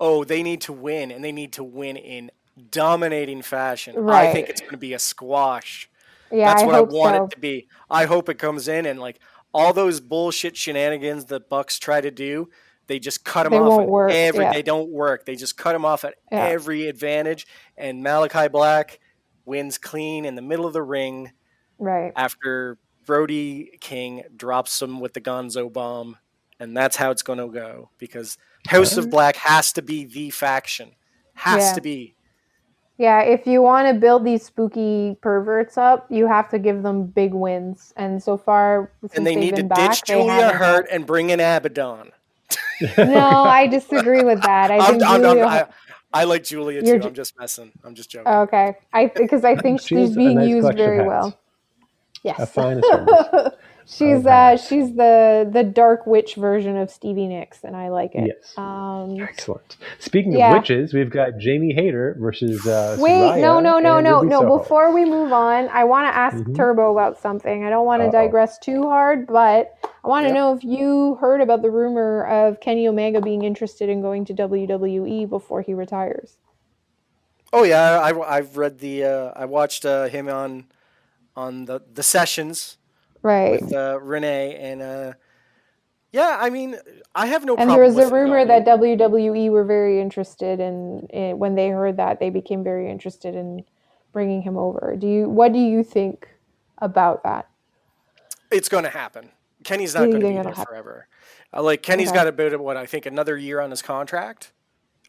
Oh, 0.01 0.25
they 0.25 0.43
need 0.43 0.63
to 0.63 0.73
win, 0.73 1.11
and 1.11 1.23
they 1.23 1.33
need 1.33 1.53
to 1.55 1.65
win 1.65 1.99
in 1.99 2.31
dominating 2.71 3.43
fashion. 3.43 4.09
I 4.09 4.33
think 4.33 4.49
it's 4.49 4.61
going 4.63 4.73
to 4.73 4.79
be 4.79 4.95
a 4.95 4.99
squash. 4.99 5.91
Yeah, 6.31 6.47
That's 6.51 6.63
I 6.63 6.67
what 6.67 6.75
I 6.75 6.81
want 6.81 7.17
so. 7.17 7.25
it 7.25 7.31
to 7.33 7.39
be. 7.39 7.69
I 7.91 8.05
hope 8.05 8.29
it 8.29 8.39
comes 8.39 8.69
in 8.69 8.87
and 8.87 9.01
like 9.01 9.19
all 9.55 9.73
those 9.73 10.01
bullshit 10.01 10.57
shenanigans 10.57 11.27
that 11.27 11.49
Bucks 11.49 11.79
try 11.79 12.01
to 12.01 12.11
do, 12.11 12.49
they 12.87 12.99
just 12.99 13.25
cut 13.25 13.45
them 13.45 13.53
They 13.53 13.59
off 13.59 13.69
won't 13.69 13.83
at 13.85 13.89
work, 13.89 14.13
every. 14.13 14.45
yeah. 14.45 14.53
They 14.53 14.63
don't 14.63 14.91
work. 14.91 15.25
They 15.27 15.37
just 15.37 15.57
cut 15.57 15.73
them 15.73 15.85
off 15.85 16.05
at 16.05 16.15
Yeah. 16.31 16.45
every 16.47 16.87
advantage. 16.89 17.47
And 17.77 18.03
Malachi 18.03 18.49
Black 18.49 19.01
wins 19.45 19.79
clean 19.79 20.25
in 20.25 20.35
the 20.35 20.43
middle 20.43 20.67
of 20.67 20.73
the 20.75 20.83
ring 20.83 21.33
Right. 21.79 22.13
after 22.17 22.79
Brody 23.07 23.71
King 23.81 24.25
drops 24.37 24.83
him 24.83 25.01
with 25.01 25.15
the 25.15 25.21
Gonzo 25.21 25.73
bomb, 25.73 26.19
and 26.61 26.77
that's 26.77 26.97
how 26.97 27.11
it's 27.11 27.23
going 27.23 27.39
to 27.39 27.49
go 27.49 27.89
because 27.99 28.37
House 28.67 28.99
of 28.99 29.09
Black 29.09 29.37
has 29.37 29.73
to 29.73 29.83
be 29.83 30.05
the 30.05 30.29
faction. 30.29 30.95
Has 31.35 31.63
Yeah. 31.69 31.75
to 31.75 31.81
be. 31.81 32.17
Yeah, 32.99 33.21
if 33.23 33.47
you 33.47 33.63
want 33.63 33.87
to 33.89 33.95
build 33.95 34.25
these 34.25 34.45
spooky 34.45 35.17
perverts 35.23 35.79
up, 35.79 36.07
you 36.11 36.27
have 36.27 36.49
to 36.51 36.59
give 36.59 36.83
them 36.83 37.05
big 37.07 37.33
wins. 37.33 37.93
And 37.97 38.21
so 38.23 38.37
far, 38.37 38.91
since 39.03 39.15
And 39.15 39.25
they 39.27 39.35
they've 39.35 39.45
need 39.45 39.51
to 39.57 39.63
been 39.63 39.69
back, 39.69 39.91
ditch 39.93 40.05
Julia 40.05 40.33
haven't. 40.33 40.57
Hart 40.59 40.87
and 40.91 41.07
bring 41.07 41.31
in 41.31 41.39
Abaddon. 41.39 42.11
No, 42.97 43.19
I 43.45 43.67
disagree 43.69 44.23
with 44.25 44.43
that. 44.43 44.71
I 44.73 44.79
I'm, 44.79 44.99
think 44.99 45.05
I'm, 45.05 45.23
Julia. 45.23 45.45
I'm, 45.45 45.49
I, 45.49 45.67
I 46.13 46.25
like 46.25 46.43
Julia 46.45 46.83
You're 46.83 46.97
too. 46.97 47.03
ju- 47.03 47.09
I'm 47.09 47.15
just 47.15 47.39
messing. 47.39 47.71
I'm 47.85 47.95
just 47.95 48.11
joking. 48.11 48.33
okay, 48.33 48.75
I 48.93 49.07
because 49.15 49.45
I 49.45 49.55
think 49.57 49.81
She 49.81 49.95
she's 49.95 50.09
has 50.09 50.17
a 50.17 50.17
being 50.17 50.37
nice 50.37 50.49
used 50.49 50.63
very 50.75 50.75
very 50.75 50.97
hats. 50.99 51.07
well. 51.09 51.39
Yes, 52.25 52.51
fine 52.53 52.79
assortment. 52.79 53.55
she's 53.89 54.19
of 54.19 54.27
uh 54.27 54.57
she's 54.57 54.95
the 54.95 55.49
the 55.51 55.65
dark 55.65 56.07
witch 56.07 56.35
version 56.35 56.77
of 56.77 56.91
Stevie 56.91 57.27
Nicks, 57.27 57.65
and 57.65 57.75
I 57.75 57.89
like 57.89 58.15
it. 58.15 58.27
yes. 58.27 58.53
Um, 58.57 59.19
Excellent. 59.21 59.77
Speaking 59.99 60.33
Yeah. 60.33 60.49
of 60.55 60.61
witches, 60.61 60.93
we've 60.95 61.11
got 61.11 61.39
Jamie 61.39 61.73
Hayter 61.75 62.17
versus 62.19 62.67
uh, 62.67 62.97
Wait, 63.01 63.11
Saraya 63.13 63.41
no, 63.41 63.61
no, 63.61 63.79
no, 63.79 64.01
no, 64.01 64.17
Ruby 64.17 64.29
no. 64.29 64.41
Soho. 64.41 64.59
Before 64.59 64.93
we 64.95 65.05
move 65.05 65.33
on, 65.33 65.69
I 65.69 65.85
want 65.85 66.13
to 66.13 66.17
ask 66.17 66.37
Mhm. 66.37 66.55
Turbo 66.57 66.93
about 66.93 67.19
something. 67.19 67.65
I 67.65 67.71
don't 67.71 67.87
want 67.87 68.03
to 68.03 68.11
digress 68.11 68.59
too 68.59 68.83
hard, 68.83 69.27
but 69.27 69.75
I 70.05 70.09
want 70.09 70.25
to 70.25 70.29
Yep. 70.29 70.35
know 70.35 70.53
if 70.55 70.65
you 70.65 71.17
heard 71.21 71.41
about 71.41 71.63
the 71.63 71.71
rumor 71.71 72.25
of 72.27 72.61
Kenny 72.61 72.87
Omega 72.89 73.21
being 73.21 73.43
interested 73.45 73.89
in 73.89 74.01
going 74.01 74.25
to 74.27 74.35
WWE 74.35 75.25
before 75.29 75.63
he 75.63 75.75
retires. 75.75 76.39
Oh 77.53 77.63
yeah, 77.65 77.99
I, 78.01 78.37
I've 78.37 78.57
read 78.57 78.79
the. 78.79 79.05
Uh, 79.05 79.33
I 79.37 79.45
watched 79.45 79.85
uh, 79.85 80.05
him 80.09 80.29
on 80.29 80.67
on 81.37 81.67
the 81.67 81.81
the 81.95 82.03
sessions 82.03 82.78
Right. 83.23 83.61
with 83.61 83.73
uh, 83.73 83.99
Renee, 84.01 84.57
and 84.57 84.83
uh, 84.83 85.13
yeah, 86.13 86.39
I 86.41 86.51
mean, 86.51 86.77
I 87.15 87.27
have 87.27 87.45
no 87.45 87.57
And 87.57 87.69
there 87.71 87.83
was 87.83 87.99
a 87.99 88.09
rumor 88.09 88.45
that 88.45 88.65
WWE 88.65 89.51
were 89.51 89.65
very 89.65 90.01
interested 90.01 90.61
in, 90.61 91.07
in 91.11 91.39
when 91.39 91.55
they 91.55 91.69
heard 91.69 91.97
that 91.99 92.19
they 92.21 92.31
became 92.31 92.65
very 92.65 92.91
interested 92.91 93.35
in 93.35 93.65
bringing 94.13 94.41
him 94.43 94.57
over. 94.57 94.97
Do 94.99 95.07
you 95.07 95.29
what 95.29 95.53
do 95.53 95.59
you 95.59 95.83
think 95.85 96.29
about 96.79 97.23
that? 97.25 97.49
it's 98.51 98.69
going 98.71 98.85
to 98.85 98.91
happen. 98.91 99.29
Kenny's 99.65 99.95
not 99.95 100.07
going 100.07 100.21
to 100.21 100.27
be 100.29 100.33
there 100.33 100.45
happen? 100.45 100.65
forever. 100.65 101.09
Uh, 101.53 101.63
like 101.63 101.83
Kenny's 101.83 102.09
Okay. 102.09 102.17
got 102.17 102.27
about 102.27 102.59
what 102.61 102.77
I 102.79 102.87
think 102.87 103.05
another 103.05 103.37
year 103.37 103.61
on 103.61 103.71
his 103.71 103.83
contract. 103.83 104.53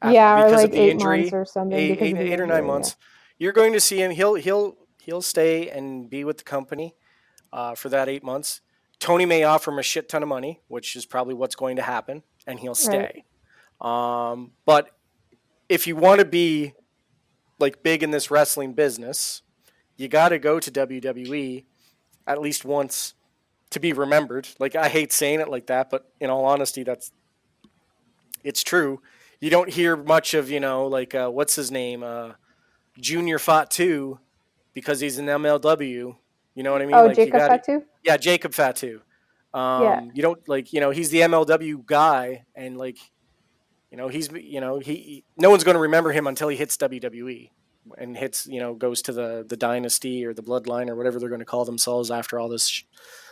yeah, 0.03 0.33
or 0.41 0.43
because 0.45 0.53
like 0.57 0.65
of 0.65 0.71
the 0.71 0.77
eight 0.81 0.91
injury, 0.91 1.19
months 1.21 1.33
or 1.33 1.45
something. 1.45 1.77
eight, 1.77 2.01
eight, 2.01 2.17
eight 2.17 2.39
or 2.41 2.47
nine 2.47 2.65
months. 2.65 2.97
You're 3.37 3.53
going 3.53 3.71
to 3.73 3.79
see 3.79 4.01
him. 4.01 4.11
He'll 4.11 4.35
he'll 4.35 4.75
he'll 5.01 5.21
stay 5.21 5.69
and 5.69 6.09
be 6.09 6.25
with 6.25 6.39
the 6.39 6.43
company 6.43 6.95
uh, 7.51 7.75
for 7.75 7.89
that 7.89 8.09
eight 8.09 8.23
months. 8.23 8.61
Tony 8.99 9.25
may 9.25 9.43
offer 9.43 9.71
him 9.71 9.79
a 9.79 9.83
shit 9.83 10.09
ton 10.09 10.23
of 10.23 10.29
money, 10.29 10.59
which 10.67 10.95
is 10.95 11.05
probably 11.05 11.33
what's 11.33 11.55
going 11.55 11.77
to 11.77 11.81
happen, 11.81 12.23
and 12.45 12.59
he'll 12.59 12.75
stay. 12.75 13.23
Um, 13.79 14.51
but 14.65 14.89
if 15.69 15.87
you 15.87 15.95
want 15.95 16.19
to 16.19 16.25
be 16.25 16.73
like 17.59 17.81
big 17.83 18.03
in 18.03 18.11
this 18.11 18.29
wrestling 18.29 18.73
business, 18.73 19.41
you 19.95 20.07
got 20.07 20.29
to 20.29 20.39
go 20.39 20.59
to 20.59 20.71
WWE 20.71 21.65
at 22.27 22.41
least 22.41 22.65
once 22.65 23.13
to 23.69 23.79
be 23.79 23.93
remembered. 23.93 24.47
Like 24.59 24.75
I 24.75 24.89
hate 24.89 25.13
saying 25.13 25.39
it 25.39 25.49
like 25.49 25.67
that, 25.67 25.89
but 25.89 26.11
in 26.19 26.29
all 26.29 26.45
honesty, 26.45 26.83
that's 26.83 27.11
it's 28.43 28.63
true. 28.63 29.01
You 29.39 29.49
don't 29.49 29.69
hear 29.69 29.95
much 29.95 30.33
of 30.33 30.49
you 30.49 30.59
know 30.59 30.87
like 30.87 31.15
uh, 31.15 31.29
what's 31.29 31.55
his 31.55 31.71
name, 31.71 32.03
uh, 32.03 32.31
Junior 32.99 33.39
Fatu, 33.39 34.19
because 34.73 34.99
he's 34.99 35.17
an 35.17 35.27
MLW. 35.27 36.15
You 36.59 36.63
know 36.63 36.73
what 36.73 36.81
I 36.81 36.85
mean? 36.87 36.95
Oh, 36.95 37.03
like, 37.05 37.11
you 37.17 37.23
Jacob 37.23 37.39
gotta- 37.39 37.63
Fatu? 37.63 37.85
yeah, 38.03 38.17
Jacob 38.17 38.53
Fatu. 38.53 38.99
Um, 39.53 39.81
Yeah. 39.81 40.01
You 40.13 40.21
don't 40.21 40.49
like, 40.49 40.73
you 40.73 40.81
know, 40.81 40.89
he's 40.89 41.09
the 41.09 41.21
MLW 41.21 41.85
guy, 41.85 42.43
and 42.53 42.77
like, 42.77 42.97
you 43.89 43.95
know, 43.97 44.09
he's, 44.09 44.29
you 44.33 44.59
know, 44.59 44.79
he, 44.79 44.95
he- 44.95 45.23
no 45.37 45.49
one's 45.49 45.63
going 45.63 45.75
to 45.75 45.79
remember 45.79 46.11
him 46.11 46.27
until 46.27 46.49
he 46.49 46.57
hits 46.57 46.75
WWE 46.75 47.49
and 47.97 48.17
hits, 48.17 48.45
you 48.45 48.59
know, 48.59 48.73
goes 48.73 49.01
to 49.03 49.13
the 49.13 49.45
the 49.47 49.55
dynasty 49.55 50.25
or 50.25 50.33
the 50.33 50.43
bloodline 50.43 50.89
or 50.89 50.97
whatever 50.97 51.17
they're 51.17 51.29
going 51.29 51.39
to 51.39 51.45
call 51.45 51.63
themselves 51.63 52.11
after 52.11 52.37
all 52.37 52.49
this 52.49 52.67
sh- 52.67 52.83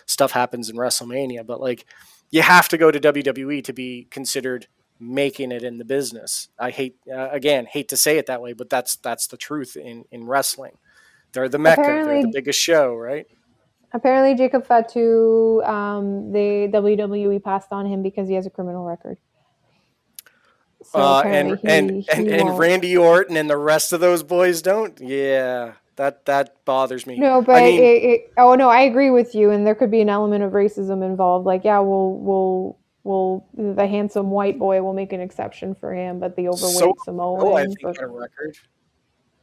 stuff 0.06 0.32
happens 0.32 0.70
in 0.70 0.78
WrestleMania. 0.78 1.46
But 1.46 1.60
like, 1.60 1.86
you 2.32 2.44
have 2.44 2.70
to 2.70 2.78
go 2.78 2.92
to 2.92 3.00
WWE 3.12 3.62
to 3.66 3.74
be 3.74 4.08
considered 4.10 4.68
making 5.02 5.52
it 5.52 5.64
in 5.64 5.80
the 5.80 5.86
business. 5.86 6.48
I 6.58 6.70
hate, 6.70 6.96
uh, 7.14 7.28
again, 7.30 7.66
hate 7.66 7.90
to 7.90 7.98
say 7.98 8.18
it 8.20 8.26
that 8.28 8.42
way, 8.42 8.54
but 8.54 8.70
that's 8.70 8.96
that's 8.96 9.28
the 9.28 9.36
truth 9.38 9.76
in 9.76 10.06
in 10.12 10.24
wrestling. 10.24 10.78
They're 11.38 11.50
the 11.50 11.60
mecca. 11.60 11.82
they're 11.84 12.22
the 12.24 12.32
biggest 12.34 12.60
show, 12.60 12.96
right? 12.96 13.28
Apparently, 13.94 14.34
Jacob 14.36 14.66
Fatu, 14.66 15.62
um, 15.64 16.32
the 16.32 16.68
WWE 16.74 17.44
passed 17.44 17.72
on 17.72 17.86
him 17.86 18.02
because 18.02 18.28
he 18.28 18.34
has 18.34 18.48
a 18.48 18.50
criminal 18.50 18.84
record. 18.84 19.20
So 20.84 21.00
uh, 21.00 21.22
and 21.26 21.60
he- 21.60 21.68
and 21.68 21.92
and, 22.12 22.28
he 22.28 22.34
and 22.34 22.50
won't. 22.50 22.60
Randy 22.60 22.98
Orton 22.98 23.38
and 23.38 23.48
the 23.48 23.56
rest 23.58 23.94
of 23.94 24.00
those 24.00 24.24
boys 24.24 24.64
don't. 24.64 25.00
Yeah, 25.00 25.74
that 25.96 26.26
that 26.26 26.66
bothers 26.66 27.06
me. 27.06 27.20
No, 27.20 27.42
but 27.44 27.56
I 27.56 27.62
mean, 27.66 27.84
it, 27.84 28.04
it, 28.04 28.34
oh 28.38 28.56
no, 28.56 28.70
I 28.70 28.82
agree 28.82 29.12
with 29.12 29.36
you, 29.36 29.52
and 29.52 29.66
there 29.66 29.76
could 29.76 29.92
be 29.92 30.02
an 30.02 30.10
element 30.10 30.44
of 30.44 30.54
racism 30.54 31.06
involved. 31.06 31.46
Like, 31.46 31.64
yeah, 31.64 31.80
we'll 31.80 32.14
we'll 32.18 32.80
we'll 33.04 33.46
the 33.76 33.86
handsome 33.88 34.32
white 34.32 34.58
boy 34.58 34.82
will 34.82 34.94
make 34.94 35.14
an 35.14 35.22
exception 35.22 35.76
for 35.76 35.94
him, 35.94 36.20
but 36.20 36.36
the 36.36 36.48
overweight 36.48 36.78
So- 36.78 36.94
Samoan. 37.06 37.40
oh, 37.42 37.54
I 37.56 37.66
think 37.66 37.82
got 37.82 38.02
a 38.02 38.08
record. 38.08 38.58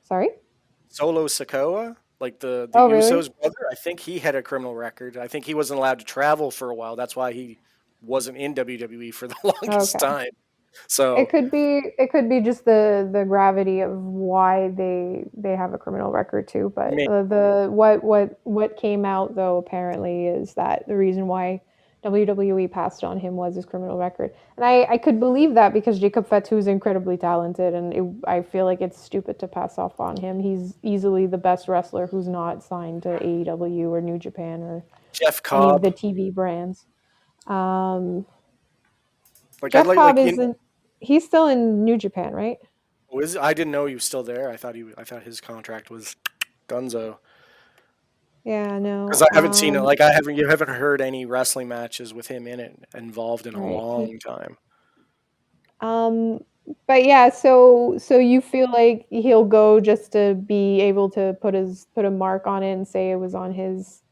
sorry. 0.02 0.30
Solo 0.94 1.26
Sikoa, 1.26 1.96
like 2.20 2.38
the 2.38 2.68
the 2.72 2.78
Oh, 2.78 2.88
really? 2.88 3.02
Usos 3.02 3.28
brother, 3.40 3.56
I 3.68 3.74
think 3.74 3.98
he 3.98 4.20
had 4.20 4.36
a 4.36 4.42
criminal 4.42 4.76
record. 4.76 5.16
I 5.16 5.26
think 5.26 5.44
he 5.44 5.52
wasn't 5.52 5.78
allowed 5.78 5.98
to 5.98 6.04
travel 6.04 6.52
for 6.52 6.70
a 6.70 6.74
while. 6.74 6.94
That's 6.94 7.16
why 7.16 7.32
he 7.32 7.58
wasn't 8.00 8.36
in 8.38 8.54
WWE 8.54 9.12
for 9.12 9.26
the 9.26 9.34
longest 9.44 9.94
Okay. 9.94 9.98
time. 9.98 10.30
So 10.86 11.18
It 11.18 11.30
could 11.30 11.50
be 11.50 11.82
it 11.98 12.10
could 12.12 12.28
be 12.28 12.40
just 12.40 12.64
the 12.64 13.10
the 13.12 13.24
gravity 13.24 13.80
of 13.80 13.90
why 13.90 14.68
they 14.68 15.24
they 15.36 15.56
have 15.56 15.74
a 15.74 15.78
criminal 15.78 16.12
record 16.12 16.46
too. 16.46 16.72
But 16.76 16.90
the, 16.90 17.26
the 17.28 17.68
what 17.72 18.04
what 18.04 18.38
what 18.44 18.76
came 18.76 19.04
out 19.04 19.34
though 19.34 19.58
apparently 19.58 20.28
is 20.28 20.54
that 20.54 20.86
the 20.86 20.96
reason 20.96 21.26
why 21.26 21.60
WWE 22.04 22.70
passed 22.70 23.02
on 23.02 23.18
him 23.18 23.34
was 23.34 23.56
his 23.56 23.64
criminal 23.64 23.96
record, 23.96 24.34
and 24.56 24.64
I 24.64 24.84
I 24.84 24.98
could 24.98 25.18
believe 25.18 25.54
that 25.54 25.72
because 25.72 25.98
Jacob 25.98 26.28
Fatu 26.28 26.58
is 26.58 26.66
incredibly 26.66 27.16
talented, 27.16 27.72
and 27.74 27.94
it, 27.94 28.28
I 28.28 28.42
feel 28.42 28.66
like 28.66 28.80
it's 28.82 29.00
stupid 29.00 29.38
to 29.38 29.48
pass 29.48 29.78
off 29.78 29.98
on 29.98 30.16
him. 30.16 30.38
He's 30.38 30.74
easily 30.82 31.26
the 31.26 31.38
best 31.38 31.66
wrestler 31.66 32.06
who's 32.06 32.28
not 32.28 32.62
signed 32.62 33.02
to 33.04 33.18
AEW 33.18 33.90
or 33.90 34.00
New 34.02 34.18
Japan 34.18 34.62
or 34.62 34.84
Jeff 35.12 35.40
any 35.52 35.64
of 35.64 35.80
Cobb, 35.80 35.82
the 35.82 35.90
TV 35.90 36.32
brands. 36.32 36.84
Um, 37.46 38.26
like 39.62 39.72
Jeff 39.72 39.86
like, 39.86 39.96
Cobb 39.96 40.16
like 40.18 40.26
is 40.26 40.38
in, 40.38 40.54
he's 41.00 41.24
still 41.24 41.46
in 41.46 41.84
New 41.84 41.96
Japan, 41.96 42.34
right? 42.34 42.58
Was 43.10 43.36
I 43.36 43.54
didn't 43.54 43.72
know 43.72 43.86
he 43.86 43.94
was 43.94 44.04
still 44.04 44.22
there. 44.22 44.50
I 44.50 44.56
thought 44.56 44.74
he 44.74 44.84
I 44.98 45.04
thought 45.04 45.22
his 45.22 45.40
contract 45.40 45.88
was 45.88 46.16
Dunzo. 46.68 47.16
Yeah, 48.44 48.78
no. 48.78 49.06
Because 49.06 49.22
I 49.22 49.26
haven't 49.34 49.54
seen 49.54 49.74
it. 49.74 49.78
um, 49.78 49.84
Like 49.84 50.00
I 50.00 50.12
haven't 50.12 50.36
you 50.36 50.48
haven't 50.48 50.68
heard 50.68 51.00
any 51.00 51.24
wrestling 51.26 51.68
matches 51.68 52.12
with 52.12 52.26
him 52.28 52.46
in 52.46 52.60
it 52.60 52.78
involved 52.94 53.46
in 53.46 53.54
a 53.54 53.60
Right. 53.60 53.76
long 53.76 54.18
time. 54.18 54.58
Um, 55.80 56.40
but 56.86 57.04
yeah, 57.04 57.30
so 57.30 57.96
so 57.98 58.18
you 58.18 58.40
feel 58.40 58.70
like 58.70 59.06
he'll 59.10 59.44
go 59.44 59.80
just 59.80 60.12
to 60.12 60.34
be 60.34 60.80
able 60.80 61.10
to 61.10 61.36
put 61.40 61.54
his 61.54 61.86
put 61.94 62.04
a 62.04 62.10
mark 62.10 62.46
on 62.46 62.62
it 62.62 62.72
and 62.72 62.86
say 62.88 63.10
it 63.10 63.16
was 63.16 63.34
on 63.34 63.52
his 63.52 64.02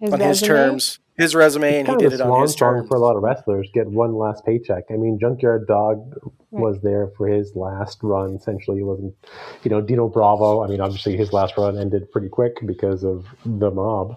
his 0.00 0.12
on 0.12 0.20
his 0.20 0.40
terms, 0.40 0.98
his 1.20 1.34
resume, 1.34 1.78
and 1.78 1.86
he 1.86 1.92
kind 1.92 1.98
did 1.98 2.06
of 2.06 2.12
it 2.14 2.20
a 2.20 2.24
on 2.24 2.28
swan 2.28 2.42
his 2.42 2.52
song 2.52 2.74
terms. 2.76 2.88
for 2.88 2.96
a 2.96 3.00
lot 3.00 3.16
of 3.16 3.22
wrestlers. 3.22 3.68
Get 3.74 3.86
one 3.86 4.14
last 4.14 4.44
paycheck. 4.44 4.84
I 4.90 4.94
mean, 4.94 5.18
Junkyard 5.20 5.66
Dog 5.66 6.14
Right. 6.52 6.62
was 6.62 6.80
there 6.82 7.08
for 7.16 7.28
his 7.28 7.54
last 7.54 7.98
run. 8.02 8.34
Essentially, 8.34 8.78
he 8.78 8.82
wasn't. 8.82 9.14
You 9.62 9.70
know, 9.70 9.80
Dino 9.80 10.08
Bravo. 10.08 10.62
I 10.64 10.66
mean, 10.66 10.80
obviously, 10.80 11.16
his 11.16 11.32
last 11.32 11.56
run 11.56 11.78
ended 11.78 12.10
pretty 12.10 12.28
quick 12.28 12.54
because 12.66 13.04
of 13.04 13.24
the 13.44 13.70
mob. 13.70 14.16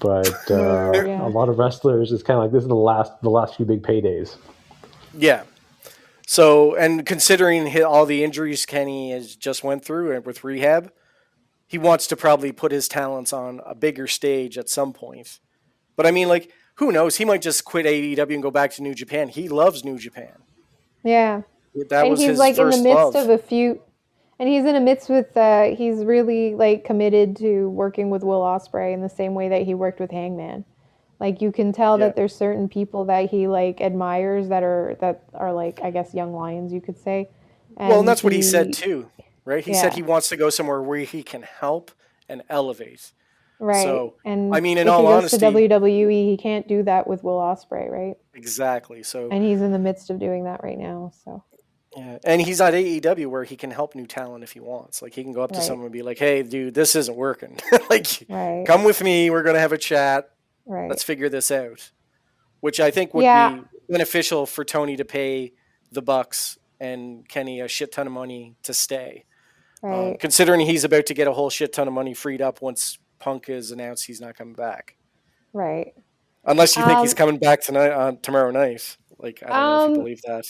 But 0.00 0.28
uh, 0.50 0.92
Yeah. 0.94 1.26
a 1.26 1.28
lot 1.28 1.48
of 1.50 1.58
wrestlers, 1.58 2.12
it's 2.12 2.22
kind 2.22 2.38
of 2.38 2.44
like 2.44 2.52
this 2.52 2.62
is 2.62 2.68
the 2.68 2.74
last, 2.74 3.12
the 3.22 3.28
last 3.30 3.56
few 3.56 3.66
big 3.66 3.82
paydays. 3.82 4.36
Yeah. 5.12 5.42
So, 6.26 6.74
and 6.74 7.04
considering 7.06 7.66
hi 7.68 7.80
all 7.82 8.06
the 8.06 8.24
injuries 8.24 8.66
Kenny 8.66 9.10
has 9.12 9.36
just 9.36 9.62
went 9.62 9.84
through 9.84 10.12
and 10.12 10.24
with 10.26 10.44
rehab, 10.44 10.90
he 11.68 11.78
wants 11.78 12.06
to 12.08 12.16
probably 12.16 12.52
put 12.52 12.72
his 12.72 12.88
talents 12.88 13.32
on 13.32 13.60
a 13.66 13.74
bigger 13.74 14.06
stage 14.06 14.56
at 14.58 14.68
some 14.68 14.92
point. 14.92 15.40
But 15.96 16.06
I 16.06 16.10
mean, 16.10 16.28
like, 16.28 16.50
who 16.76 16.92
knows? 16.92 17.16
He 17.16 17.24
might 17.24 17.42
just 17.42 17.64
quit 17.64 17.86
AEW 17.86 18.34
and 18.34 18.42
go 18.42 18.50
back 18.50 18.70
to 18.72 18.82
New 18.82 18.94
Japan. 18.94 19.28
He 19.28 19.48
loves 19.48 19.84
New 19.84 19.98
Japan. 19.98 20.32
Yeah. 21.02 21.42
That 21.90 22.02
and 22.02 22.10
was 22.10 22.20
he's 22.20 22.30
his 22.30 22.38
like 22.38 22.56
in 22.58 22.70
the 22.70 22.76
midst 22.78 22.84
love. 22.86 23.14
of 23.16 23.28
a 23.30 23.38
few 23.38 23.82
and 24.38 24.48
he's 24.48 24.64
in 24.64 24.72
the 24.74 24.80
midst 24.80 25.08
with 25.10 25.36
uh 25.36 25.64
he's 25.76 26.04
really 26.04 26.54
like 26.54 26.84
committed 26.84 27.36
to 27.36 27.68
working 27.68 28.08
with 28.10 28.22
Will 28.22 28.40
Ospreay 28.40 28.94
in 28.94 29.02
the 29.02 29.08
same 29.08 29.34
way 29.34 29.48
that 29.50 29.62
he 29.62 29.74
worked 29.74 30.00
with 30.00 30.10
Hangman. 30.10 30.64
Like 31.20 31.42
you 31.42 31.52
can 31.52 31.72
tell 31.72 31.98
Yeah. 31.98 32.06
that 32.06 32.16
there's 32.16 32.34
certain 32.34 32.68
people 32.68 33.04
that 33.06 33.30
he 33.30 33.46
like 33.46 33.80
admires 33.82 34.48
that 34.48 34.62
are 34.62 34.96
that 35.00 35.24
are 35.34 35.52
like 35.52 35.80
I 35.82 35.90
guess 35.90 36.14
young 36.14 36.32
lions 36.34 36.72
you 36.72 36.80
could 36.80 36.98
say. 36.98 37.28
well, 37.76 37.98
and 38.00 38.08
that's 38.08 38.24
what 38.24 38.32
he 38.32 38.38
he- 38.38 38.42
said 38.42 38.72
too, 38.72 39.10
right? 39.44 39.64
He 39.64 39.74
said 39.74 39.92
he 39.94 40.02
wants 40.02 40.28
to 40.30 40.36
go 40.36 40.48
somewhere 40.50 40.80
where 40.82 41.00
he 41.00 41.22
can 41.22 41.42
help 41.42 41.90
and 42.28 42.42
elevate. 42.48 43.12
Right. 43.58 43.82
So, 43.84 44.14
and 44.24 44.54
I 44.54 44.60
mean, 44.60 44.76
in 44.78 44.86
if 44.86 44.92
all 44.92 45.00
he 45.00 45.06
goes 45.06 45.32
honesty- 45.34 45.38
to 45.38 45.46
WWE, 45.46 46.10
he 46.30 46.36
can't 46.36 46.68
do 46.68 46.82
that 46.82 47.06
with 47.06 47.24
Will 47.24 47.38
Ospreay, 47.38 47.90
right? 47.90 48.16
Exactly. 48.34 49.02
So, 49.02 49.28
And 49.30 49.42
he's 49.44 49.60
in 49.62 49.72
the 49.72 49.78
midst 49.78 50.10
of 50.10 50.18
doing 50.18 50.44
that 50.44 50.62
right 50.62 50.78
now. 50.78 51.10
So 51.24 51.42
Yeah, 51.96 52.18
and 52.24 52.42
he's 52.42 52.60
at 52.60 52.74
AEW 52.74 53.26
where 53.30 53.44
he 53.44 53.56
can 53.56 53.70
help 53.70 53.94
new 53.94 54.06
talent 54.06 54.44
if 54.44 54.52
he 54.52 54.60
wants. 54.60 55.00
Like 55.00 55.14
he 55.14 55.22
can 55.22 55.32
go 55.32 55.40
up 55.42 55.52
to 55.52 55.58
Right. 55.58 55.64
someone 55.66 55.86
and 55.86 55.92
be 55.92 56.02
like, 56.02 56.18
"Hey, 56.18 56.42
dude, 56.42 56.74
this 56.74 56.94
isn't 56.94 57.16
working. 57.16 57.58
like, 57.90 58.06
right, 58.28 58.64
come 58.66 58.84
with 58.84 59.02
me. 59.02 59.30
We're 59.30 59.42
gonna 59.42 59.60
have 59.60 59.72
a 59.72 59.78
chat. 59.78 60.28
right, 60.66 60.88
Let's 60.90 61.02
figure 61.02 61.28
this 61.30 61.50
out." 61.50 61.90
Which 62.60 62.78
I 62.80 62.90
think 62.90 63.14
would 63.14 63.24
Yeah. 63.24 63.54
be 63.56 63.62
beneficial 63.88 64.44
for 64.44 64.64
Tony 64.64 64.96
to 64.96 65.04
pay 65.06 65.52
the 65.92 66.02
Bucks 66.02 66.58
and 66.80 67.26
Kenny 67.28 67.60
a 67.60 67.68
shit 67.68 67.92
ton 67.92 68.06
of 68.06 68.12
money 68.12 68.56
to 68.64 68.74
stay, 68.74 69.24
Um, 69.82 69.90
right. 69.90 70.20
considering 70.20 70.60
he's 70.60 70.84
about 70.84 71.06
to 71.06 71.14
get 71.14 71.26
a 71.28 71.32
whole 71.32 71.48
shit 71.48 71.72
ton 71.72 71.88
of 71.88 71.94
money 71.94 72.12
freed 72.12 72.42
up 72.42 72.60
once 72.60 72.98
Punk 73.26 73.48
is 73.48 73.72
announced 73.72 74.06
he's 74.06 74.20
not 74.20 74.36
coming 74.36 74.54
back. 74.54 74.94
right. 75.52 75.92
Unless 76.44 76.76
you 76.76 76.84
think 76.84 77.00
he's 77.00 77.10
Um, 77.10 77.16
coming 77.16 77.38
back 77.38 77.60
tonight 77.60 77.90
on 77.90 78.18
tomorrow 78.18 78.52
night. 78.52 78.96
Like 79.18 79.42
I 79.44 79.48
don't 79.48 79.56
know 79.56 79.76
if 79.76 79.82
Um, 79.82 79.90
you 79.90 79.98
believe 79.98 80.22
that. 80.22 80.44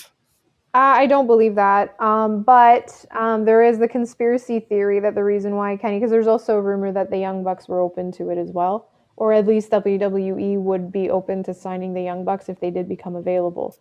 I 0.74 1.04
I 1.04 1.06
don't 1.06 1.26
believe 1.26 1.54
that. 1.54 1.98
Um, 2.02 2.42
but 2.42 3.02
um, 3.12 3.46
there 3.46 3.62
is 3.62 3.78
the 3.78 3.88
conspiracy 3.88 4.60
theory 4.60 5.00
that 5.00 5.14
the 5.14 5.24
reason 5.24 5.56
why 5.56 5.74
Kenny, 5.78 5.96
because 5.96 6.10
there's 6.10 6.26
also 6.26 6.56
a 6.56 6.60
rumor 6.60 6.92
that 6.92 7.08
the 7.10 7.16
Young 7.16 7.42
Bucks 7.42 7.66
were 7.66 7.80
open 7.80 8.12
to 8.12 8.28
it 8.28 8.36
as 8.36 8.50
well, 8.52 8.90
or 9.16 9.32
at 9.32 9.46
least 9.46 9.70
WWE 9.70 10.58
would 10.58 10.92
be 10.92 11.08
open 11.08 11.42
to 11.44 11.54
signing 11.54 11.94
the 11.94 12.02
Young 12.02 12.26
Bucks 12.26 12.50
if 12.50 12.60
they 12.60 12.70
did 12.70 12.90
become 12.90 13.16
available. 13.16 13.74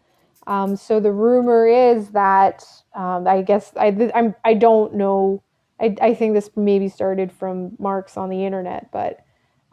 Um, 0.48 0.78
so 0.78 1.02
the 1.02 1.12
rumor 1.12 1.68
is 1.68 2.12
that 2.12 2.64
um, 2.94 3.28
I 3.28 3.42
guess 3.42 3.74
I 3.76 3.88
I'm 4.16 4.36
I 4.46 4.54
don't 4.54 4.94
know. 4.94 5.44
I, 5.80 5.96
I 6.02 6.14
think 6.14 6.34
this 6.34 6.50
maybe 6.56 6.90
started 6.90 7.32
from 7.32 7.76
marks 7.80 8.18
on 8.18 8.30
the 8.30 8.46
internet, 8.46 8.92
but 8.92 9.26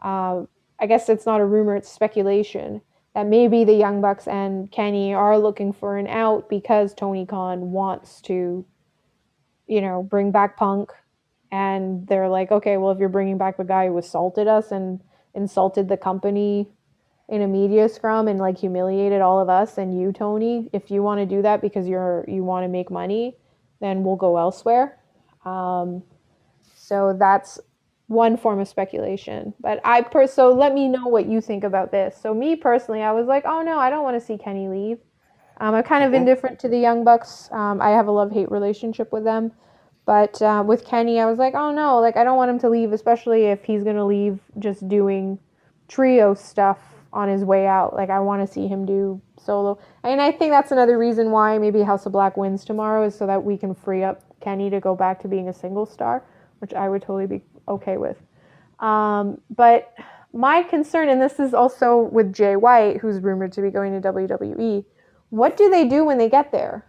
um, 0.02 0.48
I 0.80 0.86
guess 0.86 1.08
it's 1.08 1.26
not 1.26 1.40
a 1.40 1.46
rumor; 1.46 1.76
it's 1.76 1.90
speculation 1.90 2.82
that 3.14 3.26
maybe 3.26 3.64
the 3.64 3.74
Young 3.74 4.00
Bucks 4.00 4.26
and 4.26 4.70
Kenny 4.70 5.12
are 5.14 5.38
looking 5.38 5.72
for 5.72 5.98
an 5.98 6.06
out 6.06 6.48
because 6.48 6.94
Tony 6.94 7.26
Khan 7.26 7.72
wants 7.72 8.20
to, 8.22 8.64
you 9.66 9.80
know, 9.80 10.02
bring 10.02 10.30
back 10.30 10.56
Punk. 10.56 10.90
And 11.50 12.06
they're 12.06 12.30
like, 12.30 12.50
okay, 12.50 12.78
well, 12.78 12.92
if 12.92 12.98
you're 12.98 13.10
bringing 13.10 13.36
back 13.36 13.58
the 13.58 13.64
guy 13.64 13.88
who 13.88 13.98
assaulted 13.98 14.48
us 14.48 14.72
and 14.72 15.00
insulted 15.34 15.88
the 15.88 15.98
company 15.98 16.68
in 17.28 17.42
a 17.42 17.46
media 17.46 17.88
scrum 17.88 18.26
and 18.26 18.38
like 18.38 18.56
humiliated 18.56 19.20
all 19.20 19.38
of 19.38 19.50
us 19.50 19.76
and 19.76 19.98
you, 19.98 20.12
Tony, 20.12 20.70
if 20.72 20.90
you 20.90 21.02
want 21.02 21.20
to 21.20 21.26
do 21.26 21.42
that 21.42 21.60
because 21.60 21.86
you're 21.86 22.24
you 22.26 22.42
want 22.42 22.64
to 22.64 22.68
make 22.68 22.90
money, 22.90 23.36
then 23.80 24.02
we'll 24.02 24.16
go 24.16 24.38
elsewhere. 24.38 24.98
Um, 25.44 26.02
so 26.74 27.16
that's 27.18 27.58
one 28.06 28.36
form 28.36 28.60
of 28.60 28.68
speculation. 28.68 29.54
But 29.60 29.80
I 29.84 30.02
per 30.02 30.26
so 30.26 30.52
let 30.52 30.74
me 30.74 30.88
know 30.88 31.06
what 31.06 31.26
you 31.26 31.40
think 31.40 31.64
about 31.64 31.90
this. 31.90 32.16
So 32.20 32.34
me 32.34 32.56
personally, 32.56 33.02
I 33.02 33.12
was 33.12 33.26
like, 33.26 33.44
oh 33.46 33.62
no, 33.62 33.78
I 33.78 33.90
don't 33.90 34.04
want 34.04 34.20
to 34.20 34.24
see 34.24 34.36
Kenny 34.36 34.68
leave. 34.68 34.98
Um, 35.58 35.74
I'm 35.74 35.84
kind 35.84 36.04
of 36.04 36.12
indifferent 36.14 36.58
to 36.60 36.68
the 36.68 36.78
Young 36.78 37.04
Bucks. 37.04 37.48
Um, 37.52 37.80
I 37.80 37.90
have 37.90 38.06
a 38.06 38.10
love 38.10 38.32
hate 38.32 38.50
relationship 38.50 39.12
with 39.12 39.24
them. 39.24 39.52
But 40.04 40.42
uh, 40.42 40.64
with 40.66 40.84
Kenny, 40.84 41.20
I 41.20 41.26
was 41.26 41.38
like, 41.38 41.54
oh 41.54 41.72
no, 41.72 42.00
like 42.00 42.16
I 42.16 42.24
don't 42.24 42.36
want 42.36 42.50
him 42.50 42.58
to 42.60 42.68
leave, 42.68 42.92
especially 42.92 43.46
if 43.46 43.64
he's 43.64 43.84
gonna 43.84 44.06
leave 44.06 44.40
just 44.58 44.88
doing 44.88 45.38
trio 45.88 46.34
stuff 46.34 46.78
on 47.12 47.28
his 47.28 47.44
way 47.44 47.66
out. 47.66 47.94
Like 47.94 48.10
I 48.10 48.20
want 48.20 48.46
to 48.46 48.52
see 48.52 48.66
him 48.66 48.84
do 48.84 49.20
solo. 49.38 49.78
And 50.02 50.20
I 50.20 50.32
think 50.32 50.50
that's 50.50 50.72
another 50.72 50.98
reason 50.98 51.30
why 51.30 51.58
maybe 51.58 51.82
House 51.82 52.06
of 52.06 52.12
Black 52.12 52.36
wins 52.36 52.64
tomorrow 52.64 53.06
is 53.06 53.14
so 53.14 53.26
that 53.26 53.44
we 53.44 53.56
can 53.56 53.74
free 53.74 54.02
up 54.02 54.24
Kenny 54.42 54.68
to 54.70 54.80
go 54.80 54.94
back 54.94 55.20
to 55.22 55.28
being 55.28 55.48
a 55.48 55.52
single 55.52 55.86
star, 55.86 56.24
which 56.58 56.74
I 56.74 56.88
would 56.88 57.02
totally 57.02 57.26
be 57.26 57.42
okay 57.68 57.96
with. 57.96 58.16
Um, 58.80 59.40
but 59.56 59.94
my 60.32 60.62
concern, 60.62 61.08
and 61.08 61.20
this 61.20 61.38
is 61.38 61.54
also 61.54 61.98
with 62.12 62.32
Jay 62.32 62.56
White, 62.56 62.98
who's 62.98 63.20
rumored 63.20 63.52
to 63.52 63.62
be 63.62 63.70
going 63.70 64.00
to 64.00 64.12
WWE, 64.12 64.84
what 65.30 65.56
do 65.56 65.70
they 65.70 65.86
do 65.86 66.04
when 66.04 66.18
they 66.18 66.28
get 66.28 66.52
there? 66.52 66.84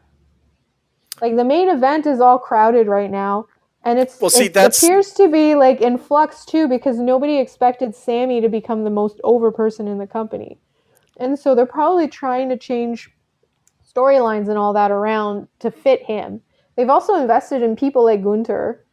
Like 1.22 1.36
the 1.36 1.46
main 1.46 1.70
event 1.70 2.06
is 2.08 2.20
all 2.20 2.40
crowded 2.40 2.88
right 2.88 3.12
now, 3.12 3.46
and 3.84 4.00
it's 4.00 4.20
Well, 4.20 4.30
see, 4.30 4.46
it 4.46 4.54
that's- 4.54 4.82
appears 4.82 5.14
to 5.14 5.28
be 5.30 5.56
like 5.56 5.80
in 5.82 5.98
flux 5.98 6.44
too 6.46 6.68
because 6.68 6.98
nobody 7.00 7.38
expected 7.38 7.94
Sammy 7.96 8.42
to 8.42 8.50
become 8.50 8.84
the 8.84 8.90
most 8.90 9.22
over 9.24 9.52
person 9.52 9.88
in 9.88 10.00
the 10.00 10.08
company, 10.08 10.58
and 11.18 11.38
so 11.38 11.54
they're 11.54 11.66
probably 11.68 12.08
trying 12.08 12.50
to 12.50 12.58
change 12.58 13.12
storylines 13.86 14.50
and 14.50 14.58
all 14.58 14.74
that 14.74 14.90
around 14.90 15.48
to 15.60 15.70
fit 15.70 16.02
him. 16.04 16.42
They've 16.76 16.90
also 16.90 17.16
invested 17.16 17.62
in 17.62 17.76
people 17.76 18.04
like 18.04 18.24
Gunther. 18.24 18.84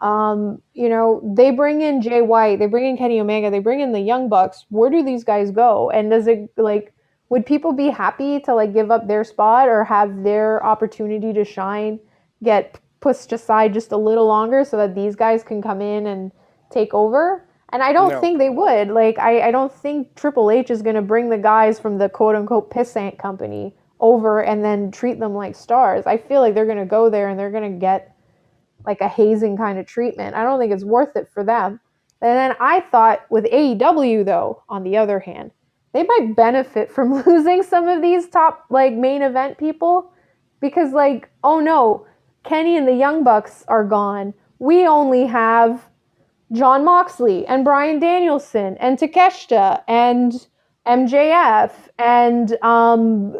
Um, 0.00 0.60
you 0.74 0.88
know, 0.88 1.22
they 1.34 1.50
bring 1.50 1.80
in 1.80 2.02
Jay 2.02 2.20
White, 2.20 2.58
they 2.58 2.66
bring 2.66 2.84
in 2.84 2.96
Kenny 2.96 3.20
Omega, 3.20 3.50
they 3.50 3.60
bring 3.60 3.80
in 3.80 3.92
the 3.92 4.00
Young 4.00 4.28
Bucks. 4.28 4.66
Where 4.68 4.90
do 4.90 5.02
these 5.02 5.24
guys 5.24 5.50
go? 5.50 5.90
And 5.90 6.10
does 6.10 6.26
it 6.26 6.50
like 6.56 6.92
would 7.30 7.46
people 7.46 7.72
be 7.72 7.88
happy 7.88 8.38
to 8.40 8.54
like 8.54 8.74
give 8.74 8.90
up 8.90 9.08
their 9.08 9.24
spot 9.24 9.68
or 9.68 9.82
have 9.84 10.22
their 10.22 10.64
opportunity 10.64 11.32
to 11.32 11.44
shine 11.44 11.98
get 12.42 12.78
pushed 13.00 13.32
aside 13.32 13.72
just 13.72 13.92
a 13.92 13.96
little 13.96 14.26
longer 14.26 14.64
so 14.64 14.76
that 14.76 14.94
these 14.94 15.16
guys 15.16 15.42
can 15.42 15.62
come 15.62 15.80
in 15.80 16.06
and 16.06 16.32
take 16.70 16.92
over? 16.92 17.46
And 17.70 17.82
I 17.82 17.92
don't 17.92 18.10
No. 18.10 18.20
think 18.20 18.38
they 18.38 18.50
would. 18.50 18.88
Like 18.88 19.18
I, 19.18 19.48
I 19.48 19.50
don't 19.50 19.72
think 19.72 20.14
Triple 20.16 20.50
H 20.50 20.70
is 20.70 20.82
gonna 20.82 21.02
bring 21.02 21.30
the 21.30 21.38
guys 21.38 21.80
from 21.80 21.96
the 21.96 22.08
quote 22.10 22.36
unquote 22.36 22.70
pissant 22.70 23.16
company 23.16 23.74
over 24.04 24.42
and 24.42 24.62
then 24.62 24.90
treat 24.90 25.18
them 25.18 25.34
like 25.34 25.56
stars. 25.56 26.06
I 26.06 26.18
feel 26.18 26.42
like 26.42 26.54
they're 26.54 26.66
gonna 26.66 26.84
go 26.84 27.08
there 27.08 27.30
and 27.30 27.40
they're 27.40 27.50
gonna 27.50 27.70
get 27.70 28.14
like 28.84 29.00
a 29.00 29.08
hazing 29.08 29.56
kind 29.56 29.78
of 29.78 29.86
treatment. 29.86 30.36
I 30.36 30.42
don't 30.42 30.60
think 30.60 30.72
it's 30.72 30.84
worth 30.84 31.16
it 31.16 31.26
for 31.32 31.42
them. 31.42 31.80
And 32.20 32.36
then 32.36 32.54
I 32.60 32.80
thought 32.80 33.24
with 33.30 33.46
AEW 33.46 34.26
though, 34.26 34.62
on 34.68 34.84
the 34.84 34.98
other 34.98 35.18
hand, 35.18 35.52
they 35.94 36.02
might 36.02 36.36
benefit 36.36 36.92
from 36.92 37.14
losing 37.26 37.62
some 37.62 37.88
of 37.88 38.02
these 38.02 38.28
top 38.28 38.66
like 38.68 38.92
main 38.92 39.22
event 39.22 39.56
people 39.56 40.12
because 40.60 40.92
like 40.92 41.30
oh 41.42 41.58
no, 41.58 42.06
Kenny 42.44 42.76
and 42.76 42.86
the 42.86 42.94
Young 42.94 43.24
Bucks 43.24 43.64
are 43.68 43.84
gone. 43.84 44.34
We 44.58 44.86
only 44.86 45.24
have 45.24 45.88
Jon 46.52 46.84
Moxley 46.84 47.46
and 47.46 47.64
Bryan 47.64 48.00
Danielson 48.00 48.76
and 48.80 48.98
Takeshita 48.98 49.82
and 49.88 50.46
MJF 50.86 51.72
and 51.98 52.58
um 52.62 53.34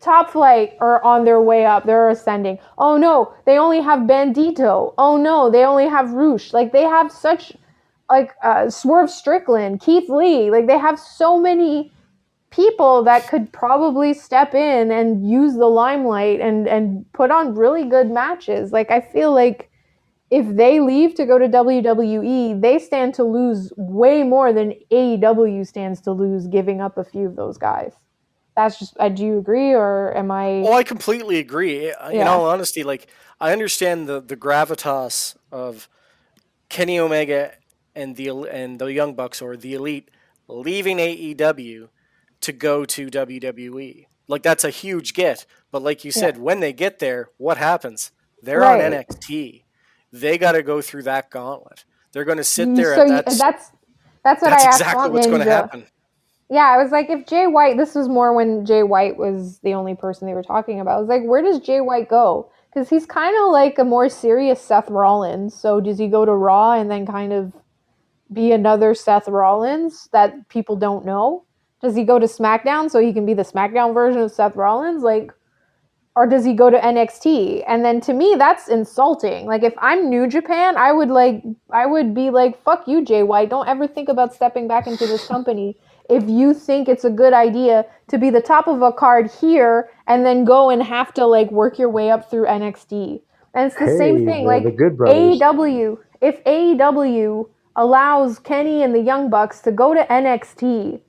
Top 0.00 0.30
Flight 0.30 0.76
are 0.80 1.02
on 1.04 1.24
their 1.24 1.40
way 1.40 1.66
up. 1.66 1.84
They're 1.84 2.08
ascending. 2.08 2.58
Oh 2.78 2.96
no, 2.96 3.34
they 3.44 3.58
only 3.58 3.80
have 3.80 4.00
Bandito. 4.00 4.94
Oh 4.96 5.16
no, 5.16 5.50
they 5.50 5.64
only 5.64 5.86
have 5.88 6.12
Rush. 6.12 6.52
Like 6.52 6.72
they 6.72 6.84
have 6.84 7.12
such 7.12 7.52
like 8.08 8.32
uh, 8.42 8.70
Swerve 8.70 9.10
Strickland, 9.10 9.80
Keith 9.80 10.08
Lee. 10.08 10.50
Like 10.50 10.66
they 10.66 10.78
have 10.78 10.98
so 10.98 11.38
many 11.38 11.92
people 12.50 13.04
that 13.04 13.28
could 13.28 13.52
probably 13.52 14.12
step 14.12 14.54
in 14.54 14.90
and 14.90 15.28
use 15.28 15.54
the 15.54 15.66
limelight 15.66 16.40
and 16.40 16.66
and 16.66 17.04
put 17.12 17.30
on 17.30 17.54
really 17.54 17.84
good 17.84 18.10
matches. 18.10 18.72
Like 18.72 18.90
I 18.90 19.00
feel 19.00 19.34
like 19.34 19.70
if 20.30 20.46
they 20.56 20.80
leave 20.80 21.14
to 21.16 21.26
go 21.26 21.38
to 21.38 21.48
WWE, 21.48 22.60
they 22.60 22.78
stand 22.78 23.14
to 23.14 23.24
lose 23.24 23.72
way 23.76 24.22
more 24.22 24.52
than 24.52 24.74
AEW 24.90 25.66
stands 25.66 26.00
to 26.02 26.12
lose 26.12 26.46
giving 26.46 26.80
up 26.80 26.96
a 26.96 27.04
few 27.04 27.26
of 27.26 27.36
those 27.36 27.58
guys. 27.58 27.92
That's 28.56 28.78
just 28.78 28.96
uh, 28.98 29.08
do 29.08 29.24
you 29.24 29.38
agree 29.38 29.72
or 29.72 30.16
am 30.16 30.30
I 30.30 30.60
Well, 30.62 30.74
I 30.74 30.82
completely 30.82 31.38
agree. 31.38 31.88
In 31.88 31.94
Yeah. 32.12 32.30
all 32.30 32.44
honesty, 32.46 32.82
like 32.82 33.08
I 33.40 33.52
understand 33.52 34.08
the 34.08 34.20
the 34.20 34.36
gravitas 34.36 35.36
of 35.50 35.88
Kenny 36.68 36.98
Omega 36.98 37.52
and 37.94 38.16
the 38.16 38.28
and 38.50 38.78
the 38.78 38.92
Young 38.92 39.14
Bucks 39.14 39.40
or 39.42 39.56
the 39.56 39.74
Elite 39.74 40.10
leaving 40.48 40.98
AEW 40.98 41.88
to 42.40 42.52
go 42.52 42.84
to 42.84 43.08
WWE. 43.08 44.06
Like 44.28 44.42
that's 44.42 44.64
a 44.64 44.70
huge 44.70 45.14
get. 45.14 45.46
But 45.72 45.82
like 45.82 46.04
you 46.04 46.10
said, 46.12 46.38
when 46.38 46.60
they 46.60 46.72
get 46.72 46.98
there, 46.98 47.28
what 47.36 47.56
happens? 47.58 48.12
They're 48.42 48.60
Right. 48.60 48.80
on 48.82 48.92
NXT. 48.92 49.64
They 50.12 50.38
got 50.38 50.52
to 50.52 50.62
go 50.62 50.80
through 50.80 51.02
that 51.04 51.30
gauntlet. 51.30 51.84
They're 52.12 52.24
going 52.24 52.38
to 52.38 52.44
sit 52.44 52.74
there 52.74 52.94
so 52.96 53.02
at 53.02 53.08
that. 53.08 53.24
that's 53.38 53.70
that's 54.24 54.42
what 54.42 54.50
that's 54.50 54.64
I 54.64 54.68
exactly 54.68 55.10
what's 55.10 55.26
going 55.26 55.44
to 55.44 55.50
happen. 55.50 55.86
Yeah, 56.50 56.66
I 56.66 56.82
was 56.82 56.90
like, 56.90 57.08
if 57.08 57.26
Jay 57.26 57.46
White, 57.46 57.76
this 57.76 57.94
was 57.94 58.08
more 58.08 58.34
when 58.34 58.66
Jay 58.66 58.82
White 58.82 59.16
was 59.16 59.60
the 59.60 59.74
only 59.74 59.94
person 59.94 60.26
they 60.26 60.34
were 60.34 60.42
talking 60.42 60.80
about. 60.80 60.96
I 60.96 61.00
was 61.00 61.08
like, 61.08 61.22
where 61.22 61.42
does 61.42 61.60
Jay 61.60 61.80
White 61.80 62.08
go? 62.08 62.50
Because 62.74 62.88
he's 62.88 63.06
kind 63.06 63.36
of 63.40 63.52
like 63.52 63.78
a 63.78 63.84
more 63.84 64.08
serious 64.08 64.60
Seth 64.60 64.90
Rollins. 64.90 65.54
So 65.54 65.80
does 65.80 65.96
he 65.96 66.08
go 66.08 66.24
to 66.24 66.32
Raw 66.32 66.72
and 66.72 66.90
then 66.90 67.06
kind 67.06 67.32
of 67.32 67.52
be 68.32 68.50
another 68.50 68.94
Seth 68.94 69.28
Rollins 69.28 70.08
that 70.12 70.48
people 70.48 70.74
don't 70.74 71.06
know? 71.06 71.44
Does 71.80 71.94
he 71.94 72.02
go 72.02 72.18
to 72.18 72.26
SmackDown 72.26 72.90
so 72.90 72.98
he 72.98 73.12
can 73.12 73.24
be 73.24 73.34
the 73.34 73.44
SmackDown 73.44 73.94
version 73.94 74.20
of 74.20 74.32
Seth 74.32 74.56
Rollins? 74.56 75.04
Like, 75.04 75.32
or 76.16 76.26
does 76.26 76.44
he 76.44 76.52
go 76.52 76.68
to 76.68 76.78
NXT? 76.78 77.62
And 77.68 77.84
then 77.84 78.00
to 78.02 78.12
me, 78.12 78.34
that's 78.36 78.68
insulting. 78.68 79.46
Like, 79.46 79.62
if 79.62 79.74
I'm 79.78 80.10
New 80.10 80.26
Japan, 80.26 80.76
I 80.76 80.90
would 80.90 81.10
like, 81.10 81.44
I 81.72 81.86
would 81.86 82.12
be 82.12 82.30
like, 82.30 82.60
fuck 82.64 82.88
you, 82.88 83.04
Jay 83.04 83.22
White. 83.22 83.50
Don't 83.50 83.68
ever 83.68 83.86
think 83.86 84.08
about 84.08 84.34
stepping 84.34 84.66
back 84.66 84.88
into 84.88 85.06
this 85.06 85.28
company 85.28 85.76
if 86.10 86.28
you 86.28 86.54
think 86.54 86.88
it's 86.88 87.04
a 87.04 87.10
good 87.10 87.32
idea 87.32 87.86
to 88.08 88.18
be 88.18 88.30
the 88.30 88.40
top 88.40 88.66
of 88.68 88.82
a 88.82 88.92
card 88.92 89.30
here 89.40 89.90
and 90.06 90.26
then 90.26 90.44
go 90.44 90.70
and 90.70 90.82
have 90.82 91.14
to 91.14 91.26
like 91.26 91.50
work 91.50 91.78
your 91.78 91.88
way 91.88 92.10
up 92.10 92.30
through 92.30 92.46
NXT. 92.46 93.22
And 93.54 93.66
it's 93.66 93.76
the 93.76 93.86
Hey, 93.86 93.96
same 93.96 94.24
thing. 94.26 94.46
Like 94.46 94.64
the 94.64 94.70
Good 94.70 94.96
Brothers. 94.96 95.38
AEW, 95.40 95.98
if 96.20 96.42
AEW 96.44 97.48
allows 97.76 98.38
Kenny 98.38 98.82
and 98.82 98.94
the 98.94 99.00
Young 99.00 99.30
Bucks 99.30 99.60
to 99.60 99.72
go 99.72 99.94
to 99.94 100.04
NXT, 100.04 101.00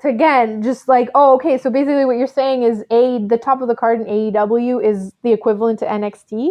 to 0.00 0.08
again 0.08 0.62
just 0.62 0.88
like 0.88 1.08
oh 1.14 1.34
okay, 1.36 1.58
so 1.58 1.70
basically 1.70 2.04
what 2.04 2.16
you're 2.18 2.26
saying 2.26 2.62
is 2.62 2.84
a 2.90 3.18
the 3.26 3.38
top 3.38 3.62
of 3.62 3.68
the 3.68 3.74
card 3.74 4.00
in 4.00 4.06
AEW 4.06 4.84
is 4.84 5.12
the 5.22 5.32
equivalent 5.32 5.78
to 5.80 5.86
NXT. 5.86 6.50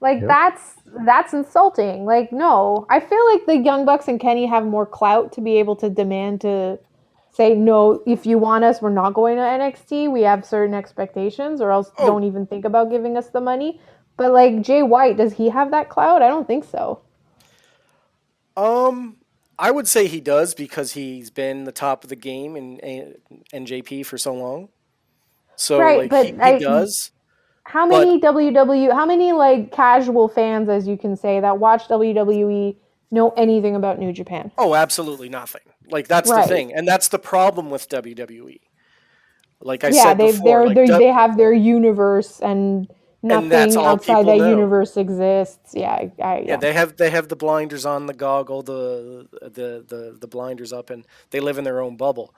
Like 0.00 0.20
Yep. 0.20 0.28
that's 0.28 0.74
that's 1.06 1.32
insulting. 1.34 2.04
Like 2.04 2.32
no, 2.32 2.86
I 2.88 3.00
feel 3.00 3.24
like 3.32 3.46
the 3.46 3.58
Young 3.58 3.84
Bucks 3.84 4.08
and 4.08 4.18
Kenny 4.18 4.46
have 4.46 4.64
more 4.64 4.86
clout 4.86 5.32
to 5.32 5.40
be 5.40 5.58
able 5.58 5.76
to 5.76 5.90
demand 5.90 6.40
to 6.42 6.78
say 7.32 7.54
no. 7.54 8.02
If 8.06 8.24
you 8.26 8.38
want 8.38 8.64
us, 8.64 8.80
we're 8.82 8.90
not 8.90 9.14
going 9.14 9.36
to 9.36 9.42
NXT. 9.42 10.10
We 10.10 10.22
have 10.22 10.44
certain 10.44 10.74
expectations, 10.74 11.60
or 11.60 11.70
else 11.70 11.90
Oh. 11.98 12.06
don't 12.06 12.24
even 12.24 12.46
think 12.46 12.64
about 12.64 12.90
giving 12.90 13.16
us 13.16 13.28
the 13.30 13.40
money. 13.40 13.80
But 14.16 14.32
like 14.32 14.62
Jay 14.62 14.82
White, 14.82 15.16
does 15.16 15.34
he 15.34 15.48
have 15.50 15.70
that 15.70 15.88
clout? 15.90 16.22
I 16.22 16.28
don't 16.28 16.46
think 16.46 16.64
so. 16.64 17.00
Um, 18.56 19.16
I 19.58 19.70
would 19.70 19.86
say 19.88 20.06
he 20.06 20.20
does 20.20 20.54
because 20.54 20.92
he's 20.92 21.30
been 21.30 21.64
the 21.64 21.72
top 21.72 22.02
of 22.04 22.10
the 22.10 22.16
game 22.16 22.56
in, 22.56 23.14
NJP 23.52 24.04
for 24.06 24.18
so 24.18 24.34
long. 24.34 24.68
So 25.56 25.78
Right, 25.78 25.98
like 26.00 26.10
but 26.10 26.26
he, 26.26 26.32
he 26.32 26.38
I- 26.40 26.58
does. 26.58 27.12
How 27.70 27.86
many 27.86 28.20
WW? 28.20 28.92
How 28.92 29.06
many 29.06 29.32
like 29.32 29.70
casual 29.72 30.28
fans, 30.28 30.68
as 30.68 30.88
you 30.88 30.96
can 30.96 31.16
say, 31.16 31.40
that 31.40 31.58
watch 31.58 31.88
WWE 31.88 32.76
know 33.12 33.30
anything 33.36 33.76
about 33.76 33.98
New 33.98 34.12
Japan? 34.12 34.50
Oh, 34.58 34.74
absolutely 34.74 35.28
nothing. 35.28 35.62
Like 35.88 36.08
that's 36.08 36.30
Right. 36.30 36.42
the 36.42 36.48
thing, 36.48 36.74
and 36.74 36.86
that's 36.86 37.08
the 37.08 37.18
problem 37.18 37.70
with 37.70 37.88
WWE. 37.88 38.60
Like 39.60 39.84
I 39.84 39.88
yeah, 39.88 40.02
said 40.02 40.18
they 40.18 40.32
before, 40.32 40.66
like, 40.66 40.76
W- 40.76 40.98
they 40.98 41.12
have 41.12 41.36
their 41.36 41.52
universe 41.52 42.40
and 42.40 42.88
nothing 43.22 43.76
all 43.76 43.86
outside 43.86 44.26
that 44.26 44.38
know. 44.38 44.48
universe 44.50 44.96
exists. 44.96 45.72
Yeah, 45.74 45.92
I, 45.92 46.12
I, 46.22 46.38
yeah. 46.38 46.44
yeah, 46.46 46.56
they 46.56 46.72
have 46.72 46.96
they 46.96 47.10
have 47.10 47.28
the 47.28 47.36
blinders 47.36 47.84
on, 47.86 48.06
the 48.06 48.14
goggle, 48.14 48.62
the 48.62 49.28
the 49.42 49.84
the, 49.86 50.16
the 50.20 50.26
blinders 50.28 50.72
up, 50.72 50.90
and 50.90 51.06
they 51.30 51.40
live 51.40 51.58
in 51.58 51.64
their 51.64 51.80
own 51.80 51.96
bubble. 51.96 52.34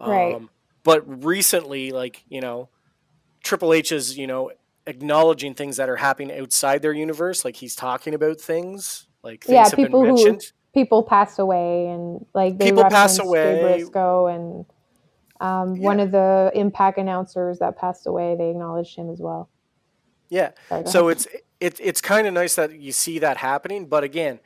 Um, 0.00 0.10
Right. 0.10 0.42
But 0.82 1.24
recently, 1.24 1.90
like 1.92 2.24
you 2.28 2.40
know, 2.40 2.68
Triple 3.42 3.72
H 3.72 3.92
is 3.92 4.18
you 4.18 4.26
know 4.26 4.50
acknowledging 4.86 5.54
things 5.54 5.76
that 5.76 5.88
are 5.88 5.96
happening 5.96 6.36
outside 6.38 6.82
their 6.82 6.92
universe. 6.92 7.44
Like 7.44 7.56
he's 7.56 7.74
talking 7.74 8.14
about 8.14 8.40
things, 8.40 9.06
like 9.22 9.44
things 9.44 9.52
Yeah, 9.52 9.64
have 9.64 9.74
people 9.76 10.02
been 10.02 10.16
who- 10.16 10.38
people 10.72 11.02
pass 11.02 11.38
away 11.38 11.86
and 11.86 12.24
like 12.34 12.58
they 12.58 12.66
People 12.66 12.84
pass 12.84 13.18
away. 13.18 13.60
Briscoe 13.60 14.26
and 14.26 14.66
um, 15.40 15.78
one 15.78 16.00
of 16.00 16.10
the 16.10 16.50
Impact 16.54 16.98
announcers 16.98 17.58
that 17.58 17.76
passed 17.76 18.06
away. 18.06 18.34
They 18.36 18.50
acknowledged 18.50 18.96
him 18.96 19.10
as 19.10 19.20
well. 19.20 19.48
Yeah. 20.30 20.50
Sorry, 20.68 20.86
So 20.86 21.08
it's 21.08 21.26
it, 21.60 21.78
it's 21.80 22.00
kind 22.00 22.26
of 22.26 22.34
nice 22.34 22.54
that 22.56 22.72
you 22.78 22.92
see 22.92 23.18
that 23.20 23.36
happening, 23.38 23.86
but 23.86 24.04
again, 24.04 24.40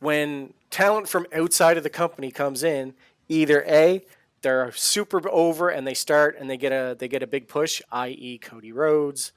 when 0.00 0.54
talent 0.70 1.08
from 1.08 1.26
outside 1.32 1.76
of 1.76 1.82
the 1.82 1.90
company 1.90 2.30
comes 2.30 2.62
in, 2.62 2.94
either 3.28 3.64
a 3.66 4.04
they're 4.42 4.70
super 4.72 5.26
over 5.30 5.70
and 5.70 5.86
they 5.86 5.94
start 5.94 6.36
and 6.38 6.48
they 6.50 6.56
get 6.56 6.72
a 6.72 6.94
they 6.98 7.08
get 7.08 7.22
a 7.22 7.26
big 7.26 7.48
push, 7.48 7.80
i.e. 7.90 8.38
Cody 8.38 8.72
Rhodes. 8.72 9.32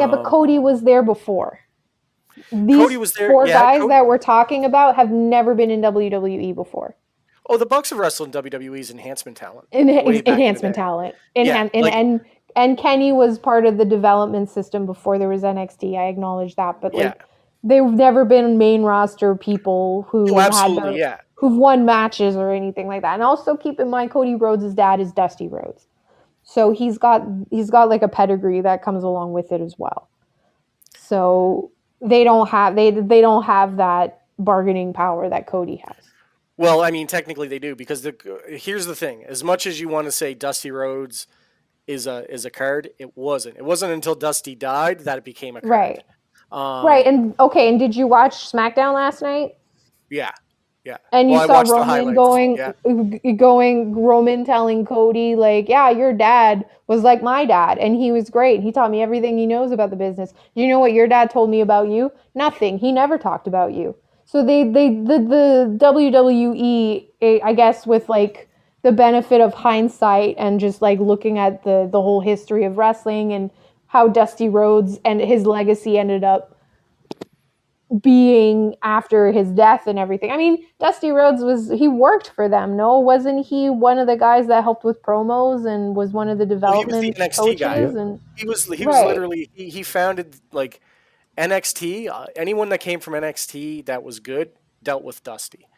Yeah, 0.00 0.06
but 0.06 0.20
Um, 0.20 0.24
Cody 0.24 0.58
was 0.58 0.82
there 0.82 1.02
before. 1.02 1.58
These 2.50 2.76
Cody 2.76 2.96
was 2.96 3.12
there- 3.14 3.28
four 3.30 3.46
yeah, 3.46 3.60
guys 3.60 3.80
Cody- 3.80 3.88
that 3.90 4.06
we're 4.06 4.18
talking 4.18 4.64
about 4.64 4.96
have 4.96 5.10
never 5.10 5.54
been 5.54 5.70
in 5.70 5.80
WWE 5.82 6.52
before. 6.54 6.96
Oh, 7.48 7.56
the 7.56 7.66
Bucks 7.66 7.90
have 7.90 7.98
wrestled 7.98 8.28
in 8.28 8.32
WWE's 8.32 8.90
enhancement 8.90 9.36
talent. 9.36 9.66
En- 9.72 9.88
in 9.88 10.22
enhancement 10.26 10.74
talent. 10.74 11.14
Yeah, 11.34 11.68
and, 11.74 11.82
like- 11.84 11.94
and 11.94 12.20
and 12.54 12.76
Kenny 12.76 13.12
was 13.12 13.38
part 13.38 13.64
of 13.64 13.78
the 13.78 13.84
development 13.84 14.50
system 14.50 14.84
before 14.86 15.18
there 15.18 15.28
was 15.28 15.42
NXT. 15.42 15.96
I 15.98 16.08
acknowledge 16.08 16.54
that, 16.56 16.80
but 16.82 16.92
like 16.94 17.02
Yeah. 17.04 17.14
they've 17.64 17.82
never 17.84 18.24
been 18.26 18.58
main 18.58 18.82
roster 18.82 19.34
people 19.34 20.06
who 20.10 20.30
Oh, 20.34 20.38
had 20.38 20.48
absolutely, 20.48 20.90
their, 20.90 20.98
yeah. 20.98 21.16
who've 21.34 21.56
won 21.56 21.84
matches 21.86 22.36
or 22.36 22.50
anything 22.52 22.88
like 22.88 23.00
that. 23.02 23.14
And 23.14 23.22
also 23.22 23.56
keep 23.56 23.80
in 23.80 23.88
mind 23.88 24.10
Cody 24.10 24.34
Rhodes' 24.34 24.74
dad 24.74 25.00
is 25.00 25.12
Dusty 25.12 25.48
Rhodes. 25.48 25.86
So 26.52 26.70
he's 26.70 26.98
got 26.98 27.22
he's 27.50 27.70
got 27.70 27.88
like 27.88 28.02
a 28.02 28.08
pedigree 28.08 28.60
that 28.60 28.82
comes 28.82 29.04
along 29.04 29.32
with 29.32 29.52
it 29.52 29.62
as 29.62 29.76
well. 29.78 30.10
So 30.98 31.70
they 32.02 32.24
don't 32.24 32.46
have 32.50 32.76
they 32.76 32.90
they 32.90 33.22
don't 33.22 33.44
have 33.44 33.78
that 33.78 34.24
bargaining 34.38 34.92
power 34.92 35.30
that 35.30 35.46
Cody 35.46 35.76
has. 35.76 35.96
Well, 36.58 36.82
I 36.82 36.90
mean, 36.90 37.06
technically 37.06 37.48
they 37.48 37.58
do 37.58 37.74
because 37.74 38.02
the 38.02 38.14
here's 38.48 38.84
the 38.84 38.94
thing: 38.94 39.24
as 39.24 39.42
much 39.42 39.66
as 39.66 39.80
you 39.80 39.88
want 39.88 40.08
to 40.08 40.12
say 40.12 40.34
Dusty 40.34 40.70
Rhodes 40.70 41.26
is 41.86 42.06
a 42.06 42.30
is 42.30 42.44
a 42.44 42.50
card, 42.50 42.90
it 42.98 43.16
wasn't. 43.16 43.56
It 43.56 43.64
wasn't 43.64 43.92
until 43.92 44.14
Dusty 44.14 44.54
died 44.54 45.00
that 45.00 45.16
it 45.16 45.24
became 45.24 45.56
a 45.56 45.62
card. 45.62 45.70
Right. 45.70 46.02
Um, 46.50 46.84
right. 46.84 47.06
And 47.06 47.34
okay, 47.40 47.70
and 47.70 47.78
did 47.78 47.96
you 47.96 48.06
watch 48.06 48.52
SmackDown 48.52 48.92
last 48.92 49.22
night? 49.22 49.56
Yeah. 50.10 50.32
Yeah. 50.84 50.96
And 51.12 51.30
you 51.30 51.36
Well, 51.36 51.46
saw 51.46 51.60
Roman 51.62 52.14
going, 52.14 52.56
yeah. 52.56 52.72
Uh, 52.84 53.32
going, 53.36 53.94
Roman 53.94 54.44
telling 54.44 54.84
Cody, 54.84 55.36
like, 55.36 55.68
yeah, 55.68 55.90
your 55.90 56.12
dad 56.12 56.64
was 56.88 57.02
like 57.02 57.22
my 57.22 57.44
dad, 57.44 57.78
and 57.78 57.94
he 57.96 58.10
was 58.12 58.30
great. 58.30 58.60
He 58.62 58.72
taught 58.72 58.90
me 58.90 59.02
everything 59.02 59.38
he 59.38 59.46
knows 59.46 59.70
about 59.70 59.90
the 59.90 59.96
business. 59.96 60.32
Do 60.56 60.62
you 60.62 60.68
know 60.68 60.80
what 60.80 60.92
your 60.92 61.06
dad 61.06 61.30
told 61.30 61.50
me 61.50 61.60
about 61.60 61.88
you? 61.88 62.10
Nothing. 62.34 62.78
He 62.78 62.92
never 62.92 63.16
talked 63.18 63.46
about 63.46 63.72
you. 63.74 63.94
So 64.24 64.44
they, 64.44 64.64
they, 64.64 64.88
the, 64.90 65.18
the 65.18 65.78
WWE, 65.80 67.40
I 67.44 67.52
guess, 67.54 67.86
with 67.86 68.08
like 68.08 68.48
the 68.82 68.92
benefit 68.92 69.40
of 69.40 69.54
hindsight 69.54 70.34
and 70.38 70.58
just 70.60 70.82
like 70.82 70.98
looking 70.98 71.38
at 71.38 71.62
the 71.64 71.88
the 71.90 72.02
whole 72.02 72.20
history 72.20 72.64
of 72.64 72.76
wrestling 72.78 73.32
and 73.32 73.50
how 73.86 74.08
Dusty 74.08 74.48
Rhodes 74.48 74.98
and 75.04 75.20
his 75.20 75.46
legacy 75.46 75.98
ended 75.98 76.24
up 76.24 76.51
being 78.00 78.74
after 78.82 79.30
his 79.32 79.50
death 79.50 79.86
and 79.86 79.98
everything. 79.98 80.30
I 80.30 80.36
mean, 80.36 80.64
Dusty 80.80 81.10
Rhodes 81.10 81.42
was 81.42 81.70
he 81.70 81.88
worked 81.88 82.30
for 82.30 82.48
them, 82.48 82.76
no? 82.76 82.98
Wasn't 82.98 83.44
he 83.46 83.68
one 83.68 83.98
of 83.98 84.06
the 84.06 84.16
guys 84.16 84.46
that 84.46 84.62
helped 84.62 84.84
with 84.84 85.02
promos 85.02 85.66
and 85.66 85.94
was 85.94 86.10
one 86.12 86.28
of 86.28 86.38
the 86.38 86.46
Well, 86.46 86.80
he 86.80 86.84
was 86.86 86.96
the 86.96 87.12
development 87.12 87.16
NXT 87.18 87.36
coaches 87.36 87.60
guy. 87.60 87.78
and 88.00 88.20
He 88.36 88.46
was 88.46 88.64
he 88.64 88.86
was 88.86 88.96
Right. 88.96 89.06
literally 89.08 89.50
he, 89.52 89.68
he 89.68 89.82
founded 89.82 90.36
like 90.52 90.80
NXT. 91.36 92.08
Uh, 92.08 92.26
anyone 92.36 92.68
that 92.70 92.78
came 92.78 93.00
from 93.00 93.14
NXT 93.14 93.86
that 93.86 94.02
was 94.02 94.20
good 94.20 94.52
dealt 94.82 95.04
with 95.04 95.22
Dusty. 95.22 95.68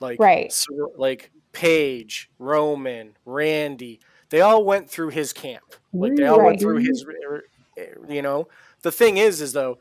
Like 0.00 0.18
Right. 0.18 0.52
so, 0.52 0.92
like 0.96 1.30
Paige, 1.52 2.30
Roman, 2.38 3.16
Randy. 3.24 4.00
They 4.30 4.40
all 4.40 4.64
went 4.64 4.90
through 4.90 5.10
his 5.10 5.32
camp. 5.32 5.62
Like 5.92 6.16
they 6.16 6.26
all 6.26 6.38
Right. 6.38 6.46
went 6.48 6.60
through 6.60 6.78
his. 6.78 7.04
You 8.08 8.20
know, 8.20 8.48
the 8.82 8.92
thing 8.92 9.16
is, 9.16 9.40
is 9.40 9.52
though, 9.54 9.78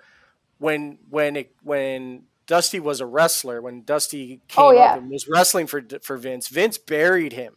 when 0.62 1.00
when 1.10 1.36
it 1.36 1.56
when 1.64 2.24
Dusty 2.48 2.80
was 2.80 3.02
a 3.02 3.06
wrestler, 3.06 3.62
when 3.62 3.84
Dusty 3.84 4.42
came 4.48 4.64
Oh, 4.66 4.72
yeah. 4.72 4.94
up 4.94 4.98
and 5.00 5.10
was 5.10 5.28
wrestling 5.28 5.68
for 5.68 5.82
for 6.04 6.18
Vince, 6.18 6.48
Vince 6.48 6.78
buried 6.78 7.34
him 7.34 7.56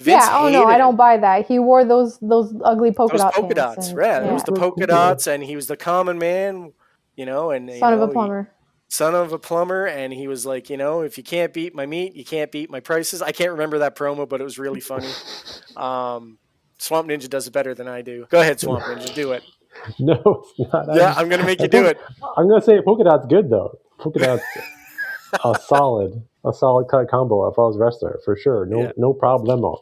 Vince 0.00 0.24
yeah. 0.24 0.38
Oh 0.38 0.48
no, 0.48 0.60
hated 0.62 0.74
I 0.74 0.78
don't 0.78 0.96
buy 0.96 1.16
that. 1.18 1.46
He 1.46 1.58
wore 1.58 1.84
those 1.84 2.18
those 2.20 2.54
ugly 2.64 2.92
polka 2.92 3.12
Those 3.14 3.20
dot 3.22 3.34
polka 3.34 3.54
pants 3.54 3.76
dots, 3.76 3.88
and- 3.90 3.98
yeah, 4.00 4.30
it 4.30 4.32
was 4.32 4.44
the 4.44 4.52
polka 4.52 4.86
dots, 4.86 5.26
and 5.26 5.42
he 5.42 5.56
was 5.56 5.66
the 5.66 5.76
common 5.76 6.18
man, 6.18 6.72
you 7.16 7.26
know, 7.26 7.50
and 7.50 7.68
you 7.68 7.78
son 7.78 7.92
of 7.92 7.98
know, 7.98 8.04
a 8.04 8.08
he- 8.08 8.12
plumber. 8.12 8.50
son 8.88 9.14
of 9.16 9.32
a 9.32 9.38
plumber, 9.40 9.86
and 9.86 10.12
he 10.12 10.28
was 10.28 10.46
like, 10.46 10.70
you 10.70 10.76
know, 10.76 11.00
if 11.02 11.18
you 11.18 11.24
can't 11.24 11.52
beat 11.52 11.74
my 11.74 11.84
meat, 11.84 12.14
you 12.14 12.24
can't 12.24 12.52
beat 12.52 12.70
my 12.70 12.78
prices. 12.80 13.20
I 13.20 13.32
can't 13.32 13.50
remember 13.50 13.78
that 13.80 13.96
promo, 13.96 14.28
but 14.28 14.40
it 14.40 14.44
was 14.44 14.58
really 14.58 14.80
funny. 14.80 15.10
Um, 15.76 16.38
Swamp 16.78 17.08
Ninja 17.08 17.28
does 17.28 17.46
it 17.46 17.52
better 17.52 17.74
than 17.74 17.86
I 17.88 18.02
do. 18.02 18.26
Go 18.30 18.40
ahead, 18.40 18.58
Swamp 18.60 18.82
Ninja, 18.84 19.12
do 19.14 19.32
it. 19.32 19.42
No, 19.98 20.44
it's 20.58 20.72
not. 20.72 20.86
Yeah, 20.94 21.14
I'm 21.16 21.28
gonna 21.28 21.44
make 21.44 21.60
you 21.60 21.68
do 21.80 21.84
it. 21.84 21.98
I'm 22.36 22.48
gonna 22.48 22.62
say 22.62 22.80
polka 22.82 23.04
dot's 23.04 23.26
good 23.26 23.50
though. 23.50 23.78
Polka 23.98 24.18
dot's 24.18 24.44
a 25.44 25.54
solid, 25.66 26.22
a 26.44 26.52
solid 26.52 26.86
cut 26.88 27.08
combo 27.08 27.46
if 27.48 27.58
I 27.58 27.62
was 27.62 27.76
a 27.76 27.78
wrestler 27.78 28.18
for 28.24 28.36
sure. 28.36 28.64
No, 28.66 28.80
Yeah. 28.82 28.92
no 28.96 29.12
problemo. 29.14 29.78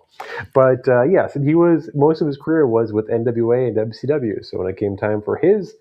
But 0.55 0.87
uh, 0.89 1.03
yes, 1.03 1.37
and 1.37 1.47
he 1.47 1.55
was 1.55 1.91
most 1.95 2.21
of 2.21 2.27
his 2.27 2.37
career 2.37 2.67
was 2.67 2.93
with 2.93 3.09
NWA 3.09 3.69
and 3.69 3.77
WCW. 3.77 4.45
So 4.45 4.59
when 4.59 4.69
it 4.69 4.77
came 4.77 4.97
time 4.97 5.23
for 5.23 5.37
his 5.37 5.75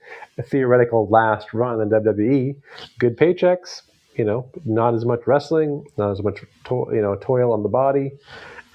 theoretical 0.43 1.07
last 1.09 1.53
run 1.53 1.81
in 1.81 1.89
WWE, 1.89 2.55
good 2.99 3.17
paychecks. 3.17 3.81
You 4.15 4.23
know, 4.23 4.49
not 4.63 4.93
as 4.93 5.03
much 5.03 5.27
wrestling, 5.27 5.83
not 5.97 6.11
as 6.11 6.23
much 6.23 6.39
to- 6.65 6.87
you 6.93 7.01
know 7.01 7.15
toil 7.15 7.51
on 7.51 7.63
the 7.63 7.69
body, 7.69 8.11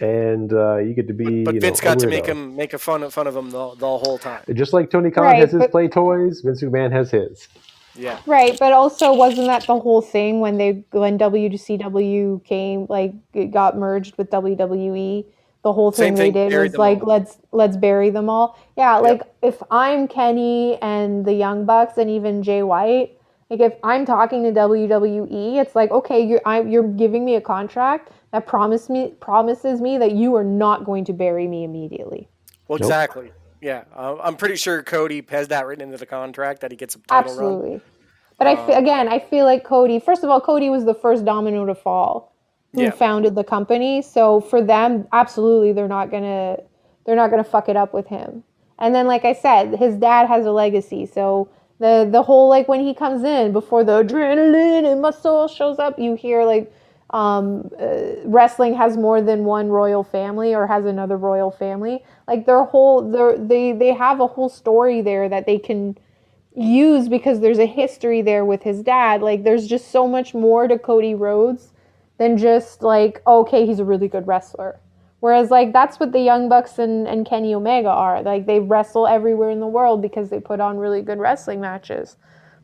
and 0.00 0.52
uh, 0.52 0.76
you 0.76 0.94
get 0.94 1.06
to 1.08 1.14
be. 1.14 1.44
But 1.44 1.54
you 1.54 1.60
Vince 1.60 1.82
know, 1.82 1.90
a 1.90 1.94
got 1.94 2.00
to 2.00 2.06
make 2.06 2.26
him 2.26 2.56
make 2.56 2.72
a 2.72 2.78
fun 2.78 3.08
fun 3.10 3.26
of 3.26 3.36
him 3.36 3.50
the, 3.50 3.74
the 3.74 3.86
whole 3.86 4.18
time. 4.18 4.42
Just 4.52 4.72
like 4.72 4.90
Tony 4.90 5.10
Khan 5.10 5.24
Right, 5.24 5.38
has 5.40 5.52
his 5.52 5.60
but- 5.60 5.70
play 5.70 5.88
toys, 5.88 6.40
Vince 6.40 6.62
McMahon 6.62 6.92
has 6.92 7.10
his. 7.10 7.48
Yeah, 7.96 8.20
Right, 8.24 8.56
but 8.58 8.72
also 8.72 9.12
wasn't 9.12 9.48
that 9.48 9.66
the 9.66 9.78
whole 9.78 10.00
thing 10.00 10.38
when 10.40 10.58
they 10.58 10.84
when 10.92 11.18
WCW 11.18 12.42
came 12.44 12.86
like 12.88 13.12
it 13.34 13.46
got 13.46 13.76
merged 13.76 14.16
with 14.16 14.30
WWE? 14.30 15.24
The 15.62 15.72
whole 15.74 15.90
thing, 15.90 16.16
thing, 16.16 16.32
they 16.32 16.48
did 16.48 16.56
was 16.58 16.76
like 16.76 17.02
all. 17.02 17.08
let's 17.08 17.36
let's 17.52 17.76
bury 17.76 18.08
them 18.08 18.30
all. 18.30 18.58
Yeah, 18.78 18.96
like 18.96 19.22
if 19.42 19.60
I'm 19.70 20.08
Kenny 20.08 20.78
and 20.80 21.26
the 21.26 21.34
Young 21.34 21.66
Bucks 21.66 21.98
and 21.98 22.08
even 22.08 22.42
Jay 22.42 22.62
White, 22.62 23.18
like 23.50 23.60
if 23.60 23.74
I'm 23.82 24.06
talking 24.06 24.42
to 24.44 24.52
WWE, 24.52 25.60
it's 25.60 25.74
like 25.74 25.90
okay, 25.90 26.24
you're 26.24 26.40
I, 26.46 26.62
you're 26.62 26.88
giving 26.88 27.24
me 27.24 27.34
a 27.34 27.40
contract 27.40 28.10
that 28.32 28.46
promise 28.46 28.88
me 28.88 29.14
promises 29.20 29.80
me 29.80 29.98
that 29.98 30.12
you 30.12 30.34
are 30.36 30.44
not 30.44 30.84
going 30.84 31.04
to 31.06 31.12
bury 31.12 31.46
me 31.48 31.64
immediately. 31.64 32.28
well, 32.68 32.78
Nope. 32.78 32.86
exactly. 32.86 33.32
Yeah, 33.60 33.84
uh, 33.94 34.16
I'm 34.22 34.36
pretty 34.36 34.56
sure 34.56 34.82
Cody 34.82 35.24
has 35.30 35.48
that 35.48 35.66
written 35.66 35.84
into 35.84 35.98
the 35.98 36.06
contract 36.06 36.60
that 36.62 36.70
he 36.70 36.76
gets 36.76 36.94
a 36.94 36.98
title 37.00 37.34
run. 37.34 37.44
Absolutely. 37.44 37.80
But 38.38 38.46
I 38.46 38.56
fe- 38.56 38.72
again, 38.74 39.06
I 39.08 39.18
feel 39.18 39.44
like 39.44 39.64
Cody. 39.64 39.98
First 40.00 40.24
of 40.24 40.30
all, 40.30 40.40
Cody 40.40 40.70
was 40.70 40.86
the 40.86 40.94
first 40.94 41.26
domino 41.26 41.66
to 41.66 41.74
fall, 41.74 42.34
who 42.72 42.82
Yeah. 42.84 42.90
founded 42.90 43.34
the 43.34 43.44
company. 43.44 44.00
So 44.00 44.40
for 44.40 44.62
them, 44.62 45.06
absolutely, 45.12 45.72
they're 45.72 45.88
not 45.88 46.10
gonna 46.10 46.58
they're 47.04 47.16
not 47.16 47.30
gonna 47.30 47.44
fuck 47.44 47.68
it 47.68 47.76
up 47.76 47.92
with 47.92 48.06
him. 48.06 48.44
And 48.78 48.94
then, 48.94 49.06
like 49.06 49.26
I 49.26 49.34
said, 49.34 49.74
his 49.74 49.96
dad 49.96 50.26
has 50.26 50.46
a 50.46 50.52
legacy. 50.52 51.04
So 51.04 51.48
the 51.80 52.08
the 52.10 52.22
whole 52.22 52.48
like 52.48 52.66
when 52.66 52.80
he 52.80 52.94
comes 52.94 53.24
in 53.24 53.52
before 53.52 53.84
the 53.84 54.02
adrenaline 54.02 54.90
and 54.90 55.02
muscle 55.02 55.46
shows 55.48 55.78
up, 55.78 55.98
you 55.98 56.14
hear 56.14 56.44
like 56.44 56.72
um, 57.12 57.70
uh, 57.80 58.14
wrestling 58.24 58.74
has 58.74 58.96
more 58.96 59.20
than 59.20 59.44
one 59.44 59.68
royal 59.68 60.04
family 60.04 60.54
or 60.54 60.66
has 60.66 60.84
another 60.84 61.16
royal 61.16 61.50
family. 61.50 62.04
Like 62.28 62.46
their 62.46 62.64
whole 62.64 63.02
they 63.46 63.72
they 63.72 63.92
have 63.92 64.20
a 64.20 64.26
whole 64.26 64.48
story 64.48 65.02
there 65.02 65.28
that 65.28 65.46
they 65.46 65.58
can 65.58 65.98
use 66.54 67.08
because 67.08 67.40
there's 67.40 67.58
a 67.58 67.66
history 67.66 68.22
there 68.22 68.44
with 68.44 68.62
his 68.62 68.82
dad. 68.82 69.22
Like 69.22 69.42
there's 69.42 69.66
just 69.66 69.90
so 69.90 70.06
much 70.06 70.34
more 70.34 70.68
to 70.68 70.78
Cody 70.78 71.14
Rhodes 71.14 71.72
than 72.18 72.36
just 72.38 72.82
like 72.82 73.22
okay, 73.26 73.66
he's 73.66 73.80
a 73.80 73.84
really 73.84 74.08
good 74.08 74.26
wrestler. 74.28 74.78
Whereas 75.18 75.50
like 75.50 75.72
that's 75.72 75.98
what 75.98 76.12
the 76.12 76.20
Young 76.20 76.48
Bucks 76.48 76.78
and, 76.78 77.08
and 77.08 77.26
Kenny 77.26 77.54
Omega 77.54 77.90
are. 77.90 78.22
Like 78.22 78.46
they 78.46 78.60
wrestle 78.60 79.06
everywhere 79.08 79.50
in 79.50 79.58
the 79.60 79.66
world 79.66 80.00
because 80.00 80.30
they 80.30 80.40
put 80.40 80.60
on 80.60 80.78
really 80.78 81.02
good 81.02 81.18
wrestling 81.18 81.60
matches. 81.60 82.16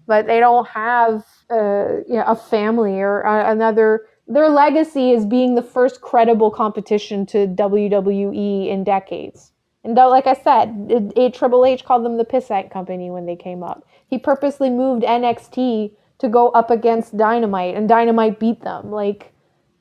But 0.06 0.26
they 0.26 0.38
don't 0.38 0.68
have 0.68 1.26
uh, 1.50 1.98
you 2.08 2.14
know, 2.14 2.24
a 2.28 2.36
family 2.36 3.00
or 3.00 3.26
uh, 3.26 3.50
another. 3.50 4.06
Their 4.28 4.48
legacy 4.48 5.12
is 5.12 5.24
being 5.24 5.54
the 5.54 5.62
first 5.62 6.00
credible 6.00 6.50
competition 6.50 7.26
to 7.26 7.46
WWE 7.46 8.68
in 8.68 8.84
decades. 8.84 9.52
And 9.84 9.96
though, 9.96 10.08
like 10.08 10.26
I 10.26 10.34
said, 10.34 11.12
it, 11.16 11.34
Triple 11.34 11.64
H 11.64 11.84
called 11.84 12.04
them 12.04 12.16
the 12.16 12.24
Pissant 12.24 12.72
Company 12.72 13.08
when 13.10 13.26
they 13.26 13.36
came 13.36 13.62
up. 13.62 13.86
He 14.08 14.18
purposely 14.18 14.68
moved 14.68 15.04
NXT 15.04 15.92
to 16.18 16.28
go 16.28 16.48
up 16.50 16.70
against 16.70 17.16
Dynamite, 17.16 17.76
and 17.76 17.88
Dynamite 17.88 18.40
beat 18.40 18.62
them. 18.62 18.90
Like, 18.90 19.32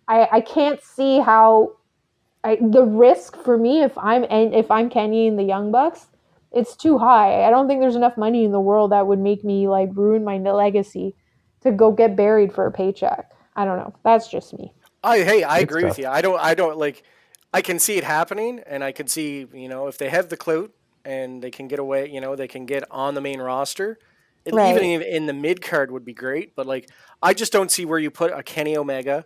I, 0.07 0.27
I 0.31 0.41
can't 0.41 0.81
see 0.81 1.19
how 1.19 1.77
I, 2.43 2.57
the 2.61 2.83
risk 2.83 3.35
for 3.37 3.57
me 3.57 3.81
if 3.81 3.97
I'm 3.97 4.23
if 4.25 4.69
I'm 4.69 4.89
Kenny 4.89 5.27
and 5.27 5.39
the 5.39 5.43
Young 5.43 5.71
Bucks, 5.71 6.05
it's 6.51 6.75
too 6.75 6.99
high. 6.99 7.43
I 7.43 7.49
don't 7.49 7.67
think 7.67 7.81
there's 7.81 7.95
enough 7.95 8.15
money 8.17 8.45
in 8.45 8.51
the 8.51 8.59
world 8.59 8.91
that 8.91 9.07
would 9.07 9.19
make 9.19 9.43
me 9.43 9.67
like 9.67 9.89
ruin 9.93 10.23
my 10.23 10.37
legacy 10.37 11.15
to 11.61 11.71
go 11.71 11.91
get 11.91 12.15
buried 12.15 12.53
for 12.53 12.67
a 12.67 12.71
paycheck. 12.71 13.31
I 13.55 13.65
don't 13.65 13.77
know. 13.77 13.93
That's 14.03 14.27
just 14.27 14.57
me. 14.57 14.71
I 15.03 15.19
hey, 15.19 15.43
I 15.43 15.59
Good 15.59 15.63
agree 15.69 15.81
stuff. 15.81 15.89
with 15.91 15.99
you. 15.99 16.07
I 16.07 16.21
don't 16.21 16.39
I 16.39 16.53
don't 16.55 16.77
like 16.77 17.03
I 17.53 17.61
can 17.61 17.79
see 17.79 17.97
it 17.97 18.03
happening 18.03 18.61
and 18.67 18.83
I 18.83 18.91
can 18.91 19.07
see, 19.07 19.47
you 19.53 19.69
know, 19.69 19.87
if 19.87 19.97
they 19.97 20.09
have 20.09 20.29
the 20.29 20.37
clout 20.37 20.71
and 21.05 21.41
they 21.41 21.51
can 21.51 21.67
get 21.67 21.79
away, 21.79 22.09
you 22.09 22.19
know, 22.19 22.35
they 22.35 22.47
can 22.47 22.65
get 22.65 22.83
on 22.91 23.13
the 23.13 23.21
main 23.21 23.39
roster. 23.39 23.97
It, 24.43 24.53
Right. 24.53 24.75
Even 24.75 24.83
in- 24.83 25.01
in 25.01 25.25
the 25.25 25.33
mid 25.33 25.61
card 25.61 25.89
would 25.91 26.05
be 26.05 26.13
great, 26.13 26.55
but 26.55 26.65
like 26.65 26.89
I 27.21 27.33
just 27.33 27.51
don't 27.51 27.71
see 27.71 27.85
where 27.85 27.99
you 27.99 28.11
put 28.11 28.31
a 28.33 28.43
Kenny 28.43 28.75
Omega 28.77 29.25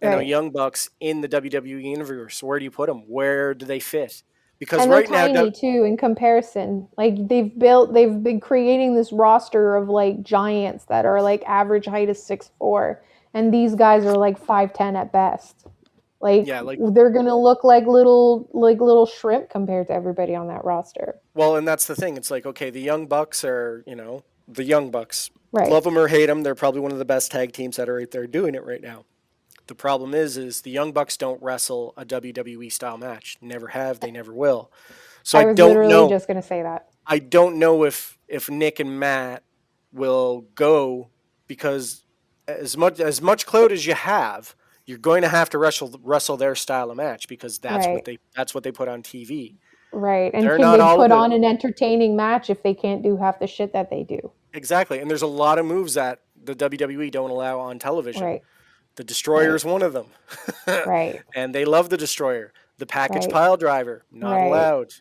and 0.00 0.20
a 0.20 0.24
Young 0.24 0.50
Bucks 0.50 0.90
in 1.00 1.20
the 1.20 1.28
WWE 1.28 1.82
universe. 1.82 2.42
Where 2.42 2.58
do 2.58 2.64
you 2.64 2.70
put 2.70 2.88
them? 2.88 3.02
Where 3.08 3.52
do 3.54 3.66
they 3.66 3.80
fit? 3.80 4.22
Because 4.60 4.82
and 4.82 4.90
right 4.90 5.08
they're 5.08 5.28
now, 5.28 5.40
tiny 5.42 5.50
too 5.52 5.84
in 5.84 5.96
comparison. 5.96 6.88
Like 6.96 7.28
they've 7.28 7.56
built, 7.56 7.94
they've 7.94 8.22
been 8.22 8.40
creating 8.40 8.94
this 8.96 9.12
roster 9.12 9.76
of 9.76 9.88
like 9.88 10.22
giants 10.22 10.84
that 10.86 11.04
are 11.06 11.20
like 11.22 11.42
average 11.46 11.86
height 11.86 12.08
is 12.08 12.20
six 12.22 12.50
four, 12.58 13.00
and 13.34 13.52
these 13.52 13.74
guys 13.74 14.04
are 14.04 14.16
like 14.16 14.38
five 14.38 14.72
ten 14.72 14.96
at 14.96 15.12
best. 15.12 15.66
Like, 16.20 16.46
Yeah, 16.46 16.62
like- 16.62 16.78
they're 16.92 17.10
gonna 17.12 17.36
look 17.36 17.62
like 17.62 17.86
little 17.86 18.48
like 18.52 18.80
little 18.80 19.06
shrimp 19.06 19.50
compared 19.50 19.86
to 19.88 19.92
everybody 19.92 20.34
on 20.34 20.48
that 20.48 20.64
roster. 20.64 21.20
well, 21.34 21.56
and 21.56 21.66
that's 21.66 21.86
the 21.86 21.94
thing. 21.94 22.16
It's 22.16 22.30
like 22.30 22.44
okay, 22.46 22.70
the 22.70 22.80
Young 22.80 23.06
Bucks 23.06 23.44
are, 23.44 23.84
you 23.86 23.94
know, 23.94 24.24
the 24.48 24.64
Young 24.64 24.90
Bucks. 24.90 25.30
Right. 25.52 25.70
Love 25.70 25.84
them 25.84 25.96
or 25.96 26.08
hate 26.08 26.26
them, 26.26 26.42
they're 26.42 26.54
probably 26.54 26.80
one 26.80 26.92
of 26.92 26.98
the 26.98 27.04
best 27.06 27.30
tag 27.30 27.52
teams 27.52 27.76
that 27.76 27.88
are 27.88 27.94
right 27.94 28.10
there 28.10 28.26
doing 28.26 28.54
it 28.54 28.64
right 28.66 28.82
now. 28.82 29.04
The 29.66 29.74
problem 29.74 30.12
is, 30.14 30.36
is 30.36 30.62
the 30.62 30.70
Young 30.70 30.92
Bucks 30.92 31.16
don't 31.16 31.42
wrestle 31.42 31.94
a 31.96 32.04
WWE 32.04 32.70
style 32.72 32.98
match. 32.98 33.36
Never 33.40 33.68
have. 33.68 34.00
They 34.00 34.10
never 34.10 34.32
will. 34.34 34.70
So 35.22 35.38
I 35.38 35.42
I, 35.50 35.52
don't 35.54 35.68
literally 35.68 35.92
know. 35.92 36.08
just 36.08 36.26
gonna 36.26 36.42
say 36.42 36.62
that. 36.62 36.88
I 37.06 37.18
don't 37.18 37.58
know 37.58 37.84
if 37.84 38.18
if 38.28 38.50
Nick 38.50 38.80
and 38.80 38.98
Matt 38.98 39.42
will 39.92 40.46
go 40.54 41.08
because 41.46 42.04
as 42.48 42.76
much 42.76 42.98
as 42.98 43.20
much 43.22 43.46
clout 43.46 43.70
as 43.70 43.86
you 43.86 43.94
have, 43.94 44.54
you're 44.86 44.98
going 44.98 45.22
to 45.22 45.28
have 45.28 45.50
to 45.50 45.58
wrestle 45.58 46.00
wrestle 46.02 46.36
their 46.36 46.54
style 46.54 46.90
of 46.90 46.96
match 46.96 47.28
because 47.28 47.58
that's 47.58 47.86
Right. 47.86 47.94
what 47.94 48.04
they 48.04 48.18
that's 48.34 48.54
what 48.54 48.64
they 48.64 48.72
put 48.72 48.88
on 48.88 49.02
TV. 49.02 49.56
Right. 49.92 50.32
And 50.34 50.42
They're 50.42 50.58
can 50.58 50.78
they 50.78 50.96
put 50.96 51.12
on 51.12 51.32
an 51.32 51.44
entertaining 51.44 52.16
match 52.16 52.50
if 52.50 52.62
they 52.62 52.74
can't 52.74 53.02
do 53.02 53.16
half 53.16 53.38
the 53.38 53.46
shit 53.46 53.72
that 53.72 53.90
they 53.90 54.02
do? 54.02 54.32
Exactly. 54.52 54.98
And 54.98 55.10
there's 55.10 55.22
a 55.22 55.26
lot 55.26 55.58
of 55.58 55.66
moves 55.66 55.94
that 55.94 56.20
the 56.42 56.54
WWE 56.54 57.10
don't 57.10 57.30
allow 57.30 57.58
on 57.60 57.78
television. 57.78 58.22
Right. 58.24 58.42
The 58.96 59.04
Destroyer 59.04 59.54
is 59.54 59.64
one 59.64 59.82
of 59.82 59.92
them. 59.92 60.06
Right. 60.66 61.22
and 61.34 61.54
they 61.54 61.64
love 61.64 61.88
the 61.88 61.96
destroyer. 61.96 62.52
The 62.78 62.86
package 62.86 63.24
Right. 63.24 63.32
pile 63.32 63.56
driver, 63.56 64.04
not 64.10 64.40
allowed. 64.40 64.92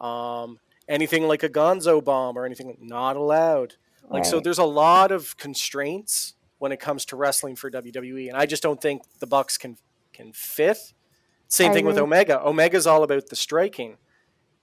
Um, 0.00 0.58
anything 0.88 1.24
like 1.28 1.42
a 1.42 1.48
Gonzo 1.48 2.02
bomb 2.02 2.36
or 2.36 2.44
anything, 2.44 2.76
not 2.80 3.16
allowed. 3.16 3.74
Like 4.08 4.24
so, 4.24 4.40
there's 4.40 4.58
a 4.58 4.64
lot 4.64 5.10
of 5.12 5.36
constraints 5.36 6.34
when 6.62 6.70
it 6.70 6.78
comes 6.78 7.04
to 7.06 7.16
wrestling 7.16 7.56
for 7.56 7.68
WWE, 7.72 8.28
and 8.28 8.36
I 8.36 8.46
just 8.46 8.62
don't 8.62 8.80
think 8.80 9.02
the 9.18 9.26
Bucks 9.26 9.58
can 9.58 9.76
can 10.12 10.32
fit. 10.32 10.78
Same 11.48 11.72
I 11.72 11.74
thing 11.74 11.84
with. 11.84 11.98
Omega. 11.98 12.40
Omega's 12.40 12.86
all 12.86 13.02
about 13.02 13.26
the 13.26 13.34
striking, 13.34 13.96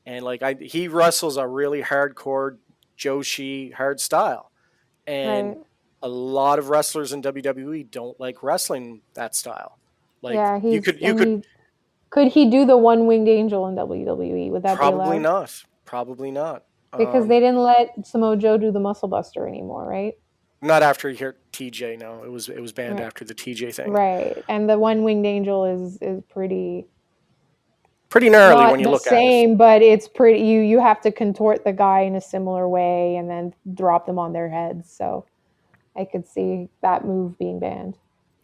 and 0.05 0.23
like 0.23 0.41
I, 0.41 0.53
he 0.53 0.87
wrestles 0.87 1.35
a 1.35 1.45
really 1.45 1.81
hardcore 1.81 2.55
Joshi 2.97 3.73
hard 3.73 3.99
style, 3.99 4.49
and 5.05 5.47
Right. 5.49 5.57
a 6.03 6.07
lot 6.07 6.57
of 6.57 6.69
wrestlers 6.69 7.11
in 7.11 7.21
WWE 7.21 7.83
don't 7.91 8.17
like 8.17 8.43
wrestling 8.43 9.01
that 9.15 9.35
style. 9.35 9.77
Like 10.21 10.35
yeah, 10.35 10.57
you 10.63 10.81
could 10.81 11.01
you 11.01 11.15
could 11.15 11.27
he- 11.27 11.43
could 12.11 12.27
he 12.29 12.49
do 12.49 12.65
the 12.65 12.77
one 12.77 13.07
winged 13.07 13.27
angel 13.27 13.67
in 13.67 13.75
WWE? 13.75 14.51
Would 14.51 14.63
that 14.63 14.75
be 14.75 14.77
Probably 14.77 15.17
allowed? 15.17 15.21
not. 15.21 15.63
Probably 15.83 16.31
not. 16.31 16.63
Because 16.97 17.23
Um, 17.23 17.27
they 17.27 17.39
didn't 17.39 17.59
let 17.61 18.07
Samoa 18.07 18.35
Joe 18.37 18.57
do 18.57 18.71
the 18.71 18.79
muscle 18.79 19.07
buster 19.09 19.47
anymore, 19.47 19.85
right? 19.85 20.15
Not 20.61 20.83
after 20.83 21.09
he 21.09 21.17
hurt 21.17 21.37
TJ. 21.51 21.99
No, 21.99 22.23
it 22.23 22.31
was 22.31 22.49
it 22.49 22.59
was 22.59 22.71
banned 22.71 22.95
Right. 22.99 23.05
after 23.05 23.23
the 23.25 23.33
TJ 23.33 23.73
thing. 23.73 23.91
Right. 23.91 24.43
And 24.49 24.69
the 24.69 24.77
one 24.77 25.03
winged 25.03 25.25
angel 25.25 25.65
is 25.65 25.97
is 26.01 26.21
pretty 26.29 26.85
Pretty 28.09 28.29
gnarly 28.29 28.55
not 28.63 28.71
when 28.71 28.79
you 28.79 28.85
the 28.85 28.91
look 28.91 29.05
at 29.05 29.09
same, 29.11 29.55
but 29.55 29.83
it's 29.83 30.07
pretty 30.07 30.39
you 30.39 30.61
you 30.61 30.79
have 30.79 30.99
to 31.01 31.11
contort 31.11 31.63
the 31.63 31.71
guy 31.73 32.01
in 32.01 32.15
a 32.15 32.21
similar 32.21 32.67
way 32.67 33.15
and 33.17 33.29
then 33.29 33.53
drop 33.75 34.07
them 34.07 34.17
on 34.17 34.33
their 34.33 34.49
heads. 34.49 34.91
So 34.91 35.25
I 35.95 36.05
could 36.05 36.27
see 36.27 36.69
that 36.81 37.05
move 37.05 37.37
being 37.37 37.59
banned. 37.59 37.93
it. 37.93 37.99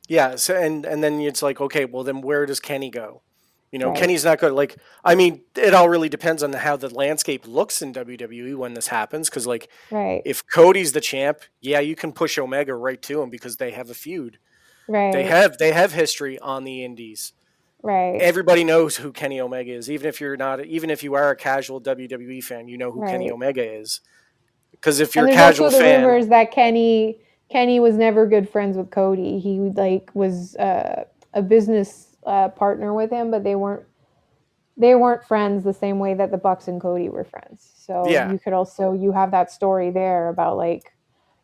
Yeah. 0.08 0.36
So 0.36 0.56
and 0.56 0.86
and 0.86 1.04
then 1.04 1.20
it's 1.20 1.42
like, 1.42 1.60
okay, 1.62 1.86
well 1.86 2.04
then 2.04 2.22
where 2.22 2.46
does 2.46 2.60
Kenny 2.60 2.92
go? 2.92 3.22
You 3.76 3.80
know, 3.80 3.90
Right. 3.90 3.98
Kenny's 4.00 4.24
not 4.24 4.40
good. 4.40 4.54
like. 4.54 4.78
I 5.04 5.16
mean, 5.16 5.42
it 5.58 5.74
all 5.74 5.90
really 5.90 6.08
depends 6.08 6.44
on 6.44 6.54
how 6.54 6.78
the 6.78 6.88
landscape 6.88 7.46
looks 7.46 7.82
in 7.82 7.92
WWE 7.92 8.56
when 8.56 8.74
this 8.74 8.88
happens. 8.88 9.30
Because 9.30 9.46
like, 9.46 9.70
Right. 9.92 10.22
if 10.24 10.44
Cody's 10.48 10.94
the 10.94 11.02
champ, 11.02 11.40
yeah, 11.60 11.82
you 11.82 11.94
can 11.94 12.14
push 12.14 12.38
Omega 12.38 12.74
right 12.74 13.02
to 13.02 13.22
him 13.22 13.30
because 13.30 13.58
they 13.58 13.72
have 13.72 13.90
a 13.90 13.94
feud. 13.94 14.38
Right. 14.88 15.12
They 15.12 15.24
have 15.24 15.58
they 15.58 15.74
have 15.74 15.92
history 15.92 16.40
on 16.40 16.64
the 16.64 16.86
Indies. 16.86 17.34
right. 17.84 18.18
Everybody 18.22 18.64
knows 18.64 18.96
who 18.96 19.12
Kenny 19.12 19.42
Omega 19.42 19.74
is, 19.74 19.92
even 19.92 20.08
if 20.08 20.22
you're 20.22 20.38
not, 20.38 20.66
even 20.66 20.90
if 20.90 21.04
you 21.04 21.16
are 21.16 21.32
a 21.32 21.36
casual 21.36 21.82
WWE 21.82 22.42
fan, 22.42 22.70
you 22.70 22.78
know 22.78 22.94
who 22.94 23.06
Kenny 23.06 23.30
Omega 23.30 23.62
is. 23.82 24.00
Because 24.72 25.02
if 25.02 25.18
you're 25.18 25.26
and 25.26 25.34
a 25.34 25.38
casual 25.38 25.66
also 25.66 25.80
the 25.80 25.84
fan, 25.84 26.06
rumors 26.06 26.28
that 26.30 26.52
Kenny 26.54 27.20
Kenny 27.50 27.82
was 27.82 27.96
never 27.98 28.26
good 28.26 28.48
friends 28.48 28.78
with 28.78 28.90
Cody. 28.90 29.38
He 29.40 29.60
like 29.60 30.12
was 30.14 30.56
uh, 30.56 31.04
a 31.34 31.42
business 31.42 32.15
uh, 32.26 32.50
partner 32.50 32.94
with 32.94 33.12
him, 33.12 33.32
but 33.32 33.44
they 33.44 33.56
weren't 33.56 33.84
they 34.78 34.94
weren't 34.94 35.24
friends 35.24 35.64
the 35.64 35.72
same 35.74 36.00
way 36.00 36.14
that 36.14 36.32
the 36.32 36.38
Bucks 36.38 36.68
and 36.68 36.82
Cody 36.82 37.08
were 37.08 37.24
friends. 37.24 37.72
So 37.78 38.04
Yeah. 38.10 38.30
you 38.32 38.38
could 38.40 38.52
also 38.54 38.92
you 38.94 39.12
have 39.14 39.32
that 39.32 39.52
story 39.52 39.90
there 39.90 40.28
about 40.30 40.58
like 40.58 40.92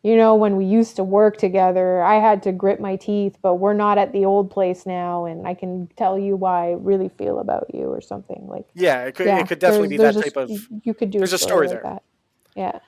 you 0.02 0.16
know 0.16 0.34
when 0.34 0.56
we 0.56 0.64
used 0.64 0.96
to 0.96 1.04
work 1.04 1.36
together, 1.38 2.02
I 2.02 2.16
had 2.20 2.42
to 2.42 2.52
grit 2.52 2.80
my 2.80 2.96
teeth, 2.96 3.38
but 3.40 3.54
we're 3.54 3.72
not 3.72 3.96
at 3.98 4.12
the 4.12 4.24
old 4.24 4.50
place 4.50 4.84
now, 4.84 5.24
and 5.26 5.46
I 5.46 5.54
can 5.54 5.88
tell 5.96 6.18
you 6.18 6.34
why 6.36 6.70
I 6.70 6.72
really 6.72 7.08
feel 7.08 7.38
about 7.38 7.72
you 7.72 7.84
or 7.84 8.00
something 8.00 8.46
like. 8.48 8.66
yeah, 8.74 9.04
it 9.04 9.14
could 9.14 9.26
Yeah, 9.28 9.38
it 9.38 9.46
could 9.48 9.60
definitely 9.60 9.88
be 9.88 9.96
there's- 9.96 10.16
that 10.16 10.34
there's 10.34 10.50
type 10.50 10.70
of. 10.70 10.84
You 10.84 10.92
could 10.92 11.10
do 11.10 11.18
there's 11.18 11.32
a 11.32 11.36
a 11.36 11.38
story, 11.38 11.68
story 11.68 11.82
like 11.82 11.82
there. 11.84 11.92
that. 11.94 12.02
Yeah. 12.56 12.78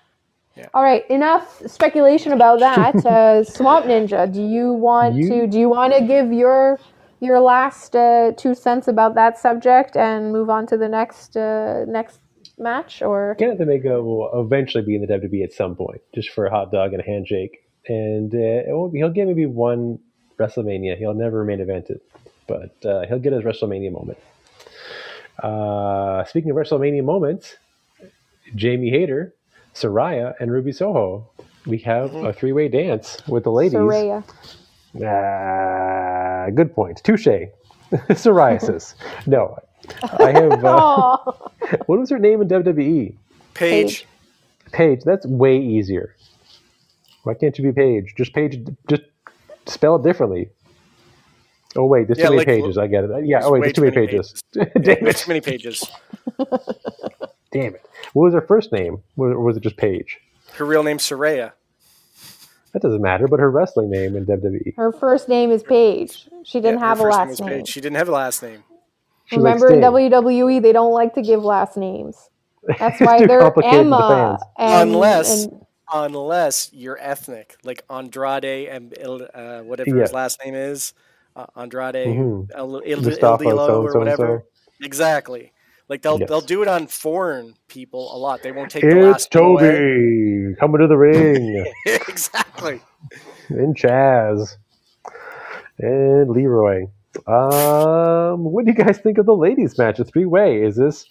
Yeah. 0.57 0.66
All 0.74 0.82
right. 0.84 1.09
Enough 1.11 1.62
speculation 1.66 2.32
about 2.32 2.59
that. 2.61 2.95
uh, 3.07 3.42
Swamp 3.45 3.86
Ninja, 3.86 4.32
do 4.32 4.42
you 4.42 4.72
want 4.72 5.14
You- 5.14 5.28
to? 5.30 5.47
Do 5.47 5.59
you 5.59 5.68
want 5.68 5.95
to 5.95 6.05
give 6.05 6.32
your 6.32 6.78
your 7.20 7.40
last 7.40 7.96
uh, 7.96 8.32
two 8.36 8.54
cents 8.54 8.88
about 8.88 9.14
that 9.14 9.38
subject 9.38 9.96
and 9.96 10.32
move 10.32 10.50
on 10.50 10.66
to 10.68 10.76
the 10.76 10.88
next 10.88 11.36
uh, 11.36 11.84
next 11.86 12.20
match? 12.58 13.02
Or 13.02 13.36
Kenneth 13.38 13.60
Omega 13.60 14.02
will 14.02 14.30
eventually 14.40 14.84
be 14.84 14.94
in 14.94 15.02
the 15.02 15.08
WWE 15.08 15.44
at 15.44 15.52
some 15.52 15.74
point, 15.76 16.00
just 16.14 16.30
for 16.30 16.46
a 16.46 16.50
hot 16.50 16.72
dog 16.72 16.92
and 16.92 17.00
a 17.00 17.04
handshake. 17.04 17.60
And 17.86 18.34
uh, 18.34 18.38
it 18.38 18.68
won't 18.68 18.92
be, 18.92 18.98
he'll 18.98 19.10
get 19.10 19.26
maybe 19.26 19.46
one 19.46 19.98
WrestleMania. 20.38 20.96
He'll 20.96 21.14
never 21.14 21.44
main 21.44 21.58
evented, 21.58 22.00
but 22.46 22.74
uh, 22.84 23.06
he'll 23.06 23.18
get 23.18 23.32
his 23.32 23.42
WrestleMania 23.42 23.92
moment. 23.92 24.18
Uh, 25.42 26.24
speaking 26.24 26.50
of 26.50 26.56
WrestleMania 26.56 27.04
moments, 27.04 27.56
Jamie 28.54 28.90
Hayter, 28.90 29.34
Saraya, 29.74 30.34
and 30.40 30.50
Ruby 30.52 30.72
Soho. 30.72 31.28
We 31.66 31.78
have 31.78 32.14
a 32.14 32.32
three-way 32.32 32.68
dance 32.68 33.26
with 33.26 33.44
the 33.44 33.50
ladies. 33.50 33.74
Saraya? 33.78 34.22
Ah, 35.03 36.47
good 36.55 36.74
point. 36.74 37.03
Touche. 37.03 37.26
Psoriasis. 37.92 38.95
no, 39.26 39.59
I 40.18 40.32
have. 40.32 40.64
Uh, 40.64 41.16
what 41.86 41.99
was 42.01 42.11
her 42.11 42.18
name 42.18 42.42
in 42.42 42.49
WWE? 42.49 43.14
Page. 43.55 44.07
Paige. 44.72 45.03
That's 45.05 45.26
way 45.26 45.59
easier. 45.59 46.14
Why 47.22 47.34
can't 47.34 47.57
you 47.59 47.64
be 47.64 47.72
Paige? 47.72 48.14
Just 48.16 48.32
Paige. 48.32 48.66
Just 48.88 49.03
spell 49.66 49.97
it 49.97 50.03
differently. 50.03 50.49
Oh 51.76 51.86
wait, 51.86 52.07
there's 52.07 52.18
Yeah, 52.18 52.26
too 52.26 52.36
many 52.36 52.38
like, 52.38 52.47
pages. 52.47 52.78
I 52.78 52.86
get 52.86 53.05
it. 53.05 53.26
Yeah. 53.26 53.40
Oh 53.42 53.53
wait, 53.53 53.61
there's 53.62 53.72
too 53.72 53.82
many 53.82 53.92
too 53.92 54.01
many 54.01 54.07
pages. 54.09 54.40
Yeah, 54.55 54.64
Damn 54.80 55.07
it! 55.07 55.16
too 55.16 55.28
many 55.28 55.40
pages. 55.40 55.90
Damn 57.53 57.74
it! 57.74 57.84
What 58.12 58.24
was 58.24 58.34
her 58.34 58.40
first 58.40 58.72
name? 58.72 59.03
Or 59.16 59.38
was 59.40 59.57
it 59.57 59.62
just 59.62 59.76
Paige? 59.76 60.18
Her 60.53 60.64
real 60.64 60.82
name's 60.84 61.03
Saraya. 61.03 61.53
That 62.74 62.82
doesn't 62.82 63.00
matter. 63.00 63.26
But 63.28 63.40
her 63.40 63.50
wrestling 63.50 63.90
name 63.90 64.16
in 64.16 64.26
WWE. 64.26 64.74
her 64.76 64.92
first 64.92 65.28
name 65.28 65.50
is 65.50 65.62
Paige. 65.62 66.28
She 66.42 66.60
didn't 66.60 66.80
Yeah, 66.80 66.80
her 66.80 66.86
have 66.88 67.00
a 67.00 67.02
first 67.04 67.16
last 67.18 67.28
was 67.30 67.40
name. 67.40 67.48
Paige. 67.50 67.68
She 67.68 67.80
didn't 67.80 67.96
have 67.96 68.08
a 68.08 68.12
last 68.12 68.42
name. 68.42 68.62
She's 69.26 69.38
like 69.38 69.54
Remember 69.62 69.72
in 69.72 69.80
WWE, 69.80 70.60
they 70.60 70.72
don't 70.72 70.92
like 70.92 71.14
to 71.14 71.22
give 71.22 71.42
last 71.42 71.76
names. 71.78 72.28
That's 72.78 73.00
why 73.00 73.24
they're 73.26 73.40
complicated 73.40 73.84
for 73.84 73.88
the 73.90 73.96
Emma. 73.96 74.38
And, 74.58 74.90
Unless- 74.90 75.44
and- 75.46 75.60
Unless 75.92 76.70
you're 76.72 76.98
ethnic, 77.00 77.56
like 77.62 77.84
Andrade 77.88 78.44
and 78.68 78.94
uh, 78.98 79.60
whatever 79.62 79.90
Yeah. 79.94 80.02
his 80.02 80.12
last 80.12 80.40
name 80.44 80.54
is, 80.54 80.92
uh, 81.36 81.46
Andrade 81.56 81.94
Mhm. 82.08 82.50
Il- 82.58 82.82
Il- 82.84 83.02
Mustafa, 83.02 83.44
Ildilo 83.44 83.66
so 83.66 83.82
or 83.82 83.84
and 83.84 83.92
so 83.92 83.98
and 84.00 84.08
whatever. 84.08 84.44
Exactly. 84.82 85.52
Like 85.89 86.03
they'll 86.03 86.18
Yes. 86.20 86.28
they'll 86.28 86.41
do 86.41 86.62
it 86.62 86.68
on 86.68 86.87
foreign 86.87 87.55
people 87.68 88.14
a 88.14 88.18
lot. 88.18 88.43
They 88.43 88.53
won't 88.53 88.70
take 88.70 88.89
the 88.89 88.97
last 88.97 89.26
It's 89.26 89.35
name 89.35 89.45
away. 89.45 89.62
Toby 89.70 90.57
coming 90.61 90.80
to 90.80 90.87
the 90.87 90.97
ring. 90.97 91.66
exactly. 91.87 92.80
and 93.51 93.76
Chaz 93.76 94.57
and 95.78 96.30
Leroy. 96.30 96.87
Um, 97.26 98.45
what 98.45 98.64
do 98.64 98.72
you 98.72 98.76
guys 98.76 98.99
think 98.99 99.18
of 99.18 99.26
the 99.26 99.37
ladies' 99.37 99.78
match? 99.78 99.99
A 100.01 100.05
three 100.05 100.24
way. 100.24 100.62
Is 100.62 100.76
this 100.76 101.07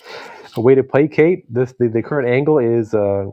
a 0.58 0.62
way 0.62 0.76
to 0.76 0.84
placate? 0.84 1.52
This 1.54 1.74
the, 1.80 1.88
the 1.88 2.02
current 2.04 2.28
angle 2.30 2.58
is 2.60 2.94
uh, 2.94 3.26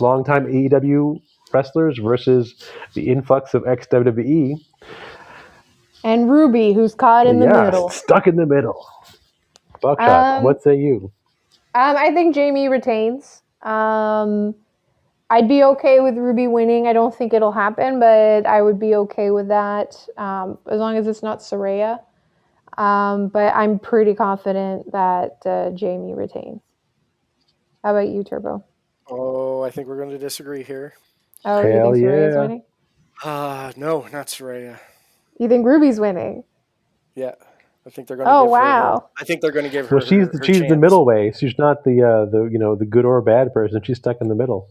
longtime 0.00 0.46
AEW 0.46 1.20
wrestlers 1.52 1.98
versus 1.98 2.54
the 2.94 3.08
influx 3.08 3.54
of 3.54 3.66
ex 3.66 3.86
WWE. 3.88 4.54
and 6.04 6.30
Ruby, 6.30 6.72
who's 6.72 6.94
caught 6.94 7.26
in 7.26 7.40
the 7.40 7.46
yeah, 7.46 7.64
middle. 7.64 7.90
stuck 7.90 8.26
in 8.26 8.36
the 8.36 8.46
middle. 8.46 8.86
Buckshot. 9.82 10.38
Um, 10.38 10.44
what 10.44 10.62
say 10.62 10.76
you? 10.76 11.12
Um, 11.74 11.96
I 11.96 12.10
think 12.12 12.34
Jamie 12.34 12.68
retains. 12.68 13.42
Um, 13.62 14.54
I'd 15.30 15.48
be 15.48 15.64
okay 15.64 16.00
with 16.00 16.16
Ruby 16.16 16.46
winning. 16.46 16.86
I 16.86 16.92
don't 16.92 17.14
think 17.14 17.32
it'll 17.32 17.52
happen, 17.52 18.00
but 18.00 18.46
I 18.46 18.62
would 18.62 18.78
be 18.78 18.94
okay 18.96 19.30
with 19.30 19.48
that 19.48 19.96
um, 20.18 20.58
as 20.70 20.78
long 20.78 20.96
as 20.96 21.06
it's 21.06 21.22
not 21.22 21.40
Saraya. 21.40 22.00
Um, 22.78 23.28
but 23.28 23.54
I'm 23.54 23.78
pretty 23.78 24.14
confident 24.14 24.90
that 24.92 25.38
uh, 25.44 25.70
Jamie 25.70 26.14
retains. 26.14 26.60
How 27.84 27.90
about 27.90 28.08
you, 28.08 28.24
Turbo? 28.24 28.64
Oh, 29.08 29.62
I 29.62 29.70
think 29.70 29.88
we're 29.88 29.96
going 29.96 30.10
to 30.10 30.18
disagree 30.18 30.62
here. 30.62 30.94
Oh, 31.44 31.60
Hell 31.62 31.96
you 31.96 32.02
think 32.02 32.06
Saraya's 32.06 32.34
yeah. 32.34 32.40
winning? 32.40 32.62
Uh 33.22 33.72
no, 33.76 34.06
not 34.12 34.26
Saraya. 34.26 34.78
You 35.38 35.48
think 35.48 35.64
Ruby's 35.66 36.00
winning? 36.00 36.44
Yeah, 37.14 37.34
I 37.86 37.90
think 37.90 38.08
they're 38.08 38.16
going 38.16 38.28
to. 38.28 38.32
Oh, 38.32 38.44
give 38.44 38.52
Her, 38.52 38.60
wow. 38.60 39.10
I 39.18 39.24
think 39.24 39.40
they're 39.40 39.50
going 39.50 39.64
to 39.64 39.70
give 39.70 39.88
her. 39.88 39.96
Well, 39.96 40.04
she's 40.04 40.26
her, 40.26 40.32
her 40.38 40.44
she's 40.44 40.60
the 40.60 40.76
middle 40.76 41.04
way. 41.04 41.32
She's 41.36 41.58
not 41.58 41.84
the 41.84 42.02
uh, 42.02 42.24
the 42.26 42.44
you 42.44 42.58
know 42.58 42.74
the 42.76 42.84
good 42.84 43.04
or 43.04 43.20
bad 43.20 43.52
person. 43.52 43.82
She's 43.82 43.98
stuck 43.98 44.20
in 44.20 44.28
the 44.28 44.34
middle. 44.34 44.68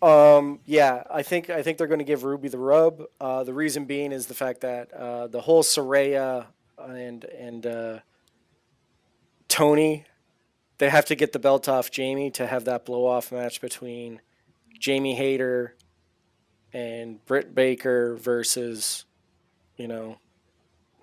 Um, 0.00 0.60
yeah, 0.64 1.02
I 1.10 1.22
think 1.22 1.50
I 1.50 1.62
think 1.62 1.78
they're 1.78 1.86
going 1.86 1.98
to 1.98 2.04
give 2.04 2.24
Ruby 2.24 2.48
the 2.48 2.58
rub. 2.58 3.02
Uh, 3.20 3.44
the 3.44 3.52
reason 3.52 3.84
being 3.84 4.12
is 4.12 4.26
the 4.26 4.34
fact 4.34 4.60
that 4.60 4.92
uh, 4.92 5.26
the 5.26 5.40
whole 5.40 5.62
Saraya 5.62 6.46
and 6.78 7.24
and 7.24 7.66
uh, 7.66 7.98
Toni, 9.48 10.04
they 10.78 10.88
have 10.88 11.04
to 11.06 11.16
get 11.16 11.32
the 11.32 11.38
belt 11.38 11.68
off 11.68 11.90
Jamie 11.90 12.30
to 12.32 12.46
have 12.46 12.64
that 12.66 12.84
blow 12.84 13.06
off 13.06 13.32
match 13.32 13.60
between 13.60 14.20
Jamie 14.78 15.16
Hayter 15.16 15.74
and 16.72 17.24
Britt 17.26 17.54
Baker 17.54 18.14
versus, 18.16 19.04
you 19.76 19.88
know, 19.88 20.18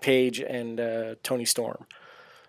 Paige 0.02 0.40
and 0.40 0.80
uh, 0.80 1.16
Toni 1.24 1.46
Storm. 1.46 1.86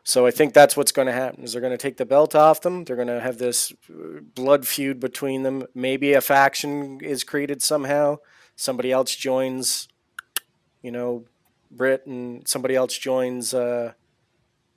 So 0.04 0.24
I 0.24 0.30
think 0.30 0.54
that's 0.54 0.76
what's 0.76 0.92
going 0.92 1.06
to 1.06 1.12
happen. 1.12 1.42
Is 1.42 1.52
they're 1.52 1.60
going 1.60 1.72
to 1.72 1.78
take 1.78 1.96
the 1.96 2.06
belt 2.06 2.34
off 2.34 2.60
them. 2.60 2.84
They're 2.84 2.94
going 2.94 3.08
to 3.08 3.20
have 3.20 3.38
this 3.38 3.72
uh, 3.90 4.20
blood 4.34 4.66
feud 4.66 5.00
between 5.00 5.42
them. 5.42 5.66
Maybe 5.74 6.12
a 6.12 6.20
faction 6.20 7.00
is 7.02 7.24
created 7.24 7.60
somehow. 7.60 8.18
Somebody 8.54 8.92
else 8.92 9.16
joins, 9.16 9.88
you 10.80 10.92
know, 10.92 11.24
Britt, 11.70 12.06
and 12.06 12.46
somebody 12.46 12.76
else 12.76 12.96
joins 12.96 13.52
uh, 13.52 13.94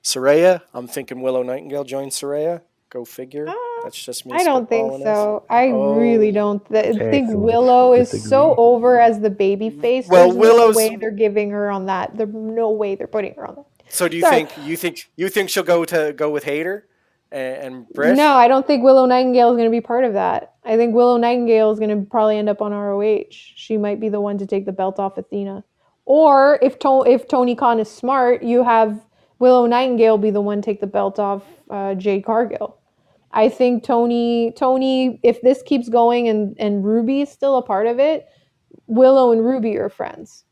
Saraya. 0.03 0.63
I'm 0.73 0.87
thinking 0.87 1.21
Willow 1.21 1.43
Nightingale 1.43 1.83
joins 1.83 2.19
Saraya. 2.19 2.61
Go 2.89 3.05
figure. 3.05 3.45
That's 3.83 4.03
just 4.03 4.25
me. 4.25 4.33
I 4.35 4.43
don't 4.43 4.67
think 4.69 4.91
spitballing 4.91 4.97
this. 4.99 5.05
so. 5.05 5.43
I 5.49 5.67
Oh. 5.69 5.95
really 5.95 6.31
don't. 6.31 6.63
Th- 6.69 6.85
I 6.85 6.91
think 6.97 7.13
Excellent. 7.27 7.39
Willow 7.39 7.93
is 7.93 8.29
so 8.29 8.55
over 8.57 8.99
as 8.99 9.19
the 9.19 9.29
baby 9.29 9.69
face. 9.69 10.07
Well, 10.07 10.25
There's 10.27 10.37
Willow's- 10.37 10.75
no 10.75 10.77
way 10.89 10.95
they're 10.95 11.11
giving 11.11 11.49
her 11.51 11.69
on 11.71 11.85
that. 11.87 12.15
There's 12.17 12.33
no 12.33 12.71
way 12.71 12.95
they're 12.95 13.07
putting 13.07 13.33
her 13.35 13.47
on 13.47 13.55
that. 13.55 13.65
So 13.89 14.07
do 14.07 14.15
you 14.17 14.21
Sorry. 14.23 14.45
think 14.45 14.67
you 14.67 14.77
think 14.77 15.09
you 15.15 15.29
think 15.29 15.49
she'll 15.49 15.63
go 15.63 15.83
to 15.85 16.13
go 16.15 16.29
with 16.29 16.43
Hayter 16.43 16.85
and, 17.31 17.55
and 17.75 17.89
Britt? 17.89 18.15
No, 18.17 18.33
I 18.35 18.47
don't 18.47 18.65
think 18.67 18.83
Willow 18.83 19.05
Nightingale 19.05 19.49
is 19.51 19.55
going 19.57 19.65
to 19.69 19.71
be 19.71 19.81
part 19.81 20.03
of 20.03 20.13
that. 20.13 20.53
I 20.63 20.77
think 20.77 20.93
Willow 20.93 21.17
Nightingale 21.17 21.71
is 21.71 21.79
going 21.79 21.89
to 21.89 22.05
probably 22.09 22.37
end 22.37 22.49
up 22.49 22.61
on 22.61 22.71
ROH. 22.71 23.25
She 23.31 23.77
might 23.77 23.99
be 23.99 24.09
the 24.09 24.21
one 24.21 24.37
to 24.37 24.45
take 24.45 24.65
the 24.65 24.71
belt 24.71 24.99
off 24.99 25.17
Athena. 25.17 25.63
Or 26.05 26.59
if 26.61 26.77
to- 26.79 27.03
if 27.07 27.27
Tony 27.27 27.55
Khan 27.55 27.79
is 27.79 27.89
smart, 27.89 28.43
you 28.43 28.63
have 28.63 28.99
Willow 29.39 29.65
Nightingale 29.65 30.17
be 30.17 30.31
the 30.31 30.41
one 30.41 30.61
to 30.61 30.65
take 30.65 30.81
the 30.81 30.87
belt 30.87 31.17
off 31.19 31.43
uh, 31.69 31.93
Jade 31.95 32.25
Cargill. 32.25 32.77
I 33.31 33.49
think 33.49 33.83
Tony 33.83 34.51
Tony 34.55 35.19
if 35.23 35.41
this 35.41 35.61
keeps 35.63 35.89
going 35.89 36.27
and 36.27 36.55
and 36.59 36.83
Ruby 36.83 37.21
is 37.21 37.29
still 37.29 37.57
a 37.57 37.61
part 37.61 37.87
of 37.87 37.99
it, 37.99 38.27
Willow 38.87 39.31
and 39.31 39.45
Ruby 39.45 39.77
are 39.77 39.89
friends. 39.89 40.45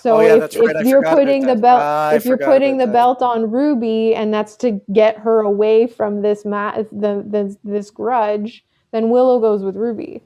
So 0.00 0.16
Oh, 0.16 0.20
yeah, 0.20 0.44
if, 0.44 0.56
right. 0.56 0.76
If 0.76 0.86
you're 0.86 1.02
putting 1.02 1.46
the 1.46 1.56
belt 1.56 2.14
if 2.14 2.24
you're 2.26 2.36
putting 2.38 2.76
the 2.76 2.86
that. 2.86 2.92
belt 2.92 3.22
on 3.22 3.50
Ruby 3.50 4.14
and 4.14 4.32
that's 4.32 4.54
to 4.56 4.80
get 4.92 5.18
her 5.18 5.40
away 5.40 5.86
from 5.86 6.20
this 6.22 6.44
ma- 6.44 6.76
the, 6.92 7.24
the 7.26 7.56
this 7.64 7.90
grudge, 7.90 8.64
then 8.90 9.08
Willow 9.10 9.40
goes 9.40 9.62
with 9.62 9.76
Ruby. 9.76 10.22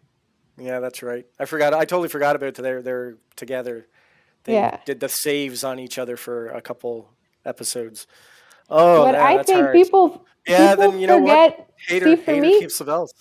Yeah, 0.58 0.80
that's 0.80 1.02
right. 1.02 1.26
I 1.38 1.44
forgot. 1.44 1.74
I 1.74 1.84
totally 1.84 2.08
forgot 2.08 2.34
about 2.36 2.54
they're 2.54 2.82
they're 2.82 3.16
together. 3.36 3.86
They 4.44 4.54
Yeah. 4.54 4.78
did 4.84 4.98
the 5.00 5.08
saves 5.08 5.62
on 5.64 5.78
each 5.78 5.96
other 5.98 6.16
for 6.16 6.48
a 6.48 6.60
couple 6.60 7.10
episodes. 7.44 8.06
Oh, 8.68 9.04
but 9.04 9.12
that- 9.12 9.22
I 9.22 9.42
think 9.44 9.60
hard. 9.60 9.74
people 9.74 10.24
Yeah, 10.46 10.74
people 10.74 10.90
then 10.90 11.00
you 11.00 11.06
know 11.06 11.18
what? 11.18 11.68
Hayter, 11.88 12.06
see, 12.06 12.16
for 12.16 12.32
Hayter 12.32 12.42
me- 12.42 12.60
keeps 12.60 12.78
the 12.78 12.84
belt. 12.84 13.12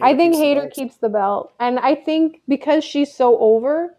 I 0.00 0.16
think 0.16 0.34
keeps 0.34 0.42
Hayter 0.42 0.60
belt. 0.62 0.72
keeps 0.72 0.96
the 0.96 1.08
belt, 1.08 1.52
and 1.60 1.78
I 1.78 1.94
think 1.94 2.42
because 2.48 2.84
she's 2.84 3.14
so 3.14 3.38
over, 3.38 3.96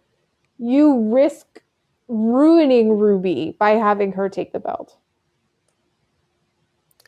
you 0.58 1.00
risk 1.14 1.62
ruining 2.08 2.98
Ruby 2.98 3.56
by 3.58 3.72
having 3.72 4.12
her 4.14 4.30
take 4.30 4.52
the 4.52 4.60
belt. 4.60 4.98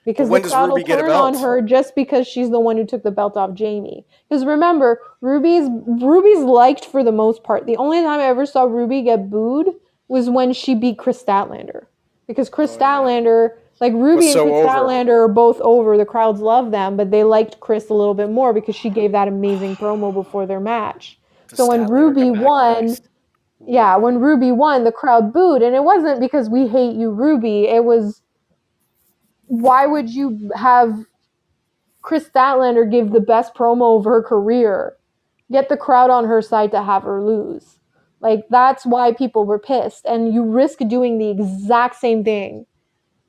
Because 0.06 0.30
when 0.30 0.41
the 0.41 0.48
crowd 0.48 0.70
will 0.70 0.84
turn 0.86 1.12
on 1.12 1.34
her 1.36 1.62
just 1.62 1.93
because 1.93 2.26
she's 2.26 2.50
the 2.50 2.62
one 2.62 2.78
who 2.78 2.86
took 2.86 3.04
the 3.04 3.12
belt 3.12 3.36
off 3.36 3.54
Jamie. 3.54 4.06
Because 4.30 4.45
remember, 4.45 5.02
Ruby's 5.20 5.68
Ruby's 5.86 6.39
liked 6.45 6.86
for 6.86 7.04
the 7.04 7.12
most 7.12 7.43
part. 7.43 7.66
The 7.66 7.76
only 7.76 8.02
time 8.02 8.22
I 8.22 8.24
ever 8.24 8.45
saw 8.45 8.64
Ruby 8.64 9.02
get 9.02 9.30
booed 9.30 9.68
was 10.08 10.30
when 10.30 10.54
she 10.54 10.76
beat 10.76 10.98
Kris 10.98 11.22
Statlander. 11.22 11.88
Because 12.26 12.50
Kris 12.50 12.72
Oh, 12.72 12.74
yeah. 12.76 12.80
Statlander, 13.78 13.82
like 13.82 13.94
Ruby 13.94 14.32
so 14.32 14.42
and 14.42 14.52
Kris 14.52 14.60
over. 14.60 14.68
Statlander 14.68 15.26
are 15.26 15.28
both 15.28 15.62
over. 15.62 15.98
The 15.98 16.06
crowds 16.06 16.42
love 16.42 16.72
them, 16.72 16.98
but 16.98 17.12
they 17.12 17.24
liked 17.24 17.60
Kris 17.60 17.90
a 17.90 17.94
little 17.94 18.14
bit 18.14 18.30
more 18.30 18.54
because 18.54 18.76
she 18.76 18.90
gave 18.90 19.12
that 19.12 19.28
amazing 19.28 19.76
promo 19.76 20.14
before 20.14 20.46
their 20.46 20.60
match. 20.60 21.20
The 21.50 21.58
So 21.58 21.68
when 21.68 21.88
Ruby 21.88 22.32
won. 22.32 22.96
Yeah, 23.66 23.98
when 23.98 24.20
Ruby 24.20 24.52
won, 24.52 24.84
the 24.84 24.92
crowd 24.92 25.34
booed, 25.34 25.64
and 25.64 25.76
it 25.76 25.84
wasn't 25.84 26.20
because 26.20 26.48
we 26.48 26.68
hate 26.68 26.96
you, 26.96 27.10
Ruby. 27.10 27.68
It 27.68 27.84
was 27.84 28.22
why 29.48 29.86
would 29.86 30.10
you 30.10 30.52
have 30.56 31.06
Kris 32.02 32.30
Statlander 32.30 32.90
give 32.90 33.12
the 33.12 33.20
best 33.20 33.56
promo 33.56 33.98
of 33.98 34.06
her 34.06 34.22
career, 34.22 34.96
get 35.52 35.70
the 35.70 35.76
crowd 35.76 36.10
on 36.10 36.26
her 36.26 36.42
side 36.42 36.72
to 36.72 36.84
have 36.84 37.04
her 37.04 37.24
lose? 37.24 37.80
Like 38.22 38.46
that's 38.50 38.86
why 38.86 39.12
people 39.14 39.44
were 39.44 39.60
pissed, 39.60 40.06
and 40.06 40.34
you 40.34 40.44
risk 40.44 40.80
doing 40.88 41.18
the 41.18 41.30
exact 41.30 41.96
same 41.96 42.24
thing 42.24 42.66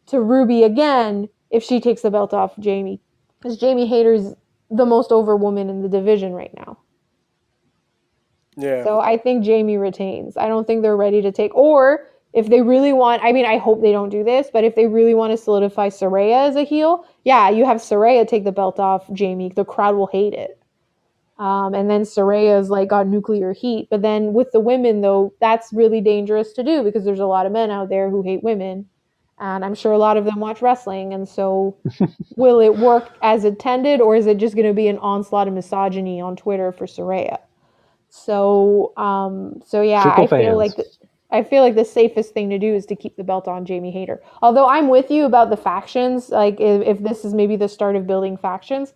to 0.08 0.20
Ruby 0.20 0.62
again 0.62 1.28
if 1.50 1.62
she 1.62 1.80
takes 1.80 2.02
the 2.02 2.10
belt 2.10 2.34
off 2.34 2.58
Jamie, 2.58 3.00
because 3.38 3.56
Jamie 3.56 3.86
Hayter's 3.86 4.34
the 4.70 4.84
most 4.84 5.12
over 5.12 5.36
woman 5.36 5.70
in 5.70 5.82
the 5.82 5.88
division 5.88 6.32
right 6.32 6.52
now. 6.54 6.78
Yeah. 8.56 8.84
So 8.84 9.00
I 9.00 9.16
think 9.16 9.44
Jamie 9.44 9.78
retains. 9.78 10.36
I 10.36 10.48
don't 10.48 10.66
think 10.66 10.82
they're 10.82 10.96
ready 10.96 11.22
to 11.22 11.32
take, 11.32 11.54
or 11.54 12.06
if 12.32 12.48
they 12.48 12.60
really 12.60 12.92
want, 12.92 13.22
I 13.22 13.32
mean, 13.32 13.46
I 13.46 13.56
hope 13.56 13.80
they 13.80 13.92
don't 13.92 14.10
do 14.10 14.22
this, 14.22 14.48
but 14.52 14.64
if 14.64 14.74
they 14.74 14.86
really 14.86 15.14
want 15.14 15.30
to 15.32 15.36
solidify 15.36 15.88
Saraya 15.88 16.48
as 16.48 16.56
a 16.56 16.64
heel, 16.64 17.06
yeah, 17.24 17.48
you 17.48 17.64
have 17.64 17.78
Saraya 17.78 18.26
take 18.26 18.44
the 18.44 18.52
belt 18.52 18.78
off 18.78 19.10
Jamie. 19.12 19.50
The 19.54 19.64
crowd 19.64 19.94
will 19.94 20.08
hate 20.08 20.34
it. 20.34 20.60
Um, 21.38 21.72
and 21.72 21.88
then 21.88 22.02
Saraya's 22.02 22.68
like 22.68 22.88
got 22.88 23.06
nuclear 23.06 23.52
heat. 23.52 23.88
But 23.90 24.02
then 24.02 24.32
with 24.34 24.50
the 24.52 24.60
women, 24.60 25.00
though, 25.00 25.32
that's 25.40 25.72
really 25.72 26.00
dangerous 26.00 26.52
to 26.54 26.64
do 26.64 26.82
because 26.82 27.04
there's 27.04 27.20
a 27.20 27.26
lot 27.26 27.46
of 27.46 27.52
men 27.52 27.70
out 27.70 27.88
there 27.88 28.10
who 28.10 28.22
hate 28.22 28.42
women. 28.42 28.86
And 29.40 29.64
I'm 29.64 29.74
sure 29.74 29.92
a 29.92 29.98
lot 29.98 30.16
of 30.16 30.24
them 30.24 30.40
watch 30.40 30.62
wrestling. 30.62 31.14
And 31.14 31.28
so 31.28 31.76
will 32.36 32.60
it 32.60 32.76
work 32.76 33.10
as 33.22 33.44
intended, 33.44 34.00
or 34.00 34.16
is 34.16 34.26
it 34.26 34.38
just 34.38 34.54
going 34.54 34.66
to 34.66 34.74
be 34.74 34.88
an 34.88 34.98
onslaught 34.98 35.48
of 35.48 35.54
misogyny 35.54 36.20
on 36.20 36.36
Twitter 36.36 36.72
for 36.72 36.86
Saraya? 36.86 37.38
So, 38.10 38.92
um, 38.96 39.62
so 39.64 39.82
yeah, 39.82 40.02
Fickle 40.16 40.38
I 40.38 40.42
feel 40.42 40.56
like 40.56 40.76
the, 40.76 40.84
I 41.30 41.42
feel 41.42 41.62
like 41.62 41.74
the 41.74 41.84
safest 41.84 42.32
thing 42.32 42.48
to 42.50 42.58
do 42.58 42.74
is 42.74 42.86
to 42.86 42.96
keep 42.96 43.16
the 43.16 43.24
belt 43.24 43.46
on 43.46 43.66
Jamie 43.66 43.90
Hayter. 43.90 44.22
Although 44.40 44.66
I'm 44.66 44.88
with 44.88 45.10
you 45.10 45.26
about 45.26 45.50
the 45.50 45.56
factions, 45.56 46.30
like 46.30 46.58
if, 46.58 46.82
if 46.82 47.02
this 47.02 47.24
is 47.24 47.34
maybe 47.34 47.56
the 47.56 47.68
start 47.68 47.96
of 47.96 48.06
building 48.06 48.36
factions. 48.36 48.94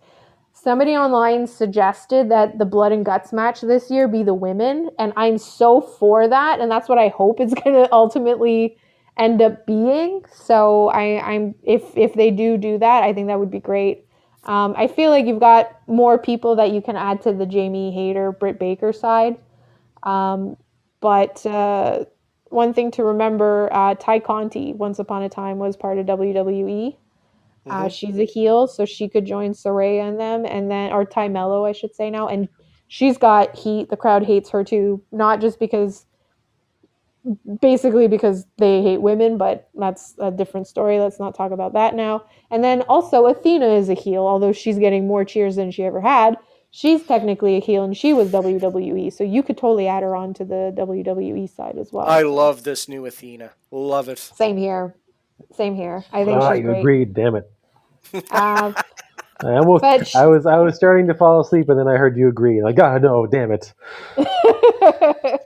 Somebody 0.55 0.91
online 0.91 1.47
suggested 1.47 2.29
that 2.29 2.57
the 2.59 2.65
blood 2.65 2.91
and 2.91 3.03
guts 3.03 3.33
match 3.33 3.61
this 3.61 3.89
year 3.89 4.07
be 4.07 4.23
the 4.23 4.35
women, 4.35 4.89
and 4.99 5.11
I'm 5.15 5.37
so 5.37 5.81
for 5.81 6.27
that, 6.27 6.59
and 6.59 6.71
that's 6.71 6.87
what 6.87 6.99
I 6.99 7.07
hope 7.09 7.39
it's 7.39 7.53
going 7.53 7.75
to 7.83 7.91
ultimately 7.91 8.77
end 9.17 9.41
up 9.41 9.65
being. 9.65 10.23
So 10.33 10.89
I, 10.89 11.19
I'm 11.33 11.55
if 11.63 11.83
if 11.97 12.13
they 12.13 12.31
do 12.31 12.57
do 12.57 12.77
that, 12.79 13.03
I 13.03 13.13
think 13.13 13.27
that 13.27 13.39
would 13.39 13.51
be 13.51 13.59
great. 13.59 14.05
Um, 14.45 14.73
I 14.77 14.87
feel 14.87 15.09
like 15.11 15.25
you've 15.25 15.39
got 15.39 15.71
more 15.87 16.17
people 16.17 16.55
that 16.57 16.71
you 16.71 16.81
can 16.81 16.95
add 16.97 17.21
to 17.23 17.33
the 17.33 17.45
Jamie 17.45 17.93
Hayter, 17.93 18.31
Britt 18.33 18.59
Baker 18.59 18.91
side. 18.91 19.37
Um, 20.03 20.57
but 20.99 21.45
uh, 21.45 22.05
one 22.49 22.73
thing 22.73 22.91
to 22.91 23.03
remember, 23.03 23.69
uh, 23.71 23.95
Tay 23.95 24.19
Conti, 24.19 24.73
once 24.73 24.99
upon 24.99 25.23
a 25.23 25.29
time, 25.29 25.59
was 25.59 25.77
part 25.77 25.97
of 25.97 26.05
WWE. 26.05 26.97
Uh, 27.69 27.85
Mhm. 27.85 27.91
she's 27.91 28.19
a 28.19 28.25
heel, 28.25 28.67
so 28.67 28.83
she 28.83 29.07
could 29.07 29.25
join 29.25 29.51
Saraya 29.51 30.07
and 30.09 30.19
them, 30.19 30.45
and 30.45 30.69
then 30.69 30.91
or 30.91 31.05
Tay 31.05 31.29
Melo, 31.29 31.65
I 31.65 31.71
should 31.71 31.95
say 31.95 32.09
now, 32.09 32.27
and 32.27 32.49
she's 32.89 33.17
got 33.17 33.55
heat. 33.55 33.89
The 33.89 33.95
crowd 33.97 34.23
hates 34.25 34.49
her 34.49 34.63
too, 34.65 35.01
not 35.13 35.39
just 35.39 35.59
because, 35.59 36.05
basically 37.61 38.07
because 38.07 38.45
they 38.57 38.81
hate 38.81 39.01
women, 39.01 39.37
but 39.37 39.69
that's 39.75 40.13
a 40.19 40.31
different 40.31 40.67
story. 40.67 40.99
Let's 40.99 41.19
not 41.19 41.35
talk 41.35 41.51
about 41.51 41.73
that 41.73 41.95
now. 41.95 42.25
And 42.51 42.63
then 42.63 42.81
also 42.83 43.25
Athena 43.27 43.67
is 43.75 43.89
a 43.89 43.93
heel, 43.93 44.25
although 44.27 44.51
she's 44.51 44.77
getting 44.79 45.07
more 45.07 45.23
cheers 45.25 45.55
than 45.55 45.71
she 45.71 45.83
ever 45.83 46.01
had. 46.01 46.37
She's 46.71 47.03
technically 47.05 47.55
a 47.55 47.59
heel, 47.59 47.83
and 47.83 47.95
she 47.95 48.13
was 48.13 48.31
WWE, 48.31 49.13
so 49.13 49.23
you 49.23 49.43
could 49.43 49.57
totally 49.59 49.87
add 49.87 50.01
her 50.01 50.15
on 50.15 50.33
to 50.33 50.43
the 50.43 50.73
WWE 50.75 51.47
side 51.47 51.77
as 51.77 51.91
well. 51.93 52.07
I 52.07 52.23
love 52.23 52.63
this 52.63 52.89
new 52.89 53.05
Athena. 53.05 53.51
Love 53.69 54.09
it. 54.09 54.17
Same 54.17 54.57
here. 54.57 54.95
Same 55.55 55.75
here. 55.75 56.03
I 56.11 56.25
think 56.25 56.41
Ah, 56.41 56.51
she's 56.53 56.59
you 56.61 56.65
great. 56.65 56.79
agreed. 56.79 57.13
Damn 57.13 57.35
it. 57.35 57.51
Uh, 58.31 58.73
I 59.43 59.51
almost. 59.57 59.81
But 59.83 60.07
sh- 60.07 60.15
I 60.15 60.25
was. 60.25 60.47
I 60.47 60.57
was 60.57 60.75
starting 60.75 61.07
to 61.09 61.13
fall 61.13 61.39
asleep, 61.41 61.69
and 61.69 61.77
then 61.77 61.87
I 61.87 61.95
heard 61.97 62.17
you 62.17 62.27
agree. 62.27 62.63
Like, 62.63 62.75
God, 62.75 63.03
no, 63.03 63.27
damn 63.27 63.51
it. 63.51 63.71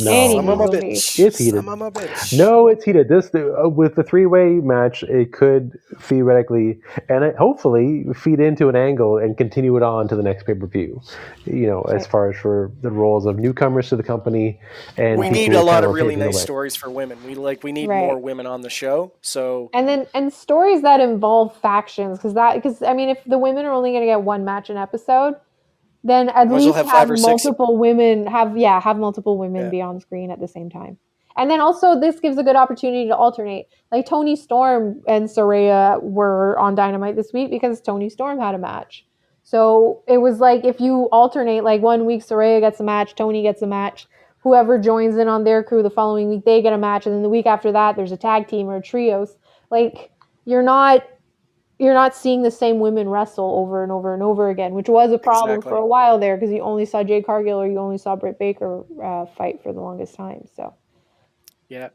No. 0.00 0.10
Anywho. 0.10 0.36
Some 0.36 0.48
of 0.48 0.58
my 0.58 0.64
movie. 0.66 0.78
bitch. 0.94 1.18
It's 1.18 1.38
heated. 1.38 1.54
Some 1.56 1.68
of 1.68 1.78
my 1.78 1.90
bitch. 1.90 2.36
No, 2.38 2.68
it's 2.68 2.84
heated. 2.84 3.08
This 3.08 3.30
uh, 3.34 3.68
with 3.68 3.94
the 3.94 4.02
three-way 4.02 4.54
match, 4.54 5.02
it 5.04 5.32
could 5.32 5.78
theoretically 6.00 6.78
and 7.08 7.24
it, 7.24 7.36
hopefully 7.36 8.04
feed 8.14 8.40
into 8.40 8.68
an 8.68 8.76
angle 8.76 9.18
and 9.18 9.36
continue 9.36 9.76
it 9.76 9.82
on 9.82 10.08
to 10.08 10.16
the 10.16 10.22
next 10.22 10.44
pay-per-view. 10.44 11.00
You 11.44 11.66
know, 11.66 11.82
as 11.82 12.06
far 12.06 12.30
as 12.30 12.36
for 12.36 12.70
the 12.82 12.90
roles 12.90 13.26
of 13.26 13.38
newcomers 13.38 13.88
to 13.90 13.96
the 13.96 14.02
company 14.02 14.60
and 14.96 15.18
we 15.18 15.30
need 15.30 15.52
a 15.52 15.62
lot 15.62 15.74
kinda 15.82 15.88
of 15.88 15.94
really 15.94 16.16
nice 16.16 16.34
way. 16.34 16.40
stories 16.40 16.76
for 16.76 16.90
women. 16.90 17.18
We 17.26 17.34
like 17.34 17.62
we 17.62 17.72
need 17.72 17.88
Right. 17.88 18.00
more 18.06 18.18
women 18.18 18.46
on 18.46 18.62
the 18.62 18.70
show. 18.70 19.12
So 19.22 19.70
and 19.74 19.86
then 19.88 20.06
and 20.14 20.32
stories 20.32 20.82
that 20.82 21.00
involve 21.00 21.56
factions 21.58 22.18
because 22.18 22.34
that 22.34 22.54
because 22.54 22.82
I 22.82 22.94
mean 22.94 23.08
if 23.10 23.18
the 23.26 23.38
women 23.38 23.64
are 23.66 23.72
only 23.72 23.90
going 23.90 24.02
to 24.02 24.06
get 24.06 24.22
one 24.22 24.44
match 24.44 24.70
an 24.70 24.76
episode, 24.76 25.34
then 26.04 26.28
at 26.28 26.48
Might 26.48 26.52
well 26.52 26.62
least 26.62 26.76
have 26.76 26.86
have, 26.86 27.08
multiple 27.20 27.76
women 27.78 28.26
have 28.26 28.56
yeah 28.56 28.80
have 28.80 28.98
multiple 28.98 29.38
women 29.38 29.64
Yeah. 29.64 29.70
be 29.70 29.80
on 29.82 30.00
screen 30.00 30.30
at 30.30 30.38
the 30.38 30.48
same 30.48 30.70
time. 30.70 30.98
And 31.36 31.50
then 31.50 31.60
also 31.60 31.98
this 31.98 32.20
gives 32.20 32.38
a 32.38 32.44
good 32.44 32.54
opportunity 32.54 33.08
to 33.08 33.16
alternate. 33.16 33.66
Like 33.90 34.06
Toni 34.06 34.36
Storm 34.36 35.02
and 35.08 35.24
Saraya 35.24 36.00
were 36.02 36.56
on 36.58 36.76
Dynamite 36.76 37.16
this 37.16 37.32
week 37.32 37.50
because 37.50 37.80
Toni 37.80 38.08
Storm 38.08 38.38
had 38.38 38.54
a 38.54 38.58
match. 38.58 39.04
So 39.42 40.02
it 40.06 40.18
was 40.18 40.38
like 40.38 40.64
if 40.64 40.80
you 40.80 41.08
alternate, 41.10 41.64
like 41.64 41.82
one 41.82 42.06
week 42.06 42.22
Saraya 42.22 42.60
gets 42.60 42.78
a 42.80 42.84
match, 42.84 43.14
Toni 43.14 43.42
gets 43.42 43.62
a 43.62 43.66
match, 43.66 44.06
whoever 44.38 44.78
joins 44.78 45.16
in 45.16 45.26
on 45.26 45.42
their 45.44 45.62
crew 45.64 45.82
the 45.82 45.90
following 45.90 46.28
week 46.28 46.44
they 46.44 46.62
get 46.62 46.72
a 46.72 46.78
match, 46.78 47.06
and 47.06 47.14
then 47.14 47.22
the 47.22 47.28
week 47.28 47.46
after 47.46 47.72
that 47.72 47.96
there's 47.96 48.12
a 48.12 48.16
tag 48.16 48.46
team 48.46 48.68
or 48.68 48.76
a 48.76 48.82
trios. 48.82 49.36
Like 49.70 50.10
you're 50.44 50.62
not 50.62 51.02
you're 51.84 51.94
not 51.94 52.16
seeing 52.16 52.42
the 52.42 52.50
same 52.50 52.80
women 52.80 53.08
wrestle 53.08 53.54
over 53.56 53.84
and 53.84 53.92
over 53.92 54.14
and 54.14 54.22
over 54.24 54.50
again, 54.50 54.74
which 54.74 54.88
was 54.88 55.12
a 55.12 55.18
problem 55.18 55.58
Exactly. 55.58 55.70
for 55.70 55.76
a 55.76 55.86
while 55.86 56.18
there 56.18 56.36
because 56.36 56.50
you 56.52 56.60
only 56.60 56.86
saw 56.86 57.04
Jay 57.04 57.22
Cargill 57.22 57.60
or 57.60 57.68
you 57.68 57.78
only 57.78 57.98
saw 57.98 58.16
Britt 58.16 58.38
Baker 58.40 58.84
uh, 59.02 59.26
fight 59.26 59.62
for 59.62 59.72
the 59.72 59.80
longest 59.80 60.16
time. 60.16 60.46
So. 60.56 60.74
yeah. 61.68 61.90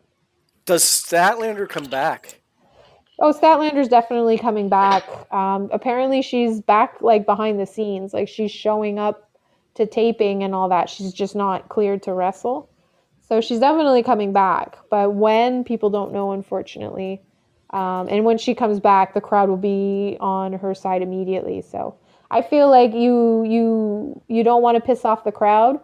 Does 0.65 0.83
Statlander 0.83 1.67
come 1.67 1.85
back? 1.85 2.39
Oh, 3.19 3.33
Statlander's 3.33 3.87
definitely 3.89 4.37
coming 4.37 4.69
back. 4.69 5.03
Um, 5.33 5.69
apparently, 5.73 6.21
she's 6.21 6.61
back 6.61 7.01
like 7.01 7.25
behind 7.25 7.59
the 7.59 7.65
scenes, 7.65 8.13
like 8.13 8.29
she's 8.29 8.51
showing 8.51 8.99
up 8.99 9.29
to 9.75 9.85
taping 9.87 10.43
and 10.43 10.55
all 10.55 10.69
that. 10.69 10.89
She's 10.89 11.11
just 11.11 11.35
not 11.35 11.69
cleared 11.69 12.03
to 12.03 12.13
wrestle, 12.13 12.69
so 13.27 13.41
she's 13.41 13.59
definitely 13.59 14.03
coming 14.03 14.31
back. 14.31 14.77
But 14.89 15.15
when 15.15 15.63
people 15.63 15.89
don't 15.89 16.13
know, 16.13 16.31
unfortunately, 16.31 17.21
um, 17.71 18.07
and 18.09 18.25
when 18.25 18.37
she 18.37 18.55
comes 18.55 18.79
back, 18.79 19.13
the 19.13 19.21
crowd 19.21 19.49
will 19.49 19.57
be 19.57 20.17
on 20.19 20.53
her 20.53 20.73
side 20.73 21.01
immediately. 21.01 21.61
So 21.61 21.95
I 22.31 22.41
feel 22.41 22.69
like 22.69 22.93
you 22.93 23.43
you 23.43 24.21
you 24.27 24.43
don't 24.43 24.61
want 24.61 24.75
to 24.75 24.81
piss 24.81 25.05
off 25.05 25.23
the 25.23 25.31
crowd. 25.31 25.79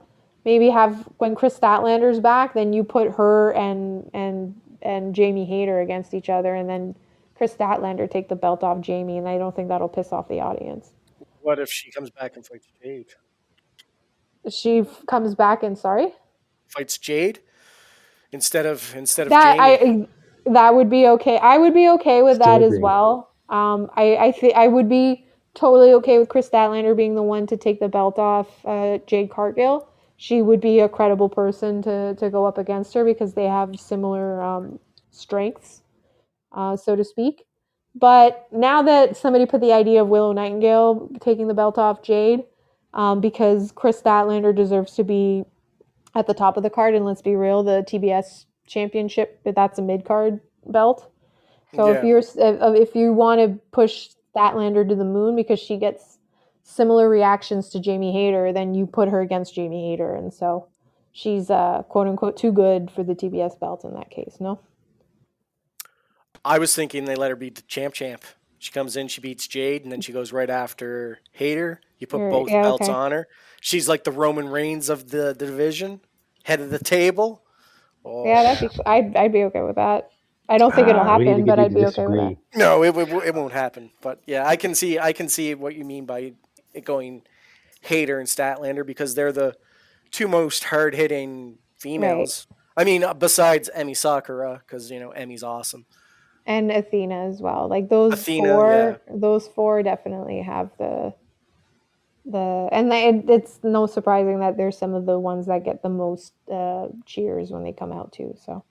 Maybe 0.45 0.69
have 0.69 1.07
when 1.17 1.35
Kris 1.35 1.57
Statlander's 1.57 2.19
back, 2.19 2.53
then 2.53 2.73
you 2.73 2.83
put 2.83 3.11
her 3.11 3.53
and 3.53 4.09
and 4.13 4.59
and 4.81 5.15
Jamie 5.15 5.45
Hayter 5.45 5.81
against 5.81 6.13
each 6.13 6.29
other, 6.29 6.55
and 6.55 6.69
then 6.69 6.95
Kris 7.35 7.53
Statlander 7.53 8.09
take 8.09 8.29
the 8.29 8.35
belt 8.35 8.63
off 8.63 8.79
Jamie, 8.81 9.17
and 9.17 9.27
I 9.27 9.37
don't 9.37 9.55
think 9.55 9.67
that'll 9.69 9.89
piss 9.89 10.11
off 10.11 10.27
the 10.27 10.39
audience. 10.39 10.91
What 11.41 11.59
if 11.59 11.69
she 11.69 11.91
comes 11.91 12.09
back 12.09 12.35
and 12.35 12.45
fights 12.45 12.67
Jade? 12.81 13.13
She 14.49 14.79
f- 14.79 15.03
comes 15.07 15.33
back 15.33 15.63
and 15.63 15.77
sorry 15.77 16.13
Fights 16.67 16.97
Jade 16.97 17.39
instead 18.31 18.65
of 18.65 18.95
instead 18.95 19.27
of 19.27 19.31
that 19.31 19.57
Jamie. 19.79 20.07
That 20.45 20.75
would 20.75 20.89
be 20.89 21.07
okay. 21.07 21.37
I 21.39 21.57
would 21.59 21.73
be 21.73 21.89
okay 21.91 22.23
with 22.23 22.37
Still 22.37 22.47
that 22.47 22.63
as 22.63 22.79
well. 22.79 23.31
Um, 23.49 23.89
I 23.95 24.17
I 24.17 24.33
think 24.33 24.55
I 24.55 24.67
would 24.67 24.89
be 24.89 25.25
totally 25.55 25.93
okay 25.93 26.19
with 26.19 26.29
Kris 26.29 26.49
Statlander 26.49 26.95
being 26.97 27.15
the 27.15 27.23
one 27.23 27.47
to 27.47 27.57
take 27.57 27.79
the 27.79 27.89
belt 27.89 28.19
off 28.19 28.47
uh, 28.65 28.99
Jade 29.07 29.31
Cargill. 29.31 29.87
She 30.17 30.41
would 30.41 30.61
be 30.61 30.79
a 30.81 30.89
credible 30.89 31.29
person 31.29 31.81
to 31.83 32.15
to 32.15 32.29
go 32.31 32.45
up 32.45 32.57
against 32.59 32.93
her 32.95 33.05
because 33.05 33.33
they 33.35 33.45
have 33.45 33.79
similar 33.79 34.41
um, 34.43 34.79
strengths. 35.11 35.81
uh, 36.53 36.75
so 36.77 36.95
to 36.95 37.03
speak. 37.03 37.45
But 37.95 38.47
now 38.51 38.83
that 38.83 39.17
somebody 39.17 39.45
put 39.45 39.61
the 39.61 39.73
idea 39.73 40.01
of 40.03 40.09
Willow 40.09 40.33
Nightingale 40.33 41.09
taking 41.21 41.47
the 41.47 41.55
belt 41.55 41.77
off 41.77 42.03
Jade, 42.03 42.43
um, 42.93 43.21
because 43.21 43.71
Kris 43.73 44.01
Statlander 44.01 44.55
deserves 44.55 44.95
to 44.95 45.03
be 45.03 45.45
at 46.15 46.27
the 46.27 46.33
top 46.33 46.57
of 46.57 46.63
the 46.63 46.71
card, 46.71 46.95
and 46.95 47.05
let's 47.05 47.21
be 47.21 47.35
real, 47.35 47.63
the 47.63 47.85
TBS 47.89 48.45
championship 48.65 49.39
but 49.43 49.55
that's 49.55 49.79
a 49.79 49.81
mid 49.81 50.05
card 50.05 50.39
belt. 50.65 51.11
So 51.75 51.91
if 51.91 52.03
you're 52.03 52.21
if, 52.37 52.95
you 52.95 53.11
want 53.11 53.41
to 53.41 53.59
push 53.71 54.09
Statlander 54.33 54.87
to 54.87 54.95
the 54.95 55.03
moon 55.03 55.35
because 55.35 55.59
she 55.59 55.77
gets 55.77 56.17
similar 56.63 57.09
reactions 57.09 57.69
to 57.69 57.79
Jamie 57.79 58.13
Hayter, 58.13 58.53
then 58.53 58.73
you 58.73 58.87
put 58.87 59.09
her 59.09 59.21
against 59.21 59.55
Jamie 59.55 59.89
Hayter, 59.89 60.15
and 60.15 60.33
so 60.33 60.67
she's 61.11 61.49
uh, 61.49 61.83
quote 61.89 62.07
unquote 62.07 62.37
too 62.37 62.51
good 62.51 62.89
for 62.91 63.03
the 63.03 63.13
TBS 63.13 63.59
belt 63.59 63.83
in 63.83 63.93
that 63.93 64.09
case. 64.09 64.37
No. 64.39 64.59
I 66.43 66.59
was 66.59 66.75
thinking 66.75 67.05
they 67.05 67.15
let 67.15 67.31
her 67.31 67.35
beat 67.35 67.55
the 67.55 67.63
champ 67.63 67.93
champ. 67.93 68.23
She 68.59 68.71
comes 68.71 68.95
in, 68.95 69.07
she 69.07 69.21
beats 69.21 69.47
Jade, 69.47 69.83
and 69.83 69.91
then 69.91 70.01
she 70.01 70.13
goes 70.13 70.31
right 70.31 70.49
after 70.49 71.19
Hayter. 71.33 71.81
You 71.99 72.07
put 72.07 72.29
both 72.29 72.49
yeah, 72.49 72.61
belts 72.61 72.83
okay. 72.83 72.91
on 72.91 73.11
her. 73.11 73.27
She's 73.61 73.89
like 73.89 74.03
the 74.03 74.11
Roman 74.11 74.47
Reigns 74.47 74.89
of 74.89 75.09
the, 75.09 75.35
the 75.37 75.45
division, 75.45 76.01
head 76.43 76.61
of 76.61 76.69
the 76.69 76.79
table. 76.79 77.44
Oh, 78.05 78.25
Yeah, 78.25 78.43
that'd 78.43 78.69
be. 78.69 78.79
I'd 78.85 79.15
I'd 79.15 79.33
be 79.33 79.43
okay 79.45 79.61
with 79.61 79.75
that. 79.75 80.09
I 80.47 80.59
don't 80.59 80.73
think 80.75 80.87
it'll 80.87 81.01
Ah, 81.01 81.17
we 81.17 81.25
need 81.25 81.31
to 81.31 81.31
happen, 81.31 81.45
get 81.45 81.55
but 81.55 81.59
I'd 81.59 81.69
to 81.69 81.75
be 81.75 81.85
okay 81.87 82.05
with 82.05 82.19
that. 82.19 82.37
no, 82.55 82.83
it, 82.83 82.95
it, 82.95 83.09
it 83.25 83.33
won't 83.35 83.53
happen. 83.53 83.89
But 84.01 84.21
yeah, 84.27 84.45
I 84.47 84.55
can 84.55 84.75
see 84.75 84.99
I 84.99 85.11
can 85.11 85.27
see 85.27 85.55
what 85.55 85.75
you 85.75 85.83
mean 85.83 86.05
by 86.05 86.33
it 86.73 86.85
going 86.85 87.23
Hayter 87.81 88.19
and 88.19 88.27
Statlander 88.27 88.85
because 88.85 89.15
they're 89.15 89.31
the 89.31 89.55
two 90.11 90.27
most 90.27 90.65
hard 90.65 90.93
hitting 90.93 91.57
females. 91.79 92.47
Right. 92.49 92.59
I 92.77 92.83
mean, 92.85 93.03
uh, 93.03 93.13
besides 93.13 93.69
Emi 93.75 93.97
Sakura, 93.97 94.61
because 94.65 94.91
you 94.91 94.99
know 94.99 95.11
Emi's 95.17 95.43
awesome. 95.43 95.85
And 96.45 96.71
Athena 96.71 97.27
as 97.27 97.41
well. 97.41 97.67
Like 97.67 97.89
those 97.89 98.13
Athena, 98.13 98.49
four, 98.49 99.01
those 99.09 99.47
four 99.47 99.81
definitely 99.81 100.43
have 100.43 100.69
the 100.77 101.13
the 102.25 102.69
and 102.71 102.91
it, 102.91 103.29
it's 103.29 103.59
no 103.63 103.85
surprising 103.85 104.39
that 104.39 104.57
there's 104.57 104.77
some 104.77 104.93
of 104.93 105.05
the 105.05 105.19
ones 105.19 105.45
that 105.47 105.63
get 105.63 105.83
the 105.83 105.89
most 105.89 106.33
uh, 106.51 106.87
cheers 107.05 107.51
when 107.51 107.63
they 107.63 107.71
come 107.71 107.91
out 107.91 108.11
too. 108.11 108.35
So 108.45 108.63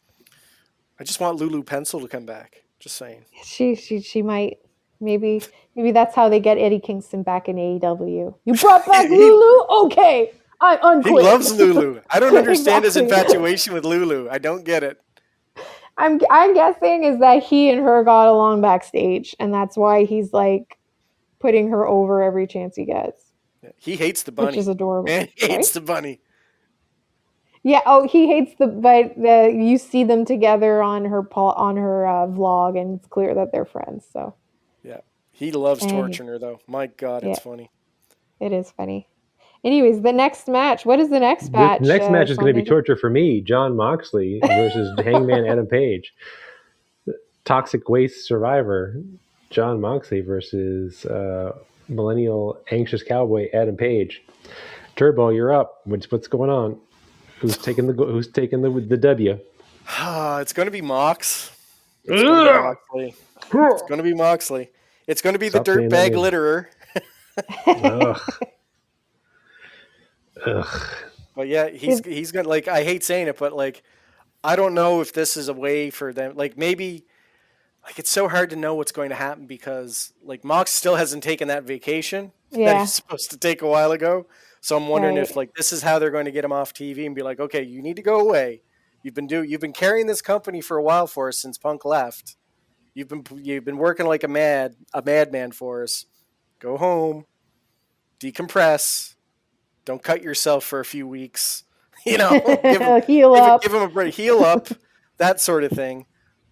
I 0.99 1.05
just 1.05 1.21
want 1.21 1.39
Lulu 1.39 1.63
Pencil 1.63 2.01
to 2.01 2.09
come 2.09 2.27
back. 2.27 2.65
Just 2.81 2.97
saying. 2.97 3.25
she 3.43 3.75
she 3.75 4.01
she 4.01 4.23
might 4.23 4.59
maybe 5.01 5.43
maybe 5.75 5.93
that's 5.93 6.15
how 6.15 6.29
they 6.29 6.41
get 6.41 6.59
Eddie 6.59 6.81
Kingston 6.81 7.23
back 7.23 7.49
in 7.49 7.57
AEW. 7.57 8.35
You 8.45 8.55
brought 8.61 8.87
back 8.87 9.09
He- 9.09 9.17
Lulu, 9.17 9.65
okay. 9.87 10.33
I 10.61 11.01
He 11.05 11.11
loves 11.11 11.53
Lulu. 11.53 12.01
I 12.11 12.21
don't 12.21 12.37
understand 12.37 12.85
his 12.85 12.97
infatuation 12.97 13.75
with 13.75 13.85
Lulu. 13.85 14.29
I 14.31 14.39
don't 14.39 14.65
get 14.65 14.83
it. 14.83 15.01
I'm 15.97 16.21
I'm 16.31 16.55
guessing 16.55 17.05
is 17.05 17.21
that 17.21 17.43
he 17.43 17.71
and 17.71 17.81
her 17.81 18.03
got 18.03 18.29
along 18.29 18.63
backstage, 18.63 19.35
and 19.39 19.53
that's 19.55 19.77
why 19.77 20.05
he's 20.05 20.33
like 20.33 20.79
putting 21.41 21.69
her 21.71 21.87
over 21.87 22.23
every 22.23 22.47
chance 22.47 22.75
he 22.77 22.85
gets, 22.85 23.23
He 23.77 23.97
hates 23.97 24.23
the 24.23 24.33
bunny. 24.33 24.47
which 24.47 24.53
bunny. 24.55 24.61
is 24.61 24.69
adorable. 24.69 25.05
Man, 25.07 25.29
he 25.35 25.47
hates 25.49 25.71
Sorry? 25.73 25.85
the 25.85 25.93
bunny. 25.93 26.21
Yeah. 27.63 27.81
Oh, 27.87 28.07
he 28.07 28.27
hates 28.27 28.55
the 28.59 28.67
but 28.67 29.15
the 29.17 29.51
you 29.57 29.79
see 29.79 30.05
them 30.05 30.25
together 30.25 30.83
on 30.83 31.05
her 31.07 31.23
on 31.35 31.77
her 31.77 32.07
uh, 32.07 32.27
vlog, 32.27 32.79
and 32.81 32.99
it's 32.99 33.09
clear 33.09 33.35
that 33.35 33.53
they're 33.53 33.65
friends. 33.65 34.07
So 34.13 34.35
Yeah, 34.83 34.99
He 35.33 35.51
loves 35.53 35.83
And- 35.83 35.93
torturing 35.93 36.29
her 36.29 36.39
though. 36.39 36.61
My 36.67 36.87
God, 36.89 37.25
it's 37.25 37.39
Yeah. 37.39 37.43
funny. 37.51 37.71
it 38.41 38.53
is 38.53 38.71
funny. 38.71 39.09
Anyways, 39.65 40.03
the 40.03 40.13
next 40.13 40.47
match. 40.47 40.85
What 40.85 41.01
is 41.01 41.09
the 41.09 41.19
next 41.21 41.51
match? 41.51 41.81
The 41.81 41.89
next 41.89 42.05
uh, 42.07 42.11
match 42.11 42.29
is 42.29 42.37
going 42.37 42.55
to 42.55 42.61
be 42.61 42.69
torture 42.69 42.97
for 42.97 43.09
me. 43.09 43.41
Jon 43.41 43.75
Moxley 43.75 44.39
versus 44.43 44.93
Hangman 45.03 45.47
Adam 45.47 45.67
Page. 45.67 46.13
Toxic 47.47 47.89
Waste 47.89 48.27
Survivor. 48.27 48.97
Jon 49.49 49.81
Moxley 49.81 50.21
versus 50.21 51.07
uh, 51.07 51.53
Millennial 51.89 52.61
Anxious 52.71 53.03
Cowboy 53.03 53.49
Adam 53.53 53.77
Page. 53.77 54.23
Turbo, 54.97 55.31
you're 55.31 55.53
up. 55.53 55.81
What's 55.85 56.11
what's 56.11 56.29
going 56.29 56.51
on? 56.51 56.79
Who's 57.41 57.59
taking 57.59 57.87
the 57.87 57.93
Who's 57.93 58.29
taking 58.29 58.63
the 58.63 58.71
the 58.71 58.97
W? 58.97 59.39
Uh, 59.99 60.39
it's 60.41 60.53
going 60.53 60.67
to 60.67 60.73
be 60.73 60.81
Mox. 60.81 61.51
It's 62.05 62.23
going 62.23 62.47
to 62.47 62.53
be 62.53 62.59
Moxley. 62.61 63.15
It's 63.37 63.83
going 63.83 63.99
to 63.99 64.03
be 64.03 64.15
Moxley. 64.15 64.71
It's 65.07 65.21
going 65.21 65.35
to 65.35 65.39
be 65.39 65.49
the 65.49 65.61
dirtbag 65.61 66.13
litterer. 66.13 66.67
Ugh. 67.67 68.21
Ugh. 70.47 70.67
But 71.35 71.49
yeah, 71.49 71.69
he's 71.69 72.05
he's 72.05 72.31
gonna 72.31 72.49
like. 72.49 72.69
I 72.69 72.85
hate 72.85 73.03
saying 73.03 73.27
it, 73.27 73.39
but 73.39 73.53
like, 73.53 73.83
I 74.45 74.57
don't 74.57 74.75
know 74.75 75.01
if 75.01 75.13
this 75.13 75.37
is 75.37 75.49
a 75.49 75.53
way 75.53 75.91
for 75.91 76.13
them. 76.13 76.37
Like 76.37 76.57
maybe, 76.57 77.07
like 77.85 77.99
it's 77.99 78.11
so 78.11 78.29
hard 78.29 78.51
to 78.51 78.57
know 78.57 78.75
what's 78.75 78.93
going 78.93 79.11
to 79.11 79.15
happen 79.15 79.47
because 79.47 80.13
like 80.23 80.45
Mox 80.45 80.71
still 80.71 80.97
hasn't 80.97 81.23
taken 81.23 81.49
that 81.49 81.65
vacation 81.65 82.33
that 82.53 82.81
he's 82.81 82.93
supposed 82.93 83.31
to 83.31 83.39
take 83.39 83.63
a 83.63 83.67
while 83.69 83.93
ago. 83.93 84.27
So 84.61 84.77
I'm 84.77 84.89
wondering 84.89 85.19
if 85.19 85.37
like 85.37 85.55
this 85.55 85.73
is 85.73 85.83
how 85.83 85.99
they're 85.99 86.11
going 86.11 86.25
to 86.25 86.31
get 86.31 86.45
him 86.45 86.53
off 86.53 86.73
TV 86.73 87.05
and 87.05 87.15
be 87.15 87.23
like, 87.23 87.39
okay, 87.39 87.63
you 87.63 87.83
need 87.83 87.97
to 87.97 88.03
go 88.03 88.19
away. 88.21 88.63
You've 89.03 89.15
been 89.15 89.27
do 89.27 89.43
you've 89.43 89.61
been 89.61 89.75
carrying 89.75 90.07
this 90.07 90.23
company 90.23 90.63
for 90.63 90.79
a 90.79 90.83
while 90.83 91.07
for 91.07 91.29
us 91.29 91.37
since 91.37 91.59
Punk 91.59 91.85
left. 91.85 92.37
You've 92.95 93.09
been 93.09 93.25
you've 93.43 93.65
been 93.65 93.77
working 93.77 94.07
like 94.07 94.25
a 94.25 94.29
mad 94.29 94.77
a 94.95 95.03
madman 95.03 95.53
for 95.53 95.83
us. 95.83 96.07
Go 96.61 96.79
home, 96.79 97.27
decompress. 98.19 99.17
Don't 99.85 100.03
cut 100.03 100.23
yourself 100.23 100.65
for 100.65 100.81
a 100.81 100.85
few 100.85 101.07
weeks. 101.07 101.65
You 102.07 102.19
know, 102.19 102.29
give 102.63 102.83
him, 102.83 103.03
Heal 103.07 103.33
give, 103.33 103.43
up. 103.43 103.63
give 103.63 103.73
him 103.73 103.81
a 103.81 103.89
break, 103.89 104.13
heal 104.13 104.45
up, 104.45 104.69
that 105.17 105.41
sort 105.41 105.65
of 105.65 105.71
thing. 105.71 106.05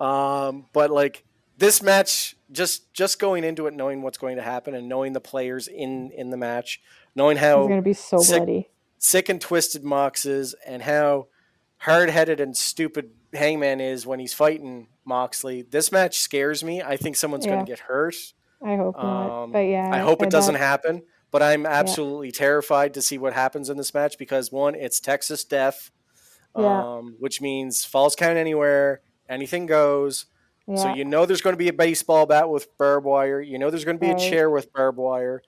Um, 0.03 0.66
but 0.73 0.91
like 0.91 1.24
this 1.59 1.83
match, 1.83 2.37
just 2.51 2.93
just 2.93 3.19
going 3.19 3.45
into 3.45 3.66
it, 3.66 3.74
knowing 3.74 4.03
what's 4.03 4.19
going 4.19 4.37
to 4.37 4.43
happen, 4.43 4.74
and 4.74 4.89
knowing 4.89 5.12
the 5.12 5.20
players 5.20 5.69
in 5.69 6.11
in 6.12 6.31
the 6.31 6.37
match, 6.37 6.81
knowing 7.15 7.37
how 7.37 7.66
gonna 7.69 7.83
be 7.83 7.93
so 7.93 8.19
sick- 8.19 8.39
bloody. 8.39 8.70
sick 8.99 9.29
and 9.29 9.41
twisted 9.41 9.85
Mox 9.85 10.27
is, 10.27 10.55
and 10.66 10.83
how 10.83 11.29
hard 11.79 12.11
headed 12.11 12.41
and 12.41 12.57
stupid 12.57 13.11
Hangman 13.33 13.81
is 13.81 14.07
when 14.07 14.19
he's 14.20 14.33
fighting 14.35 14.89
Moxley. 15.05 15.62
This 15.62 15.91
match 15.93 16.19
scares 16.19 16.62
me. 16.62 16.83
I 16.83 16.97
think 16.97 17.16
someone's 17.16 17.47
going 17.47 17.59
to 17.65 17.70
get 17.70 17.81
hurt. 17.81 18.15
I 18.65 18.77
hope 18.77 18.95
not. 18.97 19.43
Um, 19.45 19.53
But 19.53 19.61
yeah, 19.61 19.91
I 19.93 19.99
hope 19.99 20.20
it 20.23 20.27
that- 20.27 20.31
doesn't 20.31 20.55
happen, 20.57 21.03
but 21.33 21.43
I'm 21.43 21.66
absolutely 21.66 22.31
terrified 22.31 22.95
to 22.95 23.03
see 23.03 23.19
what 23.19 23.33
happens 23.33 23.69
in 23.70 23.77
this 23.77 23.93
match 23.95 24.16
because 24.19 24.53
one, 24.53 24.74
it's 24.77 25.01
Texas 25.01 25.43
Death, 25.45 25.91
Yeah. 26.57 26.97
um, 26.97 27.16
which 27.19 27.41
means 27.41 27.85
falls 27.85 28.15
count 28.15 28.37
anywhere, 28.37 29.01
anything 29.33 29.67
goes. 29.67 30.27
Yeah. 30.67 30.77
So 30.77 30.89
you 30.89 31.05
know 31.05 31.27
there's 31.27 31.43
going 31.43 31.55
to 31.55 31.59
be 31.59 31.69
a 31.69 31.73
baseball 31.75 32.27
bat 32.27 32.49
with 32.51 32.69
barbed 32.79 33.07
wire. 33.07 33.41
You 33.41 33.59
know 33.59 33.71
there's 33.71 33.85
going 33.85 33.97
to 33.97 34.01
be 34.01 34.11
Right. 34.11 34.17
a 34.17 34.31
chair 34.31 34.51
with 34.51 34.73
barbed 34.73 34.99
wire. 34.99 35.43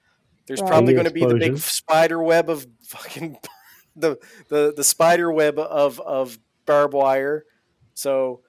There's 0.47 0.61
Right. 0.61 0.69
probably 0.69 0.93
Any 0.93 0.94
going 0.94 1.06
to 1.06 1.11
be 1.12 1.24
the 1.27 1.35
big 1.35 1.59
spider 1.59 2.23
web 2.23 2.51
of 2.51 2.66
fucking 2.86 3.39
the 3.97 4.19
the 4.48 4.74
the 4.77 4.85
spider 4.85 5.31
web 5.32 5.59
of 5.59 6.01
of 6.01 6.39
barbed 6.66 6.94
wire. 6.94 7.44
So 7.94 8.43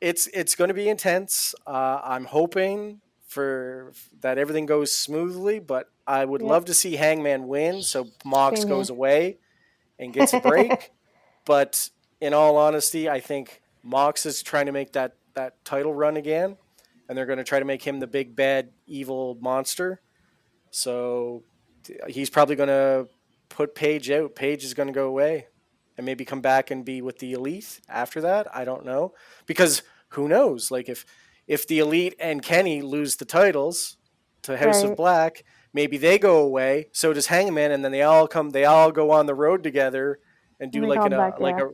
it's 0.00 0.26
it's 0.28 0.54
going 0.54 0.68
to 0.68 0.74
be 0.74 0.88
intense. 0.88 1.54
Uh, 1.66 2.00
I'm 2.04 2.24
hoping 2.26 3.00
for 3.28 3.92
that 4.20 4.38
everything 4.38 4.66
goes 4.66 4.92
smoothly, 4.92 5.58
but 5.60 5.88
I 6.06 6.24
would 6.24 6.42
Yep. 6.42 6.50
love 6.50 6.64
to 6.66 6.74
see 6.74 6.96
Hangman 6.96 7.48
win 7.48 7.82
so 7.82 8.12
Mox 8.24 8.60
Same 8.60 8.68
goes 8.68 8.88
here. 8.88 8.96
away 8.96 9.38
and 9.98 10.12
gets 10.12 10.32
a 10.32 10.38
break. 10.38 10.92
but 11.44 11.90
in 12.20 12.34
all 12.34 12.56
honesty, 12.56 13.08
I 13.08 13.20
think 13.20 13.62
Mox 13.86 14.26
is 14.26 14.42
trying 14.42 14.66
to 14.66 14.72
make 14.72 14.92
that 14.92 15.14
that 15.34 15.64
title 15.64 15.94
run 15.94 16.16
again, 16.16 16.56
and 17.08 17.16
they're 17.16 17.26
going 17.26 17.38
to 17.38 17.44
try 17.44 17.58
to 17.58 17.64
make 17.64 17.82
him 17.82 18.00
the 18.00 18.06
big 18.06 18.34
bad 18.34 18.70
evil 18.86 19.38
monster. 19.40 20.00
So 20.70 21.44
he's 22.08 22.30
probably 22.30 22.56
going 22.56 22.68
to 22.68 23.08
put 23.48 23.74
Page 23.74 24.10
out. 24.10 24.34
Page 24.34 24.64
is 24.64 24.74
going 24.74 24.88
to 24.88 24.92
go 24.92 25.06
away 25.06 25.46
and 25.96 26.04
maybe 26.04 26.24
come 26.24 26.40
back 26.40 26.70
and 26.70 26.84
be 26.84 27.00
with 27.00 27.18
the 27.18 27.32
elite 27.32 27.80
after 27.88 28.20
that. 28.22 28.54
I 28.54 28.64
don't 28.64 28.84
know 28.84 29.14
because 29.46 29.82
who 30.10 30.28
knows? 30.28 30.70
Like 30.70 30.88
if 30.88 31.06
if 31.46 31.66
the 31.66 31.78
elite 31.78 32.14
and 32.18 32.42
Kenny 32.42 32.82
lose 32.82 33.16
the 33.16 33.24
titles 33.24 33.96
to 34.42 34.56
House 34.56 34.82
of 34.82 34.96
Black, 34.96 35.44
maybe 35.72 35.96
they 35.96 36.18
go 36.18 36.38
away. 36.38 36.88
So 36.92 37.12
does 37.12 37.28
Hangman, 37.28 37.70
and 37.70 37.84
then 37.84 37.92
they 37.92 38.02
all 38.02 38.26
come. 38.26 38.50
They 38.50 38.64
all 38.64 38.90
go 38.90 39.12
on 39.12 39.26
the 39.26 39.34
road 39.34 39.62
together 39.62 40.18
and 40.58 40.72
do 40.72 40.80
And 40.80 40.88
like 40.88 41.04
an, 41.06 41.12
uh, 41.12 41.18
back, 41.18 41.40
like 41.40 41.60
a 41.60 41.70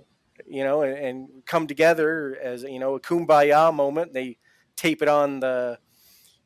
you 0.53 0.63
know 0.65 0.83
and, 0.83 0.97
and 0.99 1.29
come 1.47 1.67
together 1.67 2.37
as 2.43 2.63
you 2.63 2.79
know 2.79 2.95
a 2.95 3.01
kumbaya 3.01 3.73
moment. 3.75 4.13
They 4.13 4.39
tape 4.77 5.03
it 5.03 5.09
on 5.09 5.41
the 5.41 5.79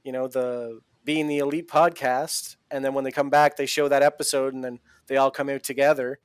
you 0.05 0.13
know 0.13 0.29
the 0.29 0.81
being 1.05 1.29
the 1.29 1.39
elite 1.39 1.69
podcast 1.69 2.57
and 2.71 2.85
then 2.85 2.93
when 2.95 3.05
they 3.05 3.13
come 3.13 3.31
back 3.31 3.57
they 3.57 3.67
show 3.67 3.87
that 3.89 4.03
episode 4.03 4.53
and 4.55 4.65
then 4.65 4.81
they 5.07 5.17
all 5.17 5.31
come 5.31 5.49
out 5.49 5.63
together 5.63 6.19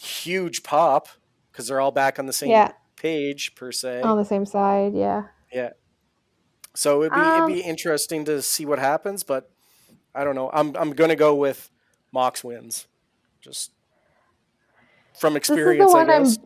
huge 0.00 0.62
pop 0.62 1.08
because 1.52 1.66
they're 1.68 1.80
all 1.80 1.92
back 1.92 2.18
on 2.18 2.24
the 2.26 2.32
same 2.32 2.50
Yeah. 2.50 2.72
page 2.96 3.54
per 3.54 3.70
se 3.70 4.00
on 4.02 4.16
the 4.16 4.24
same 4.24 4.46
side. 4.46 4.94
Yeah. 4.94 5.24
Yeah. 5.52 5.70
So 6.74 7.02
it'd 7.02 7.12
be 7.12 7.20
Um, 7.20 7.44
it'd 7.50 7.62
be 7.62 7.68
interesting 7.68 8.24
to 8.24 8.40
see 8.42 8.64
what 8.66 8.78
happens 8.78 9.22
but 9.22 9.50
i 10.14 10.24
don't 10.24 10.34
know 10.34 10.50
i'm, 10.52 10.74
I'm 10.76 10.92
gonna 10.94 11.16
go 11.16 11.34
with 11.34 11.70
mox 12.12 12.42
wins 12.42 12.86
just 13.42 13.72
from 15.18 15.34
This 15.34 15.42
is 15.44 15.48
the 15.48 15.54
experience 15.54 15.94
i 15.94 16.04
guess. 16.06 16.38
I'm. 16.38 16.44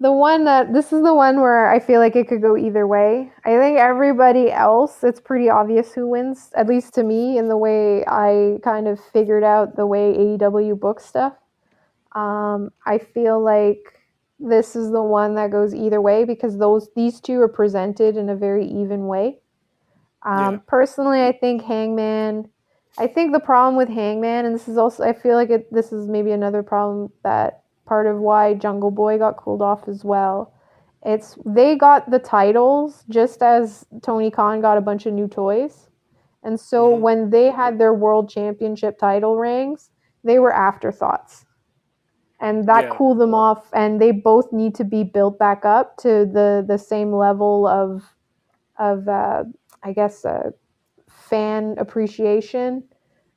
The 0.00 0.12
one 0.12 0.44
that 0.44 0.72
this 0.72 0.92
is 0.92 1.02
the 1.02 1.14
one 1.14 1.40
where 1.40 1.70
I 1.70 1.78
feel 1.78 2.00
like 2.00 2.16
it 2.16 2.28
could 2.28 2.42
go 2.42 2.56
either 2.56 2.86
way. 2.86 3.32
I 3.44 3.58
think 3.58 3.78
everybody 3.78 4.50
else, 4.50 5.04
it's 5.04 5.20
pretty 5.20 5.48
obvious 5.48 5.92
who 5.92 6.08
wins, 6.08 6.50
at 6.54 6.66
least 6.66 6.94
to 6.94 7.02
me, 7.02 7.38
in 7.38 7.48
the 7.48 7.56
way 7.56 8.04
I 8.06 8.58
kind 8.64 8.88
of 8.88 8.98
figured 9.12 9.44
out 9.44 9.76
the 9.76 9.86
way 9.86 10.12
AEW 10.14 10.78
books 10.78 11.04
stuff. 11.04 11.34
Um, 12.14 12.70
I 12.84 12.98
feel 12.98 13.42
like 13.42 14.00
this 14.38 14.74
is 14.74 14.90
the 14.90 15.02
one 15.02 15.36
that 15.36 15.50
goes 15.50 15.74
either 15.74 16.00
way 16.00 16.24
because 16.24 16.58
those 16.58 16.88
these 16.96 17.20
two 17.20 17.40
are 17.40 17.48
presented 17.48 18.16
in 18.16 18.28
a 18.28 18.36
very 18.36 18.66
even 18.66 19.06
way. 19.06 19.38
Um, 20.24 20.54
Yeah. 20.54 20.58
Personally, 20.66 21.22
I 21.24 21.32
think 21.32 21.62
Hangman. 21.62 22.48
I 22.98 23.06
think 23.06 23.32
the 23.32 23.40
problem 23.40 23.76
with 23.76 23.88
Hangman, 23.88 24.44
and 24.44 24.54
this 24.54 24.68
is 24.68 24.76
also, 24.76 25.02
I 25.02 25.14
feel 25.14 25.34
like 25.34 25.48
it, 25.48 25.72
this 25.72 25.92
is 25.92 26.08
maybe 26.08 26.30
another 26.32 26.62
problem 26.62 27.10
that 27.24 27.61
part 27.92 28.06
of 28.08 28.18
why 28.18 28.54
Jungle 28.54 28.90
Boy 28.92 29.18
got 29.18 29.36
cooled 29.36 29.62
off 29.62 29.88
as 29.88 30.04
well. 30.04 30.54
It's 31.04 31.38
they 31.46 31.76
got 31.76 32.10
the 32.10 32.20
titles 32.20 33.04
just 33.10 33.42
as 33.42 33.86
Tony 34.02 34.30
Khan 34.30 34.62
got 34.62 34.78
a 34.78 34.82
bunch 34.90 35.06
of 35.06 35.14
new 35.14 35.28
toys. 35.28 35.88
And 36.44 36.58
so 36.60 36.80
Mhm. 36.82 37.02
when 37.06 37.30
they 37.30 37.50
had 37.50 37.78
their 37.78 37.94
world 37.94 38.30
championship 38.30 38.98
title 38.98 39.36
rings, 39.38 39.90
they 40.24 40.38
were 40.40 40.54
afterthoughts. 40.54 41.44
And 42.40 42.66
that 42.68 42.84
Yeah. 42.84 42.90
cooled 42.90 43.20
them 43.20 43.34
off 43.34 43.68
and 43.74 44.00
they 44.00 44.12
both 44.12 44.52
need 44.52 44.74
to 44.76 44.84
be 44.84 45.04
built 45.04 45.38
back 45.38 45.64
up 45.64 45.96
to 45.98 46.10
the 46.38 46.64
the 46.66 46.78
same 46.78 47.12
level 47.26 47.66
of 47.68 48.02
of 48.78 49.08
uh, 49.08 49.44
I 49.82 49.92
guess 49.92 50.24
uh, 50.24 50.50
fan 51.30 51.76
appreciation 51.78 52.84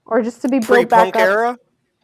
or 0.05 0.21
just 0.23 0.41
to 0.43 0.49
be 0.49 0.59
built 0.59 0.89
Pre-punk 0.89 0.91
back 0.91 1.15
up 1.15 1.31
era, 1.31 1.57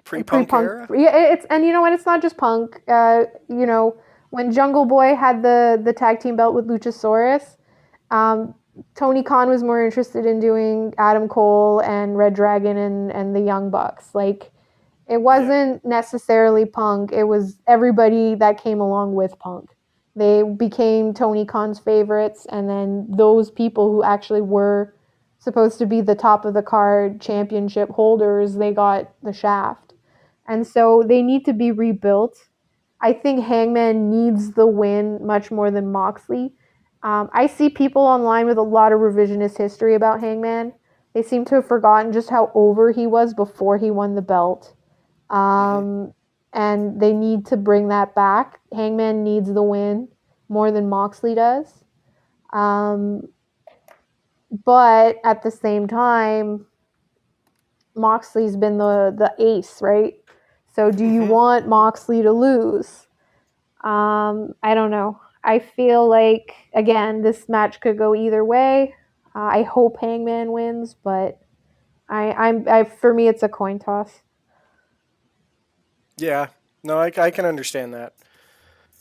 pre-punk, 0.03 0.49
pre-punk. 0.49 0.65
era. 0.65 0.87
Yeah, 0.93 1.33
it's 1.33 1.45
and 1.49 1.65
you 1.65 1.71
know 1.71 1.81
what? 1.81 1.93
It's 1.93 2.05
not 2.05 2.21
just 2.21 2.37
punk. 2.37 2.81
Uh, 2.87 3.25
you 3.47 3.65
know, 3.65 3.95
when 4.29 4.51
Jungle 4.51 4.85
Boy 4.85 5.15
had 5.15 5.43
the 5.43 5.81
the 5.83 5.93
tag 5.93 6.19
team 6.19 6.35
belt 6.35 6.53
with 6.55 6.67
Luchasaurus, 6.67 7.57
um, 8.11 8.55
Tony 8.95 9.23
Khan 9.23 9.49
was 9.49 9.63
more 9.63 9.83
interested 9.83 10.25
in 10.25 10.39
doing 10.39 10.93
Adam 10.97 11.27
Cole 11.27 11.81
and 11.81 12.17
Red 12.17 12.33
Dragon 12.33 12.77
and 12.77 13.11
and 13.11 13.35
the 13.35 13.41
Young 13.41 13.69
Bucks. 13.69 14.13
Like, 14.13 14.51
it 15.07 15.21
wasn't 15.21 15.83
necessarily 15.85 16.65
punk. 16.65 17.11
It 17.11 17.25
was 17.25 17.57
everybody 17.67 18.35
that 18.35 18.61
came 18.61 18.79
along 18.79 19.15
with 19.15 19.37
punk. 19.39 19.69
They 20.15 20.43
became 20.43 21.13
Tony 21.13 21.45
Khan's 21.45 21.79
favorites, 21.79 22.45
and 22.49 22.69
then 22.69 23.07
those 23.09 23.49
people 23.49 23.91
who 23.91 24.03
actually 24.03 24.41
were 24.41 24.93
supposed 25.39 25.79
to 25.79 25.85
be 25.85 26.01
the 26.01 26.15
top 26.15 26.45
of 26.45 26.53
the 26.53 26.61
card 26.61 27.19
championship 27.19 27.89
holders, 27.89 28.55
they 28.55 28.71
got 28.71 29.11
the 29.23 29.33
shaft. 29.33 29.90
And 30.51 30.67
so 30.67 31.01
they 31.07 31.21
need 31.21 31.45
to 31.45 31.53
be 31.53 31.71
rebuilt. 31.71 32.35
I 32.99 33.13
think 33.13 33.45
Hangman 33.45 34.09
needs 34.11 34.51
the 34.51 34.67
win 34.67 35.25
much 35.25 35.49
more 35.49 35.71
than 35.71 35.93
Moxley. 35.93 36.51
Um, 37.03 37.29
I 37.33 37.47
see 37.47 37.69
people 37.69 38.01
online 38.01 38.47
with 38.47 38.57
a 38.57 38.61
lot 38.61 38.91
of 38.91 38.99
revisionist 38.99 39.57
history 39.57 39.95
about 39.95 40.19
Hangman. 40.19 40.73
They 41.13 41.23
seem 41.23 41.45
to 41.45 41.55
have 41.55 41.67
forgotten 41.67 42.11
just 42.11 42.29
how 42.29 42.51
over 42.53 42.91
he 42.91 43.07
was 43.07 43.33
before 43.33 43.77
he 43.77 43.91
won 43.91 44.15
the 44.15 44.21
belt. 44.21 44.75
Um, 45.29 46.13
and 46.51 46.99
they 46.99 47.13
need 47.13 47.45
to 47.45 47.55
bring 47.55 47.87
that 47.87 48.13
back. 48.13 48.59
Hangman 48.73 49.23
needs 49.23 49.53
the 49.53 49.63
win 49.63 50.09
more 50.49 50.69
than 50.69 50.89
Moxley 50.89 51.33
does. 51.33 51.85
Um, 52.51 53.29
but 54.65 55.15
at 55.23 55.43
the 55.43 55.51
same 55.51 55.87
time, 55.87 56.65
Moxley's 57.95 58.57
been 58.57 58.77
the 58.77 59.13
the 59.17 59.33
ace, 59.39 59.81
right? 59.81 60.15
So 60.73 60.91
do 60.91 61.05
you 61.05 61.21
Mhm. 61.21 61.27
want 61.27 61.67
Moxley 61.67 62.21
to 62.21 62.31
lose? 62.31 63.07
Um, 63.83 64.53
I 64.63 64.73
don't 64.73 64.91
know. 64.91 65.19
I 65.43 65.59
feel 65.59 66.07
like 66.07 66.53
again, 66.73 67.21
this 67.21 67.49
match 67.49 67.81
could 67.81 67.97
go 67.97 68.15
either 68.15 68.45
way. 68.45 68.93
Uh, 69.35 69.39
I 69.39 69.63
hope 69.63 69.97
Hangman 69.99 70.51
wins, 70.51 70.93
but 70.93 71.39
I, 72.09 72.31
I'm 72.33 72.67
I, 72.67 72.83
for 72.83 73.13
me 73.13 73.27
it's 73.27 73.43
a 73.43 73.49
coin 73.49 73.79
toss. 73.79 74.21
Yeah, 76.17 76.47
no, 76.83 76.97
I, 76.99 77.11
I 77.17 77.31
can 77.31 77.45
understand 77.45 77.93
that. 77.93 78.13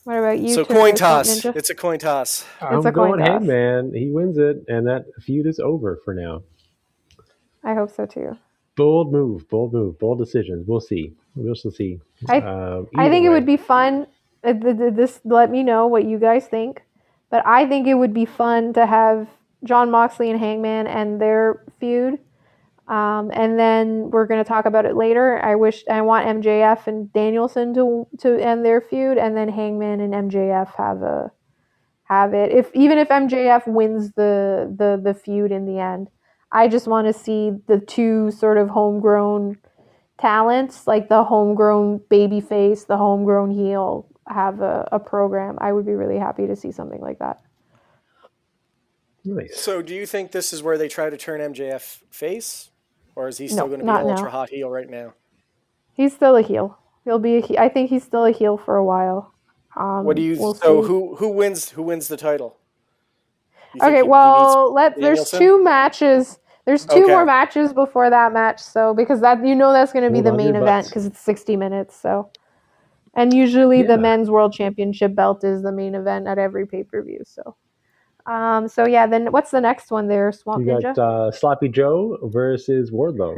What 0.05 0.17
about 0.19 0.39
you? 0.39 0.55
so 0.55 0.65
coin 0.65 0.95
toss. 0.95 1.43
Ninja? 1.43 1.57
It's 1.57 1.71
a 1.71 1.75
coin 1.75 1.99
toss. 1.99 2.45
I'm 2.61 2.79
a 2.79 2.93
coin 2.93 2.93
going 2.93 3.19
toss. 3.19 3.27
Hangman. 3.27 3.93
He 3.95 4.11
wins 4.11 4.39
it, 4.39 4.65
and 4.69 4.87
that 4.87 5.05
feud 5.21 5.47
is 5.47 5.59
over 5.61 5.99
for 6.05 6.15
now. 6.15 6.43
I 7.63 7.75
hope 7.75 7.91
so 7.91 8.07
too. 8.07 8.39
Bold 8.81 9.13
move, 9.13 9.49
bold 9.49 9.73
move, 9.73 9.99
bold 9.99 10.19
decisions. 10.19 10.67
We'll 10.67 10.81
see. 10.93 11.05
We'll 11.37 11.55
still 11.55 11.71
see. 11.81 12.01
I- 12.29 12.41
Um, 12.41 12.89
I 12.97 13.09
think 13.11 13.25
it 13.27 13.31
would 13.35 13.47
be 13.47 13.57
fun. 13.57 14.07
uh, 14.43 14.55
th- 14.55 14.77
th- 14.79 14.95
This 14.95 15.21
let 15.25 15.51
me 15.51 15.63
know 15.63 15.87
what 15.87 16.05
you 16.11 16.19
guys 16.19 16.45
think, 16.57 16.83
but 17.33 17.41
I 17.47 17.67
think 17.71 17.87
it 17.87 17.95
would 17.95 18.15
be 18.15 18.25
fun 18.25 18.73
to 18.79 18.87
have 18.87 19.29
Jon 19.65 19.91
Moxley 19.91 20.31
and 20.31 20.41
Hangman 20.41 20.87
and 20.87 21.21
their 21.21 21.63
feud, 21.79 22.19
um, 22.89 23.31
and 23.35 23.59
then 23.59 24.11
we're 24.11 24.25
going 24.31 24.43
to 24.43 24.49
talk 24.49 24.65
about 24.65 24.87
it 24.87 24.97
later. 24.97 25.27
I 25.45 25.55
wish 25.57 25.85
I 25.89 26.01
want 26.01 26.27
MJF 26.27 26.87
and 26.87 27.13
Danielson 27.13 27.75
to 27.75 28.07
to 28.23 28.29
end 28.51 28.65
their 28.65 28.81
feud, 28.81 29.19
and 29.19 29.37
then 29.37 29.49
Hangman 29.51 30.01
and 30.01 30.15
MJF 30.15 30.69
have 30.77 31.03
a 31.03 31.31
have 32.05 32.33
it. 32.33 32.51
If 32.51 32.71
even 32.75 32.97
if 32.99 33.09
MJF 33.11 33.67
wins 33.67 34.13
the 34.13 34.73
the 34.75 34.99
the 35.07 35.13
feud 35.15 35.53
in 35.53 35.67
the 35.67 35.79
end, 35.79 36.09
I 36.53 36.69
just 36.69 36.87
want 36.89 37.07
to 37.07 37.13
see 37.13 37.53
the 37.67 37.79
two 37.81 38.31
sort 38.33 38.59
of 38.59 38.69
homegrown 38.69 39.59
talents, 40.19 40.87
like 40.87 41.09
the 41.09 41.25
homegrown 41.25 42.01
baby 42.11 42.41
face, 42.41 42.85
the 42.85 42.97
homegrown 42.97 43.51
heel, 43.53 44.07
have 44.29 44.61
a, 44.61 44.89
a 44.93 44.99
program. 44.99 45.57
I 45.61 45.73
would 45.73 45.87
be 45.87 45.93
really 45.95 46.19
happy 46.19 46.47
to 46.47 46.57
see 46.57 46.73
something 46.73 47.01
like 47.01 47.19
that. 47.21 47.41
nice. 49.25 49.61
So, 49.61 49.83
do 49.83 49.95
you 49.95 50.07
think 50.07 50.33
this 50.33 50.53
is 50.53 50.63
where 50.63 50.79
they 50.79 50.89
try 50.89 51.11
to 51.11 51.17
turn 51.17 51.41
MJF 51.41 52.01
face, 52.11 52.71
or 53.17 53.29
is 53.29 53.39
he 53.39 53.49
still 53.49 53.67
No, 53.67 53.69
going 53.69 53.81
to 53.81 53.85
be 53.85 53.87
not 53.87 54.05
now. 54.05 54.13
ultra 54.13 54.31
hot 54.31 54.51
heel 54.51 54.71
right 54.71 54.89
now? 54.89 55.15
He's 55.95 56.15
still 56.15 56.37
a 56.37 56.43
heel. 56.43 56.79
He'll 57.05 57.19
be. 57.19 57.37
A 57.39 57.41
he- 57.41 57.59
I 57.59 57.69
think 57.69 57.91
he's 57.91 58.05
still 58.05 58.25
a 58.25 58.31
heel 58.33 58.57
for 58.57 58.77
a 58.77 58.85
while. 58.85 59.35
Um, 59.77 60.05
What 60.05 60.17
do 60.17 60.23
you? 60.23 60.37
we'll 60.39 60.55
so 60.55 60.83
see. 60.83 60.89
who 60.89 61.17
who 61.17 61.29
wins? 61.29 61.71
Who 61.71 61.83
wins 61.83 62.09
the 62.09 62.17
title? 62.17 62.57
You 63.75 63.81
Okay, 63.83 64.03
he- 64.03 64.03
he 64.03 64.09
well, 64.11 64.73
let 64.75 64.95
there's 65.01 65.21
Danielson? 65.21 65.39
two 65.39 65.63
matches. 65.65 66.39
There's 66.67 66.87
two 66.87 67.01
Okay. 67.05 67.13
more 67.13 67.25
matches 67.25 67.73
before 67.73 68.11
that 68.11 68.33
match, 68.33 68.61
so 68.61 68.95
because 68.95 69.21
that 69.23 69.45
you 69.47 69.55
know 69.55 69.73
that's 69.73 69.93
going 69.93 70.05
to 70.05 70.11
be 70.11 70.21
Hold 70.21 70.27
the 70.27 70.33
main 70.33 70.57
event 70.57 70.89
because 70.89 71.07
it's 71.07 71.21
60 71.21 71.57
minutes. 71.57 71.97
So, 71.97 72.31
and 73.15 73.35
usually 73.35 73.83
the 73.83 73.99
men's 73.99 74.31
world 74.31 74.53
championship 74.53 75.15
belt 75.15 75.45
is 75.45 75.63
the 75.63 75.73
main 75.73 75.95
event 75.95 76.27
at 76.29 76.39
every 76.39 76.67
pay 76.67 76.85
per 76.85 77.03
view. 77.03 77.21
So, 77.25 77.57
um, 78.27 78.69
so 78.69 78.87
yeah. 78.87 79.07
Then 79.07 79.33
what's 79.33 79.51
the 79.51 79.61
next 79.61 79.91
one 79.91 80.09
there, 80.09 80.31
Swamp 80.33 80.63
You 80.63 80.67
Ninja? 80.67 80.95
got 80.95 80.99
uh, 81.03 81.31
Sloppy 81.33 81.69
Joe 81.69 82.19
versus 82.25 82.91
Wardlow. 82.91 83.37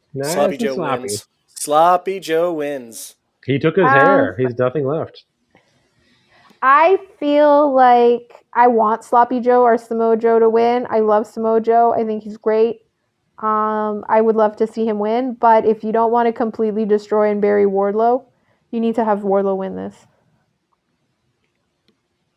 nice 0.14 0.32
Sloppy 0.34 0.56
Joe 0.58 0.74
sloppy. 0.74 1.08
wins. 1.08 1.26
Sloppy 1.48 2.20
Joe 2.20 2.52
wins. 2.52 3.16
He 3.44 3.58
took 3.58 3.76
his 3.76 3.92
Um, 3.92 3.92
hair. 3.92 4.36
He's 4.38 4.56
nothing 4.58 4.86
left. 4.86 5.24
I 6.62 6.98
feel 7.18 7.74
like 7.74 8.43
I 8.54 8.68
want 8.68 9.04
Sloppy 9.04 9.40
Joe 9.40 9.62
or 9.62 9.76
Samoa 9.76 10.16
Joe 10.16 10.38
to 10.38 10.48
win. 10.48 10.86
I 10.88 11.00
love 11.00 11.26
Samoa 11.26 11.60
Joe. 11.60 11.92
I 11.92 12.04
think 12.04 12.22
he's 12.22 12.36
great. 12.36 12.82
Um, 13.38 14.04
I 14.08 14.20
would 14.20 14.36
love 14.36 14.54
to 14.56 14.66
see 14.66 14.86
him 14.86 14.98
win, 15.00 15.34
but 15.34 15.66
if 15.66 15.82
you 15.82 15.90
don't 15.90 16.12
want 16.12 16.28
to 16.28 16.32
completely 16.32 16.84
destroy 16.84 17.30
and 17.30 17.40
bury 17.40 17.64
Wardlow, 17.64 18.24
you 18.70 18.80
need 18.80 18.94
to 18.94 19.04
have 19.04 19.20
Wardlow 19.20 19.56
win 19.56 19.74
this. 19.74 20.06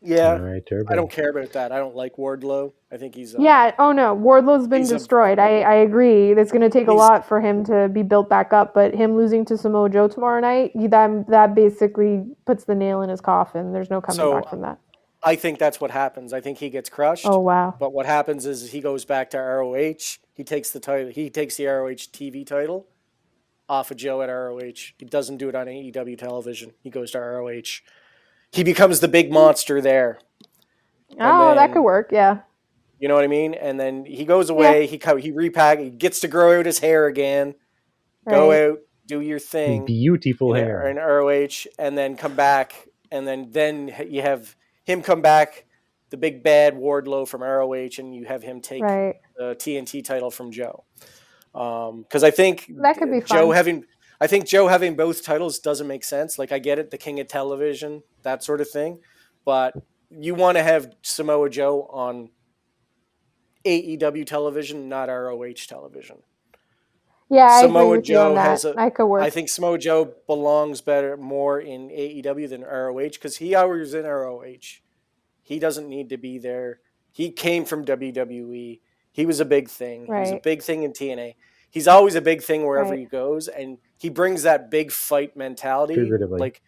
Yeah, 0.01 0.33
All 0.33 0.39
right, 0.39 0.65
Turbo. 0.65 0.91
I 0.91 0.95
don't 0.95 1.11
care 1.11 1.29
about 1.29 1.51
that. 1.53 1.71
I 1.71 1.77
don't 1.77 1.95
like 1.95 2.15
Wardlow. 2.15 2.71
I 2.91 2.97
think 2.97 3.13
he's. 3.15 3.35
Uh, 3.35 3.39
Yeah, 3.39 3.73
oh 3.77 3.91
no, 3.91 4.15
Wardlow's 4.15 4.67
been 4.67 4.87
destroyed. 4.87 5.37
I, 5.37 5.61
I 5.61 5.73
agree. 5.75 6.31
It's 6.31 6.51
going 6.51 6.61
to 6.61 6.69
take 6.69 6.87
a 6.87 6.93
lot 6.93 7.27
for 7.27 7.41
him 7.41 7.65
to 7.65 7.89
be 7.89 8.03
built 8.03 8.29
back 8.29 8.53
up, 8.53 8.73
but 8.73 8.95
him 8.95 9.17
losing 9.17 9.43
to 9.45 9.57
Samoa 9.57 9.89
Joe 9.89 10.07
tomorrow 10.07 10.39
night, 10.39 10.71
that, 10.75 11.25
that 11.27 11.55
basically 11.55 12.25
puts 12.45 12.63
the 12.63 12.75
nail 12.75 13.01
in 13.01 13.09
his 13.09 13.21
coffin. 13.21 13.73
There's 13.73 13.89
no 13.89 13.99
coming 13.99 14.17
So, 14.17 14.33
back 14.33 14.49
from 14.49 14.61
that. 14.61 14.79
I 15.27 15.35
think 15.35 15.59
that's 15.59 15.81
what 15.81 15.91
happens. 15.91 16.31
I 16.31 16.39
think 16.39 16.57
he 16.57 16.69
gets 16.69 16.89
crushed. 16.89 17.25
Oh, 17.25 17.39
wow. 17.39 17.75
But 17.77 17.91
what 17.91 18.05
happens 18.05 18.45
is 18.45 18.71
he 18.71 18.79
goes 18.79 19.03
back 19.03 19.29
to 19.31 19.37
ROH. 19.37 20.19
He 20.33 20.43
takes 20.45 20.71
the 20.71 20.79
title. 20.79 21.11
He 21.11 21.29
takes 21.29 21.57
the 21.57 21.65
ROH 21.65 22.07
TV 22.13 22.45
title 22.47 22.87
off 23.67 23.91
of 23.91 23.97
Joe 23.97 24.21
at 24.21 24.27
ROH. 24.27 24.93
He 24.97 25.05
doesn't 25.05 25.37
do 25.37 25.49
it 25.49 25.55
on 25.55 25.67
AEW 25.67 26.17
television. 26.17 26.73
He 26.81 26.89
goes 26.89 27.11
to 27.11 27.19
ROH. 27.19 27.81
He 28.53 28.63
becomes 28.63 29.01
the 29.01 29.09
big 29.09 29.29
monster 29.29 29.81
there. 29.81 30.19
Oh, 31.19 31.55
that 31.55 31.73
could 31.73 31.81
work. 31.81 32.09
Yeah. 32.11 32.39
You 32.97 33.09
know 33.09 33.15
what 33.15 33.25
I 33.25 33.27
mean? 33.27 33.53
And 33.53 33.77
then 33.77 34.05
he 34.05 34.23
goes 34.23 34.49
away. 34.49 34.87
He 34.87 34.97
co- 34.97 35.17
he 35.17 35.31
repack. 35.31 35.79
He 35.79 35.89
gets 35.89 36.21
to 36.21 36.29
grow 36.29 36.57
out 36.57 36.65
his 36.65 36.79
hair 36.79 37.05
again. 37.05 37.55
Go 38.27 38.51
out, 38.51 38.79
do 39.05 39.21
your 39.21 39.39
thing. 39.39 39.85
Beautiful 39.85 40.53
in, 40.53 40.63
hair. 40.63 40.87
in 40.87 40.97
ROH, 40.97 41.69
and 41.77 41.97
then 41.97 42.17
come 42.17 42.35
back, 42.35 42.87
and 43.11 43.27
then 43.27 43.51
then 43.51 43.93
you 44.09 44.21
have 44.21 44.55
him 44.87 45.01
come 45.01 45.21
back, 45.21 45.65
the 46.11 46.17
big 46.17 46.41
bad 46.43 46.73
Wardlow 46.75 47.27
from 47.27 47.43
ROH, 47.43 47.99
and 47.99 48.15
you 48.15 48.23
have 48.25 48.41
him 48.41 48.61
take 48.61 48.81
Right. 48.81 49.15
the 49.35 49.53
TNT 49.53 50.01
title 50.01 50.31
from 50.31 50.49
Joe. 50.49 50.85
Um, 51.53 52.03
because 52.03 52.23
I 52.23 52.31
think 52.31 52.71
That 52.81 52.97
could 52.97 53.11
be 53.11 53.19
Joe 53.19 53.47
fun. 53.47 53.55
having 53.55 53.85
I 54.19 54.25
think 54.25 54.47
Joe 54.47 54.67
having 54.67 54.95
both 54.95 55.23
titles 55.23 55.59
doesn't 55.59 55.85
make 55.85 56.03
sense. 56.03 56.39
Like 56.39 56.51
I 56.51 56.57
get 56.57 56.79
it, 56.79 56.89
the 56.89 56.97
king 56.97 57.19
of 57.19 57.27
television, 57.27 58.01
that 58.23 58.43
sort 58.43 58.61
of 58.61 58.69
thing, 58.69 58.99
but 59.45 59.75
you 60.09 60.33
want 60.33 60.57
to 60.57 60.63
have 60.63 60.91
Samoa 61.03 61.49
Joe 61.49 61.83
on 61.91 62.29
AEW 63.65 64.25
television, 64.25 64.87
not 64.89 65.09
ROH 65.09 65.67
television. 65.67 66.17
Yeah, 67.29 67.45
I 67.47 67.61
Samoa 67.61 67.83
agree 67.87 67.97
with 67.97 68.09
you 68.09 68.17
on 68.19 68.31
Joe 68.31 68.35
that. 68.35 68.47
has 68.47 68.65
a- 68.65 68.73
I 68.77 68.89
could 68.89 69.05
work. 69.07 69.21
I 69.23 69.29
think 69.29 69.49
Samoa 69.49 69.77
Joe 69.77 70.13
belongs 70.27 70.81
better 70.81 71.17
more 71.17 71.59
in 71.59 71.89
AEW 71.89 72.47
than 72.47 72.63
ROH 72.63 73.09
because 73.13 73.37
he 73.37 73.53
always 73.53 73.93
in 73.93 74.05
ROH. 74.05 74.79
He 75.43 75.59
doesn't 75.59 75.87
need 75.89 76.09
to 76.09 76.17
be 76.17 76.37
there. 76.39 76.79
He 77.11 77.31
came 77.31 77.65
from 77.65 77.83
WWE. 77.85 78.81
He 79.11 79.25
was 79.25 79.39
a 79.39 79.45
big 79.45 79.67
thing. 79.69 80.05
He 80.05 80.11
was 80.11 80.31
a 80.31 80.39
big 80.43 80.61
thing 80.61 80.83
in 80.83 80.93
TNA. 80.93 81.35
He's 81.69 81.87
always 81.87 82.15
a 82.15 82.21
big 82.21 82.41
thing 82.43 82.65
wherever 82.65 82.91
Right. 82.91 82.99
he 82.99 83.05
goes, 83.05 83.47
and 83.49 83.77
he 83.97 84.09
brings 84.09 84.43
that 84.43 84.69
big 84.71 84.91
fight 84.91 85.35
mentality, 85.35 85.95
Figuratively. 85.95 86.39
like 86.39 86.61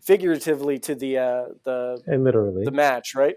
figuratively 0.00 0.78
to 0.78 0.94
the 0.94 1.18
uh, 1.18 1.44
the 1.64 2.00
And 2.06 2.24
literally. 2.24 2.64
the 2.64 2.70
match, 2.70 3.14
right? 3.14 3.36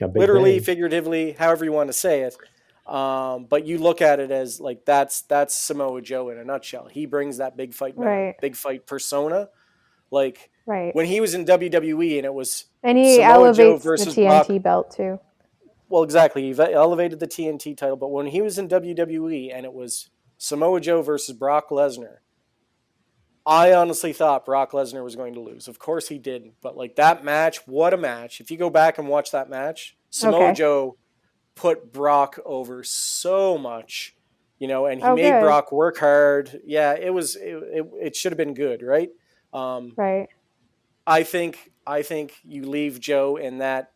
Yeah, 0.00 0.06
literally, 0.14 0.52
name. 0.52 0.62
figuratively, 0.62 1.32
however 1.32 1.64
you 1.66 1.72
want 1.72 1.88
to 1.88 1.92
say 1.92 2.22
it. 2.22 2.34
Um, 2.86 3.44
but 3.48 3.64
you 3.64 3.78
look 3.78 4.02
at 4.02 4.18
it 4.18 4.30
as 4.30 4.60
like 4.60 4.84
that's 4.84 5.22
that's 5.22 5.54
Samoa 5.54 6.02
Joe 6.02 6.30
in 6.30 6.38
a 6.38 6.44
nutshell. 6.44 6.88
He 6.88 7.06
brings 7.06 7.36
that 7.36 7.56
big 7.56 7.74
fight, 7.74 7.94
Right. 7.96 8.34
big 8.40 8.56
fight 8.56 8.86
persona. 8.86 9.48
Like 10.10 10.50
right. 10.66 10.94
when 10.94 11.06
he 11.06 11.20
was 11.20 11.34
in 11.34 11.44
WWE, 11.46 12.16
and 12.18 12.26
it 12.26 12.34
was 12.34 12.66
And 12.82 12.98
he 12.98 13.16
Samoa 13.16 13.54
Joe 13.54 13.62
elevates 13.62 13.82
the 13.82 13.88
versus 13.88 14.14
TNT 14.16 14.62
belt 14.62 14.90
too. 14.96 15.20
well, 15.88 16.02
exactly. 16.02 16.42
He 16.52 16.60
elevated 16.60 17.20
the 17.20 17.28
TNT 17.28 17.76
title, 17.76 17.96
but 17.96 18.08
when 18.10 18.26
he 18.26 18.42
was 18.42 18.58
in 18.58 18.68
WWE, 18.68 19.54
and 19.54 19.64
it 19.64 19.72
was 19.72 20.10
Samoa 20.36 20.80
Joe 20.80 21.02
versus 21.02 21.34
Brock 21.36 21.70
Lesnar, 21.70 22.16
I 23.46 23.72
honestly 23.72 24.12
thought 24.12 24.44
Brock 24.44 24.72
Lesnar 24.72 25.02
was 25.02 25.16
going 25.16 25.34
to 25.34 25.40
lose. 25.40 25.66
Of 25.66 25.78
course 25.78 26.08
he 26.08 26.18
didn't, 26.18 26.54
but 26.60 26.76
like 26.76 26.96
that 26.96 27.24
match, 27.24 27.58
what 27.66 27.94
a 27.94 27.96
match! 27.96 28.40
If 28.40 28.50
you 28.50 28.56
go 28.56 28.70
back 28.70 28.98
and 28.98 29.08
watch 29.08 29.30
that 29.32 29.48
match, 29.48 29.96
Samoa 30.10 30.44
Okay. 30.46 30.54
Joe 30.54 30.96
put 31.54 31.92
Brock 31.92 32.38
over 32.44 32.82
so 32.84 33.58
much, 33.58 34.16
you 34.58 34.68
know, 34.68 34.86
and 34.86 35.00
he 35.00 35.06
Oh, 35.06 35.14
made 35.14 35.30
good. 35.32 35.40
Brock 35.40 35.72
work 35.72 35.98
hard. 35.98 36.60
Yeah, 36.64 36.94
it 36.94 37.12
was 37.12 37.36
it, 37.36 37.54
it, 37.72 37.90
it 38.00 38.16
should 38.16 38.32
have 38.32 38.38
been 38.38 38.54
good, 38.54 38.82
right? 38.82 39.10
Um, 39.52 39.92
Right. 39.96 40.28
I 41.06 41.24
think 41.24 41.72
I 41.86 42.02
think 42.02 42.34
you 42.44 42.62
leave 42.64 43.00
Joe 43.00 43.36
in 43.36 43.58
that 43.58 43.92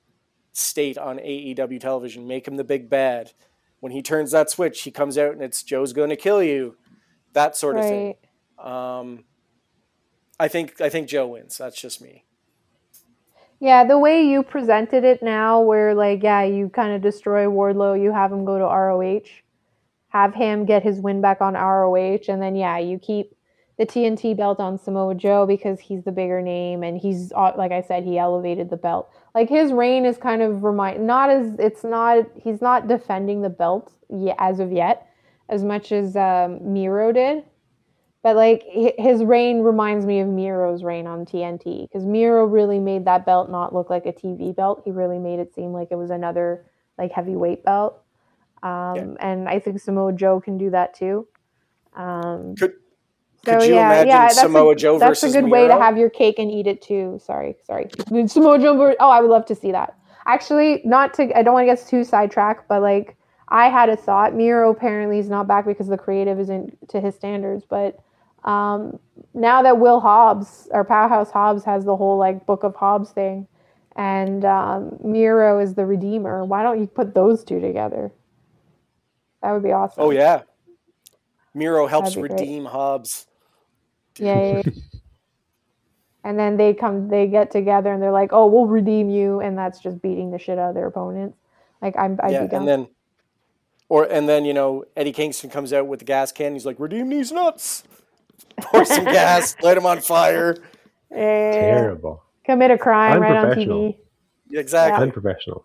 state 0.52 0.98
on 0.98 1.18
AEW 1.18 1.80
television, 1.80 2.26
make 2.26 2.46
him 2.48 2.56
the 2.56 2.64
big 2.64 2.90
bad. 2.90 3.32
When 3.80 3.92
he 3.92 4.02
turns 4.02 4.32
that 4.32 4.50
switch, 4.50 4.82
he 4.82 4.90
comes 4.90 5.16
out 5.16 5.32
and 5.32 5.42
it's 5.42 5.62
Joe's 5.62 5.92
going 5.92 6.10
to 6.10 6.16
kill 6.16 6.42
you, 6.42 6.76
that 7.34 7.56
sort 7.56 7.76
of 7.76 7.84
thing. 7.84 8.14
Um, 8.58 9.24
I 10.40 10.48
think 10.48 10.80
I 10.80 10.88
think 10.88 11.08
Joe 11.08 11.28
wins. 11.28 11.56
That's 11.58 11.80
just 11.80 12.02
me. 12.02 12.24
Yeah, 13.58 13.84
the 13.84 13.98
way 13.98 14.22
you 14.22 14.42
presented 14.42 15.04
it 15.04 15.22
now, 15.22 15.60
where 15.60 15.94
like, 15.94 16.22
yeah, 16.22 16.42
you 16.44 16.68
kind 16.68 16.92
of 16.94 17.00
destroy 17.00 17.46
Wardlow, 17.46 18.00
you 18.00 18.12
have 18.12 18.30
him 18.30 18.44
go 18.44 18.58
to 18.58 18.64
ROH, 18.64 19.28
have 20.08 20.34
him 20.34 20.66
get 20.66 20.82
his 20.82 21.00
win 21.00 21.20
back 21.20 21.40
on 21.40 21.54
ROH, 21.54 22.28
and 22.28 22.42
then 22.42 22.54
yeah, 22.54 22.78
you 22.78 22.98
keep 22.98 23.34
the 23.78 23.86
TNT 23.86 24.36
belt 24.36 24.58
on 24.60 24.78
Samoa 24.78 25.14
Joe 25.14 25.46
because 25.46 25.80
he's 25.80 26.02
the 26.04 26.12
bigger 26.12 26.40
name 26.40 26.82
and 26.82 26.98
he's 26.98 27.32
uh, 27.32 27.52
like 27.56 27.72
I 27.72 27.82
said, 27.82 28.04
he 28.04 28.18
elevated 28.18 28.70
the 28.70 28.76
belt. 28.76 29.10
Like 29.34 29.48
his 29.48 29.72
reign 29.72 30.06
is 30.06 30.16
kind 30.16 30.42
of 30.42 30.64
remind 30.64 31.06
not 31.06 31.30
as 31.30 31.54
it's 31.58 31.84
not 31.84 32.26
he's 32.34 32.62
not 32.62 32.88
defending 32.88 33.42
the 33.42 33.50
belt 33.50 33.92
as 34.38 34.60
of 34.60 34.72
yet 34.72 35.06
as 35.48 35.62
much 35.62 35.92
as 35.92 36.16
um, 36.16 36.72
Miro 36.72 37.12
did. 37.12 37.44
But 38.26 38.34
like 38.34 38.64
his 38.98 39.22
reign 39.22 39.60
reminds 39.60 40.04
me 40.04 40.18
of 40.18 40.26
Miro's 40.26 40.82
reign 40.82 41.06
on 41.06 41.24
TNT 41.24 41.82
because 41.82 42.04
Miro 42.04 42.44
really 42.44 42.80
made 42.80 43.04
that 43.04 43.24
belt 43.24 43.52
not 43.52 43.72
look 43.72 43.88
like 43.88 44.04
a 44.04 44.12
TV 44.12 44.52
belt. 44.52 44.82
He 44.84 44.90
really 44.90 45.20
made 45.20 45.38
it 45.38 45.54
seem 45.54 45.72
like 45.72 45.92
it 45.92 45.94
was 45.94 46.10
another 46.10 46.66
like 46.98 47.12
heavyweight 47.12 47.62
belt. 47.62 48.02
Um, 48.64 49.16
And 49.20 49.48
I 49.48 49.60
think 49.60 49.78
Samoa 49.78 50.12
Joe 50.12 50.40
can 50.40 50.58
do 50.58 50.70
that 50.70 50.92
too. 50.92 51.28
Um, 51.94 52.56
Could 52.56 52.72
so 53.44 53.60
could 53.60 53.68
you 53.68 53.74
yeah, 53.76 53.86
imagine 53.86 54.08
yeah, 54.08 54.22
that's 54.22 54.40
Samoa 54.40 54.72
a, 54.72 54.74
Joe 54.74 54.98
that's 54.98 55.20
versus 55.20 55.36
a 55.36 55.40
good 55.40 55.48
way 55.48 55.68
to 55.68 55.74
have 55.74 55.96
your 55.96 56.10
cake 56.10 56.40
and 56.40 56.50
eat 56.50 56.66
it 56.66 56.82
too. 56.82 57.20
Sorry, 57.22 57.54
sorry. 57.62 57.88
Samoa 58.26 58.58
Joe. 58.58 58.96
Oh, 58.98 59.08
I 59.08 59.20
would 59.20 59.30
love 59.30 59.46
to 59.46 59.54
see 59.54 59.70
that. 59.70 59.96
Actually, 60.26 60.82
not 60.84 61.14
to. 61.14 61.38
I 61.38 61.44
don't 61.44 61.54
want 61.54 61.68
to 61.68 61.76
get 61.76 61.86
too 61.86 62.02
sidetracked, 62.02 62.66
but 62.68 62.82
like 62.82 63.16
I 63.50 63.68
had 63.68 63.88
a 63.88 63.96
thought. 63.96 64.34
Miro 64.34 64.70
apparently 64.72 65.20
is 65.20 65.28
not 65.28 65.46
back 65.46 65.64
because 65.64 65.86
the 65.86 65.96
creative 65.96 66.40
isn't 66.40 66.88
to 66.88 67.00
his 67.00 67.14
standards. 67.14 67.64
But 67.64 68.00
um, 68.46 68.98
now 69.34 69.62
that 69.62 69.78
Will 69.78 70.00
Hobbs 70.00 70.68
or 70.70 70.84
Powerhouse 70.84 71.30
Hobbs 71.30 71.64
has 71.64 71.84
the 71.84 71.96
whole 71.96 72.16
like 72.16 72.46
Book 72.46 72.62
of 72.62 72.74
Hobbs 72.76 73.10
thing, 73.10 73.46
and 73.96 74.44
um, 74.44 74.98
Miro 75.02 75.58
is 75.60 75.74
the 75.74 75.84
Redeemer, 75.84 76.44
why 76.44 76.62
don't 76.62 76.80
you 76.80 76.86
put 76.86 77.14
those 77.14 77.44
two 77.44 77.60
together? 77.60 78.12
That 79.42 79.52
would 79.52 79.62
be 79.62 79.72
awesome. 79.72 80.04
Oh 80.04 80.10
yeah, 80.10 80.42
Miro 81.54 81.86
helps 81.86 82.14
That'd 82.14 82.30
great. 82.30 82.40
redeem 82.40 82.64
Hobbs. 82.66 83.26
Yeah. 84.18 84.62
and 86.24 86.38
then 86.38 86.56
they 86.56 86.72
come, 86.72 87.08
they 87.08 87.26
get 87.26 87.50
together, 87.50 87.92
and 87.92 88.02
they're 88.02 88.12
like, 88.12 88.32
"Oh, 88.32 88.46
we'll 88.46 88.66
redeem 88.66 89.10
you," 89.10 89.40
and 89.40 89.58
that's 89.58 89.80
just 89.80 90.00
beating 90.00 90.30
the 90.30 90.38
shit 90.38 90.58
out 90.58 90.70
of 90.70 90.74
their 90.74 90.86
opponents. 90.86 91.36
Like 91.82 91.96
I'm, 91.98 92.18
I'd 92.22 92.32
yeah, 92.32 92.48
and 92.52 92.66
then 92.66 92.88
or 93.88 94.04
and 94.04 94.28
then 94.28 94.44
you 94.44 94.54
know 94.54 94.84
Eddie 94.96 95.12
Kingston 95.12 95.50
comes 95.50 95.72
out 95.72 95.86
with 95.86 95.98
the 95.98 96.04
gas 96.04 96.32
can. 96.32 96.52
He's 96.52 96.66
like, 96.66 96.78
"Redeem 96.78 97.08
these 97.08 97.32
nuts." 97.32 97.82
Pour 98.60 98.84
some 98.84 99.04
gas, 99.18 99.56
light 99.62 99.74
them 99.74 99.86
on 99.86 100.00
fire. 100.00 100.56
Yeah, 101.10 101.52
Terrible. 101.52 102.22
commit 102.44 102.70
a 102.70 102.78
crime 102.78 103.20
right 103.20 103.30
on 103.32 103.36
Unprofessional. 103.46 103.78
TV. 103.92 103.96
Exactly. 104.52 105.02
Unprofessional. 105.02 105.64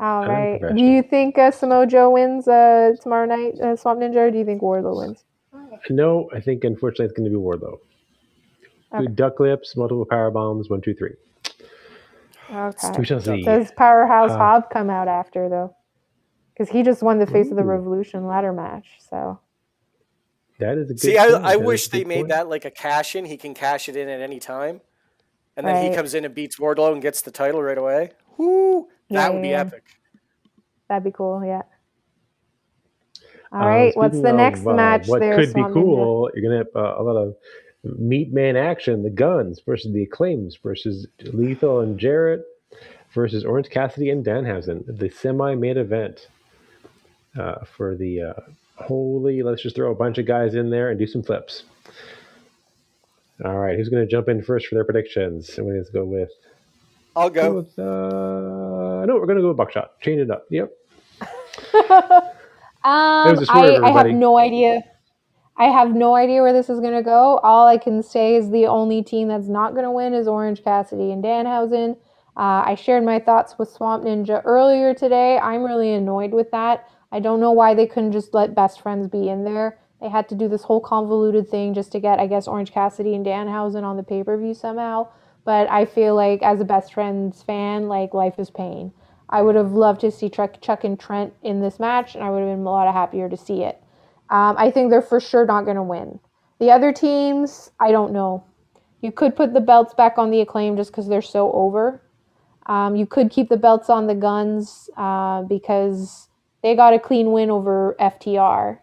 All 0.00 0.26
right. 0.26 0.60
Do 0.74 0.82
you 0.82 1.02
think 1.02 1.38
uh, 1.38 1.50
Samoa 1.50 1.86
Joe 1.86 2.10
wins 2.10 2.48
uh, 2.48 2.92
tomorrow 3.00 3.26
night, 3.26 3.54
uh, 3.60 3.76
Swamp 3.76 4.00
Ninja, 4.00 4.16
or 4.16 4.30
do 4.30 4.38
you 4.38 4.44
think 4.44 4.60
Wardlow 4.60 4.98
wins? 4.98 5.24
No, 5.88 6.28
I 6.34 6.40
think 6.40 6.64
unfortunately 6.64 7.06
it's 7.06 7.14
going 7.14 7.30
to 7.30 7.36
be 7.36 7.40
Wardlow. 7.40 7.78
Okay. 8.94 9.06
Duck 9.14 9.40
lips, 9.40 9.76
multiple 9.76 10.04
power 10.04 10.30
bombs, 10.30 10.68
one, 10.68 10.80
two, 10.80 10.94
three. 10.94 11.14
Okay. 12.52 12.88
We 12.98 13.04
shall 13.04 13.20
see. 13.20 13.42
Does 13.42 13.72
Powerhouse 13.72 14.30
Uh, 14.32 14.38
Hobb 14.38 14.70
come 14.70 14.90
out 14.90 15.08
after 15.08 15.48
though? 15.48 15.74
Because 16.52 16.68
he 16.70 16.82
just 16.82 17.02
won 17.02 17.18
the 17.18 17.26
Face 17.26 17.50
of 17.50 17.56
the 17.56 17.64
Revolution 17.64 18.26
ladder 18.26 18.52
match. 18.52 18.86
So 19.10 19.40
That 20.58 20.78
is 20.78 20.90
a 20.90 20.94
good. 20.94 21.00
See, 21.00 21.18
I, 21.18 21.24
point. 21.30 21.44
I 21.44 21.52
That 21.54 21.60
is 21.60 21.66
wish 21.66 21.88
they 21.88 21.98
good 22.00 22.06
made 22.08 22.16
point. 22.16 22.28
that 22.28 22.48
like 22.48 22.64
a 22.64 22.70
cash 22.70 23.16
in. 23.16 23.24
He 23.24 23.36
can 23.36 23.54
cash 23.54 23.88
it 23.88 23.96
in 23.96 24.08
at 24.08 24.20
any 24.20 24.38
time. 24.38 24.80
And 25.56 25.66
then 25.66 25.88
he 25.88 25.94
comes 25.96 26.14
in 26.14 26.24
and 26.24 26.34
beats 26.34 26.58
Wardlow 26.58 26.92
and 26.92 27.00
gets 27.00 27.22
the 27.22 27.30
title 27.30 27.62
right 27.62 27.78
away. 27.78 28.10
Whoo! 28.36 28.88
That 29.10 29.14
Yeah, 29.14 29.28
would 29.30 29.42
be 29.42 29.48
yeah. 29.50 29.60
epic. 29.60 29.84
that'd 30.88 31.04
be 31.04 31.12
cool. 31.12 31.44
Yeah. 31.44 31.62
All 33.52 33.62
Uh, 33.62 33.66
right. 33.66 33.96
What's 33.96 34.14
the 34.14 34.18
speaking 34.22 34.36
next 34.36 34.60
of, 34.60 34.68
uh, 34.68 34.74
match 34.74 35.06
What 35.06 35.20
there, 35.20 35.36
could 35.36 35.46
be 35.54 35.60
Swamp 35.60 35.70
Ninja? 35.70 35.74
cool? 35.74 36.30
You're 36.34 36.42
gonna 36.42 36.58
have 36.58 36.74
uh, 36.74 37.00
a 37.00 37.02
lot 37.04 37.16
of 37.16 37.36
meat 37.98 38.32
man 38.32 38.56
action. 38.56 39.02
The 39.04 39.10
Guns 39.10 39.60
versus 39.60 39.92
the 39.92 40.02
Acclaims 40.02 40.56
versus 40.56 41.06
Lethal 41.22 41.80
and 41.80 41.98
Jarrett 41.98 42.44
versus 43.12 43.44
Orange 43.44 43.70
Cassidy 43.70 44.10
and 44.10 44.24
Danhausen. 44.24 44.84
The 44.98 45.08
semi-main 45.08 45.76
event 45.78 46.28
uh, 47.38 47.64
for 47.64 47.94
the 47.94 48.22
uh, 48.22 48.32
holy. 48.76 49.42
Let's 49.42 49.62
just 49.62 49.76
throw 49.76 49.90
a 49.92 49.94
bunch 49.94 50.18
of 50.18 50.26
guys 50.26 50.54
in 50.54 50.70
there 50.70 50.90
and 50.90 50.98
do 50.98 51.06
some 51.06 51.22
flips. 51.22 51.64
All 53.44 53.58
right, 53.58 53.76
who's 53.76 53.88
going 53.88 54.04
to 54.04 54.10
jump 54.10 54.28
in 54.28 54.42
first 54.42 54.66
for 54.68 54.76
their 54.76 54.84
predictions? 54.84 55.58
I'm 55.58 55.64
going 55.64 55.84
to 55.84 55.92
go 55.92 56.04
with. 56.04 56.30
I'll 57.16 57.30
Go 57.34 57.52
go. 57.52 57.54
with 57.54 57.78
uh, 57.78 59.06
no, 59.06 59.16
we're 59.16 59.26
going 59.26 59.36
to 59.36 59.42
go 59.42 59.48
with 59.48 59.56
Buckshot. 59.56 60.00
Change 60.00 60.20
it 60.20 60.30
up. 60.30 60.46
Yep. 60.50 60.72
Um, 62.84 63.36
was 63.36 63.42
a 63.42 63.46
swerve, 63.46 63.82
I, 63.82 63.88
I 63.88 63.90
have 63.92 64.08
no 64.08 64.38
idea. 64.38 64.82
I 65.56 65.66
have 65.66 65.94
no 65.94 66.14
idea 66.16 66.42
where 66.42 66.52
this 66.52 66.68
is 66.68 66.80
going 66.80 66.94
to 66.94 67.02
go. 67.02 67.38
All 67.38 67.66
I 67.66 67.78
can 67.78 68.02
say 68.02 68.36
is 68.36 68.50
the 68.50 68.66
only 68.66 69.02
team 69.02 69.28
that's 69.28 69.48
not 69.48 69.72
going 69.72 69.84
to 69.84 69.90
win 69.90 70.12
is 70.14 70.28
Orange 70.28 70.62
Cassidy 70.62 71.12
and 71.12 71.24
Danhausen. 71.24 71.96
Uh, 72.36 72.64
I 72.66 72.74
shared 72.74 73.04
my 73.04 73.20
thoughts 73.20 73.56
with 73.58 73.70
Swamp 73.70 74.04
Ninja 74.04 74.42
earlier 74.44 74.92
today. 74.94 75.38
I'm 75.38 75.62
really 75.64 75.92
annoyed 75.94 76.32
with 76.32 76.50
that. 76.50 76.88
I 77.14 77.20
don't 77.20 77.38
know 77.38 77.52
why 77.52 77.74
they 77.74 77.86
couldn't 77.86 78.10
just 78.10 78.34
let 78.34 78.56
best 78.56 78.80
friends 78.80 79.06
be 79.06 79.28
in 79.28 79.44
there. 79.44 79.78
They 80.00 80.08
had 80.08 80.28
to 80.30 80.34
do 80.34 80.48
this 80.48 80.64
whole 80.64 80.80
convoluted 80.80 81.48
thing 81.48 81.72
just 81.72 81.92
to 81.92 82.00
get, 82.00 82.18
I 82.18 82.26
guess, 82.26 82.48
Orange 82.48 82.72
Cassidy 82.72 83.14
and 83.14 83.24
Danhausen 83.24 83.84
on 83.84 83.96
the 83.96 84.02
pay 84.02 84.24
per 84.24 84.36
view 84.36 84.52
somehow. 84.52 85.06
But 85.44 85.70
I 85.70 85.84
feel 85.84 86.16
like, 86.16 86.42
as 86.42 86.60
a 86.60 86.64
best 86.64 86.92
friends 86.92 87.40
fan, 87.40 87.86
like 87.86 88.14
life 88.14 88.40
is 88.40 88.50
pain. 88.50 88.92
I 89.28 89.42
would 89.42 89.54
have 89.54 89.70
loved 89.70 90.00
to 90.00 90.10
see 90.10 90.28
Chuck, 90.28 90.82
and 90.82 90.98
Trent 90.98 91.32
in 91.44 91.60
this 91.60 91.78
match, 91.78 92.16
and 92.16 92.24
I 92.24 92.30
would 92.30 92.40
have 92.40 92.48
been 92.48 92.66
a 92.66 92.70
lot 92.70 92.92
happier 92.92 93.28
to 93.28 93.36
see 93.36 93.62
it. 93.62 93.80
Um, 94.28 94.56
I 94.58 94.72
think 94.72 94.90
they're 94.90 95.00
for 95.00 95.20
sure 95.20 95.46
not 95.46 95.66
going 95.66 95.76
to 95.76 95.84
win. 95.84 96.18
The 96.58 96.72
other 96.72 96.92
teams, 96.92 97.70
I 97.78 97.92
don't 97.92 98.12
know. 98.12 98.42
You 99.02 99.12
could 99.12 99.36
put 99.36 99.54
the 99.54 99.60
belts 99.60 99.94
back 99.94 100.18
on 100.18 100.32
the 100.32 100.40
acclaim 100.40 100.76
just 100.76 100.90
because 100.90 101.06
they're 101.06 101.22
so 101.22 101.52
over. 101.52 102.02
Um, 102.66 102.96
you 102.96 103.06
could 103.06 103.30
keep 103.30 103.50
the 103.50 103.56
belts 103.56 103.88
on 103.88 104.08
the 104.08 104.14
guns 104.16 104.90
uh, 104.96 105.42
because 105.42 106.28
they 106.64 106.74
got 106.74 106.94
a 106.94 106.98
clean 106.98 107.30
win 107.30 107.50
over 107.50 107.94
FTR. 108.00 108.78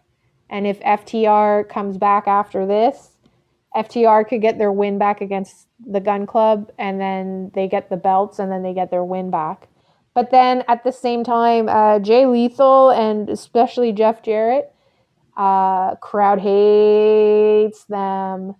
And 0.48 0.68
if 0.68 0.78
FTR 0.80 1.68
comes 1.68 1.98
back 1.98 2.28
after 2.28 2.64
this, 2.64 3.16
FTR 3.74 4.28
could 4.28 4.40
get 4.40 4.56
their 4.56 4.70
win 4.70 4.98
back 4.98 5.20
against 5.20 5.66
the 5.84 5.98
Gun 5.98 6.24
Club, 6.24 6.70
and 6.78 7.00
then 7.00 7.50
they 7.54 7.66
get 7.66 7.90
the 7.90 7.96
belts, 7.96 8.38
and 8.38 8.52
then 8.52 8.62
they 8.62 8.72
get 8.72 8.92
their 8.92 9.02
win 9.02 9.32
back. 9.32 9.66
But 10.14 10.30
then 10.30 10.62
at 10.68 10.84
the 10.84 10.92
same 10.92 11.24
time, 11.24 11.68
uh, 11.68 11.98
Jay 11.98 12.24
Lethal 12.24 12.90
and 12.90 13.28
especially 13.28 13.90
Jeff 13.90 14.22
Jarrett, 14.22 14.72
uh, 15.36 15.96
crowd 15.96 16.38
hates 16.38 17.82
them. 17.84 18.54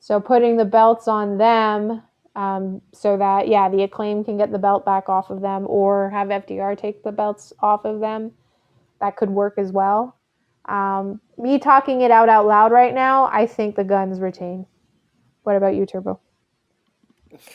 So 0.00 0.20
putting 0.20 0.58
the 0.58 0.66
belts 0.66 1.08
on 1.08 1.38
them 1.38 2.02
um, 2.36 2.82
so 2.92 3.16
that, 3.16 3.48
yeah, 3.48 3.70
the 3.70 3.84
acclaim 3.84 4.22
can 4.22 4.36
get 4.36 4.52
the 4.52 4.58
belt 4.58 4.84
back 4.84 5.08
off 5.08 5.30
of 5.30 5.40
them 5.40 5.64
or 5.66 6.10
have 6.10 6.28
FTR 6.28 6.76
take 6.76 7.04
the 7.04 7.12
belts 7.12 7.54
off 7.60 7.86
of 7.86 8.00
them. 8.00 8.32
That 9.00 9.16
could 9.16 9.30
work 9.30 9.54
as 9.58 9.72
well. 9.72 10.16
Um, 10.66 11.20
me 11.38 11.58
talking 11.58 12.02
it 12.02 12.10
out 12.10 12.28
out 12.28 12.46
loud 12.46 12.72
right 12.72 12.94
now, 12.94 13.26
I 13.32 13.46
think 13.46 13.76
the 13.76 13.84
guns 13.84 14.20
retain. 14.20 14.66
What 15.42 15.56
about 15.56 15.74
you, 15.74 15.86
Turbo? 15.86 16.20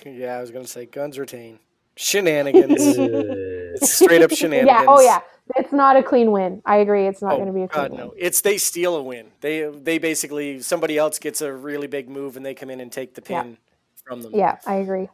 Yeah, 0.05 0.37
I 0.37 0.41
was 0.41 0.51
gonna 0.51 0.67
say 0.67 0.85
guns 0.85 1.19
retain. 1.19 1.59
Shenanigans. 1.97 2.97
it's 2.97 3.93
straight 3.93 4.21
up 4.21 4.31
shenanigans. 4.31 4.69
Yeah. 4.79 4.85
Oh 4.87 5.01
yeah. 5.01 5.21
It's 5.57 5.71
not 5.71 5.95
a 5.95 6.03
clean 6.03 6.31
win. 6.31 6.61
I 6.65 6.77
agree. 6.77 7.05
It's 7.07 7.21
not 7.21 7.33
Oh, 7.33 7.35
going 7.37 7.47
to 7.47 7.53
be 7.53 7.61
a 7.63 7.67
clean 7.67 7.83
God, 7.83 7.91
win. 7.91 7.99
no. 8.07 8.13
It's 8.17 8.41
they 8.41 8.57
steal 8.57 8.95
a 8.95 9.03
win. 9.03 9.27
They 9.41 9.63
they 9.69 9.97
basically 9.99 10.59
somebody 10.61 10.97
else 10.97 11.19
gets 11.19 11.41
a 11.41 11.53
really 11.53 11.87
big 11.87 12.09
move 12.09 12.35
and 12.35 12.45
they 12.45 12.53
come 12.55 12.69
in 12.69 12.79
and 12.81 12.91
take 12.91 13.13
the 13.13 13.21
Yeah. 13.29 13.43
pin 13.43 13.57
from 14.05 14.21
them. 14.23 14.33
Yeah, 14.33 14.57
I 14.65 14.75
agree. 14.75 15.07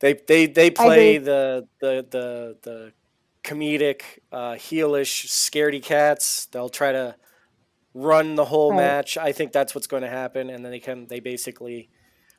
They 0.00 0.14
they 0.14 0.46
they 0.46 0.70
play 0.70 1.18
the 1.18 1.66
the 1.80 2.06
the 2.10 2.56
the 2.62 2.92
comedic 3.44 4.02
uh, 4.32 4.52
heelish 4.54 5.26
scaredy 5.26 5.82
cats. 5.82 6.46
They'll 6.46 6.68
try 6.70 6.92
to 6.92 7.16
run 7.94 8.34
the 8.34 8.46
whole 8.46 8.70
Right. 8.70 8.78
match. 8.78 9.16
I 9.16 9.32
think 9.32 9.52
that's 9.52 9.74
what's 9.74 9.86
going 9.86 10.02
to 10.02 10.08
happen, 10.08 10.50
and 10.50 10.64
then 10.64 10.72
they 10.72 10.80
can 10.80 11.06
they 11.06 11.20
basically. 11.20 11.90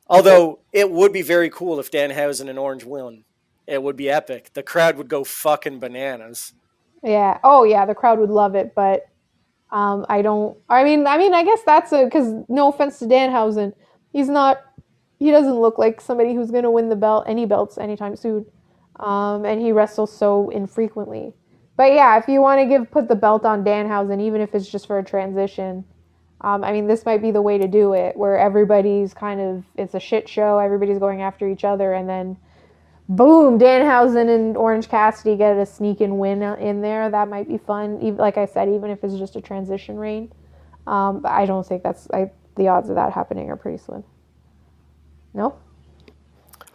Although 0.08 0.60
it 0.72 0.92
would 0.92 1.14
be 1.14 1.22
very 1.24 1.50
cool 1.50 1.80
if 1.80 1.90
Danhausen 1.92 2.50
and 2.50 2.60
Orange 2.60 2.84
win, 2.84 3.24
it 3.66 3.82
would 3.82 3.96
be 3.96 4.10
epic. 4.10 4.52
The 4.54 4.64
crowd 4.64 4.98
would 4.98 5.08
go 5.08 5.24
fucking 5.24 5.80
bananas. 5.80 6.54
Yeah. 7.04 7.40
Oh 7.44 7.64
yeah, 7.64 7.86
the 7.86 7.96
crowd 7.96 8.20
would 8.20 8.30
love 8.30 8.56
it, 8.56 8.74
but 8.76 9.06
um, 9.72 10.06
I 10.10 10.22
don't. 10.22 10.58
I 10.70 10.84
mean, 10.84 11.08
I 11.08 11.18
mean, 11.18 11.34
I 11.34 11.44
guess 11.44 11.62
that's 11.66 11.92
a 11.92 12.04
because 12.06 12.34
no 12.50 12.70
offense 12.70 13.00
to 13.00 13.06
Danhausen, 13.06 13.74
he's 14.12 14.30
not. 14.30 14.62
He 15.18 15.32
doesn't 15.32 15.56
look 15.56 15.78
like 15.80 16.02
somebody 16.02 16.36
who's 16.36 16.52
going 16.52 16.64
to 16.66 16.72
win 16.72 16.90
the 16.90 16.96
belt, 16.96 17.26
any 17.28 17.46
belts, 17.46 17.78
anytime 17.78 18.16
soon. 18.16 18.46
Um, 19.00 19.46
and 19.46 19.62
he 19.62 19.72
wrestles 19.72 20.12
so 20.12 20.50
infrequently. 20.50 21.34
But 21.78 21.94
yeah, 21.94 22.18
if 22.18 22.28
you 22.28 22.42
want 22.42 22.62
to 22.62 22.66
give 22.66 22.90
put 22.90 23.08
the 23.08 23.16
belt 23.16 23.44
on 23.46 23.64
Danhausen, 23.64 24.22
even 24.22 24.42
if 24.42 24.56
it's 24.56 24.70
just 24.70 24.88
for 24.88 25.00
a 25.00 25.04
transition, 25.04 25.84
um, 26.42 26.64
I 26.64 26.72
mean, 26.72 26.88
this 26.88 27.06
might 27.06 27.22
be 27.22 27.32
the 27.32 27.42
way 27.42 27.58
to 27.58 27.68
do 27.68 27.94
it, 27.94 28.16
where 28.16 28.38
everybody's 28.38 29.14
kind 29.14 29.42
of 29.42 29.66
it's 29.76 29.94
a 29.94 30.00
shit 30.00 30.30
show, 30.30 30.60
everybody's 30.60 31.00
going 31.00 31.22
after 31.22 31.50
each 31.50 31.64
other, 31.64 31.94
and 31.94 32.08
then 32.08 32.38
boom, 33.10 33.60
Danhausen 33.60 34.34
and 34.34 34.58
Orange 34.58 34.90
Cassidy 34.90 35.36
get 35.36 35.58
a 35.58 35.66
sneak 35.66 36.02
and 36.02 36.18
win 36.18 36.42
in 36.42 36.82
there. 36.82 37.10
That 37.10 37.30
might 37.30 37.48
be 37.48 37.58
fun. 37.58 38.00
Even 38.02 38.18
like 38.18 38.38
I 38.38 38.46
said, 38.46 38.70
even 38.70 38.90
if 38.90 39.04
it's 39.04 39.16
just 39.16 39.36
a 39.36 39.42
transition 39.42 39.98
reign. 39.98 40.32
Um, 40.88 41.22
I 41.26 41.46
don't 41.46 41.66
think 41.66 41.84
that's 41.84 42.08
I, 42.12 42.32
the 42.56 42.68
odds 42.68 42.90
of 42.90 42.96
that 42.96 43.12
happening 43.12 43.50
are 43.50 43.58
pretty 43.58 43.78
slim. 43.78 44.04
No. 45.34 45.58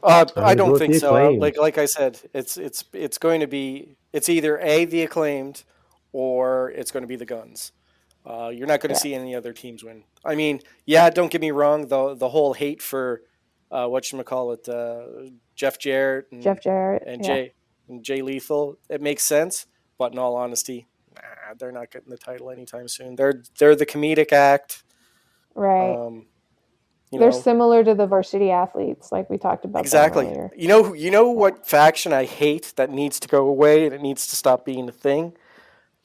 Uh, 0.02 0.24
I'm 0.36 0.44
I 0.44 0.54
gonna 0.54 0.56
go 0.56 0.66
don't 0.70 0.78
think 0.78 0.94
so. 0.96 1.08
Acclaimed. 1.16 1.40
Like 1.40 1.56
like 1.58 1.78
I 1.78 1.86
said, 1.86 2.20
it's 2.32 2.56
it's 2.56 2.84
it's 2.92 3.18
going 3.18 3.40
to 3.40 3.46
be 3.46 3.96
it's 4.12 4.28
either 4.28 4.58
a 4.58 4.84
the 4.84 5.02
acclaimed 5.02 5.64
or 6.12 6.70
it's 6.70 6.90
going 6.90 7.02
to 7.02 7.06
be 7.08 7.16
the 7.16 7.26
guns. 7.26 7.72
Uh, 8.26 8.48
you're 8.48 8.66
not 8.66 8.80
going 8.80 8.90
to 8.90 8.94
Yeah. 8.98 9.00
see 9.02 9.14
any 9.14 9.34
other 9.34 9.52
teams 9.52 9.82
win. 9.82 10.04
I 10.24 10.34
mean, 10.34 10.60
yeah, 10.84 11.08
don't 11.10 11.30
get 11.30 11.40
me 11.40 11.50
wrong. 11.50 11.88
The 11.88 12.14
the 12.14 12.28
whole 12.28 12.52
hate 12.54 12.82
for 12.82 13.22
uh, 13.70 13.86
what 13.86 14.10
you 14.12 14.22
call 14.24 14.52
it, 14.52 14.68
uh, 14.68 15.30
Jeff 15.54 15.78
Jarrett 15.78 16.26
and, 16.32 16.42
Jeff 16.42 16.60
Jarrett. 16.60 17.04
and 17.06 17.22
yeah. 17.24 17.26
Jay 17.34 17.52
and 17.88 18.02
Jay 18.04 18.20
Lethal, 18.22 18.78
it 18.88 19.00
makes 19.00 19.22
sense. 19.24 19.66
But 19.98 20.12
in 20.12 20.18
all 20.18 20.34
honesty, 20.36 20.86
nah, 21.14 21.54
they're 21.58 21.72
not 21.72 21.90
getting 21.90 22.10
the 22.10 22.18
title 22.18 22.50
anytime 22.50 22.88
soon. 22.88 23.16
They're 23.16 23.42
they're 23.58 23.76
the 23.76 23.86
comedic 23.86 24.32
act. 24.32 24.82
Right. 25.54 25.94
Um, 25.94 26.26
you 27.12 27.18
They're 27.18 27.32
know, 27.32 27.32
similar 27.32 27.84
to 27.84 27.94
the 27.94 28.06
varsity 28.06 28.50
athletes, 28.50 29.12
like 29.12 29.30
we 29.30 29.38
talked 29.38 29.64
about 29.64 29.82
Exactly. 29.84 30.38
You 30.56 30.68
know, 30.68 30.94
you 30.94 31.10
know 31.10 31.30
what 31.30 31.66
faction 31.66 32.12
I 32.12 32.24
hate 32.26 32.74
that 32.76 32.90
needs 32.90 33.20
to 33.20 33.28
go 33.28 33.46
away 33.48 33.86
and 33.86 33.94
it 33.94 34.02
needs 34.02 34.26
to 34.28 34.36
stop 34.36 34.64
being 34.64 34.88
a 34.88 34.92
thing. 34.92 35.34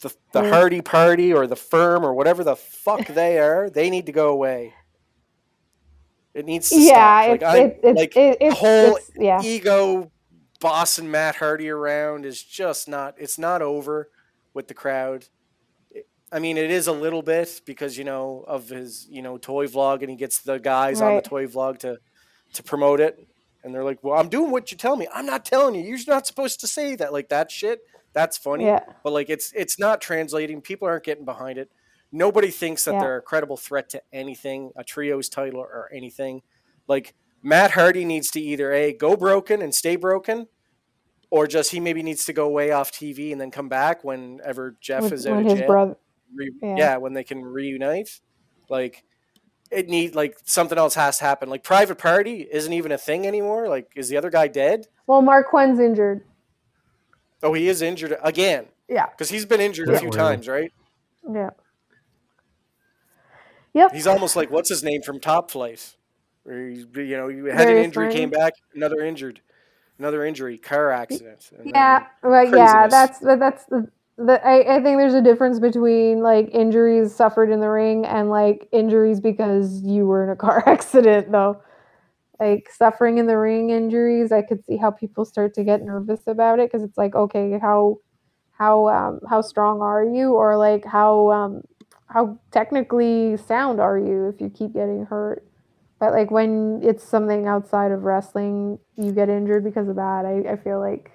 The 0.02 0.14
the 0.34 0.44
Hmm. 0.44 0.50
Hardy 0.50 0.82
Party 0.82 1.34
or 1.34 1.48
the 1.48 1.56
Firm 1.58 2.06
or 2.06 2.14
whatever 2.14 2.44
the 2.44 2.56
fuck 2.58 3.08
they 3.08 3.40
are, 3.40 3.70
they 3.70 3.90
need 3.90 4.08
to 4.08 4.14
go 4.14 4.30
away. 4.30 4.76
It 6.34 6.46
needs 6.46 6.74
to 6.74 6.82
Yeah, 6.82 6.82
stop. 6.82 7.26
it's 7.26 7.54
it, 7.54 7.80
it's 7.84 8.02
like 8.02 8.16
it, 8.16 8.38
it's, 8.42 8.62
whole 8.62 9.00
it's 9.00 9.12
yeah. 9.18 9.42
ego 9.42 10.12
bossing 10.62 11.12
Matt 11.12 11.38
Hardy 11.38 11.70
around 11.70 12.26
is 12.26 12.44
just 12.44 12.88
not. 12.90 13.16
It's 13.20 13.40
not 13.40 13.62
over 13.62 14.10
with 14.54 14.68
the 14.68 14.74
crowd. 14.76 15.28
I 16.36 16.40
mean, 16.40 16.58
it 16.58 16.70
is 16.70 16.88
a 16.88 16.92
little 16.92 17.22
bit 17.22 17.62
because 17.66 17.98
you 17.98 18.04
know 18.04 18.44
of 18.48 18.68
his 18.68 19.08
you 19.10 19.22
know 19.22 19.38
toy 19.38 19.68
vlog, 19.68 20.02
and 20.02 20.10
he 20.10 20.16
gets 20.18 20.40
the 20.40 20.58
guys 20.60 21.00
on 21.02 21.16
the 21.16 21.22
toy 21.22 21.48
vlog 21.48 21.80
to 21.80 21.98
to 22.54 22.64
promote 22.64 23.00
it, 23.00 23.26
and 23.64 23.74
they're 23.74 23.84
like, 23.86 24.04
"Well, 24.04 24.20
I'm 24.20 24.28
doing 24.30 24.52
what 24.52 24.72
you 24.72 24.78
tell 24.78 24.96
me. 24.98 25.08
I'm 25.14 25.26
not 25.26 25.46
telling 25.46 25.76
you. 25.76 25.82
You're 25.82 25.98
not 26.08 26.28
supposed 26.28 26.60
to 26.60 26.68
say 26.68 26.96
that. 26.98 27.14
Like 27.14 27.30
that 27.30 27.52
shit. 27.52 27.80
That's 28.12 28.38
funny, 28.38 28.66
Yeah. 28.66 28.82
but 29.04 29.14
like 29.14 29.30
it's 29.30 29.52
it's 29.54 29.80
not 29.80 30.02
translating. 30.02 30.62
People 30.62 30.88
aren't 30.90 31.06
getting 31.06 31.26
behind 31.26 31.58
it. 31.58 31.72
Nobody 32.12 32.50
thinks 32.50 32.84
that 32.86 32.94
Yeah. 32.96 33.00
they're 33.02 33.18
a 33.18 33.22
credible 33.22 33.58
threat 33.58 33.90
to 33.90 34.02
anything, 34.14 34.72
a 34.76 34.84
trios 34.84 35.30
title 35.30 35.60
or 35.62 35.90
anything. 35.94 36.42
Like 36.88 37.14
Matt 37.42 37.72
Hardy 37.72 38.04
needs 38.06 38.30
to 38.32 38.40
either 38.42 38.72
a 38.74 38.94
go 38.94 39.16
broken 39.16 39.62
and 39.62 39.74
stay 39.74 39.96
broken, 39.96 40.48
or 41.30 41.48
just 41.48 41.72
he 41.72 41.80
maybe 41.80 42.04
needs 42.04 42.26
to 42.26 42.34
go 42.34 42.48
way 42.50 42.72
off 42.72 42.92
TV 42.92 43.32
and 43.32 43.40
then 43.42 43.52
come 43.52 43.68
back 43.70 44.04
whenever 44.04 44.76
Jeff 44.82 45.04
When, 45.04 45.14
is 45.14 45.28
out 45.28 45.36
when 45.36 45.46
of 45.46 45.52
his 45.52 45.60
jail. 45.60 45.68
brother, 45.68 45.98
Re- 46.34 46.52
yeah. 46.62 46.76
yeah. 46.78 46.98
when 46.98 47.14
they 47.14 47.24
can 47.24 47.44
reunite. 47.44 48.20
Like 48.70 49.04
it 49.72 49.90
need 49.90 50.16
like 50.16 50.38
something 50.46 50.78
else 50.78 50.96
has 50.96 51.18
to 51.20 51.26
happen. 51.26 51.50
Like 51.50 51.64
Private 51.64 51.98
Party 51.98 52.48
isn't 52.52 52.72
even 52.74 52.92
a 52.92 52.98
thing 52.98 53.28
anymore. 53.28 53.68
Like 53.68 53.92
is 53.96 54.10
the 54.10 54.18
other 54.18 54.30
guy 54.30 54.48
dead? 54.48 54.88
well, 55.08 55.22
Marq 55.22 55.46
Quen's 55.50 55.80
injured. 55.80 56.24
Oh, 57.44 57.54
he 57.54 57.68
is 57.70 57.82
injured 57.82 58.18
again 58.24 58.66
Yeah. 58.88 59.08
because 59.08 59.30
he's 59.30 59.46
been 59.46 59.62
injured 59.62 59.90
a 59.90 60.00
few 60.00 60.10
Wow. 60.10 60.30
times, 60.30 60.48
right? 60.48 60.72
Yeah. 61.32 61.52
Yep. 63.74 63.92
He's 63.94 64.08
almost 64.08 64.36
like 64.36 64.50
what's 64.50 64.70
his 64.70 64.84
name 64.84 65.02
from 65.02 65.20
Top 65.20 65.52
Flight, 65.52 65.96
where 66.44 66.70
he, 66.70 66.86
you 66.96 67.18
know 67.18 67.28
you 67.28 67.46
had 67.46 67.62
an 67.62 67.68
Darius 67.68 67.86
injury, 67.86 68.14
came 68.14 68.30
back, 68.30 68.54
another 68.74 69.02
injured, 69.02 69.42
another 70.00 70.26
injury, 70.26 70.58
car 70.58 70.92
accident. 70.92 71.52
Yeah, 71.64 72.06
but 72.22 72.50
yeah, 72.52 72.88
that's 72.88 73.20
that's 73.20 73.66
the, 73.66 73.90
the 74.18 74.46
I, 74.46 74.78
I 74.78 74.82
think 74.82 74.98
there's 74.98 75.14
a 75.14 75.22
difference 75.22 75.60
between 75.60 76.22
like 76.22 76.50
injuries 76.54 77.14
suffered 77.14 77.50
in 77.50 77.60
the 77.60 77.70
ring 77.70 78.06
and 78.06 78.30
like 78.30 78.68
injuries 78.72 79.20
because 79.20 79.82
you 79.84 80.06
were 80.06 80.24
in 80.24 80.30
a 80.30 80.36
car 80.36 80.64
accident 80.70 81.32
though. 81.32 81.62
Like 82.40 82.70
suffering 82.72 83.18
in 83.20 83.28
the 83.28 83.38
ring 83.38 83.70
injuries, 83.72 84.32
I 84.32 84.42
could 84.44 84.66
see 84.66 84.78
how 84.78 84.92
people 84.92 85.26
start 85.26 85.54
to 85.56 85.64
get 85.64 85.84
nervous 85.84 86.22
about 86.28 86.60
it 86.60 86.72
because 86.72 86.84
it's 86.84 86.98
like, 86.98 87.16
okay, 87.16 87.60
how 87.62 87.98
how 88.54 88.90
um 88.90 89.20
how 89.30 89.42
strong 89.42 89.82
are 89.82 90.04
you 90.06 90.34
or 90.34 90.58
like 90.58 90.86
how 90.86 91.32
um 91.32 91.64
how 92.08 92.40
technically 92.52 93.38
sound 93.38 93.80
are 93.82 94.00
you 94.00 94.28
if 94.30 94.42
you 94.42 94.50
keep 94.50 94.74
getting 94.74 95.06
hurt? 95.06 95.46
But 96.00 96.14
like 96.14 96.32
when 96.32 96.82
it's 96.84 97.04
something 97.04 97.48
outside 97.48 97.92
of 97.92 98.04
wrestling, 98.04 98.80
you 98.98 99.12
get 99.14 99.30
injured 99.30 99.64
because 99.64 99.90
of 99.90 99.96
that. 99.98 100.26
I, 100.26 100.54
I 100.54 100.58
feel 100.58 100.80
like 100.80 101.12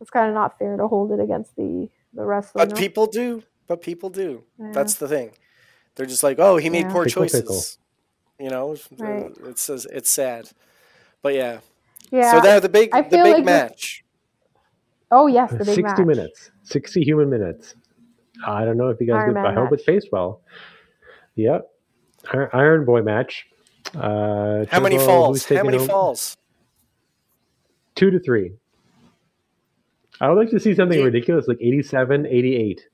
it's 0.00 0.10
kind 0.10 0.28
of 0.28 0.34
not 0.34 0.58
fair 0.58 0.76
to 0.76 0.88
hold 0.88 1.12
it 1.12 1.20
against 1.20 1.56
the 1.56 1.88
the 2.16 2.24
wrestler. 2.24 2.58
But 2.66 2.70
no? 2.70 2.76
people 2.76 3.06
do. 3.06 3.42
But 3.66 3.82
people 3.82 4.10
do. 4.10 4.44
Yeah. 4.58 4.72
That's 4.72 4.94
the 4.94 5.08
thing. 5.08 5.30
They're 5.94 6.06
just 6.06 6.22
like, 6.22 6.38
oh, 6.38 6.56
he 6.56 6.68
made 6.70 6.86
Yeah. 6.86 6.92
poor 6.92 7.04
Pickle, 7.04 7.22
choices. 7.24 7.40
pickle. 7.42 7.62
You 8.44 8.50
know, 8.50 8.76
Right. 8.98 9.32
it's 9.44 9.62
says 9.62 9.86
it's 9.90 10.10
sad. 10.10 10.50
But 11.22 11.34
yeah. 11.34 11.60
yeah. 12.10 12.32
So 12.32 12.38
now 12.40 12.60
the 12.60 12.68
big 12.68 12.90
I 12.92 13.02
the 13.02 13.08
big 13.08 13.20
like 13.24 13.36
this- 13.36 13.44
match. 13.44 14.04
oh 15.10 15.26
yes, 15.26 15.50
the 15.50 15.58
big 15.58 15.74
60 15.74 15.82
match. 15.82 15.98
minutes, 16.06 16.50
60 16.64 17.02
human 17.02 17.30
minutes. 17.30 17.74
I 18.46 18.64
don't 18.66 18.76
know 18.76 18.90
if 18.90 19.00
you 19.00 19.06
guys 19.06 19.22
Iron 19.22 19.28
get, 19.34 19.42
Man 19.42 19.46
I 19.46 19.54
hope 19.54 19.70
match. 19.70 19.80
it's 19.80 19.84
paced 19.84 20.08
well. 20.12 20.42
Yep. 21.36 21.70
Iron 22.52 22.84
Boy 22.84 23.02
match. 23.02 23.46
Uh, 23.94 24.66
How 24.70 24.80
many 24.80 24.98
falls? 24.98 25.46
How 25.46 25.62
many 25.62 25.78
over? 25.78 25.86
falls? 25.86 26.36
Two 27.94 28.10
to 28.10 28.18
three. 28.20 28.52
I 30.20 30.28
would 30.28 30.38
like 30.38 30.50
to 30.50 30.60
see 30.60 30.74
something 30.74 30.98
Do 30.98 31.04
ridiculous 31.04 31.46
like 31.48 31.58
87, 31.60 32.26
88. 32.26 32.88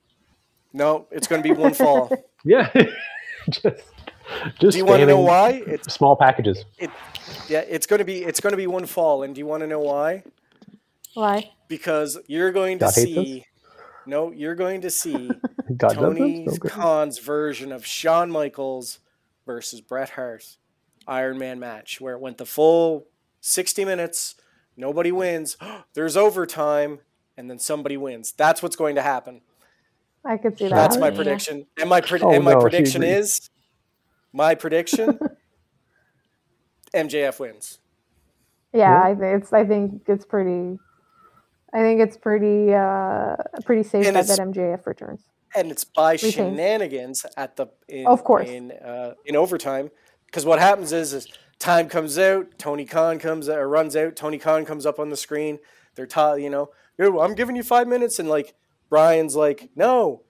No, 0.72 1.06
it's 1.10 1.26
going 1.26 1.42
to 1.42 1.48
be 1.48 1.54
one 1.54 1.74
fall. 1.74 2.10
Yeah. 2.44 2.72
just 3.50 3.84
just 4.58 4.72
do 4.72 4.78
you 4.78 4.84
want 4.84 4.98
to 4.98 5.06
know 5.06 5.20
why? 5.20 5.62
It's 5.64 5.94
Small 5.94 6.16
packages. 6.16 6.64
it, 6.76 6.90
yeah, 7.48 7.60
it's 7.60 7.86
going 7.86 8.00
to 8.00 8.04
be 8.04 8.24
it's 8.24 8.40
going 8.40 8.50
to 8.50 8.56
be 8.56 8.66
one 8.66 8.86
fall. 8.86 9.22
And 9.22 9.32
do 9.32 9.38
you 9.38 9.46
want 9.46 9.60
to 9.60 9.68
know 9.68 9.78
why? 9.78 10.24
Why? 11.14 11.52
Because 11.68 12.18
you're 12.26 12.50
going 12.50 12.80
to 12.80 12.86
God 12.86 12.94
see 12.94 13.46
no, 14.06 14.32
you're 14.32 14.54
going 14.54 14.80
to 14.80 14.90
see 14.90 15.30
God 15.76 15.94
Tony 15.94 16.44
doesn't? 16.44 16.68
Khan's 16.68 17.18
version 17.18 17.72
of 17.72 17.86
Shawn 17.86 18.30
Michaels 18.30 18.98
versus 19.46 19.80
Bret 19.80 20.10
Hart 20.10 20.56
Iron 21.06 21.38
Man 21.38 21.58
match, 21.58 22.00
where 22.00 22.14
it 22.14 22.20
went 22.20 22.38
the 22.38 22.46
full 22.46 23.06
60 23.40 23.84
minutes, 23.84 24.34
nobody 24.76 25.12
wins, 25.12 25.56
there's 25.94 26.16
overtime, 26.16 27.00
and 27.36 27.50
then 27.50 27.58
somebody 27.58 27.96
wins. 27.96 28.32
That's 28.32 28.62
what's 28.62 28.76
going 28.76 28.94
to 28.96 29.02
happen. 29.02 29.40
I 30.24 30.36
could 30.36 30.56
see 30.58 30.64
that. 30.68 30.74
That's 30.74 30.96
my 30.98 31.08
yeah. 31.08 31.16
prediction. 31.16 31.66
And 31.80 31.88
my 31.90 32.00
pred- 32.00 32.22
Oh, 32.22 32.32
and 32.32 32.44
my 32.44 32.52
no, 32.52 32.60
prediction 32.60 33.02
is 33.02 33.50
my 34.32 34.54
prediction 34.54 35.18
MJF 36.94 37.40
wins. 37.40 37.78
Yeah, 38.72 39.02
I 39.02 39.14
think 39.14 39.42
it's. 39.42 39.52
I 39.52 39.64
think 39.64 40.02
it's 40.06 40.24
pretty. 40.24 40.78
I 41.74 41.78
think 41.78 42.00
it's 42.00 42.16
pretty. 42.16 42.72
uh 42.72 43.36
Pretty 43.64 43.82
safe 43.82 44.06
And 44.06 44.14
bet 44.14 44.24
it's- 44.24 44.36
that 44.38 44.46
MJF 44.46 44.86
returns. 44.86 45.22
and 45.54 45.70
it's 45.70 45.84
by 45.84 46.12
Retains. 46.12 46.34
shenanigans 46.34 47.26
at 47.36 47.56
the 47.56 47.66
in, 47.88 48.06
Of 48.06 48.24
course. 48.24 48.48
in 48.48 48.72
uh, 48.72 49.14
in 49.26 49.36
overtime 49.36 49.90
because 50.26 50.46
what 50.46 50.58
happens 50.58 50.92
is 50.92 51.12
is 51.12 51.28
time 51.58 51.88
comes 51.88 52.18
out 52.18 52.46
Tony 52.58 52.84
Khan 52.86 53.18
comes 53.18 53.48
or 53.50 53.68
runs 53.68 53.94
out 53.96 54.16
Tony 54.16 54.38
Khan 54.38 54.64
comes 54.64 54.86
up 54.86 54.98
on 54.98 55.10
the 55.10 55.16
screen 55.16 55.58
they're 55.94 56.06
taught 56.06 56.40
you 56.40 56.48
know 56.48 56.70
"Yo, 56.70 56.72
I'm 56.98 57.34
giving 57.34 57.56
you 57.56 57.62
five 57.62 57.88
minutes 57.88 58.18
and 58.18 58.28
like 58.28 58.54
Bryan's 58.88 59.34
like 59.34 59.70
no 59.74 60.22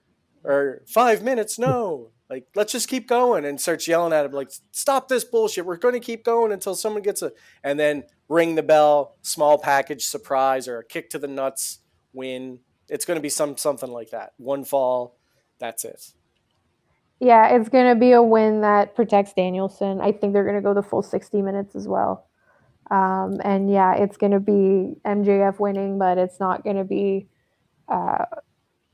or 0.43 0.83
five 0.87 1.23
minutes 1.23 1.59
no. 1.59 2.11
Like 2.29 2.47
let's 2.55 2.71
just 2.71 2.87
keep 2.87 3.07
going 3.07 3.45
and 3.45 3.59
starts 3.59 3.87
yelling 3.87 4.13
at 4.13 4.25
him 4.25 4.31
like 4.31 4.51
stop 4.71 5.07
this 5.07 5.23
bullshit. 5.23 5.65
We're 5.65 5.77
going 5.77 5.93
to 5.93 5.99
keep 5.99 6.23
going 6.23 6.51
until 6.51 6.75
someone 6.75 7.03
gets 7.03 7.21
a 7.21 7.31
and 7.63 7.79
then 7.79 8.03
ring 8.29 8.55
the 8.55 8.63
bell 8.63 9.17
small 9.21 9.57
package 9.57 10.05
surprise 10.05 10.67
or 10.67 10.79
a 10.79 10.83
kick 10.83 11.09
to 11.11 11.19
the 11.19 11.27
nuts 11.27 11.79
win. 12.13 12.59
It's 12.89 13.05
going 13.05 13.17
to 13.17 13.21
be 13.21 13.29
some 13.29 13.57
something 13.57 13.91
like 13.91 14.11
that. 14.11 14.33
One 14.37 14.63
fall 14.63 15.17
that's 15.59 15.85
it. 15.85 16.11
Yeah, 17.19 17.55
it's 17.55 17.69
gonna 17.69 17.95
be 17.95 18.11
a 18.11 18.21
win 18.21 18.59
that 18.61 18.95
protects 18.95 19.31
Danielson. 19.31 20.01
I 20.01 20.11
think 20.11 20.33
they're 20.33 20.43
gonna 20.43 20.61
go 20.61 20.73
the 20.73 20.83
full 20.83 21.01
sixty 21.01 21.41
minutes 21.41 21.73
as 21.73 21.87
well. 21.87 22.27
Um, 22.93 23.39
and 23.43 23.71
yeah, 23.71 23.95
it's 23.95 24.17
gonna 24.17 24.41
be 24.41 24.95
MJF 25.05 25.59
winning, 25.59 25.99
but 25.99 26.19
it's 26.19 26.39
not 26.39 26.63
gonna 26.65 26.85
be 26.85 27.29
uh, 27.89 28.25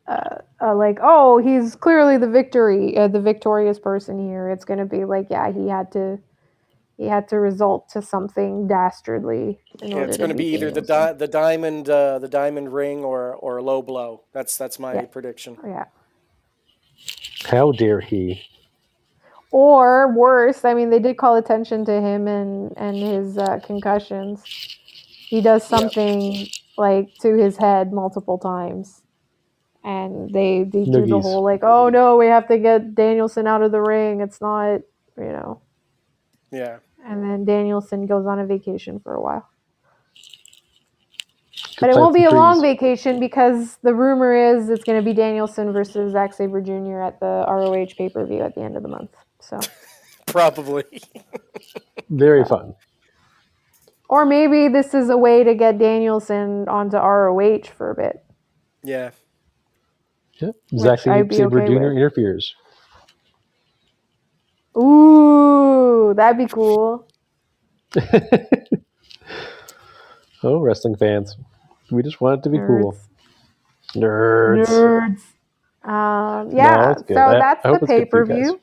uh, 0.08 0.38
uh, 0.62 0.76
like, 0.76 1.00
oh, 1.04 1.40
he's 1.40 1.76
clearly 1.76 2.18
the 2.18 2.30
victory, 2.30 2.98
uh, 2.98 3.08
the 3.10 3.22
victorious 3.22 3.80
person 3.80 4.20
here. 4.20 4.50
It's 4.50 4.66
gonna 4.66 4.86
be 4.88 5.06
like, 5.06 5.28
yeah, 5.32 5.52
he 5.54 5.70
had 5.70 5.92
to, 5.94 6.20
he 6.98 7.08
had 7.08 7.28
to 7.30 7.38
result 7.40 7.90
to 7.92 8.02
something 8.04 8.68
dastardly. 8.68 9.60
In 9.82 9.94
Yeah, 9.94 10.04
it's 10.06 10.18
going 10.18 10.30
to 10.30 10.36
be 10.36 10.46
beat 10.52 10.54
either 10.54 10.72
the 10.72 10.82
di- 10.82 11.14
the 11.14 11.28
diamond 11.28 11.90
uh, 11.90 12.20
the 12.20 12.30
diamond 12.30 12.74
ring 12.74 13.04
or 13.06 13.36
or 13.36 13.58
a 13.58 13.64
low 13.64 13.82
blow. 13.82 14.24
That's 14.34 14.58
that's 14.58 14.80
my 14.80 14.94
Yeah. 14.94 15.08
prediction. 15.08 15.60
yeah. 15.66 15.86
How 17.46 17.72
dare 17.74 18.02
he? 18.02 18.44
Or 19.52 20.14
worse, 20.14 20.66
I 20.66 20.74
mean, 20.76 20.90
they 20.92 21.00
did 21.00 21.18
call 21.18 21.38
attention 21.38 21.86
to 21.86 22.02
him 22.02 22.28
and 22.28 22.74
and 22.78 23.04
his 23.04 23.38
uh, 23.38 23.60
concussions. 23.64 24.50
He 25.30 25.42
does 25.42 25.68
Yeah. 25.70 25.70
something 25.70 26.52
like 26.78 27.18
to 27.22 27.36
his 27.38 27.58
head 27.58 27.94
multiple 27.94 28.38
times, 28.40 29.04
and 29.84 30.34
they 30.34 30.64
they 30.66 30.86
do 30.86 31.08
the 31.08 31.20
whole 31.20 31.44
like, 31.44 31.62
oh 31.64 31.90
no, 31.90 32.18
we 32.18 32.28
have 32.28 32.48
to 32.50 32.60
get 32.60 32.96
Danielson 32.96 33.48
out 33.48 33.64
of 33.64 33.72
the 33.72 33.82
ring. 33.82 34.22
It's 34.22 34.42
not, 34.42 34.82
you 35.18 35.34
know. 35.34 35.62
Yeah, 36.52 36.80
And 37.06 37.24
then 37.24 37.46
Danielson 37.46 38.08
goes 38.08 38.26
on 38.28 38.40
a 38.40 38.46
vacation 38.48 39.00
for 39.00 39.16
a 39.16 39.22
while. 39.22 39.50
But 41.80 41.92
it 41.92 41.98
won't 41.98 42.16
be 42.16 42.26
a 42.26 42.32
long 42.32 42.62
vacation 42.62 43.20
because 43.20 43.78
the 43.84 43.96
rumor 43.96 44.36
is 44.36 44.70
it's 44.70 44.86
going 44.86 45.00
to 45.00 45.06
be 45.06 45.14
Danielson 45.14 45.74
versus 45.74 46.14
Zack 46.14 46.34
Sabre 46.34 46.62
Jr. 46.62 47.02
at 47.02 47.20
the 47.20 47.46
ROH 47.48 47.96
pay 47.98 48.10
per 48.10 48.26
view 48.26 48.42
at 48.42 48.56
the 48.56 48.62
end 48.62 48.78
of 48.78 48.84
the 48.84 48.90
month. 48.90 49.12
So. 49.50 49.68
probably. 50.28 50.86
Very 52.10 52.46
fun. 52.46 52.76
Or 54.10 54.26
maybe 54.26 54.70
this 54.70 54.94
is 54.94 55.10
a 55.10 55.18
way 55.18 55.44
to 55.44 55.56
get 55.56 55.78
Danielson 55.80 56.68
onto 56.70 56.98
ROH 56.98 57.68
for 57.76 57.92
a 57.92 57.96
bit. 57.96 58.24
yeah, 58.84 59.12
Yep. 60.42 60.56
Zack 60.78 61.00
I'd 61.08 61.34
Sabre 61.34 61.62
okay 61.62 61.66
Jr. 61.66 61.92
interferes. 61.92 62.56
Ooh, 64.78 66.14
that'd 66.16 66.38
be 66.38 66.48
cool. 66.48 67.08
Oh, 70.44 70.60
wrestling 70.60 70.96
fans. 70.96 71.38
We 71.92 72.04
just 72.04 72.22
want 72.22 72.40
it 72.40 72.44
to 72.44 72.50
be 72.50 72.60
cool. 72.60 72.98
Nerds. 73.96 74.68
Nerds. 74.68 75.22
Um, 75.84 76.52
yeah, 76.52 76.78
that's 76.78 77.04
so 77.14 77.36
good. 77.36 77.40
That's 77.40 77.66
I 77.66 77.72
the 77.72 77.80
pay 77.82 78.06
for 78.10 78.20
per 78.20 78.22
you 78.22 78.26
guys. 78.26 78.54
view. 78.54 78.62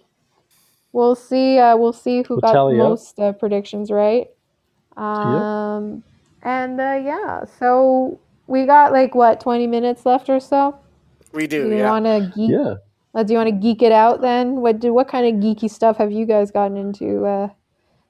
We'll 0.96 1.14
see. 1.14 1.58
Uh, 1.58 1.76
we'll 1.76 1.92
see 1.92 2.22
who 2.22 2.36
We'll 2.36 2.40
got 2.40 2.52
tally 2.54 2.80
up. 2.80 2.88
most 2.88 3.18
uh, 3.20 3.32
predictions 3.32 3.90
right. 3.90 4.28
Um, 4.96 6.02
and 6.42 6.80
uh, 6.80 6.98
yeah, 7.04 7.44
so 7.58 8.18
we 8.46 8.64
got 8.66 8.92
like 8.92 9.14
what 9.14 9.40
twenty 9.40 9.66
minutes 9.66 10.06
left 10.06 10.28
or 10.30 10.40
so. 10.40 10.78
we 11.32 11.46
Do 11.46 11.68
do. 11.68 11.76
you 11.76 11.76
Yeah, 11.78 11.90
want 11.90 12.06
to 12.06 12.32
geek? 12.34 12.50
Yeah. 12.50 12.74
Uh, 13.14 13.22
do 13.22 13.34
you 13.34 13.38
want 13.38 13.48
to 13.50 13.56
geek 13.56 13.82
it 13.82 13.92
out 13.92 14.22
then? 14.22 14.56
What 14.62 14.80
do 14.80 14.94
what 14.94 15.08
kind 15.08 15.26
of 15.26 15.42
geeky 15.42 15.70
stuff 15.70 15.98
have 15.98 16.12
you 16.12 16.26
guys 16.26 16.50
gotten 16.50 16.76
into 16.78 17.24
uh, 17.26 17.48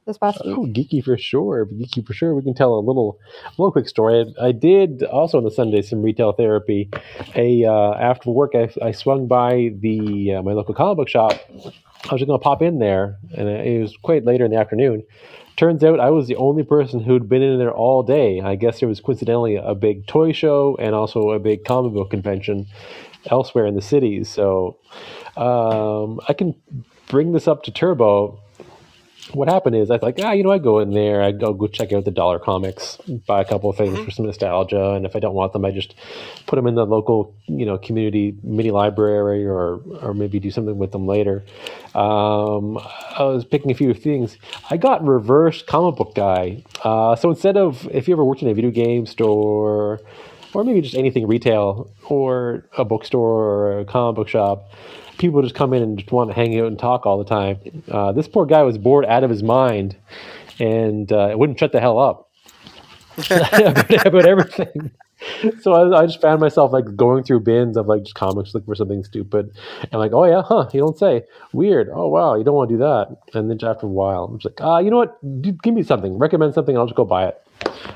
this 0.07 0.19
past 0.19 0.45
week? 0.45 0.57
Oh, 0.57 0.67
geeky 0.67 1.03
for 1.03 1.19
sure. 1.19 1.67
Geeky 1.67 2.07
for 2.07 2.13
sure. 2.13 2.35
We 2.37 2.43
can 2.43 2.55
tell 2.55 2.75
a 2.75 2.81
little, 2.81 3.19
little 3.59 3.73
quick 3.73 3.89
story. 3.89 4.33
I, 4.41 4.47
I 4.49 4.53
did 4.53 5.03
also 5.05 5.39
on 5.39 5.45
the 5.45 5.51
Sunday 5.51 5.83
some 5.83 6.03
retail 6.03 6.33
therapy. 6.33 6.89
A 7.37 7.65
uh, 7.65 7.95
after 7.95 8.31
work, 8.31 8.53
I, 8.55 8.69
I 8.83 8.93
swung 8.93 9.27
by 9.29 9.71
the 9.81 10.35
uh, 10.39 10.43
my 10.43 10.53
local 10.53 10.75
comic 10.75 10.97
book 10.99 11.09
shop. 11.09 11.33
I 12.05 12.13
was 12.13 12.21
just 12.21 12.29
going 12.29 12.39
to 12.39 12.43
pop 12.43 12.63
in 12.63 12.79
there, 12.79 13.17
and 13.37 13.49
it 13.49 13.81
was 13.81 13.97
quite 13.97 14.25
later 14.25 14.45
in 14.45 14.51
the 14.51 14.59
afternoon. 14.59 15.03
Turns 15.57 15.83
out 15.83 16.01
I 16.01 16.11
was 16.11 16.29
the 16.29 16.37
only 16.37 16.63
person 16.63 17.01
who'd 17.01 17.29
been 17.29 17.43
in 17.43 17.59
there 17.59 17.73
all 17.73 18.03
day. 18.03 18.41
I 18.41 18.57
guess 18.57 18.81
there 18.81 18.89
was 18.89 19.01
coincidentally 19.01 19.57
a 19.57 19.75
big 19.75 20.07
toy 20.07 20.33
show 20.33 20.77
and 20.79 20.95
also 20.95 21.31
a 21.31 21.39
big 21.39 21.65
comic 21.65 21.95
book 21.95 22.11
convention 22.11 22.67
elsewhere 23.31 23.67
in 23.67 23.75
the 23.75 23.83
city. 23.83 24.23
So 24.23 24.77
um, 25.37 26.21
I 26.29 26.35
can 26.35 26.55
bring 27.09 27.33
this 27.33 27.49
up 27.49 27.63
to 27.65 27.71
Turbo 27.71 28.41
what 29.33 29.49
happened 29.49 29.77
is 29.77 29.91
I 29.91 29.95
was 29.95 30.03
like, 30.03 30.19
ah, 30.23 30.33
you 30.33 30.43
know, 30.43 30.53
I 30.53 30.59
go 30.59 30.79
in 30.79 30.93
there, 30.93 31.23
I 31.23 31.33
go 31.33 31.53
go 31.53 31.67
check 31.67 31.93
out 31.93 32.05
the 32.05 32.11
dollar 32.11 32.39
comics, 32.39 32.97
buy 33.27 33.41
a 33.41 33.45
couple 33.45 33.71
of 33.71 33.77
things 33.77 33.99
for 33.99 34.11
some 34.11 34.27
nostalgia, 34.27 34.93
and 34.93 35.05
if 35.05 35.17
I 35.17 35.19
don't 35.19 35.35
want 35.35 35.53
them, 35.53 35.65
I 35.65 35.73
just 35.73 35.95
put 36.47 36.57
them 36.57 36.67
in 36.67 36.75
the 36.75 36.87
local, 36.87 37.35
you 37.47 37.67
know, 37.67 37.77
community 37.79 38.37
mini 38.43 38.71
library, 38.71 39.45
or 39.45 39.81
or 40.01 40.15
maybe 40.15 40.39
do 40.39 40.51
something 40.51 40.79
with 40.79 40.93
them 40.93 41.07
later. 41.07 41.45
Um, 41.95 42.79
I 42.79 43.25
was 43.25 43.45
picking 43.45 43.71
a 43.71 43.75
few 43.75 43.93
things. 43.95 44.39
I 44.71 44.77
got 44.77 45.05
reverse 45.05 45.63
comic 45.63 45.97
book 45.97 46.15
guy. 46.15 46.63
Uh, 46.85 47.17
so 47.17 47.31
instead 47.31 47.57
of 47.57 47.89
if 47.93 48.09
you 48.09 48.15
ever 48.15 48.25
worked 48.25 48.43
in 48.43 48.49
a 48.49 48.55
video 48.55 48.71
game 48.71 49.07
store, 49.07 50.01
or 50.55 50.65
maybe 50.65 50.81
just 50.81 50.95
anything 50.95 51.27
retail, 51.27 51.91
or 52.05 52.65
a 52.79 52.85
bookstore 52.85 53.45
or 53.45 53.81
a 53.81 53.85
comic 53.85 54.17
book 54.17 54.29
shop 54.29 54.71
people 55.19 55.43
just 55.43 55.55
come 55.55 55.73
in 55.73 55.83
and 55.83 55.99
just 55.99 56.13
want 56.13 56.31
to 56.31 56.35
hang 56.35 56.59
out 56.59 56.67
and 56.67 56.79
talk 56.79 57.07
all 57.07 57.19
the 57.19 57.25
time. 57.25 57.59
Uh, 57.91 58.13
this 58.13 58.29
poor 58.29 58.47
guy 58.47 58.63
was 58.63 58.79
bored 58.79 59.05
out 59.07 59.25
of 59.25 59.31
his 59.31 59.43
mind, 59.43 59.97
and 60.59 61.11
uh, 61.13 61.29
it 61.31 61.39
wouldn't 61.39 61.59
shut 61.59 61.73
the 61.73 61.81
hell 61.81 61.99
up 61.99 62.29
about, 63.31 64.07
about 64.07 64.27
everything. 64.27 64.91
So 65.63 65.73
I, 65.73 66.03
I 66.03 66.07
just 66.07 66.21
found 66.21 66.41
myself 66.41 66.73
like 66.73 66.95
going 66.95 67.25
through 67.25 67.41
bins 67.41 67.77
of 67.77 67.87
like 67.87 68.03
just 68.03 68.15
comics 68.15 68.55
looking 68.55 68.67
for 68.67 68.75
something 68.75 69.03
stupid, 69.03 69.51
and 69.91 70.01
like, 70.01 70.13
oh 70.13 70.25
yeah, 70.25 70.43
huh? 70.43 70.69
You 70.73 70.81
don't 70.81 70.99
say. 70.99 71.23
Weird. 71.53 71.89
Oh 71.93 72.09
wow, 72.09 72.37
you 72.37 72.45
don't 72.45 72.55
want 72.55 72.69
to 72.69 72.75
do 72.75 72.79
that. 72.79 73.17
And 73.35 73.51
then 73.51 73.59
after 73.69 73.87
a 73.87 73.89
while, 73.89 74.25
I'm 74.25 74.39
just 74.39 74.55
like, 74.55 74.61
ah, 74.61 74.79
you 74.79 74.91
know 74.91 74.99
what? 74.99 75.43
Do, 75.43 75.53
give 75.53 75.75
me 75.75 75.83
something. 75.83 76.19
Recommend 76.19 76.55
something. 76.55 76.77
I'll 76.77 76.87
just 76.87 76.97
go 76.97 77.05
buy 77.05 77.29
it. 77.29 77.43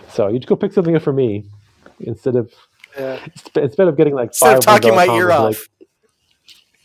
So 0.08 0.28
you 0.28 0.38
just 0.38 0.48
go 0.48 0.56
pick 0.56 0.72
something 0.72 0.96
up 0.96 1.02
for 1.02 1.12
me 1.12 1.44
instead 2.00 2.36
of 2.36 2.52
yeah. 2.98 3.24
instead 3.54 3.88
of 3.88 3.96
getting 3.96 4.14
like 4.14 4.30
Instead 4.30 4.58
of 4.58 4.64
talking 4.64 4.94
my 4.94 5.06
ear 5.06 5.30
off. 5.30 5.44
like, 5.44 5.69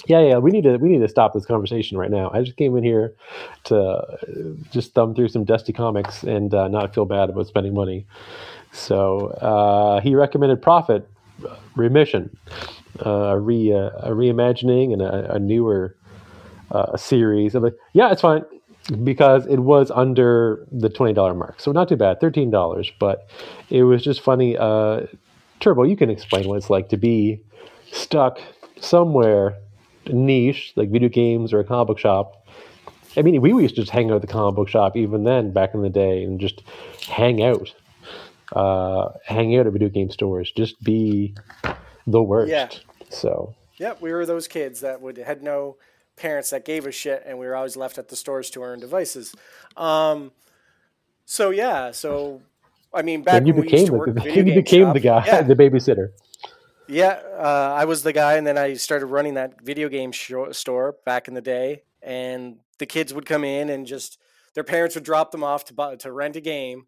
yeah, 0.07 0.21
yeah, 0.21 0.37
we 0.37 0.51
need 0.51 0.63
to 0.63 0.77
we 0.77 0.89
need 0.89 0.99
to 0.99 1.07
stop 1.07 1.33
this 1.33 1.45
conversation 1.45 1.97
right 1.97 2.11
now. 2.11 2.29
I 2.33 2.41
just 2.43 2.57
came 2.57 2.75
in 2.77 2.83
here 2.83 3.13
to 3.65 3.79
uh, 3.79 4.17
just 4.71 4.93
thumb 4.93 5.15
through 5.15 5.29
some 5.29 5.43
dusty 5.43 5.73
comics 5.73 6.23
and 6.23 6.53
uh, 6.53 6.67
not 6.67 6.93
feel 6.93 7.05
bad 7.05 7.29
about 7.29 7.47
spending 7.47 7.73
money. 7.73 8.05
So 8.71 9.27
uh, 9.41 10.01
he 10.01 10.15
recommended 10.15 10.61
Prophet 10.61 11.09
Remission, 11.75 12.35
uh, 13.05 13.09
a 13.09 13.39
re 13.39 13.73
uh, 13.73 13.89
a 13.99 14.09
reimagining 14.11 14.93
and 14.93 15.01
a, 15.01 15.35
a 15.35 15.39
newer 15.39 15.95
uh, 16.71 16.97
series. 16.97 17.55
I'm 17.55 17.63
like, 17.63 17.75
yeah, 17.93 18.11
it's 18.11 18.21
fine 18.21 18.43
because 19.03 19.45
it 19.47 19.59
was 19.59 19.91
under 19.91 20.65
the 20.71 20.89
twenty 20.89 21.13
dollar 21.13 21.33
mark, 21.33 21.59
so 21.59 21.71
not 21.71 21.89
too 21.89 21.95
bad, 21.95 22.19
thirteen 22.19 22.51
dollars. 22.51 22.91
But 22.99 23.27
it 23.69 23.83
was 23.83 24.03
just 24.03 24.21
funny. 24.21 24.57
Uh, 24.57 25.07
Turbo, 25.59 25.83
you 25.83 25.95
can 25.95 26.09
explain 26.09 26.47
what 26.47 26.57
it's 26.57 26.69
like 26.69 26.89
to 26.89 26.97
be 26.97 27.39
stuck 27.91 28.39
somewhere 28.79 29.57
niche 30.07 30.73
like 30.75 30.89
video 30.89 31.09
games 31.09 31.53
or 31.53 31.59
a 31.59 31.63
comic 31.63 31.87
book 31.87 31.99
shop. 31.99 32.47
I 33.17 33.21
mean, 33.21 33.41
we 33.41 33.49
used 33.51 33.75
to 33.75 33.81
just 33.81 33.91
hang 33.91 34.09
out 34.11 34.15
at 34.15 34.21
the 34.21 34.27
comic 34.27 34.55
book 34.55 34.67
shop 34.67 34.97
even 34.97 35.23
then 35.23 35.51
back 35.51 35.73
in 35.73 35.81
the 35.81 35.89
day 35.89 36.23
and 36.23 36.39
just 36.39 36.61
hang 37.07 37.41
out, 37.41 37.73
uh, 38.53 39.09
hang 39.25 39.57
out 39.57 39.67
at 39.67 39.73
video 39.73 39.89
game 39.89 40.09
stores, 40.09 40.51
just 40.51 40.81
be 40.83 41.33
the 42.07 42.21
worst. 42.21 42.51
Yeah. 42.51 42.69
So 43.09 43.55
Yeah, 43.77 43.93
we 44.01 44.11
were 44.11 44.25
those 44.25 44.47
kids 44.47 44.81
that 44.81 45.01
would 45.01 45.17
had 45.17 45.43
no 45.43 45.77
parents 46.15 46.49
that 46.49 46.65
gave 46.65 46.85
a 46.85 46.91
shit, 46.91 47.23
and 47.25 47.37
we 47.39 47.45
were 47.45 47.55
always 47.55 47.75
left 47.75 47.97
at 47.97 48.09
the 48.09 48.15
stores 48.15 48.49
to 48.51 48.61
our 48.61 48.73
own 48.73 48.79
devices. 48.79 49.35
Um, 49.77 50.31
so 51.25 51.49
yeah, 51.49 51.91
so 51.91 52.41
I 52.93 53.01
mean, 53.01 53.23
back 53.23 53.33
then 53.33 53.45
you 53.47 53.53
when 53.53 53.65
we 53.65 53.71
used 53.71 53.91
became 53.91 54.13
the, 54.13 54.33
you 54.35 54.43
became 54.43 54.93
the 54.93 54.99
guy, 54.99 55.25
Yeah, 55.25 55.41
the 55.43 55.55
babysitter. 55.55 56.11
Yeah, 56.87 57.19
uh, 57.37 57.73
I 57.77 57.85
was 57.85 58.03
the 58.03 58.13
guy, 58.13 58.35
and 58.35 58.45
then 58.45 58.57
I 58.57 58.73
started 58.75 59.07
running 59.07 59.35
that 59.35 59.61
video 59.61 59.89
game 59.89 60.11
sho- 60.11 60.51
store 60.51 60.95
back 61.05 61.27
in 61.27 61.33
the 61.33 61.41
day, 61.41 61.83
and 62.01 62.57
the 62.79 62.85
kids 62.85 63.13
would 63.13 63.25
come 63.25 63.43
in 63.43 63.69
and 63.69 63.85
just 63.85 64.19
their 64.53 64.63
parents 64.63 64.95
would 64.95 65.03
drop 65.03 65.31
them 65.31 65.43
off 65.43 65.65
to 65.65 65.73
buy, 65.73 65.95
to 65.97 66.11
rent 66.11 66.35
a 66.35 66.41
game, 66.41 66.87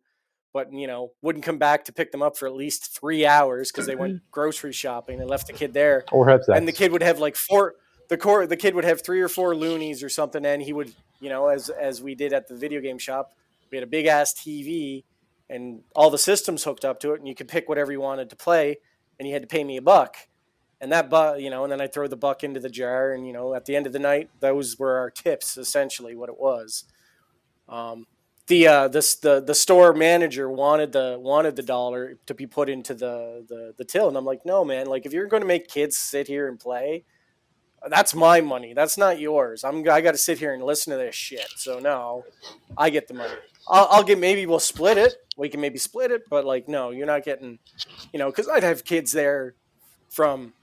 but 0.53 0.71
you 0.73 0.87
know 0.87 1.11
wouldn't 1.21 1.45
come 1.45 1.57
back 1.57 1.85
to 1.85 1.93
pick 1.93 2.11
them 2.11 2.21
up 2.21 2.37
for 2.37 2.47
at 2.47 2.53
least 2.53 2.97
three 2.99 3.25
hours 3.25 3.71
because 3.71 3.85
they 3.85 3.95
went 3.95 4.21
grocery 4.31 4.73
shopping 4.73 5.19
and 5.19 5.29
left 5.29 5.47
the 5.47 5.53
kid 5.53 5.73
there, 5.73 6.03
Or 6.11 6.27
have 6.29 6.43
sex. 6.43 6.57
and 6.57 6.67
the 6.67 6.71
kid 6.71 6.91
would 6.91 7.03
have 7.03 7.19
like 7.19 7.35
four. 7.35 7.75
The 8.09 8.17
core, 8.17 8.47
the 8.47 8.55
kid 8.55 8.73
would 8.73 8.85
have 8.85 9.03
three 9.03 9.19
or 9.21 9.27
four 9.27 9.53
loonies 9.55 10.01
or 10.01 10.07
something, 10.07 10.45
and 10.45 10.61
he 10.61 10.71
would, 10.71 10.93
you 11.19 11.29
know, 11.29 11.47
as 11.47 11.69
as 11.69 12.01
we 12.01 12.15
did 12.15 12.31
at 12.33 12.47
the 12.47 12.55
video 12.55 12.79
game 12.79 12.97
shop, 12.97 13.33
we 13.69 13.77
had 13.77 13.83
a 13.83 13.87
big 13.87 14.05
ass 14.05 14.33
TV 14.33 15.03
and 15.49 15.81
all 15.95 16.09
the 16.09 16.17
systems 16.17 16.63
hooked 16.63 16.85
up 16.85 16.99
to 17.01 17.13
it, 17.13 17.19
and 17.19 17.27
you 17.27 17.35
could 17.35 17.47
pick 17.47 17.67
whatever 17.69 17.91
you 17.91 17.99
wanted 18.01 18.29
to 18.29 18.35
play, 18.35 18.77
and 19.19 19.27
you 19.27 19.34
had 19.34 19.44
to 19.44 19.48
pay 19.48 19.64
me 19.64 19.77
a 19.77 19.81
buck, 19.81 20.18
and 20.80 20.91
that 20.91 21.10
buck, 21.10 21.39
you 21.39 21.49
know, 21.49 21.64
and 21.64 21.72
then 21.72 21.81
I 21.81 21.88
throw 21.88 22.07
the 22.07 22.15
buck 22.15 22.44
into 22.44 22.60
the 22.60 22.69
jar, 22.69 23.11
and 23.11 23.26
you 23.26 23.34
know, 23.34 23.53
at 23.53 23.65
the 23.65 23.76
end 23.76 23.88
of 23.88 23.94
the 23.94 23.99
night, 23.99 24.30
those 24.39 24.77
were 24.77 24.98
our 24.98 25.10
tips, 25.10 25.57
essentially 25.57 26.15
what 26.15 26.30
it 26.30 26.39
was. 26.39 26.85
Um, 27.68 28.06
the 28.48 28.68
uh, 28.68 28.88
this 28.88 29.15
the 29.15 29.41
the 29.41 29.56
store 29.56 29.94
manager 29.94 30.49
wanted 30.49 30.94
the 30.94 31.18
wanted 31.19 31.56
the 31.56 31.64
dollar 31.64 32.18
to 32.26 32.34
be 32.34 32.48
put 32.48 32.69
into 32.69 32.94
the 32.94 33.45
the 33.48 33.73
the 33.77 33.84
till, 33.84 34.07
and 34.07 34.18
I'm 34.18 34.26
like, 34.26 34.45
no, 34.45 34.64
man, 34.64 34.88
like 34.88 35.06
if 35.06 35.14
you're 35.14 35.27
going 35.27 35.41
to 35.41 35.48
make 35.48 35.68
kids 35.68 35.98
sit 35.98 36.27
here 36.27 36.48
and 36.48 36.60
play, 36.60 37.03
that's 37.89 38.15
my 38.15 38.39
money. 38.41 38.73
That's 38.73 38.98
not 38.98 39.19
yours. 39.19 39.64
I'm 39.64 39.88
I 39.89 40.02
got 40.02 40.11
to 40.14 40.18
sit 40.18 40.39
here 40.39 40.53
and 40.53 40.64
listen 40.64 40.91
to 40.91 40.98
this 40.98 41.15
shit. 41.15 41.48
So 41.57 41.80
no, 41.80 42.23
I 42.77 42.89
get 42.89 43.07
the 43.07 43.14
money. 43.15 43.34
I'll, 43.68 43.88
I'll 43.91 44.03
get 44.03 44.18
maybe 44.18 44.45
we'll 44.45 44.60
split 44.60 44.98
it. 44.98 45.15
We 45.38 45.49
can 45.49 45.61
maybe 45.61 45.77
split 45.77 46.11
it, 46.11 46.23
but 46.30 46.45
like 46.45 46.68
no, 46.68 46.89
you're 46.89 47.07
not 47.07 47.23
getting, 47.23 47.59
you 48.11 48.19
know, 48.19 48.27
because 48.30 48.47
I'd 48.47 48.64
have 48.64 48.84
kids 48.84 49.11
there 49.11 49.55
from. 50.09 50.53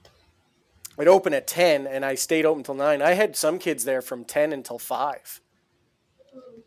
I'd 0.98 1.08
open 1.08 1.34
at 1.34 1.46
ten, 1.46 1.86
and 1.86 2.04
I 2.04 2.14
stayed 2.14 2.44
open 2.44 2.62
till 2.62 2.74
nine. 2.74 3.02
I 3.02 3.14
had 3.14 3.36
some 3.36 3.58
kids 3.58 3.84
there 3.84 4.02
from 4.02 4.24
ten 4.24 4.52
until 4.52 4.78
five, 4.78 5.40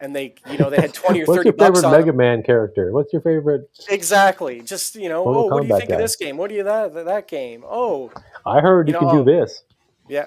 and 0.02 0.16
they, 0.16 0.36
you 0.50 0.58
know, 0.58 0.70
they 0.70 0.78
had 0.78 0.94
twenty 0.94 1.22
or 1.22 1.26
30 1.26 1.38
What's 1.38 1.46
your 1.46 1.54
bucks 1.54 1.80
favorite 1.82 1.92
Mega 1.92 2.06
them. 2.08 2.18
Man 2.18 2.44
character? 2.44 2.92
What's 2.92 3.14
your 3.14 3.22
favorite? 3.22 3.70
Exactly. 3.90 4.62
Just 4.62 4.96
you 4.96 5.10
know, 5.10 5.26
oh, 5.26 5.46
what 5.46 5.62
do 5.62 5.68
you 5.68 5.78
think 5.78 5.90
guy. 5.90 5.96
of 5.96 6.02
this 6.02 6.16
game? 6.16 6.38
What 6.38 6.50
do 6.50 6.56
you 6.56 6.64
that 6.64 6.94
that 6.94 7.28
game? 7.28 7.64
Oh, 7.66 8.12
I 8.46 8.60
heard 8.60 8.88
you, 8.88 8.94
You 8.94 9.00
can 9.00 9.16
do 9.16 9.22
oh. 9.22 9.24
this. 9.24 9.64
Yeah. 10.08 10.26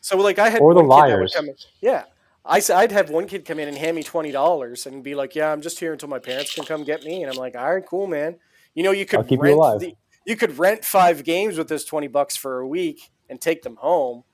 So 0.00 0.16
like 0.18 0.38
I 0.38 0.48
had 0.48 0.60
Or 0.60 0.74
the 0.74 0.82
one 0.82 1.08
that 1.08 1.18
would 1.18 1.34
liars. 1.34 1.66
Yeah. 1.80 2.04
I 2.44 2.62
I'd 2.74 2.92
have 2.92 3.10
one 3.10 3.26
kid 3.26 3.44
come 3.44 3.58
in 3.58 3.68
and 3.68 3.76
hand 3.76 3.96
me 3.96 4.02
twenty 4.02 4.32
dollars 4.32 4.86
and 4.86 5.02
be 5.02 5.14
like, 5.14 5.34
"Yeah, 5.34 5.52
I'm 5.52 5.60
just 5.60 5.78
here 5.78 5.92
until 5.92 6.08
my 6.08 6.18
parents 6.18 6.54
can 6.54 6.64
come 6.64 6.84
get 6.84 7.04
me." 7.04 7.22
And 7.22 7.30
I'm 7.30 7.38
like, 7.38 7.54
"All 7.56 7.74
right, 7.74 7.84
cool, 7.84 8.06
man. 8.06 8.36
You 8.74 8.82
know, 8.82 8.92
you 8.92 9.06
could 9.06 9.30
you 9.30 9.38
rent 9.38 9.56
alive." 9.56 9.80
the, 9.80 9.94
you 10.26 10.36
could 10.36 10.58
rent 10.58 10.84
five 10.84 11.24
games 11.24 11.58
with 11.58 11.68
this 11.68 11.84
twenty 11.84 12.08
bucks 12.08 12.36
for 12.36 12.60
a 12.60 12.66
week 12.66 13.10
and 13.28 13.40
take 13.40 13.62
them 13.62 13.76
home, 13.76 14.24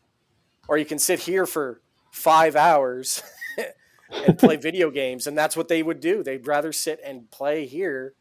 or 0.68 0.78
you 0.78 0.84
can 0.84 0.98
sit 0.98 1.20
here 1.20 1.46
for 1.46 1.80
five 2.12 2.54
hours 2.56 3.22
and 4.10 4.38
play 4.38 4.56
video 4.56 4.90
games." 4.90 5.26
And 5.26 5.36
that's 5.36 5.56
what 5.56 5.68
they 5.68 5.82
would 5.82 6.00
do. 6.00 6.22
They'd 6.22 6.46
rather 6.46 6.72
sit 6.72 7.00
and 7.04 7.30
play 7.30 7.66
here 7.66 8.14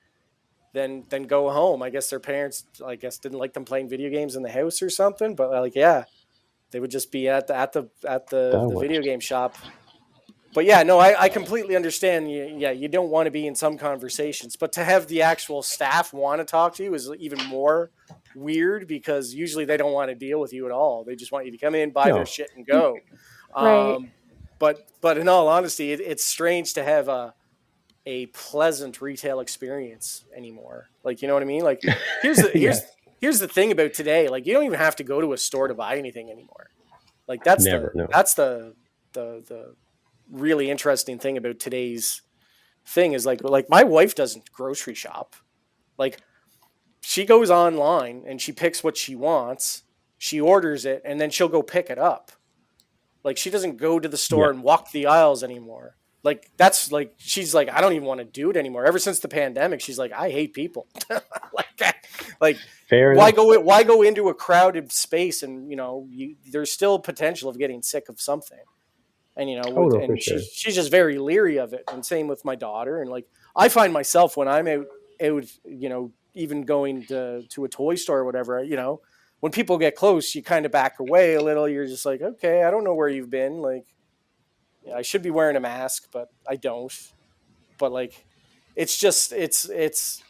than 0.73 1.05
than 1.09 1.23
go 1.23 1.49
home. 1.51 1.83
I 1.83 1.89
guess 1.89 2.09
their 2.09 2.19
parents, 2.19 2.65
I 2.85 2.95
guess, 2.95 3.19
didn't 3.19 3.39
like 3.39 3.53
them 3.53 3.65
playing 3.65 3.89
video 3.89 4.09
games 4.09 4.35
in 4.35 4.43
the 4.43 4.51
house 4.51 4.81
or 4.81 4.89
something. 4.89 5.35
But 5.35 5.51
like, 5.51 5.75
yeah, 5.75 6.05
they 6.76 6.81
would 6.81 6.91
just 6.91 7.10
be 7.10 7.30
at 7.30 7.47
the 7.47 7.56
at 7.56 7.72
the 7.72 7.89
at 8.06 8.27
the, 8.27 8.68
the 8.69 8.77
video 8.81 9.02
game 9.02 9.22
shop. 9.22 9.56
But 10.53 10.65
yeah, 10.65 10.84
no, 10.84 10.99
I, 10.99 11.23
I 11.23 11.30
completely 11.30 11.73
understand. 11.73 12.30
You, 12.30 12.53
yeah, 12.57 12.72
you 12.72 12.89
don't 12.89 13.10
want 13.10 13.27
to 13.27 13.31
be 13.31 13.47
in 13.47 13.56
some 13.56 13.77
conversations, 13.77 14.57
but 14.57 14.73
to 14.73 14.84
have 14.84 15.07
the 15.07 15.22
actual 15.22 15.64
staff 15.64 16.11
want 16.11 16.41
to 16.41 16.45
talk 16.45 16.76
to 16.76 16.84
you 16.84 16.93
is 16.93 17.10
even 17.18 17.39
more 17.45 17.91
weird 18.35 18.89
because 18.89 19.34
usually 19.34 19.64
they 19.64 19.77
don't 19.77 19.93
want 19.93 20.10
to 20.10 20.15
deal 20.15 20.38
with 20.38 20.52
you 20.52 20.65
at 20.65 20.73
all. 20.73 21.06
They 21.06 21.15
just 21.15 21.31
want 21.31 21.45
you 21.45 21.53
to 21.53 21.57
come 21.57 21.76
in, 21.76 21.91
buy 21.91 22.10
No. 22.10 22.15
their 22.15 22.26
shit, 22.26 22.49
and 22.57 22.68
go. 22.68 22.97
Right. 23.56 23.95
Um, 23.95 24.11
but 24.60 24.85
but 24.99 25.18
in 25.18 25.30
all 25.30 25.47
honesty, 25.47 25.93
it, 25.93 26.02
it's 26.02 26.26
strange 26.26 26.73
to 26.73 26.84
have 26.84 27.07
a 27.07 27.34
a 28.06 28.26
pleasant 28.26 29.02
retail 29.02 29.39
experience 29.39 30.26
anymore. 30.35 30.89
Like 31.06 31.22
you 31.22 31.30
know 31.30 31.35
what 31.35 31.43
I 31.43 31.45
mean? 31.45 31.64
Like 31.64 31.80
here's 32.22 32.35
the 32.35 32.49
here's 32.49 32.81
here's 33.26 33.39
the 33.39 33.47
thing 33.47 33.72
about 33.72 33.91
today. 33.91 34.27
Like 34.27 34.45
you 34.45 34.53
don't 34.53 34.65
even 34.65 34.77
have 34.77 34.95
to 34.97 35.03
go 35.03 35.19
to 35.19 35.34
a 35.34 35.38
store 35.38 35.68
to 35.68 35.73
buy 35.73 35.97
anything 35.97 36.30
anymore. 36.30 36.69
Like 37.27 37.43
that's 37.43 37.65
Never, 37.65 37.91
the 37.95 38.02
no. 38.03 38.07
that's 38.11 38.35
the 38.35 38.76
the 39.14 39.43
the 39.47 39.76
really 40.30 40.69
interesting 40.69 41.18
thing 41.18 41.35
about 41.38 41.60
today's 41.60 42.22
thing 42.85 43.14
is 43.14 43.26
like 43.26 43.43
like 43.43 43.68
my 43.68 43.84
wife 43.84 44.14
doesn't 44.14 44.52
grocery 44.52 44.93
shop. 44.93 45.35
Like 45.97 46.19
she 47.02 47.26
goes 47.26 47.49
online 47.49 48.23
and 48.27 48.39
she 48.39 48.52
picks 48.52 48.84
what 48.84 48.95
she 48.95 49.15
wants, 49.15 49.81
she 50.19 50.39
orders 50.39 50.85
it, 50.85 51.02
and 51.03 51.19
then 51.19 51.31
she'll 51.31 51.49
go 51.49 51.64
pick 51.64 51.89
it 51.89 51.97
up. 51.97 52.31
Like 53.23 53.38
she 53.38 53.49
doesn't 53.49 53.77
go 53.77 53.99
to 53.99 54.07
the 54.07 54.18
store 54.18 54.45
Yeah. 54.45 54.49
and 54.52 54.64
walk 54.64 54.91
the 54.91 55.07
aisles 55.07 55.43
anymore. 55.43 55.95
Like 56.26 56.49
that's 56.57 56.91
like 56.91 57.14
she's 57.18 57.53
like 57.56 57.69
I 57.72 57.80
don't 57.80 57.93
even 57.93 58.07
want 58.07 58.18
to 58.19 58.26
do 58.26 58.49
it 58.49 58.57
anymore. 58.57 58.85
Ever 58.85 58.99
since 58.99 59.19
the 59.19 59.27
pandemic, 59.30 59.80
she's 59.80 59.97
like 59.97 60.11
I 60.11 60.30
hate 60.31 60.53
people. 60.53 60.88
like 61.10 61.77
that. 61.77 61.95
Like 62.41 62.57
Fair 62.89 63.14
why 63.14 63.30
enough. 63.30 63.35
go 63.35 63.60
why 63.61 63.84
go 63.84 64.02
into 64.02 64.27
a 64.30 64.34
crowded 64.34 64.91
space 64.91 65.43
and 65.43 65.69
you 65.69 65.76
know 65.77 66.07
you, 66.10 66.35
there's 66.52 66.72
still 66.72 66.99
potential 66.99 67.49
of 67.49 67.57
getting 67.57 67.81
sick 67.81 68.10
of 68.10 68.19
something 68.19 68.57
and 69.38 69.49
you 69.49 69.56
know 69.57 69.64
Oh, 69.68 69.85
with- 69.85 69.95
and 70.03 70.22
sure. 70.22 70.39
she's, 70.39 70.47
she's 70.52 70.76
just 70.76 70.91
very 70.91 71.18
leery 71.18 71.57
of 71.57 71.73
it 71.73 71.84
and 71.91 72.06
same 72.06 72.27
with 72.27 72.43
my 72.45 72.56
daughter 72.56 73.02
and 73.02 73.10
like 73.10 73.26
i 73.56 73.69
find 73.69 73.91
myself 73.91 74.38
when 74.38 74.47
i'm 74.47 74.68
out 74.68 74.85
out 75.22 75.43
you 75.65 75.89
know 75.89 76.11
even 76.35 76.61
going 76.64 77.06
to, 77.07 77.41
to 77.49 77.65
a 77.65 77.69
toy 77.69 77.95
store 77.95 78.19
or 78.19 78.26
whatever 78.26 78.64
you 78.64 78.76
know 78.76 79.02
when 79.41 79.52
people 79.52 79.77
get 79.77 79.95
close 79.95 80.35
you 80.35 80.43
kind 80.43 80.65
of 80.65 80.72
back 80.72 80.99
away 80.99 81.34
a 81.35 81.41
little 81.41 81.68
you're 81.68 81.88
just 81.88 82.06
like 82.06 82.22
okay 82.22 82.64
i 82.64 82.72
don't 82.72 82.84
know 82.84 82.93
where 82.93 83.10
you've 83.10 83.30
been 83.31 83.57
like 83.61 83.85
i 84.93 85.01
should 85.01 85.21
be 85.21 85.31
wearing 85.31 85.55
a 85.55 85.59
mask 85.59 86.07
but 86.11 86.29
i 86.47 86.55
don't. 86.55 86.93
But 87.77 87.91
like 87.91 88.25
it's 88.75 88.97
just 88.97 89.31
it's 89.31 89.69
it's 89.69 90.23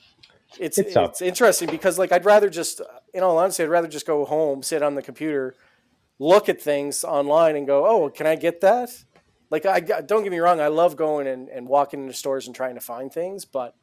it's 0.59 0.77
It's 0.77 0.95
it's, 0.95 1.21
interesting 1.21 1.69
because 1.69 1.99
like 1.99 2.11
I'd 2.11 2.25
rather 2.25 2.49
just 2.49 2.81
in 3.13 3.23
all 3.23 3.37
honesty 3.37 3.63
I'd 3.63 3.69
rather 3.69 3.87
just 3.87 4.05
go 4.05 4.25
home 4.25 4.63
sit 4.63 4.81
on 4.81 4.95
the 4.95 5.01
computer 5.01 5.55
look 6.17 6.47
at 6.47 6.61
things 6.61 7.03
online 7.03 7.55
and 7.55 7.67
go 7.67 7.85
oh 7.85 8.09
can 8.09 8.27
I 8.27 8.35
get 8.35 8.61
that? 8.61 8.89
Like 9.49 9.65
I 9.65 9.79
don't 9.79 10.23
get 10.23 10.31
me 10.31 10.39
wrong 10.39 10.59
I 10.59 10.67
love 10.67 10.95
going 10.95 11.27
and, 11.27 11.49
and 11.49 11.67
walking 11.67 12.01
into 12.01 12.13
stores 12.13 12.47
and 12.47 12.55
trying 12.55 12.75
to 12.75 12.81
find 12.81 13.11
things 13.11 13.45
but 13.45 13.75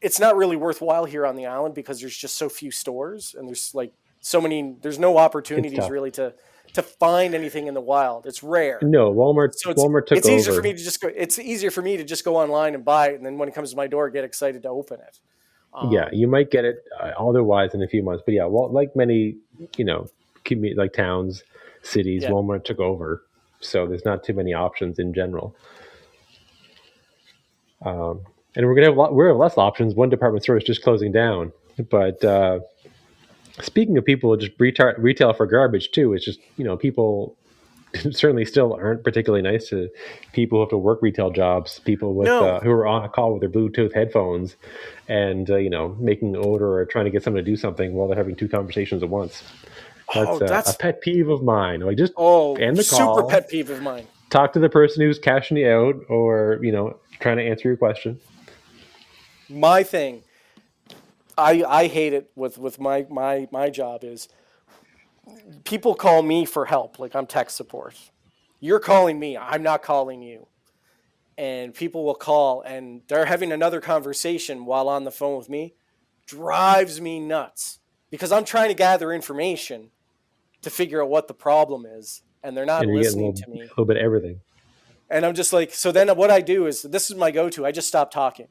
it's 0.00 0.20
not 0.20 0.36
really 0.36 0.56
worthwhile 0.56 1.04
here 1.04 1.26
on 1.26 1.34
the 1.34 1.46
island 1.46 1.74
because 1.74 2.00
there's 2.00 2.16
just 2.16 2.36
so 2.36 2.48
few 2.48 2.70
stores 2.70 3.34
and 3.36 3.48
there's 3.48 3.74
like 3.74 3.92
so 4.20 4.40
many 4.40 4.76
there's 4.82 4.98
no 4.98 5.18
opportunities 5.18 5.88
really 5.88 6.10
to 6.12 6.32
to 6.74 6.82
find 6.82 7.34
anything 7.34 7.66
in 7.66 7.74
the 7.74 7.80
wild 7.80 8.26
it's 8.26 8.42
rare 8.42 8.78
No, 8.82 9.12
Walmart. 9.12 9.54
so 9.54 9.70
it's, 9.70 9.82
Walmart 9.82 10.06
took 10.06 10.18
it's 10.18 10.28
easier 10.28 10.52
over. 10.52 10.60
for 10.60 10.64
me 10.64 10.72
to 10.72 10.78
just 10.82 11.00
go. 11.00 11.08
It's 11.08 11.38
easier 11.38 11.70
for 11.70 11.82
me 11.82 11.96
to 11.96 12.04
just 12.04 12.24
go 12.24 12.36
online 12.36 12.74
and 12.74 12.84
buy 12.84 13.08
it, 13.10 13.14
and 13.16 13.26
then 13.26 13.38
when 13.38 13.48
it 13.48 13.54
comes 13.54 13.70
to 13.70 13.76
my 13.76 13.86
door, 13.86 14.08
get 14.10 14.24
excited 14.24 14.62
to 14.62 14.68
open 14.68 15.00
it. 15.00 15.18
Um, 15.72 15.90
yeah, 15.92 16.08
you 16.12 16.26
might 16.26 16.50
get 16.50 16.64
it 16.64 16.82
uh, 17.00 17.12
otherwise 17.18 17.74
in 17.74 17.82
a 17.82 17.86
few 17.88 18.02
months, 18.02 18.22
but 18.26 18.34
yeah, 18.34 18.44
well, 18.44 18.70
like 18.72 18.94
many, 18.96 19.36
you 19.76 19.84
know, 19.84 20.08
commu- 20.44 20.76
like 20.76 20.92
towns, 20.92 21.42
cities, 21.82 22.22
Yeah. 22.24 22.30
Walmart 22.30 22.64
took 22.64 22.80
over, 22.80 23.22
so 23.60 23.86
there's 23.86 24.04
not 24.04 24.24
too 24.24 24.32
many 24.34 24.52
options 24.52 24.98
in 24.98 25.14
general. 25.14 25.54
Um, 27.84 28.20
and 28.56 28.66
we're 28.66 28.74
gonna 28.74 28.86
have 28.88 28.96
a 28.96 29.00
lot, 29.00 29.14
we're 29.14 29.26
gonna 29.26 29.34
have 29.34 29.40
less 29.40 29.56
options. 29.58 29.94
One 29.94 30.08
department 30.10 30.42
store 30.42 30.56
is 30.56 30.64
just 30.64 30.82
closing 30.82 31.12
down, 31.12 31.52
but 31.88 32.22
uh, 32.24 32.60
speaking 33.60 33.96
of 33.98 34.04
people 34.04 34.30
who 34.30 34.36
just 34.38 34.52
retail 34.58 34.92
retail 34.98 35.32
for 35.32 35.46
garbage 35.46 35.90
too, 35.90 36.12
it's 36.14 36.24
just 36.24 36.40
you 36.56 36.64
know 36.64 36.76
people 36.76 37.36
certainly 38.12 38.44
still 38.44 38.72
aren't 38.74 39.02
particularly 39.02 39.42
nice 39.42 39.68
to 39.68 39.88
people 40.32 40.58
who 40.58 40.60
have 40.62 40.70
to 40.70 40.78
work 40.78 41.02
retail 41.02 41.30
jobs, 41.30 41.80
people 41.80 42.14
with 42.14 42.26
No. 42.26 42.44
uh, 42.56 42.60
who 42.60 42.70
are 42.70 42.86
on 42.86 43.04
a 43.04 43.08
call 43.08 43.32
with 43.32 43.40
their 43.40 43.50
Bluetooth 43.50 43.92
headphones, 43.92 44.56
and 45.08 45.50
uh, 45.50 45.56
you 45.56 45.70
know 45.70 45.96
making 45.98 46.36
an 46.36 46.42
order 46.44 46.72
or 46.78 46.84
trying 46.86 47.04
to 47.06 47.10
get 47.10 47.22
someone 47.22 47.44
to 47.44 47.50
do 47.50 47.56
something 47.56 47.94
while 47.94 48.06
they're 48.08 48.16
having 48.16 48.36
two 48.36 48.48
conversations 48.48 49.02
at 49.02 49.08
once. 49.08 49.42
That's, 50.14 50.28
Oh, 50.28 50.34
uh, 50.36 50.38
that's- 50.38 50.74
a 50.74 50.78
pet 50.78 51.00
peeve 51.00 51.28
of 51.28 51.42
mine. 51.42 51.80
Like 51.80 51.96
just 51.96 52.12
Oh, 52.16 52.56
And 52.56 52.76
the 52.76 52.82
super 52.82 53.04
call. 53.04 53.28
pet 53.30 53.48
peeve 53.48 53.70
of 53.70 53.80
mine. 53.82 54.06
talk 54.28 54.52
to 54.52 54.58
the 54.60 54.68
person 54.68 55.02
who's 55.02 55.18
cashing 55.18 55.56
you 55.56 55.68
out, 55.68 55.96
or 56.08 56.58
you 56.62 56.72
know 56.72 56.96
trying 57.20 57.36
to 57.38 57.42
answer 57.44 57.68
your 57.68 57.76
question. 57.76 58.18
My 59.48 59.82
thing, 59.82 60.22
I 61.40 61.64
I 61.66 61.86
hate 61.88 62.12
it 62.12 62.30
with 62.36 62.58
with 62.58 62.78
my 62.78 63.06
my 63.10 63.48
my 63.50 63.70
job 63.70 64.04
is 64.04 64.28
people 65.64 65.94
call 65.94 66.22
me 66.22 66.44
for 66.44 66.66
help, 66.66 66.98
like 66.98 67.14
I'm 67.14 67.26
tech 67.26 67.50
support. 67.50 67.96
You're 68.60 68.80
calling 68.80 69.18
me. 69.18 69.36
I'm 69.36 69.62
not 69.62 69.82
calling 69.82 70.22
you. 70.22 70.46
And 71.38 71.72
people 71.74 72.04
will 72.04 72.14
call 72.14 72.60
and 72.62 73.02
they're 73.08 73.24
having 73.24 73.50
another 73.50 73.80
conversation 73.80 74.66
while 74.66 74.88
on 74.88 75.04
the 75.04 75.10
phone 75.10 75.38
with 75.38 75.48
me. 75.48 75.74
Drives 76.26 77.00
me 77.00 77.18
nuts 77.18 77.78
because 78.10 78.30
I'm 78.30 78.44
trying 78.44 78.68
to 78.68 78.74
gather 78.74 79.12
information 79.12 79.90
to 80.62 80.70
figure 80.70 81.02
out 81.02 81.08
what 81.08 81.26
the 81.26 81.34
problem 81.34 81.86
is, 81.86 82.22
and 82.42 82.56
they're 82.56 82.66
not 82.66 82.82
And 82.82 82.90
you're 82.92 83.02
getting 83.02 83.22
a 83.22 83.26
listening 83.28 83.34
little, 83.34 83.42
to 83.42 83.50
me. 83.50 83.60
a 83.60 83.70
little 83.70 83.84
bit 83.86 83.96
everything. 83.96 84.40
And 85.08 85.26
I'm 85.26 85.34
just 85.34 85.52
like, 85.52 85.72
so 85.72 85.90
then 85.90 86.08
what 86.16 86.30
I 86.30 86.40
do 86.40 86.66
is 86.66 86.82
this 86.82 87.10
is 87.10 87.16
my 87.16 87.30
go-to. 87.30 87.66
I 87.66 87.72
just 87.72 87.88
stop 87.88 88.10
talking. 88.12 88.46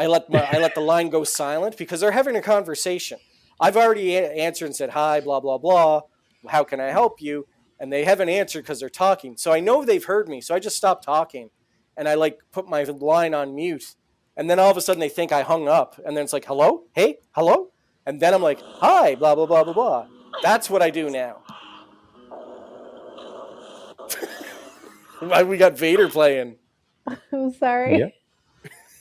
I 0.00 0.06
let 0.06 0.30
my, 0.30 0.40
I 0.50 0.58
let 0.58 0.74
the 0.74 0.80
line 0.92 1.10
go 1.10 1.24
silent 1.24 1.76
because 1.76 2.00
they're 2.00 2.12
having 2.12 2.36
a 2.36 2.42
conversation. 2.42 3.18
I've 3.60 3.76
already 3.76 4.16
a- 4.16 4.32
answered 4.32 4.66
and 4.66 4.76
said 4.76 4.90
hi, 4.90 5.20
blah 5.20 5.40
blah 5.40 5.58
blah. 5.58 6.02
How 6.48 6.64
can 6.64 6.80
I 6.80 6.86
help 6.88 7.20
you? 7.22 7.46
And 7.78 7.92
they 7.92 8.04
haven't 8.04 8.30
answered 8.30 8.62
because 8.62 8.80
they're 8.80 8.88
talking. 8.90 9.36
So 9.36 9.52
I 9.52 9.60
know 9.60 9.84
they've 9.84 10.04
heard 10.04 10.28
me. 10.28 10.40
So 10.40 10.54
I 10.54 10.58
just 10.58 10.76
stop 10.78 11.02
talking, 11.04 11.50
and 11.98 12.08
I 12.08 12.14
like 12.14 12.38
put 12.52 12.68
my 12.68 12.82
line 12.84 13.34
on 13.34 13.54
mute. 13.54 13.94
And 14.36 14.48
then 14.48 14.58
all 14.58 14.70
of 14.70 14.78
a 14.78 14.80
sudden 14.80 15.00
they 15.00 15.10
think 15.10 15.32
I 15.32 15.42
hung 15.42 15.68
up, 15.68 16.00
and 16.04 16.16
then 16.16 16.24
it's 16.24 16.32
like, 16.32 16.46
hello, 16.46 16.84
hey, 16.94 17.18
hello, 17.32 17.68
and 18.06 18.20
then 18.20 18.32
I'm 18.34 18.42
like, 18.42 18.64
hi, 18.78 19.14
blah 19.16 19.34
blah 19.34 19.46
blah 19.46 19.64
blah 19.64 19.74
blah. 19.74 20.06
That's 20.42 20.70
what 20.70 20.82
I 20.82 20.90
do 20.90 21.10
now. 21.10 21.44
We 25.46 25.58
got 25.58 25.76
Vader 25.78 26.08
playing? 26.08 26.56
I'm 27.32 27.52
sorry. 27.52 27.98
Yep. 27.98 28.12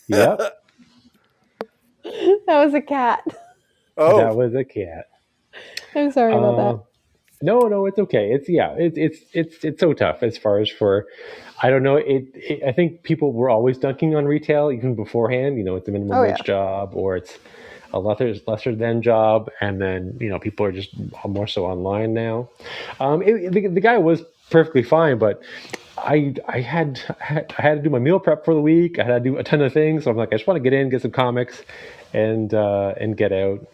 Yep. 0.09 0.58
That 2.47 2.65
was 2.65 2.73
a 2.73 2.81
cat. 2.81 3.23
Oh, 3.97 4.17
That 4.17 4.35
was 4.35 4.55
a 4.55 4.63
cat. 4.63 5.05
I'm 5.95 6.11
sorry 6.11 6.35
about 6.37 6.55
Uh, 6.55 6.57
that. 6.57 6.79
No, 7.41 7.59
no, 7.67 7.85
it's 7.85 7.99
okay. 7.99 8.33
It's 8.33 8.49
yeah, 8.49 8.75
it's 8.77 8.97
it's 8.97 9.19
it's 9.33 9.63
it's 9.63 9.79
so 9.79 9.93
tough 9.93 10.23
as 10.23 10.37
far 10.37 10.59
as 10.59 10.69
for, 10.69 11.07
I 11.63 11.69
don't 11.69 11.83
know. 11.83 11.95
It, 11.97 12.25
it 12.35 12.63
I 12.67 12.73
think 12.73 13.03
people 13.03 13.31
were 13.33 13.49
always 13.49 13.77
dunking 13.77 14.15
on 14.15 14.25
retail 14.25 14.71
even 14.71 14.95
beforehand. 14.95 15.57
You 15.57 15.63
know, 15.63 15.75
it's 15.77 15.87
a 15.87 15.91
minimum 15.91 16.17
Oh, 16.17 16.23
wage 16.23 16.37
yeah. 16.37 16.43
job 16.43 16.91
or 16.95 17.15
it's 17.15 17.37
a 17.93 17.99
lesser 17.99 18.35
lesser 18.45 18.75
than 18.75 19.01
job, 19.01 19.49
and 19.61 19.81
then 19.81 20.17
you 20.19 20.29
know 20.29 20.39
people 20.39 20.65
are 20.65 20.71
just 20.73 20.91
more 21.25 21.47
so 21.47 21.65
online 21.65 22.13
now. 22.13 22.49
Um, 22.99 23.21
it, 23.21 23.53
the, 23.53 23.67
the 23.67 23.81
guy 23.81 23.97
was 23.97 24.21
perfectly 24.51 24.83
fine, 24.83 25.17
but 25.17 25.41
I 25.97 26.35
I 26.47 26.59
had 26.61 26.99
I 27.21 27.23
had 27.23 27.55
I 27.57 27.61
had 27.61 27.75
to 27.77 27.81
do 27.83 27.89
my 27.89 27.99
meal 27.99 28.19
prep 28.19 28.43
for 28.43 28.53
the 28.53 28.61
week. 28.61 28.99
I 28.99 29.03
had 29.05 29.23
to 29.23 29.29
do 29.31 29.37
a 29.37 29.43
ton 29.43 29.61
of 29.61 29.71
things, 29.73 30.03
so 30.03 30.11
I'm 30.11 30.17
like, 30.17 30.29
I 30.33 30.35
just 30.35 30.47
want 30.47 30.57
to 30.57 30.63
get 30.63 30.73
in, 30.73 30.89
get 30.89 31.01
some 31.03 31.11
comics, 31.11 31.63
and 32.13 32.53
uh, 32.53 32.93
and 32.99 33.15
get 33.17 33.31
out. 33.31 33.67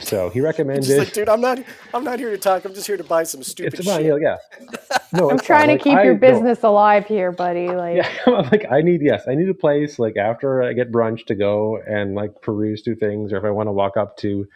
So 0.00 0.30
he 0.30 0.40
recommended. 0.40 0.84
just 0.86 0.98
like, 0.98 1.12
dude, 1.12 1.28
I'm 1.28 1.40
not, 1.40 1.60
I'm 1.94 2.02
not 2.02 2.18
here 2.18 2.30
to 2.30 2.38
talk. 2.38 2.64
I'm 2.64 2.74
just 2.74 2.88
here 2.88 2.96
to 2.96 3.04
buy 3.04 3.22
some 3.22 3.42
stupid 3.44 3.74
it's 3.74 3.86
fine, 3.88 4.02
shit. 4.02 4.20
yeah, 4.20 4.36
yeah. 4.60 4.98
No, 5.12 5.30
I'm 5.30 5.38
trying 5.38 5.68
fine. 5.68 5.68
to 5.68 5.72
Like, 5.74 5.82
keep 5.84 5.96
I- 5.98 6.04
your 6.04 6.14
no, 6.14 6.20
business 6.20 6.62
alive 6.64 7.06
here, 7.06 7.30
buddy. 7.32 7.68
Like, 7.68 7.96
yeah, 7.98 8.08
I'm 8.26 8.48
like 8.50 8.64
I 8.70 8.80
need 8.80 9.00
yes, 9.02 9.24
I 9.28 9.34
need 9.36 9.48
a 9.48 9.54
place 9.54 9.98
like 9.98 10.16
after 10.16 10.62
I 10.62 10.72
get 10.72 10.90
brunch 10.90 11.26
to 11.26 11.34
go 11.34 11.76
and 11.86 12.14
like 12.14 12.40
peruse 12.42 12.82
through 12.82 12.96
things, 12.96 13.32
or 13.32 13.36
if 13.36 13.44
I 13.44 13.50
want 13.50 13.68
to 13.68 13.72
walk 13.72 13.96
up 13.96 14.16
to, 14.18 14.48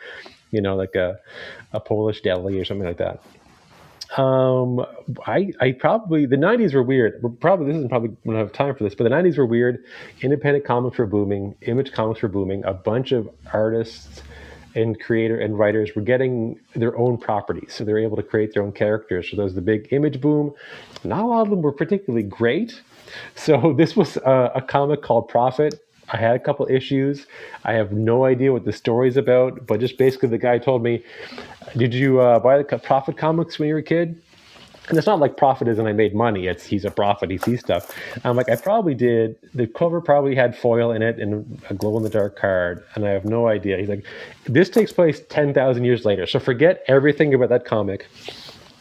you 0.50 0.60
know, 0.60 0.74
like 0.74 0.94
a 0.96 1.18
a 1.72 1.78
Polish 1.80 2.22
deli 2.22 2.58
or 2.58 2.64
something 2.64 2.86
like 2.86 2.96
that. 2.98 3.20
Um, 4.16 4.84
I 5.26 5.52
I 5.60 5.72
probably 5.72 6.26
the 6.26 6.36
'90s 6.36 6.74
were 6.74 6.82
weird. 6.82 7.20
We're 7.22 7.30
probably 7.30 7.66
this 7.66 7.76
isn't 7.76 7.88
probably 7.88 8.16
don't 8.24 8.36
have 8.36 8.52
time 8.52 8.74
for 8.74 8.84
this, 8.84 8.94
but 8.94 9.04
the 9.04 9.10
'90s 9.10 9.36
were 9.38 9.46
weird. 9.46 9.84
Independent 10.22 10.64
comics 10.64 10.98
were 10.98 11.06
booming. 11.06 11.54
Image 11.62 11.92
comics 11.92 12.22
were 12.22 12.28
booming. 12.28 12.64
A 12.64 12.72
bunch 12.72 13.12
of 13.12 13.28
artists 13.52 14.22
and 14.74 15.00
creator 15.00 15.40
and 15.40 15.58
writers 15.58 15.94
were 15.96 16.02
getting 16.02 16.60
their 16.74 16.96
own 16.98 17.18
properties, 17.18 17.72
so 17.72 17.84
they're 17.84 17.98
able 17.98 18.16
to 18.16 18.22
create 18.22 18.52
their 18.54 18.62
own 18.62 18.72
characters. 18.72 19.30
So 19.30 19.36
there 19.36 19.44
was 19.44 19.54
the 19.54 19.62
big 19.62 19.88
image 19.92 20.20
boom. 20.20 20.52
Not 21.02 21.24
a 21.24 21.26
lot 21.26 21.42
of 21.42 21.50
them 21.50 21.62
were 21.62 21.72
particularly 21.72 22.24
great. 22.24 22.80
So 23.34 23.72
this 23.78 23.96
was 23.96 24.16
a, 24.18 24.52
a 24.56 24.62
comic 24.62 25.02
called 25.02 25.28
Prophet. 25.28 25.80
I 26.12 26.16
had 26.16 26.36
a 26.36 26.38
couple 26.38 26.66
issues. 26.70 27.26
I 27.64 27.72
have 27.74 27.92
no 27.92 28.24
idea 28.24 28.52
what 28.52 28.64
the 28.64 28.72
story's 28.72 29.16
about, 29.16 29.66
but 29.66 29.80
just 29.80 29.98
basically 29.98 30.28
the 30.28 30.38
guy 30.38 30.58
told 30.58 30.82
me, 30.82 31.02
"Did 31.76 31.94
you 31.94 32.20
uh, 32.20 32.38
buy 32.38 32.62
the 32.62 32.78
Prophet 32.78 33.16
comics 33.16 33.58
when 33.58 33.68
you 33.68 33.74
were 33.74 33.80
a 33.80 33.84
kid?" 33.84 34.20
And 34.88 34.96
it's 34.96 35.06
not 35.06 35.18
like 35.18 35.36
Prophet 35.36 35.66
is 35.66 35.78
and 35.80 35.88
I 35.88 35.92
made 35.92 36.14
money. 36.14 36.46
It's 36.46 36.64
he's 36.64 36.84
a 36.84 36.92
prophet. 36.92 37.28
He 37.28 37.38
sees 37.38 37.58
stuff. 37.60 37.92
I'm 38.22 38.36
like, 38.36 38.48
I 38.48 38.54
probably 38.54 38.94
did. 38.94 39.36
The 39.52 39.66
cover 39.66 40.00
probably 40.00 40.36
had 40.36 40.56
foil 40.56 40.92
in 40.92 41.02
it 41.02 41.18
and 41.18 41.60
a 41.68 41.74
glow 41.74 41.96
in 41.96 42.04
the 42.04 42.08
dark 42.08 42.38
card, 42.38 42.84
and 42.94 43.04
I 43.04 43.10
have 43.10 43.24
no 43.24 43.48
idea. 43.48 43.78
He's 43.78 43.88
like, 43.88 44.04
this 44.44 44.70
takes 44.70 44.92
place 44.92 45.20
ten 45.28 45.52
thousand 45.52 45.84
years 45.84 46.04
later, 46.04 46.26
so 46.26 46.38
forget 46.38 46.84
everything 46.86 47.34
about 47.34 47.48
that 47.48 47.64
comic. 47.64 48.06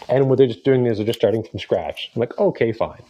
And 0.07 0.29
what 0.29 0.37
they're 0.37 0.47
just 0.47 0.63
doing 0.63 0.85
is 0.85 0.97
they're 0.97 1.07
just 1.07 1.17
starting 1.17 1.43
from 1.43 1.59
scratch. 1.59 2.11
I'm 2.13 2.19
like, 2.19 2.37
okay, 2.37 2.71
fine. 2.71 3.01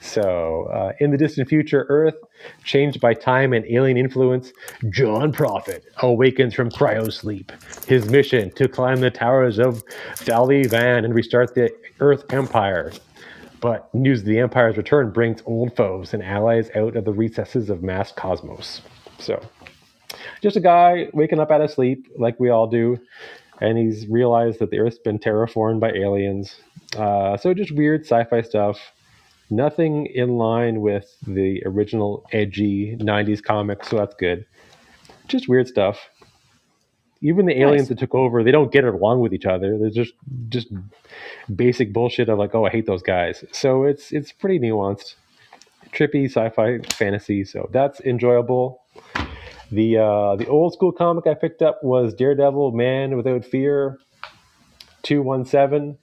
So, 0.00 0.64
uh, 0.64 0.92
in 1.00 1.12
the 1.12 1.16
distant 1.16 1.48
future, 1.48 1.86
Earth, 1.88 2.16
changed 2.64 3.00
by 3.00 3.14
time 3.14 3.52
and 3.52 3.64
alien 3.66 3.96
influence, 3.96 4.52
John 4.90 5.32
Prophet 5.32 5.84
awakens 5.98 6.54
from 6.54 6.70
cryosleep. 6.70 7.50
His 7.86 8.08
mission 8.08 8.50
to 8.52 8.68
climb 8.68 9.00
the 9.00 9.10
towers 9.10 9.58
of 9.58 9.82
Valley 10.18 10.64
Van 10.64 11.04
and 11.04 11.14
restart 11.14 11.54
the 11.54 11.70
Earth 12.00 12.24
Empire. 12.32 12.92
But 13.60 13.94
news 13.94 14.20
of 14.20 14.26
the 14.26 14.40
Empire's 14.40 14.76
return 14.76 15.10
brings 15.10 15.40
old 15.46 15.76
foes 15.76 16.14
and 16.14 16.22
allies 16.22 16.70
out 16.74 16.96
of 16.96 17.04
the 17.04 17.12
recesses 17.12 17.70
of 17.70 17.82
mass 17.82 18.10
cosmos. 18.10 18.82
So, 19.18 19.40
just 20.40 20.56
a 20.56 20.60
guy 20.60 21.08
waking 21.12 21.38
up 21.38 21.52
out 21.52 21.60
of 21.60 21.70
sleep, 21.70 22.08
like 22.18 22.40
we 22.40 22.50
all 22.50 22.66
do, 22.66 22.98
and 23.60 23.78
he's 23.78 24.08
realized 24.08 24.58
that 24.58 24.70
the 24.70 24.80
Earth's 24.80 24.98
been 24.98 25.20
terraformed 25.20 25.78
by 25.78 25.92
aliens. 25.92 26.56
Uh, 26.96 27.36
so, 27.36 27.54
just 27.54 27.70
weird 27.70 28.02
sci 28.02 28.24
fi 28.24 28.42
stuff 28.42 28.80
nothing 29.52 30.06
in 30.06 30.36
line 30.36 30.80
with 30.80 31.06
the 31.26 31.62
original 31.66 32.24
edgy 32.32 32.96
90s 32.98 33.42
comics 33.42 33.88
so 33.88 33.96
that's 33.98 34.14
good. 34.16 34.46
Just 35.28 35.48
weird 35.48 35.68
stuff. 35.68 36.08
Even 37.20 37.46
the 37.46 37.60
aliens 37.60 37.82
Nice. 37.82 37.88
that 37.90 37.98
took 37.98 38.14
over 38.14 38.42
they 38.42 38.50
don't 38.50 38.72
get 38.72 38.84
along 38.84 39.20
with 39.20 39.32
each 39.32 39.46
other. 39.46 39.78
There's 39.78 39.94
just 39.94 40.14
just 40.48 40.68
basic 41.54 41.92
bullshit 41.92 42.28
of 42.28 42.38
like 42.38 42.54
oh 42.54 42.64
i 42.66 42.70
hate 42.70 42.86
those 42.86 43.02
guys. 43.02 43.44
So 43.52 43.84
it's 43.84 44.10
it's 44.12 44.32
pretty 44.32 44.58
nuanced. 44.58 45.14
Trippy 45.92 46.24
sci-fi 46.24 46.78
fantasy 46.94 47.44
so 47.44 47.68
that's 47.72 48.00
enjoyable. 48.00 48.82
The 49.70 49.98
uh 49.98 50.36
the 50.36 50.48
old 50.48 50.72
school 50.72 50.92
comic 50.92 51.26
i 51.26 51.34
picked 51.34 51.62
up 51.62 51.82
was 51.82 52.12
daredevil 52.14 52.72
man 52.72 53.16
without 53.16 53.44
fear 53.44 53.98
217 55.02 55.98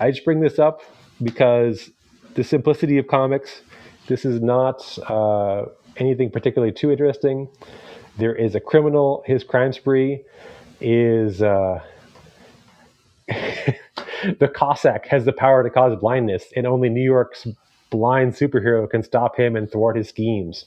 i 0.00 0.10
just 0.10 0.24
bring 0.24 0.40
this 0.40 0.58
up 0.58 0.80
because 1.22 1.90
the 2.34 2.44
simplicity 2.44 2.98
of 2.98 3.06
comics. 3.06 3.62
This 4.08 4.24
is 4.24 4.40
not 4.40 4.98
uh, 5.08 5.66
anything 5.96 6.30
particularly 6.30 6.72
too 6.72 6.90
interesting. 6.90 7.48
There 8.18 8.34
is 8.34 8.54
a 8.54 8.60
criminal. 8.60 9.22
His 9.26 9.44
crime 9.44 9.72
spree 9.72 10.22
is 10.80 11.42
uh, 11.42 11.80
the 13.28 14.48
Cossack 14.54 15.06
has 15.06 15.24
the 15.24 15.32
power 15.32 15.62
to 15.62 15.70
cause 15.70 15.98
blindness, 15.98 16.44
and 16.56 16.66
only 16.66 16.88
New 16.88 17.02
York's 17.02 17.46
blind 17.90 18.32
superhero 18.32 18.88
can 18.88 19.02
stop 19.02 19.38
him 19.38 19.54
and 19.54 19.70
thwart 19.70 19.96
his 19.96 20.08
schemes. 20.08 20.64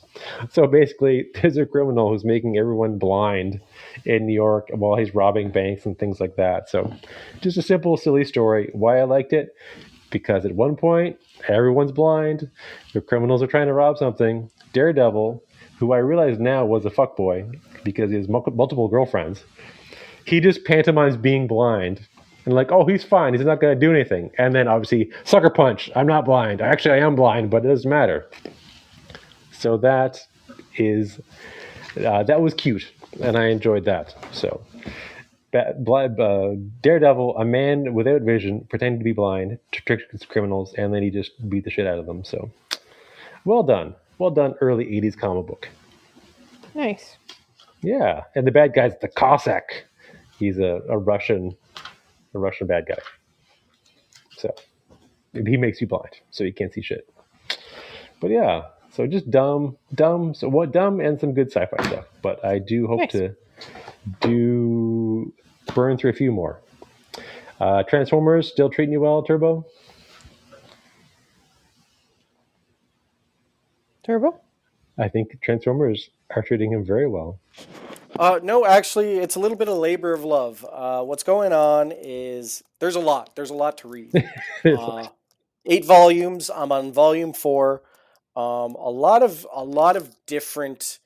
So 0.52 0.68
basically, 0.68 1.26
there's 1.42 1.58
a 1.58 1.66
criminal 1.66 2.10
who's 2.10 2.24
making 2.24 2.58
everyone 2.58 2.98
blind 2.98 3.60
in 4.06 4.26
New 4.28 4.34
York 4.34 4.70
while 4.72 4.96
he's 4.98 5.14
robbing 5.14 5.52
banks 5.52 5.86
and 5.86 5.98
things 5.98 6.20
like 6.20 6.36
that. 6.36 6.70
So, 6.70 6.94
just 7.42 7.58
a 7.58 7.62
simple, 7.62 7.98
silly 7.98 8.24
story. 8.24 8.70
Why 8.74 9.00
I 9.00 9.04
liked 9.04 9.34
it 9.34 9.56
because 10.12 10.46
at 10.46 10.54
one 10.54 10.76
point 10.76 11.18
everyone's 11.50 11.92
blind 11.92 12.50
the 12.94 13.02
criminals 13.02 13.42
are 13.42 13.48
trying 13.48 13.68
to 13.68 13.74
rob 13.74 13.98
something. 13.98 14.50
Daredevil 14.74 15.42
who 15.78 15.92
i 15.92 15.98
realize 15.98 16.40
now 16.40 16.66
was 16.66 16.86
a 16.86 16.90
fuckboy 16.90 17.60
because 17.84 18.10
he 18.10 18.18
has 18.18 18.28
multiple 18.30 18.88
girlfriends 18.88 19.44
he 20.26 20.40
just 20.40 20.66
pantomimes 20.66 21.16
being 21.18 21.48
blind 21.48 22.08
and 22.46 22.54
like 22.54 22.72
oh 22.72 22.86
he's 22.86 23.04
fine 23.04 23.34
he's 23.34 23.46
not 23.46 23.60
going 23.62 23.78
to 23.78 23.80
do 23.80 23.92
anything. 23.94 24.32
And 24.38 24.54
then 24.54 24.68
obviously 24.68 25.12
sucker 25.24 25.50
punch 25.50 25.90
i'm 25.96 26.08
not 26.08 26.26
blind. 26.26 26.62
Actually 26.62 27.00
i 27.00 27.06
am 27.06 27.16
blind 27.16 27.50
but 27.50 27.66
it 27.66 27.70
doesn't 27.70 27.90
matter. 27.90 28.28
So 29.52 29.78
that 29.78 30.20
is 30.78 31.20
uh, 32.06 32.24
that 32.24 32.42
was 32.42 32.54
cute 32.54 32.92
and 33.22 33.38
i 33.38 33.48
enjoyed 33.48 33.86
that 33.86 34.14
so 34.34 34.62
uh, 35.56 36.56
Daredevil, 36.82 37.38
a 37.38 37.46
man 37.46 37.94
without 37.94 38.22
vision, 38.22 38.66
pretending 38.70 39.00
to 39.00 39.04
be 39.04 39.14
blind, 39.14 39.58
to 39.72 39.82
trick 39.84 40.02
his 40.12 40.24
criminals, 40.26 40.74
and 40.78 40.94
then 40.94 41.02
he 41.04 41.10
just 41.10 41.32
beat 41.50 41.64
the 41.64 41.72
shit 41.72 41.88
out 41.88 41.98
of 42.00 42.06
them. 42.06 42.24
So, 42.24 42.52
well 43.46 43.64
done, 43.64 43.96
well 44.18 44.32
done, 44.32 44.56
early 44.62 44.86
'80s 44.86 45.18
comic 45.18 45.48
book. 45.48 45.70
nice. 46.74 47.18
Yeah, 47.82 48.24
and 48.36 48.48
the 48.48 48.52
bad 48.52 48.74
guy's 48.74 48.94
the 49.00 49.08
Cossack. 49.08 49.86
He's 50.40 50.58
a, 50.58 50.82
a 50.90 50.98
Russian, 50.98 51.56
a 52.34 52.40
Russian 52.40 52.66
bad 52.66 52.88
guy. 52.88 52.98
So 54.38 54.54
he 55.34 55.56
makes 55.58 55.80
you 55.82 55.88
blind, 55.88 56.16
so 56.32 56.44
you 56.44 56.52
can't 56.54 56.74
see 56.74 56.82
shit. 56.82 57.08
But 58.20 58.32
yeah, 58.32 58.64
so 58.92 59.06
just 59.06 59.30
dumb, 59.30 59.78
dumb. 59.94 60.34
So 60.34 60.50
what 60.50 60.72
dumb 60.72 61.00
and 61.00 61.20
some 61.20 61.34
good 61.34 61.52
sci-fi 61.52 61.78
stuff. 61.88 62.06
But 62.24 62.44
I 62.44 62.58
do 62.60 62.88
hope 62.88 63.02
Nice. 63.02 63.12
to 63.12 63.36
do 64.22 65.32
burn 65.74 65.98
through 65.98 66.12
a 66.12 66.14
few 66.14 66.32
more. 66.32 66.62
Uh, 67.60 67.84
Transformers 67.84 68.50
still 68.50 68.70
treating 68.70 68.94
you 68.94 69.02
well, 69.02 69.24
Turbo? 69.24 69.66
Turbo? 74.04 74.40
I 74.98 75.08
think 75.08 75.40
Transformers 75.42 76.10
are 76.36 76.42
treating 76.42 76.72
him 76.72 76.86
very 76.86 77.08
well. 77.08 77.40
Uh, 78.18 78.40
no, 78.42 78.66
actually, 78.66 79.18
it's 79.18 79.36
a 79.36 79.40
little 79.40 79.58
bit 79.58 79.68
of 79.68 79.78
labor 79.78 80.14
of 80.14 80.24
love. 80.24 80.66
Uh, 80.72 81.04
what's 81.04 81.24
going 81.24 81.52
on 81.52 81.92
is 81.92 82.64
there's 82.80 82.96
a 82.96 83.00
lot. 83.00 83.36
There's 83.36 83.50
a 83.50 83.56
lot 83.56 83.78
to 83.80 83.88
read. 83.88 84.12
Uh, 84.66 85.08
eight 85.66 85.86
volumes. 85.86 86.50
I'm 86.50 86.72
on 86.72 86.92
volume 86.92 87.34
four. 87.34 87.84
Um, 88.36 88.74
a 88.76 88.90
lot 88.90 89.22
of 89.22 89.46
a 89.54 89.64
lot 89.64 89.96
of 89.96 90.16
different 90.26 90.98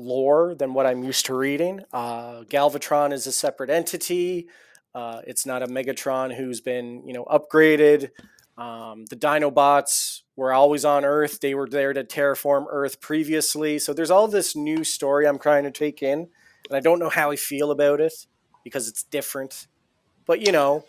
lore 0.00 0.54
than 0.54 0.74
what 0.74 0.86
I'm 0.86 1.04
used 1.04 1.26
to 1.26 1.34
reading. 1.34 1.80
Uh, 1.92 2.42
Galvatron 2.44 3.12
is 3.12 3.26
a 3.26 3.32
separate 3.32 3.70
entity. 3.70 4.48
Uh, 4.94 5.20
it's 5.26 5.46
not 5.46 5.62
a 5.62 5.66
Megatron 5.66 6.34
who's 6.34 6.60
been 6.60 7.06
you 7.06 7.12
know 7.12 7.24
upgraded. 7.24 8.10
Um, 8.58 9.06
the 9.06 9.16
Dinobots 9.16 10.22
were 10.36 10.52
always 10.52 10.84
on 10.84 11.04
Earth. 11.04 11.40
They 11.40 11.54
were 11.54 11.68
there 11.68 11.92
to 11.92 12.04
terraform 12.04 12.66
Earth 12.68 13.00
previously. 13.00 13.78
So 13.78 13.92
there's 13.92 14.10
all 14.10 14.28
this 14.28 14.54
new 14.56 14.84
story 14.84 15.26
I'm 15.26 15.38
trying 15.38 15.64
to 15.64 15.70
take 15.70 16.02
in, 16.02 16.28
and 16.68 16.76
I 16.76 16.80
don't 16.80 16.98
know 16.98 17.08
how 17.08 17.30
I 17.30 17.36
feel 17.36 17.70
about 17.70 18.00
it 18.00 18.12
because 18.64 18.88
it's 18.88 19.02
different. 19.04 19.66
But 20.26 20.40
you 20.44 20.52
know, 20.52 20.84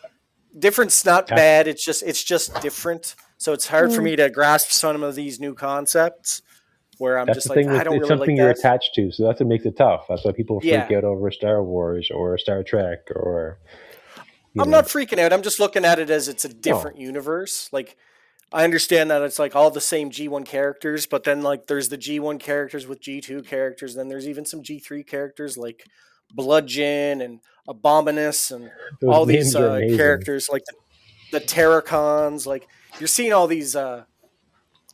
different's 0.57 1.05
not 1.05 1.29
Yeah. 1.29 1.35
bad. 1.35 1.67
It's 1.67 1.83
just 1.83 2.03
it's 2.03 2.23
just 2.23 2.59
different. 2.61 3.15
So 3.37 3.53
it's 3.53 3.67
hard 3.67 3.91
for 3.93 4.01
Mm. 4.01 4.05
me 4.05 4.15
to 4.17 4.29
grasp 4.29 4.69
some 4.71 5.01
of 5.03 5.15
these 5.15 5.39
new 5.39 5.55
concepts 5.55 6.41
where 7.01 7.17
I'm 7.17 7.25
That's 7.25 7.37
just 7.37 7.47
the 7.47 7.55
like 7.55 7.65
thing. 7.65 7.69
I 7.69 7.73
With, 7.79 7.83
don't 7.83 7.95
it's 7.95 8.01
really 8.01 8.07
something 8.19 8.35
like 8.35 8.37
you're 8.37 8.53
that. 8.53 8.59
attached 8.59 8.93
to, 8.95 9.11
so 9.11 9.25
that's 9.25 9.39
what 9.39 9.49
makes 9.49 9.65
it 9.65 9.75
tough. 9.75 10.05
That's 10.07 10.23
why 10.23 10.31
people 10.33 10.59
freak 10.61 10.71
Yeah. 10.71 10.97
out 10.97 11.03
over 11.03 11.31
Star 11.31 11.63
Wars 11.63 12.09
or 12.13 12.37
Star 12.37 12.61
Trek 12.63 12.99
or. 13.15 13.57
I'm 14.59 14.69
know. 14.69 14.77
not 14.77 14.85
freaking 14.85 15.17
out. 15.17 15.33
I'm 15.33 15.41
just 15.41 15.59
looking 15.59 15.83
at 15.83 15.97
it 15.97 16.09
as 16.09 16.27
it's 16.27 16.45
a 16.45 16.49
different 16.49 16.97
universe. 16.97 17.69
Like 17.71 17.97
I 18.53 18.63
understand 18.65 19.09
that 19.09 19.21
it's 19.23 19.39
like 19.39 19.55
all 19.55 19.71
the 19.71 19.81
same 19.81 20.11
G1 20.11 20.45
characters, 20.45 21.05
but 21.07 21.23
then 21.23 21.41
like 21.41 21.67
there's 21.67 21.89
the 21.89 21.97
G1 21.97 22.39
characters 22.39 22.85
with 22.85 23.01
G2 23.01 23.47
characters, 23.47 23.95
then 23.95 24.07
there's 24.09 24.27
even 24.27 24.45
some 24.45 24.61
G3 24.61 25.07
characters 25.07 25.57
like 25.57 25.87
Bludgeon 26.33 27.21
and 27.21 27.39
Abominus 27.67 28.51
and 28.51 28.69
Those 28.99 29.09
all 29.13 29.25
these 29.25 29.55
uh, 29.55 29.79
characters 29.95 30.49
like 30.51 30.63
the, 31.31 31.39
the 31.39 31.45
Terrorcons. 31.45 32.45
Like 32.45 32.67
you're 32.99 33.07
seeing 33.07 33.33
all 33.33 33.47
these 33.47 33.75
uh 33.75 34.03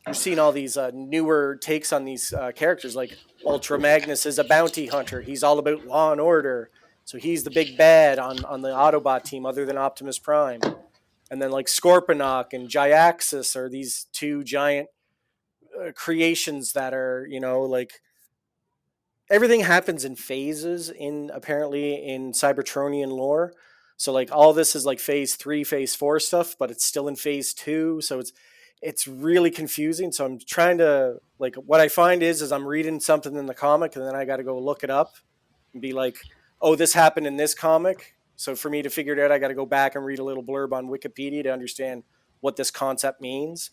you're 0.08 0.14
seeing 0.14 0.38
all 0.38 0.52
these 0.52 0.78
uh, 0.78 0.90
newer 0.94 1.58
takes 1.60 1.92
on 1.92 2.04
these 2.04 2.32
uh, 2.32 2.50
characters. 2.52 2.96
Like 2.96 3.16
Ultra 3.44 3.78
Magnus 3.78 4.24
is 4.24 4.38
a 4.38 4.44
bounty 4.44 4.86
hunter. 4.86 5.20
He's 5.20 5.42
all 5.42 5.58
about 5.58 5.86
law 5.86 6.12
and 6.12 6.20
order. 6.20 6.70
So 7.04 7.18
he's 7.18 7.44
the 7.44 7.50
big 7.50 7.76
bad 7.76 8.18
on, 8.18 8.42
on 8.44 8.62
the 8.62 8.70
Autobot 8.70 9.24
team, 9.24 9.44
other 9.44 9.66
than 9.66 9.76
Optimus 9.76 10.18
Prime. 10.18 10.60
And 11.30 11.42
then 11.42 11.50
like 11.50 11.66
Scorponok 11.66 12.54
and 12.54 12.68
Jyaxis 12.68 13.54
are 13.54 13.68
these 13.68 14.06
two 14.12 14.42
giant 14.44 14.88
uh, 15.78 15.92
creations 15.92 16.72
that 16.72 16.94
are, 16.94 17.26
you 17.28 17.40
know, 17.40 17.60
like 17.60 18.00
everything 19.30 19.60
happens 19.60 20.06
in 20.06 20.16
phases 20.16 20.88
in 20.88 21.30
apparently 21.34 21.94
in 21.94 22.32
Cybertronian 22.32 23.08
lore. 23.08 23.52
So 23.98 24.12
like 24.12 24.30
all 24.32 24.54
this 24.54 24.74
is 24.74 24.86
like 24.86 25.00
phase 25.00 25.34
three, 25.34 25.64
phase 25.64 25.94
four 25.94 26.18
stuff, 26.18 26.56
but 26.58 26.70
it's 26.70 26.84
still 26.84 27.08
in 27.08 27.16
phase 27.16 27.52
two. 27.52 28.00
So 28.00 28.20
it's 28.20 28.32
it's 28.82 29.06
really 29.08 29.50
confusing. 29.50 30.12
So 30.12 30.24
I'm 30.24 30.38
trying 30.38 30.78
to 30.78 31.18
like 31.38 31.56
what 31.56 31.80
I 31.80 31.88
find 31.88 32.22
is 32.22 32.42
is 32.42 32.52
I'm 32.52 32.66
reading 32.66 33.00
something 33.00 33.36
in 33.36 33.46
the 33.46 33.54
comic 33.54 33.96
and 33.96 34.04
then 34.04 34.14
I 34.14 34.24
got 34.24 34.36
to 34.36 34.44
go 34.44 34.58
look 34.58 34.84
it 34.84 34.90
up 34.90 35.16
and 35.72 35.82
be 35.82 35.92
like, 35.92 36.16
oh, 36.60 36.74
this 36.74 36.92
happened 36.92 37.26
in 37.26 37.36
this 37.36 37.54
comic. 37.54 38.14
So 38.36 38.54
for 38.54 38.70
me 38.70 38.82
to 38.82 38.90
figure 38.90 39.14
it 39.14 39.20
out, 39.20 39.32
I 39.32 39.38
got 39.38 39.48
to 39.48 39.54
go 39.54 39.66
back 39.66 39.96
and 39.96 40.04
read 40.04 40.20
a 40.20 40.24
little 40.24 40.44
blurb 40.44 40.72
on 40.72 40.86
Wikipedia 40.86 41.42
to 41.42 41.52
understand 41.52 42.04
what 42.40 42.56
this 42.56 42.70
concept 42.70 43.20
means. 43.20 43.70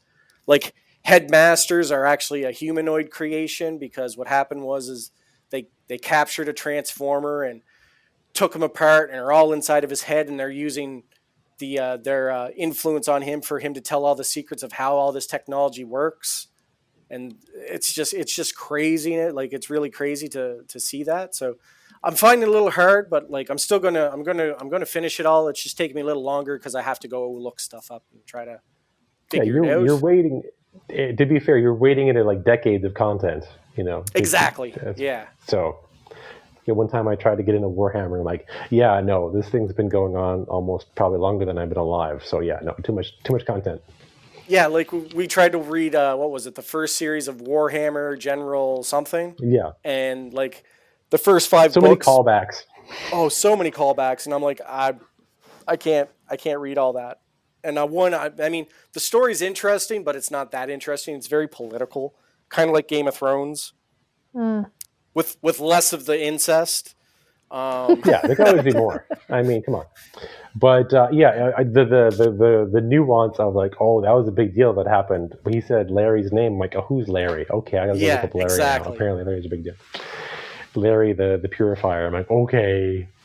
Like 0.48 0.74
headmasters 1.04 1.92
are 1.92 2.06
actually 2.06 2.44
a 2.44 2.52
humanoid 2.52 3.12
creation 3.12 3.78
because 3.78 4.18
what 4.18 4.28
happened 4.28 4.64
was 4.64 4.90
is 4.90 5.12
they 5.52 5.68
they 5.88 6.00
captured 6.00 6.50
a 6.50 6.54
transformer 6.54 7.44
and 7.44 7.62
took 8.34 8.56
him 8.56 8.64
apart 8.64 9.12
and 9.12 9.20
are 9.20 9.32
all 9.32 9.54
inside 9.54 9.84
of 9.84 9.90
his 9.90 10.04
head 10.04 10.28
and 10.28 10.40
they're 10.40 10.50
using 10.50 11.04
the 11.60 11.80
uh, 11.80 11.98
their 11.98 12.32
uh, 12.32 12.50
influence 12.58 13.08
on 13.08 13.22
him 13.24 13.42
for 13.42 13.60
him 13.60 13.74
to 13.76 13.82
tell 13.82 14.06
all 14.06 14.16
the 14.16 14.24
secrets 14.24 14.64
of 14.64 14.74
how 14.74 14.96
all 14.96 15.12
this 15.12 15.28
technology 15.28 15.84
works 15.84 16.48
and 17.10 17.36
it's 17.56 17.94
just 17.94 18.14
it's 18.14 18.36
just 18.36 18.56
crazy 18.56 19.30
like 19.32 19.54
it's 19.54 19.70
really 19.70 19.90
crazy 19.92 20.28
to 20.28 20.64
to 20.68 20.80
see 20.80 21.04
that 21.04 21.36
so 21.36 21.56
i'm 22.04 22.16
finding 22.16 22.44
it 22.44 22.50
a 22.50 22.52
little 22.52 22.72
hard 22.72 23.10
but 23.10 23.30
like 23.30 23.50
i'm 23.50 23.60
still 23.60 23.80
gonna 23.80 24.10
i'm 24.12 24.24
gonna 24.24 24.56
i'm 24.60 24.70
gonna 24.70 24.86
finish 24.86 25.20
it 25.20 25.26
all 25.26 25.48
it's 25.48 25.62
just 25.64 25.78
taking 25.78 25.96
me 25.96 26.02
a 26.02 26.06
little 26.06 26.24
longer 26.24 26.58
because 26.58 26.76
i 26.76 26.82
have 26.82 27.00
to 27.00 27.08
go 27.08 27.32
look 27.32 27.60
stuff 27.60 27.92
up 27.92 28.04
and 28.14 28.26
try 28.26 28.46
to 28.46 28.60
Yeah, 29.34 29.44
figure 29.44 29.58
it 29.58 29.66
you're 29.66 29.66
out 29.66 29.84
you're 29.84 29.98
waiting. 29.98 30.44
eh, 30.90 31.14
To 31.16 31.26
be 31.26 31.40
fair, 31.40 31.58
you're 31.58 31.76
waiting 31.76 32.08
into 32.10 32.24
like 32.24 32.44
decades 32.46 32.86
of 32.86 32.94
content. 32.94 33.46
You 33.78 33.84
know. 33.86 34.06
Exactly 34.16 34.78
yeah 34.96 35.28
So, 35.48 35.80
yeah, 36.66 36.74
one 36.74 36.88
time 36.90 37.08
I 37.08 37.16
tried 37.16 37.36
to 37.38 37.44
get 37.44 37.56
into 37.56 37.68
Warhammer. 37.68 38.20
I'm 38.20 38.24
like, 38.26 38.48
yeah, 38.70 39.00
no, 39.02 39.32
this 39.32 39.48
thing's 39.50 39.72
been 39.74 39.90
going 39.90 40.16
on 40.16 40.44
almost 40.46 40.94
probably 40.96 41.20
longer 41.20 41.46
than 41.46 41.58
I've 41.58 41.70
been 41.70 41.78
alive. 41.78 42.24
So 42.26 42.40
yeah, 42.40 42.60
no, 42.64 42.74
too 42.84 42.92
much, 42.94 43.18
too 43.24 43.34
much 43.34 43.46
content. 43.46 43.82
yeah 44.48 44.68
like 44.68 44.92
we 44.92 45.00
we 45.16 45.28
tried 45.28 45.52
to 45.54 45.58
read 45.58 45.96
uh 45.96 46.16
what 46.16 46.30
was 46.30 46.46
it 46.46 46.54
the 46.56 46.62
first 46.62 46.96
series 46.98 47.28
of 47.28 47.38
warhammer 47.38 48.18
general 48.20 48.84
something 48.84 49.34
Yeah, 49.40 49.72
and 49.84 50.32
like 50.34 50.64
the 51.10 51.18
first 51.18 51.50
five 51.50 51.74
so 51.74 51.82
many 51.82 51.96
callbacks. 51.96 52.58
oh 53.12 53.28
so 53.30 53.56
many 53.56 53.72
callbacks 53.72 54.26
and 54.26 54.36
i'm 54.36 54.44
like 54.44 54.62
i 54.68 54.94
i 55.68 55.76
can't 55.76 56.10
i 56.30 56.36
can't 56.38 56.60
read 56.60 56.78
all 56.78 56.94
that 56.94 57.22
and 57.64 57.80
i 57.80 57.84
one 57.84 58.14
I, 58.14 58.30
I 58.40 58.50
mean 58.50 58.68
the 58.94 59.00
story's 59.00 59.42
interesting 59.42 60.04
but 60.04 60.16
it's 60.16 60.30
not 60.30 60.52
that 60.52 60.70
interesting 60.70 61.16
it's 61.16 61.26
very 61.28 61.48
political 61.48 62.14
kind 62.50 62.70
of 62.70 62.76
like 62.76 62.88
game 62.88 63.08
of 63.08 63.16
thrones 63.16 63.74
Mm. 64.36 64.70
With 65.16 65.38
with 65.42 65.60
less 65.60 65.92
of 65.94 66.06
the 66.06 66.22
incest 66.24 66.94
um 67.52 68.02
Yeah, 68.06 68.22
there 68.26 68.36
can 68.36 68.48
always 68.48 68.64
be 68.64 68.74
more. 68.74 69.06
I 69.30 69.42
mean, 69.44 69.62
come 69.64 69.76
on. 69.76 69.86
But 70.56 70.94
uh, 70.94 71.10
yeah, 71.12 71.52
I, 71.58 71.64
the, 71.64 71.86
the 71.86 72.04
the 72.18 72.32
the 72.32 72.70
the 72.74 72.82
nuance 72.82 73.38
of 73.40 73.54
like, 73.56 73.74
oh, 73.80 74.02
that 74.02 74.12
was 74.12 74.28
a 74.28 74.32
big 74.32 74.56
deal 74.56 74.74
that 74.74 74.88
happened. 74.88 75.36
When 75.44 75.54
he 75.54 75.62
said 75.62 75.92
Larry's 75.92 76.32
name, 76.32 76.54
I'm 76.54 76.60
like, 76.60 76.76
oh, 76.76 76.82
who's 76.82 77.08
Larry? 77.08 77.46
Okay, 77.50 77.78
I 77.78 77.86
gotta 77.88 78.00
go 78.00 78.06
Yeah, 78.06 78.16
look 78.16 78.24
up 78.26 78.36
Larry 78.36 78.46
exactly. 78.46 78.90
now. 78.90 78.96
Apparently, 78.96 79.24
Larry's 79.26 79.46
a 79.46 79.50
big 79.50 79.64
deal. 79.64 79.76
Larry, 80.76 81.14
the 81.14 81.40
the 81.42 81.48
purifier. 81.50 82.08
I'm 82.08 82.14
like, 82.14 82.30
okay. 82.32 83.08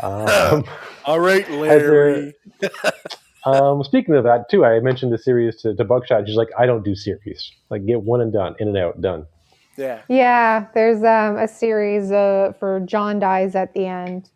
Um, 0.00 0.64
all 1.04 1.20
right 1.20 1.46
there- 1.46 2.32
um, 3.46 3.84
speaking 3.84 4.16
of 4.16 4.24
that, 4.24 4.50
too, 4.50 4.64
I 4.64 4.80
mentioned 4.80 5.12
the 5.12 5.18
series 5.18 5.56
to, 5.62 5.74
to 5.76 5.84
Buckshot. 5.84 6.26
She's 6.26 6.34
like, 6.36 6.48
I 6.58 6.66
don't 6.66 6.84
do 6.84 6.96
series. 6.96 7.52
Like, 7.70 7.86
get 7.86 8.02
one 8.02 8.20
and 8.20 8.32
done, 8.32 8.56
in 8.58 8.66
and 8.68 8.76
out, 8.76 9.00
done. 9.00 9.26
Yeah 9.76 10.02
Yeah, 10.08 10.66
there's 10.74 11.02
um, 11.02 11.36
a 11.36 11.48
series 11.48 12.10
uh, 12.12 12.52
for 12.58 12.80
John 12.80 13.18
dies 13.18 13.54
at 13.54 13.72
the 13.74 13.86
end, 13.86 14.30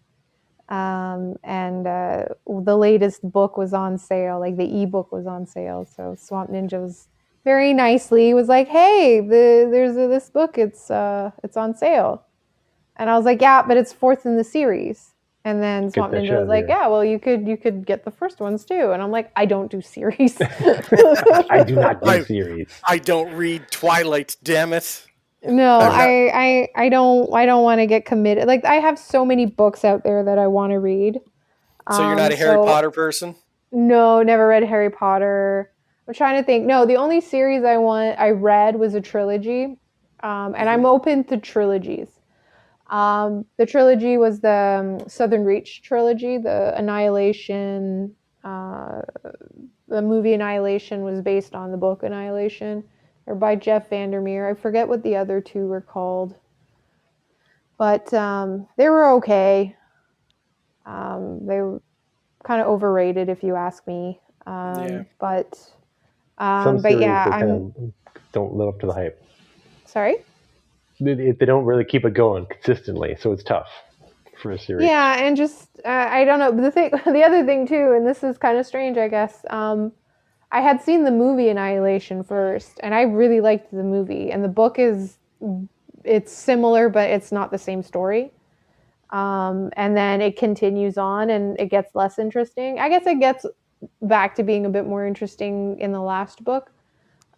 um, 0.68 1.36
and 1.44 1.86
uh, 1.86 2.24
the 2.46 2.76
latest 2.76 3.22
book 3.30 3.56
was 3.56 3.72
on 3.72 3.98
sale. 3.98 4.40
Like 4.40 4.56
the 4.56 4.82
ebook 4.82 5.12
was 5.12 5.26
on 5.26 5.46
sale, 5.46 5.84
so 5.84 6.14
Swamp 6.18 6.50
Ninja 6.50 6.80
was 6.82 7.08
very 7.44 7.72
nicely 7.72 8.34
was 8.34 8.48
like, 8.48 8.66
"Hey, 8.68 9.20
the, 9.20 9.68
there's 9.70 9.96
a, 9.96 10.08
this 10.08 10.30
book. 10.30 10.58
It's 10.58 10.90
uh, 10.90 11.30
it's 11.44 11.56
on 11.56 11.76
sale," 11.76 12.24
and 12.96 13.08
I 13.10 13.16
was 13.16 13.24
like, 13.24 13.40
"Yeah, 13.40 13.62
but 13.62 13.76
it's 13.76 13.92
fourth 13.92 14.26
in 14.26 14.36
the 14.36 14.44
series." 14.44 15.12
And 15.44 15.62
then 15.62 15.92
Swamp 15.92 16.12
Ninja 16.12 16.32
was 16.32 16.42
of 16.42 16.48
like, 16.48 16.66
here. 16.66 16.76
"Yeah, 16.76 16.88
well, 16.88 17.04
you 17.04 17.20
could 17.20 17.46
you 17.46 17.56
could 17.56 17.86
get 17.86 18.04
the 18.04 18.10
first 18.10 18.40
ones 18.40 18.64
too." 18.64 18.90
And 18.90 19.00
I'm 19.00 19.12
like, 19.12 19.30
"I 19.36 19.46
don't 19.46 19.70
do 19.70 19.80
series." 19.80 20.36
I 20.40 21.62
do 21.64 21.76
not 21.76 22.02
do 22.02 22.08
I- 22.10 22.22
series. 22.22 22.68
i 22.88 22.98
don't 22.98 23.32
read 23.34 23.70
twilight 23.70 24.36
damn 24.42 24.72
it 24.72 25.06
No, 25.47 25.78
not- 25.78 25.93
I, 25.93 26.28
I 26.28 26.68
I 26.74 26.89
don't 26.89 27.32
I 27.35 27.47
don't 27.47 27.62
want 27.62 27.81
to 27.81 27.86
get 27.86 28.05
committed. 28.05 28.47
Like 28.47 28.64
I 28.64 28.77
have 28.77 28.98
so 28.98 29.24
many 29.24 29.47
books 29.47 29.85
out 29.85 30.05
there 30.05 30.23
that 30.24 30.39
I 30.39 30.47
want 30.47 30.73
to 30.73 30.78
read. 30.81 31.20
so 31.93 31.98
you're 32.06 32.16
not 32.16 32.27
Um, 32.27 32.32
a 32.32 32.36
harry 32.36 32.55
so- 32.56 32.64
potter 32.64 32.90
person 32.90 33.35
No, 33.73 34.23
never 34.23 34.47
read 34.48 34.62
Harry 34.64 34.90
Potter. 34.90 35.70
I'm 36.09 36.14
trying 36.14 36.40
to 36.40 36.47
think. 36.47 36.66
No, 36.66 36.86
the 36.86 36.97
only 36.97 37.20
series 37.20 37.64
I 37.64 37.77
want 37.78 38.18
I 38.18 38.31
read 38.31 38.77
was 38.77 38.94
a 38.94 39.01
trilogy, 39.01 39.77
um, 40.23 40.55
and 40.56 40.68
I'm 40.68 40.86
open 40.86 41.24
to 41.24 41.36
trilogies. 41.36 42.09
Um, 42.89 43.44
the 43.56 43.66
trilogy 43.66 44.16
was 44.16 44.39
the 44.40 45.01
um, 45.01 45.09
Southern 45.09 45.44
Reach 45.44 45.82
trilogy. 45.82 46.39
The 46.39 46.73
Annihilation, 46.78 48.14
uh, 48.44 49.02
the 49.89 50.01
movie 50.02 50.32
Annihilation 50.35 51.02
was 51.02 51.20
based 51.23 51.56
on 51.56 51.73
the 51.73 51.77
book 51.77 52.05
Annihilation, 52.05 52.85
or 53.27 53.35
by 53.35 53.57
Jeff 53.57 53.90
Vandermeer. 53.90 54.48
I 54.48 54.55
forget 54.55 54.89
what 54.89 55.03
the 55.03 55.16
other 55.16 55.40
two 55.40 55.66
were 55.66 55.81
called, 55.81 56.35
but 57.78 58.12
um, 58.15 58.66
they 58.77 58.89
were 58.89 59.12
okay. 59.16 59.77
Um, 60.85 61.47
they 61.47 61.61
were 61.61 61.82
kind 62.44 62.61
of 62.61 62.69
overrated, 62.69 63.28
if 63.28 63.43
you 63.43 63.57
ask 63.57 63.86
me. 63.86 64.20
Um, 64.47 64.85
Yeah. 64.85 65.03
But 65.19 65.59
um, 66.39 66.81
but 66.82 67.01
yeah, 67.01 67.24
I'm 67.24 67.40
kind 67.40 67.51
of 67.51 67.93
don't 68.32 68.55
live 68.55 68.69
up 68.69 68.81
to 68.81 68.86
the 68.86 68.93
hype. 68.93 69.20
sorry. 69.86 70.16
They, 71.01 71.15
they 71.15 71.31
they 71.32 71.47
don't 71.47 71.65
really 71.65 71.85
keep 71.85 72.05
it 72.05 72.15
going 72.15 72.47
consistently, 72.47 73.16
so 73.20 73.32
it's 73.32 73.43
tough 73.43 73.69
for 74.40 74.53
a 74.53 74.59
series. 74.59 74.86
Yeah, 74.86 75.19
and 75.19 75.36
just 75.36 75.69
uh, 75.85 75.89
I 75.89 76.24
don't 76.24 76.39
know. 76.39 76.53
The 76.53 76.70
thing, 76.70 76.90
the 77.07 77.23
other 77.23 77.44
thing 77.44 77.66
too, 77.66 77.93
and 77.97 78.07
this 78.07 78.23
is 78.23 78.39
kind 78.39 78.57
of 78.59 78.66
strange, 78.66 78.97
I 78.97 79.09
guess. 79.09 79.44
Um, 79.51 79.93
I 80.57 80.62
had 80.62 80.81
seen 80.83 81.05
the 81.05 81.11
movie 81.11 81.51
Annihilation 81.51 82.24
first, 82.24 82.81
and 82.83 82.95
I 82.95 83.03
really 83.03 83.43
liked 83.43 83.70
the 83.73 83.85
movie, 83.85 84.33
and 84.33 84.43
the 84.43 84.49
book 84.49 84.78
is 84.78 85.19
it's 86.03 86.33
similar, 86.33 86.89
but 86.89 87.11
it's 87.11 87.31
not 87.31 87.51
the 87.51 87.59
same 87.59 87.83
story. 87.83 88.33
Um, 89.11 89.70
and 89.77 89.95
then 89.95 90.23
it 90.23 90.39
continues 90.39 90.97
on, 90.97 91.28
and 91.28 91.61
it 91.61 91.66
gets 91.66 91.95
less 91.95 92.19
interesting. 92.19 92.78
I 92.78 92.89
guess 92.89 93.07
it 93.07 93.20
gets 93.20 93.45
back 94.01 94.35
to 94.37 94.43
being 94.43 94.65
a 94.65 94.70
bit 94.70 94.87
more 94.87 95.07
interesting 95.07 95.78
in 95.78 95.93
the 95.93 96.01
last 96.01 96.43
book. 96.43 96.73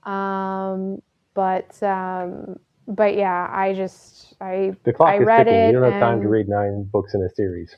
Um, 0.05 1.03
but 1.35 1.83
um, 1.83 2.61
but 2.87 3.17
yeah, 3.17 3.51
I 3.53 3.75
just 3.75 4.35
I 4.41 4.77
The 4.85 4.93
clock 4.93 5.11
I 5.11 5.19
is 5.19 5.27
read 5.27 5.49
ticking. 5.49 5.55
it. 5.55 5.67
You 5.67 5.73
don't 5.73 5.83
have 5.91 6.01
time 6.01 6.21
to 6.23 6.29
read 6.29 6.49
nine 6.49 6.85
books 6.85 7.15
in 7.15 7.23
a 7.23 7.31
series. 7.31 7.75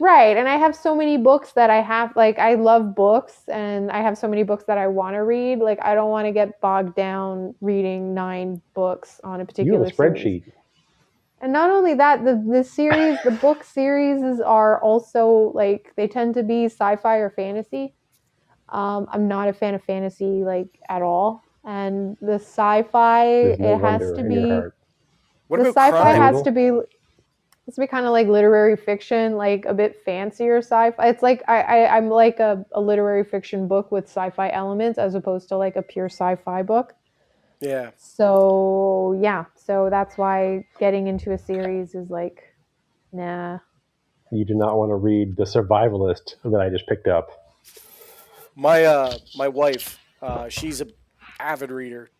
Right. 0.00 0.34
And 0.34 0.48
I 0.48 0.56
have 0.56 0.74
so 0.74 0.96
many 0.96 1.18
books 1.18 1.52
that 1.52 1.68
I 1.68 1.82
have, 1.82 2.16
like, 2.16 2.38
I 2.38 2.54
love 2.54 2.94
books 2.94 3.42
and 3.48 3.90
I 3.90 4.00
have 4.00 4.16
so 4.16 4.26
many 4.26 4.42
books 4.44 4.64
that 4.64 4.78
I 4.78 4.86
want 4.86 5.14
to 5.14 5.18
read. 5.18 5.58
Like, 5.58 5.78
I 5.82 5.94
don't 5.94 6.08
want 6.08 6.26
to 6.26 6.32
get 6.32 6.58
bogged 6.62 6.94
down 6.96 7.54
reading 7.60 8.14
nine 8.14 8.62
books 8.74 9.20
on 9.24 9.40
a 9.40 9.44
You 9.44 9.46
particular 9.46 9.84
have 9.84 9.92
a 9.92 9.94
series. 9.94 10.24
spreadsheet. 10.24 10.52
And 11.42 11.52
not 11.52 11.70
only 11.70 11.92
that, 11.94 12.24
the, 12.24 12.42
the 12.50 12.64
series, 12.64 13.18
the 13.24 13.30
book 13.30 13.62
series 13.78 14.40
are 14.40 14.82
also 14.82 15.52
like, 15.54 15.92
they 15.96 16.08
tend 16.08 16.32
to 16.34 16.42
be 16.42 16.64
sci 16.64 16.96
fi 16.96 17.16
or 17.16 17.28
fantasy. 17.28 17.94
Um, 18.70 19.06
I'm 19.12 19.28
not 19.28 19.48
a 19.48 19.52
fan 19.52 19.74
of 19.74 19.84
fantasy, 19.84 20.44
like, 20.44 20.80
at 20.88 21.02
all. 21.02 21.42
And 21.64 22.16
the 22.22 22.36
sci 22.36 22.84
fi, 22.84 23.26
no 23.26 23.52
it 23.52 23.80
has 23.80 24.12
to 24.12 24.22
be. 24.22 24.62
What 25.48 25.62
the 25.62 25.66
sci-fi 25.66 26.12
has 26.12 26.42
to 26.42 26.52
be 26.52 26.70
has 27.66 27.74
to 27.74 27.80
be 27.80 27.86
kind 27.86 28.06
of 28.06 28.12
like 28.12 28.26
literary 28.26 28.76
fiction, 28.76 29.36
like 29.36 29.64
a 29.64 29.74
bit 29.74 30.02
fancier 30.04 30.58
sci-fi. 30.58 31.08
It's 31.08 31.22
like 31.22 31.42
I, 31.48 31.60
I 31.60 31.96
I'm 31.96 32.08
like 32.08 32.40
a, 32.40 32.64
a 32.72 32.80
literary 32.80 33.24
fiction 33.24 33.68
book 33.68 33.92
with 33.92 34.04
sci-fi 34.04 34.50
elements 34.50 34.98
as 34.98 35.14
opposed 35.14 35.48
to 35.50 35.56
like 35.56 35.76
a 35.76 35.82
pure 35.82 36.08
sci-fi 36.08 36.62
book. 36.62 36.94
Yeah. 37.60 37.90
So 37.96 39.18
yeah, 39.20 39.44
so 39.54 39.88
that's 39.90 40.16
why 40.16 40.66
getting 40.78 41.06
into 41.06 41.32
a 41.32 41.38
series 41.38 41.94
is 41.94 42.10
like, 42.10 42.42
nah. 43.12 43.58
You 44.32 44.44
do 44.44 44.54
not 44.54 44.78
want 44.78 44.90
to 44.90 44.94
read 44.94 45.36
The 45.36 45.44
Survivalist 45.44 46.36
that 46.44 46.60
I 46.60 46.68
just 46.70 46.86
picked 46.86 47.08
up. 47.08 47.30
My 48.54 48.84
uh, 48.84 49.16
my 49.36 49.48
wife, 49.48 49.98
uh, 50.22 50.48
she's 50.48 50.80
a 50.80 50.86
avid 51.38 51.70
reader, 51.70 52.10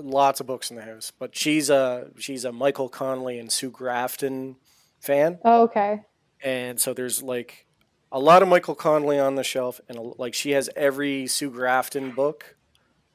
lots 0.00 0.40
of 0.40 0.46
books 0.46 0.70
in 0.70 0.76
the 0.76 0.82
house. 0.82 1.12
But 1.16 1.36
she's 1.36 1.70
a 1.70 2.10
she's 2.18 2.44
a 2.44 2.52
Michael 2.52 2.88
Connelly 2.88 3.38
and 3.38 3.50
Sue 3.52 3.70
Grafton 3.70 4.56
fan, 5.00 5.38
Oh, 5.44 5.62
okay. 5.64 6.02
and 6.42 6.80
so 6.80 6.94
there's 6.94 7.22
like 7.22 7.66
a 8.10 8.18
lot 8.18 8.42
of 8.42 8.48
Michael 8.48 8.74
Connelly 8.74 9.18
on 9.18 9.34
the 9.34 9.44
shelf, 9.44 9.80
and 9.88 9.98
a, 9.98 10.02
like 10.02 10.34
she 10.34 10.52
has 10.52 10.70
every 10.76 11.26
Sue 11.26 11.50
Grafton 11.50 12.12
book 12.12 12.56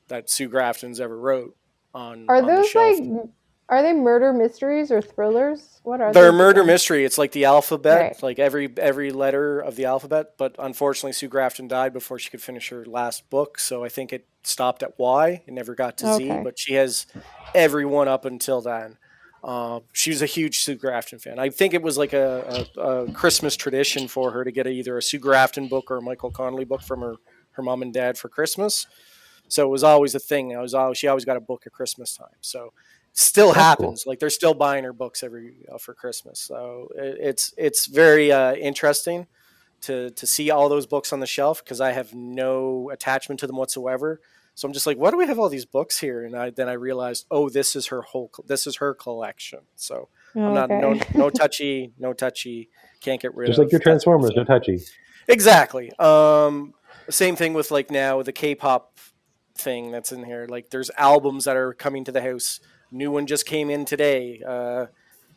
that 0.08 0.30
Sue 0.30 0.48
Grafton's 0.48 1.00
ever 1.00 1.18
wrote 1.18 1.56
on. 1.94 2.26
Are 2.30 2.38
on 2.38 2.46
those 2.48 2.74
like 2.76 3.04
are 3.70 3.82
they 3.82 3.94
murder 3.94 4.34
mysteries 4.34 4.92
or 4.92 5.02
thrillers? 5.02 5.80
What 5.84 6.02
are 6.02 6.12
they? 6.12 6.20
They're 6.20 6.32
those 6.32 6.38
murder 6.38 6.64
mystery. 6.66 7.06
It's 7.06 7.18
like 7.18 7.32
the 7.32 7.46
alphabet, 7.46 8.02
Right. 8.02 8.24
like 8.24 8.38
every 8.38 8.72
every 8.78 9.12
letter 9.12 9.60
of 9.62 9.76
the 9.78 9.86
alphabet. 9.86 10.34
But 10.38 10.56
unfortunately, 10.60 11.14
Sue 11.14 11.30
Grafton 11.30 11.68
died 11.68 11.94
before 11.94 12.20
she 12.20 12.30
could 12.30 12.42
finish 12.42 12.70
her 12.70 12.86
last 12.86 13.30
book, 13.30 13.58
so 13.58 13.84
I 13.84 13.90
think 13.90 14.12
it 14.14 14.28
stopped 14.44 14.84
at 14.84 15.00
Y. 15.00 15.42
It 15.48 15.54
never 15.54 15.74
got 15.76 15.98
to 16.00 16.14
Z. 16.16 16.42
But 16.44 16.60
she 16.60 16.74
has 16.74 17.08
everyone 17.56 18.08
up 18.10 18.26
until 18.26 18.62
then. 18.62 18.98
Uh, 19.44 19.82
she 19.92 20.10
was 20.10 20.22
a 20.22 20.26
huge 20.26 20.60
Sue 20.60 20.76
Grafton 20.76 21.20
fan. 21.20 21.38
I 21.38 21.50
think 21.50 21.74
it 21.74 21.82
was 21.82 21.98
like 21.98 22.14
a, 22.14 22.66
a, 22.78 22.82
a 22.82 23.12
Christmas 23.12 23.58
tradition 23.58 24.08
for 24.08 24.32
her 24.32 24.46
to 24.46 24.52
get 24.52 24.68
either 24.68 24.98
a 24.98 25.02
Sue 25.02 25.20
Grafton 25.20 25.68
book 25.68 25.92
or 25.92 25.98
a 25.98 26.02
Michael 26.02 26.32
Connelly 26.32 26.66
book 26.66 26.82
from 26.82 27.02
her 27.02 27.16
her 27.52 27.64
mom 27.64 27.82
and 27.82 27.94
dad 27.94 28.18
for 28.18 28.30
Christmas. 28.30 28.88
So 29.48 29.66
it 29.66 29.70
was 29.70 29.84
always 29.84 30.16
a 30.16 30.20
thing. 30.20 30.56
I 30.56 30.62
was 30.62 30.74
always 30.74 30.98
she 30.98 31.08
always 31.08 31.26
got 31.26 31.38
a 31.38 31.42
book 31.42 31.64
at 31.66 31.74
Christmas 31.74 32.16
time. 32.16 32.28
So 32.42 32.74
still 33.12 33.48
That's 33.48 33.58
cool. 33.58 33.64
happens. 33.64 34.06
Like 34.08 34.20
they're 34.20 34.30
still 34.30 34.54
buying 34.54 34.84
her 34.86 34.94
books 34.94 35.24
every 35.24 35.58
uh, 35.72 35.78
for 35.78 35.94
Christmas. 35.94 36.40
So 36.40 36.88
it, 36.96 37.18
it's 37.20 37.54
it's 37.58 37.86
very 37.86 38.32
uh, 38.32 38.54
interesting 38.56 39.28
to 39.82 40.10
to 40.12 40.26
see 40.26 40.50
all 40.50 40.70
those 40.70 40.86
books 40.86 41.12
on 41.14 41.20
the 41.20 41.28
shelf 41.28 41.64
because 41.64 41.82
I 41.82 41.92
have 41.92 42.14
no 42.14 42.90
attachment 42.92 43.40
to 43.42 43.48
them 43.48 43.58
whatsoever. 43.58 44.22
So 44.56 44.68
I'm 44.68 44.74
just 44.74 44.86
like, 44.86 44.98
why 44.98 45.10
do 45.12 45.18
we 45.18 45.26
have 45.28 45.40
all 45.40 45.50
these 45.50 45.66
books 45.66 45.98
here? 46.00 46.24
And 46.26 46.36
I 46.36 46.52
then 46.52 46.70
I 46.70 46.74
realized, 46.74 47.26
oh, 47.32 47.50
this 47.50 47.76
is 47.76 47.88
her 47.88 48.02
whole 48.02 48.32
this 48.46 48.68
is 48.68 48.76
her 48.78 48.94
collection. 48.94 49.60
So 49.76 50.10
I'm 50.36 50.54
not 50.54 50.70
no 50.70 50.90
Okay. 50.92 51.18
no 51.18 51.30
touchy, 51.30 51.92
no 51.98 52.14
touchy. 52.14 52.70
Can't 53.02 53.22
get 53.22 53.36
rid 53.36 53.50
of 53.50 53.50
it. 53.50 53.52
Just 53.52 53.60
like 53.60 53.72
your 53.72 53.80
that- 53.80 53.84
Transformers, 53.84 54.32
no 54.36 54.44
touchy. 54.44 54.80
Exactly. 55.28 55.92
Um, 56.00 56.74
same 57.10 57.36
thing 57.36 57.54
with 57.54 57.72
like 57.72 57.90
now 57.92 58.22
the 58.22 58.32
K-pop 58.32 58.98
thing 59.56 59.92
that's 59.92 60.12
in 60.12 60.24
here. 60.24 60.46
Like 60.50 60.70
there's 60.70 60.92
albums 60.98 61.46
that 61.46 61.56
are 61.56 61.74
coming 61.74 62.04
to 62.06 62.12
the 62.12 62.22
house. 62.22 62.60
New 62.92 63.10
one 63.12 63.26
just 63.26 63.46
came 63.46 63.70
in 63.70 63.86
today 63.86 64.42
uh, 64.48 64.86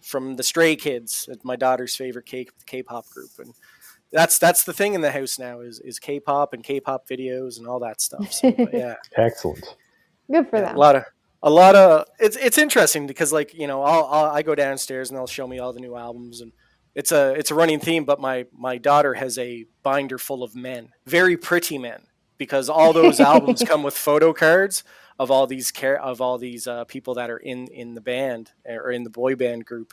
from 0.03 0.37
the 0.37 0.43
Stray 0.43 0.77
Kids, 0.77 1.29
my 1.43 1.57
daughter's 1.57 1.97
favorite 1.97 2.27
K 2.27 2.47
K-pop 2.67 3.09
group, 3.11 3.31
and 3.39 3.55
that's 4.13 4.39
that's 4.39 4.65
the 4.65 4.73
thing 4.73 4.95
in 4.95 5.01
the 5.01 5.11
house 5.11 5.39
now 5.39 5.61
is 5.61 5.81
is 5.81 5.99
K-pop 5.99 6.53
and 6.53 6.63
K-pop 6.63 7.09
videos 7.09 7.59
and 7.59 7.67
all 7.67 7.81
that 7.81 8.01
stuff. 8.01 8.33
So 8.33 8.55
yeah, 8.73 8.95
Excellent. 9.17 9.77
Good 10.31 10.49
for 10.49 10.57
yeah, 10.57 10.67
them. 10.67 10.77
a 10.77 10.79
lot 10.79 10.97
of 10.97 11.05
a 11.43 11.51
lot 11.51 11.77
of 11.77 12.07
it's 12.19 12.37
it's 12.37 12.59
interesting 12.59 13.07
because 13.07 13.33
like 13.33 13.55
you 13.55 13.67
know 13.67 13.83
I'll, 13.83 14.05
I'll 14.07 14.31
I 14.31 14.43
go 14.43 14.55
downstairs 14.55 15.11
and 15.11 15.17
they'll 15.17 15.27
show 15.27 15.47
me 15.47 15.59
all 15.59 15.73
the 15.73 15.81
new 15.81 15.97
albums 15.97 16.41
and 16.41 16.53
it's 16.97 17.13
a 17.13 17.35
it's 17.35 17.51
a 17.51 17.55
running 17.55 17.79
theme. 17.79 18.05
But 18.05 18.21
my 18.21 18.47
my 18.53 18.79
daughter 18.79 19.15
has 19.15 19.39
a 19.39 19.67
binder 19.83 20.19
full 20.19 20.43
of 20.43 20.57
men, 20.57 20.91
very 21.07 21.37
pretty 21.37 21.79
men, 21.79 22.03
because 22.39 22.69
all 22.69 22.93
those 22.93 23.21
albums 23.21 23.63
come 23.67 23.83
with 23.83 23.95
photo 23.95 24.33
cards 24.33 24.83
of 25.19 25.31
all 25.31 25.47
these 25.47 25.71
care 25.71 26.01
of 26.01 26.21
all 26.21 26.39
these 26.39 26.67
uh, 26.67 26.85
people 26.85 27.15
that 27.15 27.31
are 27.31 27.39
in 27.39 27.69
in 27.69 27.95
the 27.95 28.01
band 28.01 28.53
or 28.65 28.91
in 28.91 29.05
the 29.05 29.11
boy 29.11 29.37
band 29.37 29.67
group. 29.67 29.93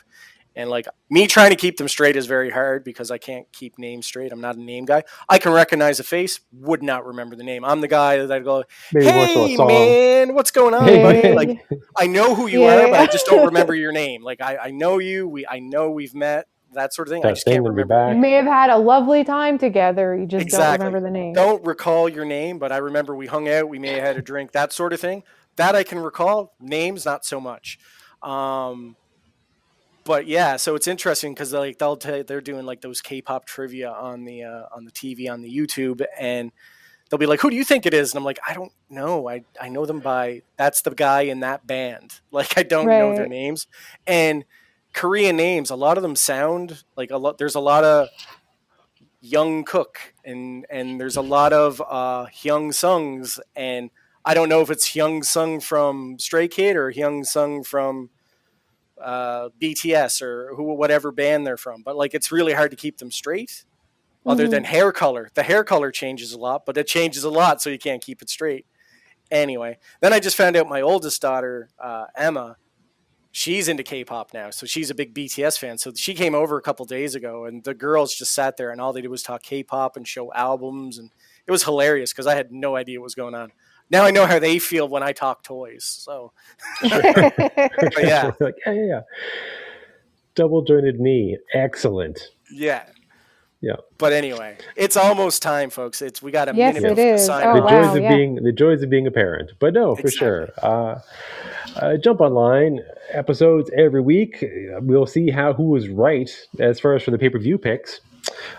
And 0.56 0.70
like 0.70 0.86
me 1.10 1.26
trying 1.26 1.50
to 1.50 1.56
keep 1.56 1.76
them 1.78 1.88
straight 1.88 2.16
is 2.16 2.26
very 2.26 2.50
hard 2.50 2.84
because 2.84 3.10
I 3.10 3.18
can't 3.18 3.50
keep 3.52 3.78
names 3.78 4.06
straight. 4.06 4.32
I'm 4.32 4.40
not 4.40 4.56
a 4.56 4.62
name 4.62 4.84
guy. 4.84 5.02
I 5.28 5.38
can 5.38 5.52
recognize 5.52 5.98
a 5.98 6.04
face, 6.04 6.40
would 6.52 6.82
not 6.82 7.04
remember 7.04 7.34
the 7.36 7.44
name. 7.44 7.64
I'm 7.64 7.80
the 7.80 7.88
guy 7.88 8.24
that 8.24 8.44
go, 8.44 8.64
Maybe 8.92 9.06
once 9.16 9.34
in 9.34 9.42
a 9.42 9.46
hey 9.48 9.56
man, 9.56 10.34
what's 10.34 10.50
going 10.50 10.74
on, 10.74 10.86
Hey. 10.86 11.34
Like 11.34 11.66
I 11.96 12.06
know 12.06 12.34
who 12.34 12.46
you 12.46 12.62
Yeah, 12.62 12.84
are, 12.84 12.90
but 12.90 13.00
I 13.00 13.06
just 13.06 13.26
don't 13.26 13.44
remember 13.44 13.74
your 13.74 13.92
name. 13.92 14.22
Like 14.22 14.40
I, 14.40 14.56
I 14.56 14.70
know 14.70 14.98
you, 14.98 15.26
we 15.28 15.46
I 15.46 15.58
know 15.58 15.90
we've 15.90 16.14
met, 16.14 16.46
that 16.74 16.94
sort 16.94 17.08
of 17.08 17.12
thing. 17.12 17.24
I 17.24 17.30
just 17.32 17.44
thing 17.44 17.54
can't 17.54 17.64
you're 17.64 17.72
remember. 17.72 18.14
You 18.14 18.20
may 18.20 18.32
have 18.32 18.46
had 18.46 18.70
a 18.70 18.76
lovely 18.76 19.24
time 19.24 19.58
together. 19.58 20.16
You 20.16 20.26
just 20.26 20.44
Exactly. 20.44 20.78
don't 20.78 20.94
remember 20.94 21.08
the 21.08 21.12
name. 21.12 21.34
Don't 21.34 21.64
recall 21.64 22.08
your 22.08 22.24
name, 22.24 22.58
but 22.58 22.72
I 22.72 22.78
remember 22.78 23.16
we 23.16 23.26
hung 23.26 23.48
out, 23.48 23.68
we 23.68 23.78
may 23.78 23.94
have 23.94 24.04
had 24.04 24.16
a 24.16 24.22
drink, 24.22 24.52
that 24.52 24.72
sort 24.72 24.92
of 24.92 25.00
thing. 25.00 25.22
That 25.56 25.76
I 25.76 25.84
can 25.84 25.98
recall. 25.98 26.54
Names, 26.60 27.04
not 27.04 27.24
so 27.24 27.40
much. 27.40 27.78
Um, 28.22 28.96
but 30.04 30.26
yeah, 30.26 30.56
so 30.56 30.74
it's 30.74 30.86
interesting 30.86 31.32
because 31.32 31.52
like 31.52 31.78
they'll 31.78 31.96
tell 31.96 32.22
they're 32.22 32.40
doing 32.40 32.66
like 32.66 32.80
those 32.82 33.00
K-pop 33.00 33.46
trivia 33.46 33.90
on 33.90 34.24
the 34.24 34.44
uh, 34.44 34.64
on 34.74 34.84
the 34.84 34.92
TV 34.92 35.30
on 35.30 35.40
the 35.40 35.54
YouTube, 35.54 36.04
and 36.18 36.52
they'll 37.08 37.18
be 37.18 37.26
like, 37.26 37.40
"Who 37.40 37.50
do 37.50 37.56
you 37.56 37.64
think 37.64 37.86
it 37.86 37.94
is?" 37.94 38.12
And 38.12 38.18
I'm 38.18 38.24
like, 38.24 38.38
"I 38.46 38.54
don't 38.54 38.72
know. 38.90 39.28
I 39.28 39.44
I 39.60 39.68
know 39.68 39.86
them 39.86 40.00
by 40.00 40.42
that's 40.56 40.82
the 40.82 40.90
guy 40.90 41.22
in 41.22 41.40
that 41.40 41.66
band. 41.66 42.20
Like 42.30 42.58
I 42.58 42.62
don't 42.62 42.86
know 42.86 43.14
their 43.14 43.28
names." 43.28 43.66
And 44.06 44.44
Korean 44.92 45.36
names, 45.36 45.70
a 45.70 45.76
lot 45.76 45.96
of 45.96 46.02
them 46.02 46.16
sound 46.16 46.84
like 46.96 47.10
a 47.10 47.16
lot. 47.16 47.38
There's 47.38 47.54
a 47.54 47.60
lot 47.60 47.84
of 47.84 48.08
Young 49.24 49.64
Cook 49.64 50.12
and 50.22 50.66
and 50.68 51.00
there's 51.00 51.16
a 51.16 51.22
lot 51.22 51.54
of 51.54 51.80
uh, 51.80 52.26
Hyung 52.26 52.68
Sungs 52.68 53.40
and 53.56 53.90
I 54.22 54.34
don't 54.34 54.50
know 54.50 54.60
if 54.60 54.70
it's 54.70 54.90
Hyung 54.90 55.24
Sung 55.24 55.60
from 55.60 56.18
Stray 56.18 56.46
Kid 56.46 56.76
or 56.76 56.92
Hyung 56.92 57.24
Sung 57.24 57.64
from 57.64 58.10
uh, 59.04 59.50
BTS 59.60 60.22
or 60.22 60.54
who 60.56 60.64
whatever 60.74 61.12
band 61.12 61.46
they're 61.46 61.56
from, 61.56 61.82
but 61.82 61.96
like 61.96 62.14
it's 62.14 62.32
really 62.32 62.54
hard 62.54 62.70
to 62.70 62.76
keep 62.76 62.98
them 62.98 63.10
straight. 63.10 63.64
Other 64.26 64.46
Mhm. 64.46 64.50
than 64.50 64.64
hair 64.64 64.90
color, 64.90 65.28
the 65.34 65.42
hair 65.42 65.62
color 65.64 65.90
changes 65.90 66.32
a 66.32 66.38
lot, 66.38 66.64
but 66.64 66.78
it 66.78 66.86
changes 66.86 67.24
a 67.24 67.30
lot, 67.30 67.60
so 67.60 67.68
you 67.68 67.78
can't 67.78 68.02
keep 68.02 68.22
it 68.22 68.30
straight. 68.30 68.66
Anyway, 69.30 69.78
then 70.00 70.12
I 70.12 70.20
just 70.20 70.36
found 70.36 70.56
out 70.56 70.68
my 70.68 70.80
oldest 70.80 71.20
daughter 71.20 71.68
uh, 71.78 72.06
Emma 72.16 72.56
she's 73.36 73.66
into 73.66 73.82
K-pop 73.82 74.32
now, 74.32 74.50
so 74.50 74.64
she's 74.64 74.90
a 74.90 74.94
big 74.94 75.12
BTS 75.12 75.58
fan. 75.58 75.76
So 75.76 75.92
she 75.92 76.14
came 76.14 76.36
over 76.36 76.56
a 76.56 76.62
couple 76.62 76.86
days 76.86 77.16
ago, 77.16 77.46
and 77.46 77.64
the 77.64 77.74
girls 77.74 78.14
just 78.14 78.32
sat 78.32 78.56
there, 78.56 78.70
and 78.70 78.80
all 78.80 78.92
they 78.92 79.00
did 79.00 79.08
was 79.10 79.24
talk 79.24 79.42
K-pop 79.42 79.96
and 79.96 80.06
show 80.06 80.32
albums, 80.34 80.98
and 80.98 81.10
it 81.44 81.50
was 81.50 81.64
hilarious 81.64 82.12
because 82.12 82.28
I 82.28 82.36
had 82.36 82.52
no 82.52 82.76
idea 82.76 83.00
what 83.00 83.04
was 83.04 83.16
going 83.16 83.34
on. 83.34 83.50
Now 83.90 84.04
I 84.04 84.10
know 84.10 84.26
how 84.26 84.38
they 84.38 84.58
feel 84.58 84.88
when 84.88 85.02
I 85.02 85.12
talk 85.12 85.42
toys. 85.42 85.84
So 85.84 86.32
but 86.80 87.32
yeah, 88.02 88.32
like, 88.40 88.54
yeah, 88.66 88.72
yeah, 88.72 88.86
yeah. 88.86 89.00
Double 90.34 90.62
jointed 90.62 90.98
knee. 90.98 91.38
Excellent. 91.52 92.20
yeah, 92.50 92.84
Yeah. 93.60 93.76
But 93.98 94.12
anyway, 94.12 94.56
it's 94.74 94.96
almost 94.96 95.42
time, 95.42 95.70
folks. 95.70 96.02
It's 96.02 96.20
we 96.20 96.32
got 96.32 96.48
a 96.48 96.54
Yes, 96.54 96.74
minute 96.74 96.98
it 96.98 96.98
to 96.98 97.18
is. 97.18 97.26
sign 97.26 97.46
Oh, 97.46 97.54
the 97.54 97.60
wow. 97.62 97.68
joys 97.82 97.96
of 97.96 98.02
yeah. 98.02 98.16
being 98.16 98.34
the 98.36 98.52
joys 98.52 98.82
of 98.82 98.90
being 98.90 99.06
a 99.06 99.10
parent. 99.12 99.52
But 99.60 99.74
no, 99.74 99.94
for 99.94 100.00
Exactly. 100.02 100.18
sure. 100.18 100.48
Uh, 100.62 101.00
uh, 101.76 101.96
jump 101.98 102.20
online 102.20 102.80
episodes 103.12 103.70
every 103.76 104.00
week. 104.00 104.42
Uh, 104.42 104.80
We'll 104.80 105.06
see 105.06 105.30
how 105.30 105.52
who 105.52 105.68
was 105.68 105.88
right 105.88 106.30
as 106.58 106.80
far 106.80 106.94
as 106.96 107.02
for 107.04 107.12
the 107.12 107.18
pay 107.18 107.28
per 107.30 107.38
view 107.38 107.58
picks. 107.58 108.00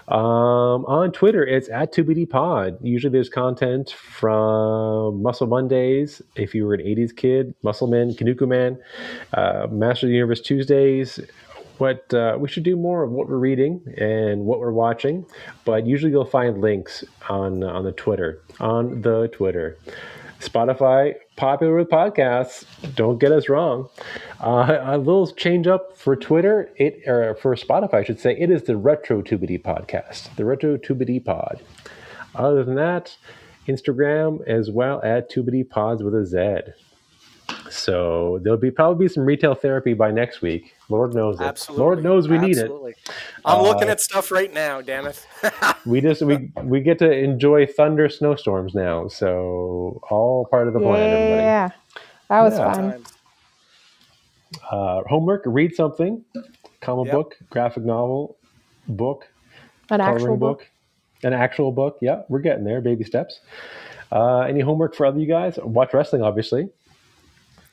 Um, 0.08 0.86
on 0.86 1.12
Twitter, 1.12 1.46
it's 1.46 1.70
at 1.70 1.94
2BD 1.94 2.30
Pod. 2.30 2.78
Usually 2.82 3.12
there's 3.12 3.30
content 3.30 3.92
from 3.92 5.22
Muscle 5.24 5.48
Mondays, 5.48 6.22
if 6.36 6.54
you 6.54 6.66
were 6.66 6.74
an 6.74 6.82
80s 6.82 7.16
kid, 7.16 7.56
Muscle 7.64 7.88
Man, 7.88 8.12
Kinnikuman, 8.14 8.80
uh, 9.34 9.68
Master 9.72 10.06
of 10.06 10.10
the 10.10 10.16
Universe 10.16 10.42
Tuesdays. 10.42 11.20
What 11.78 12.14
uh, 12.14 12.38
we 12.40 12.48
should 12.48 12.64
do 12.64 12.78
more 12.78 13.04
of 13.04 13.12
what 13.12 13.28
we're 13.28 13.38
reading 13.38 13.82
and 13.98 14.46
what 14.46 14.60
we're 14.60 14.72
watching, 14.72 15.26
but 15.66 15.86
usually 15.86 16.12
you'll 16.12 16.24
find 16.24 16.62
links 16.62 17.04
on 17.28 17.64
on 17.64 17.84
the 17.84 17.92
Twitter 17.92 18.42
on 18.62 19.02
the 19.02 19.28
Twitter. 19.28 19.78
Spotify 20.40 21.16
popular 21.36 21.76
with 21.76 21.90
podcasts. 21.90 22.66
Don't 22.96 23.20
get 23.20 23.32
us 23.32 23.50
wrong. 23.50 23.90
Uh, 24.40 24.80
a 24.82 24.98
little 24.98 25.28
change 25.32 25.68
up 25.68 25.98
for 25.98 26.16
Twitter, 26.16 26.70
it 26.78 27.02
or 27.08 27.36
for 27.36 27.56
Spotify, 27.56 27.96
I 27.96 28.04
should 28.04 28.20
say. 28.20 28.36
It 28.38 28.50
is 28.50 28.64
the 28.64 28.78
Retro 28.78 29.22
Tubity 29.22 29.62
podcast, 29.62 30.36
the 30.36 30.46
Retro 30.46 30.78
Tubity 30.78 31.24
Pod. 31.24 31.62
Other 32.36 32.64
than 32.64 32.76
that, 32.76 33.18
Instagram 33.68 34.46
as 34.48 34.70
well 34.70 35.02
at 35.04 35.32
Tubity 35.32 35.68
Pods 35.68 36.04
with 36.04 36.14
a 36.14 36.26
Z. 36.26 36.72
So 37.70 38.40
there'll 38.44 38.60
be 38.60 38.72
probably 38.72 39.08
be 39.08 39.14
some 39.14 39.26
retail 39.26 39.56
therapy 39.56 39.94
by 39.94 40.12
next 40.12 40.42
week. 40.42 40.76
Lord 40.90 41.14
knows 41.16 41.40
it. 41.40 41.44
Absolutely. 41.44 41.84
Lord 41.84 42.04
knows 42.04 42.28
we 42.30 42.38
Absolutely. 42.38 42.92
need 42.92 43.12
it. 43.12 43.16
I'm 43.46 43.62
looking 43.64 43.88
Uh, 43.88 43.92
at 43.92 44.02
stuff 44.02 44.32
right 44.32 44.54
now, 44.54 44.82
damn 44.82 45.08
it. 45.08 45.26
We 45.86 46.02
just 46.02 46.22
we 46.24 46.52
we 46.64 46.82
get 46.82 47.00
to 47.00 47.12
enjoy 47.12 47.66
thunder 47.68 48.10
snowstorms 48.10 48.74
now. 48.74 49.08
So 49.08 50.02
all 50.10 50.46
part 50.50 50.68
of 50.68 50.74
the 50.74 50.80
plan, 50.80 51.12
everybody. 51.12 51.42
Yeah, 51.44 51.70
that 52.30 52.42
was 52.42 52.54
Yeah. 52.54 52.74
fun. 52.74 53.06
Uh, 54.72 55.02
homework: 55.08 55.44
read 55.46 55.76
something, 55.76 56.24
comic 56.82 57.06
Yep. 57.08 57.14
book, 57.14 57.36
graphic 57.52 57.84
novel, 57.84 58.38
book, 58.88 59.28
An 59.90 60.00
coloring 60.00 60.22
actual 60.22 60.38
book. 60.38 60.72
an 61.24 61.34
actual 61.34 61.72
book. 61.72 61.98
Yeah, 62.02 62.24
we're 62.30 62.40
getting 62.40 62.64
there, 62.64 62.82
baby 62.82 63.04
steps. 63.04 63.42
Uh, 64.12 64.40
any 64.42 64.62
homework 64.62 64.96
for 64.96 65.06
other 65.06 65.20
you 65.20 65.28
guys? 65.28 65.58
Watch 65.64 65.94
wrestling, 65.94 66.22
obviously. 66.24 66.70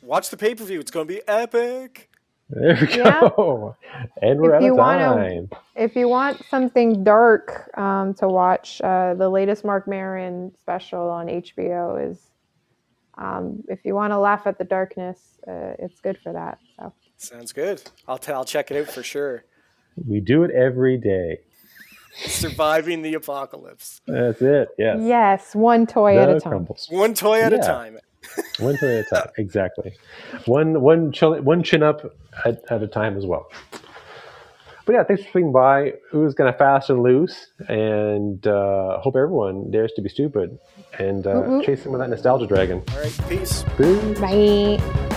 Watch 0.02 0.30
the 0.30 0.36
pay 0.36 0.54
per 0.54 0.64
view. 0.64 0.80
It's 0.80 0.90
going 0.90 1.06
to 1.06 1.14
be 1.14 1.20
epic. 1.26 2.08
There 2.50 2.76
we 2.80 2.96
Yeah. 2.96 3.20
go. 3.36 3.76
And 4.20 4.40
we're 4.40 4.50
If 4.50 4.56
out 4.56 4.62
you 4.62 4.72
of 4.72 4.78
wanna- 4.78 5.04
time. 5.06 5.50
If 5.74 5.96
you 5.96 6.08
want 6.08 6.44
something 6.50 7.02
dark 7.02 7.70
um, 7.78 8.12
to 8.14 8.28
watch, 8.28 8.80
uh, 8.82 9.14
the 9.14 9.28
latest 9.30 9.64
Marc 9.64 9.86
Maron 9.88 10.52
special 10.60 11.08
on 11.08 11.28
HBO 11.28 11.96
is. 12.10 12.28
Um, 13.18 13.62
if 13.68 13.84
you 13.84 13.94
want 13.94 14.12
to 14.12 14.18
laugh 14.18 14.46
at 14.46 14.56
the 14.58 14.64
darkness, 14.64 15.38
uh, 15.46 15.74
it's 15.78 16.00
good 16.00 16.18
for 16.18 16.32
that. 16.32 16.58
So 16.78 16.92
Sounds 17.18 17.52
good. 17.52 17.82
I'll, 18.08 18.18
t- 18.18 18.32
I'll 18.32 18.44
check 18.44 18.70
it 18.70 18.76
out 18.80 18.92
for 18.92 19.02
sure. 19.02 19.44
We 20.08 20.20
do 20.20 20.42
it 20.44 20.50
every 20.50 20.96
day. 20.96 21.40
Surviving 22.16 23.02
the 23.02 23.14
apocalypse. 23.14 24.00
That's 24.06 24.40
it. 24.42 24.68
Yes. 24.78 24.98
yes, 25.02 25.54
one 25.54 25.86
toy 25.86 26.18
at 26.18 26.28
a 26.28 26.40
time. 26.40 26.50
crumbles. 26.50 26.88
One 26.90 27.14
toy 27.14 27.40
at 27.42 27.52
a 27.52 27.58
time. 27.58 27.98
One 28.58 28.76
toy 28.76 28.98
at 28.98 29.06
a 29.06 29.14
time. 29.14 29.28
Exactly. 29.38 29.92
One 30.46 30.80
one 30.80 31.12
chill, 31.12 31.40
one 31.42 31.62
chin 31.62 31.82
up 31.82 32.14
at, 32.44 32.62
at 32.70 32.82
a 32.82 32.86
time 32.86 33.16
as 33.16 33.26
well. 33.26 33.50
But 34.84 34.94
yeah, 34.94 35.04
thanks 35.04 35.22
for 35.24 35.30
swinging 35.30 35.52
by. 35.52 35.82
It 35.84 36.12
was 36.12 36.34
kind 36.34 36.48
of 36.48 36.58
fast 36.58 36.90
and 36.90 37.02
loose, 37.02 37.46
and 37.68 38.44
uh, 38.46 38.98
hope 38.98 39.14
everyone 39.14 39.70
dares 39.70 39.92
to 39.94 40.02
be 40.02 40.08
stupid 40.08 40.58
and 40.98 41.24
uh, 41.26 41.30
Woot 41.34 41.48
woot. 41.48 41.64
chase 41.66 41.82
some 41.84 41.94
of 41.94 42.00
that 42.00 42.10
nostalgia 42.10 42.46
dragon. 42.46 42.82
All 42.90 42.98
right. 43.00 43.20
Peace. 43.28 43.64
Peace. 43.76 44.18
Bye. 44.18 45.08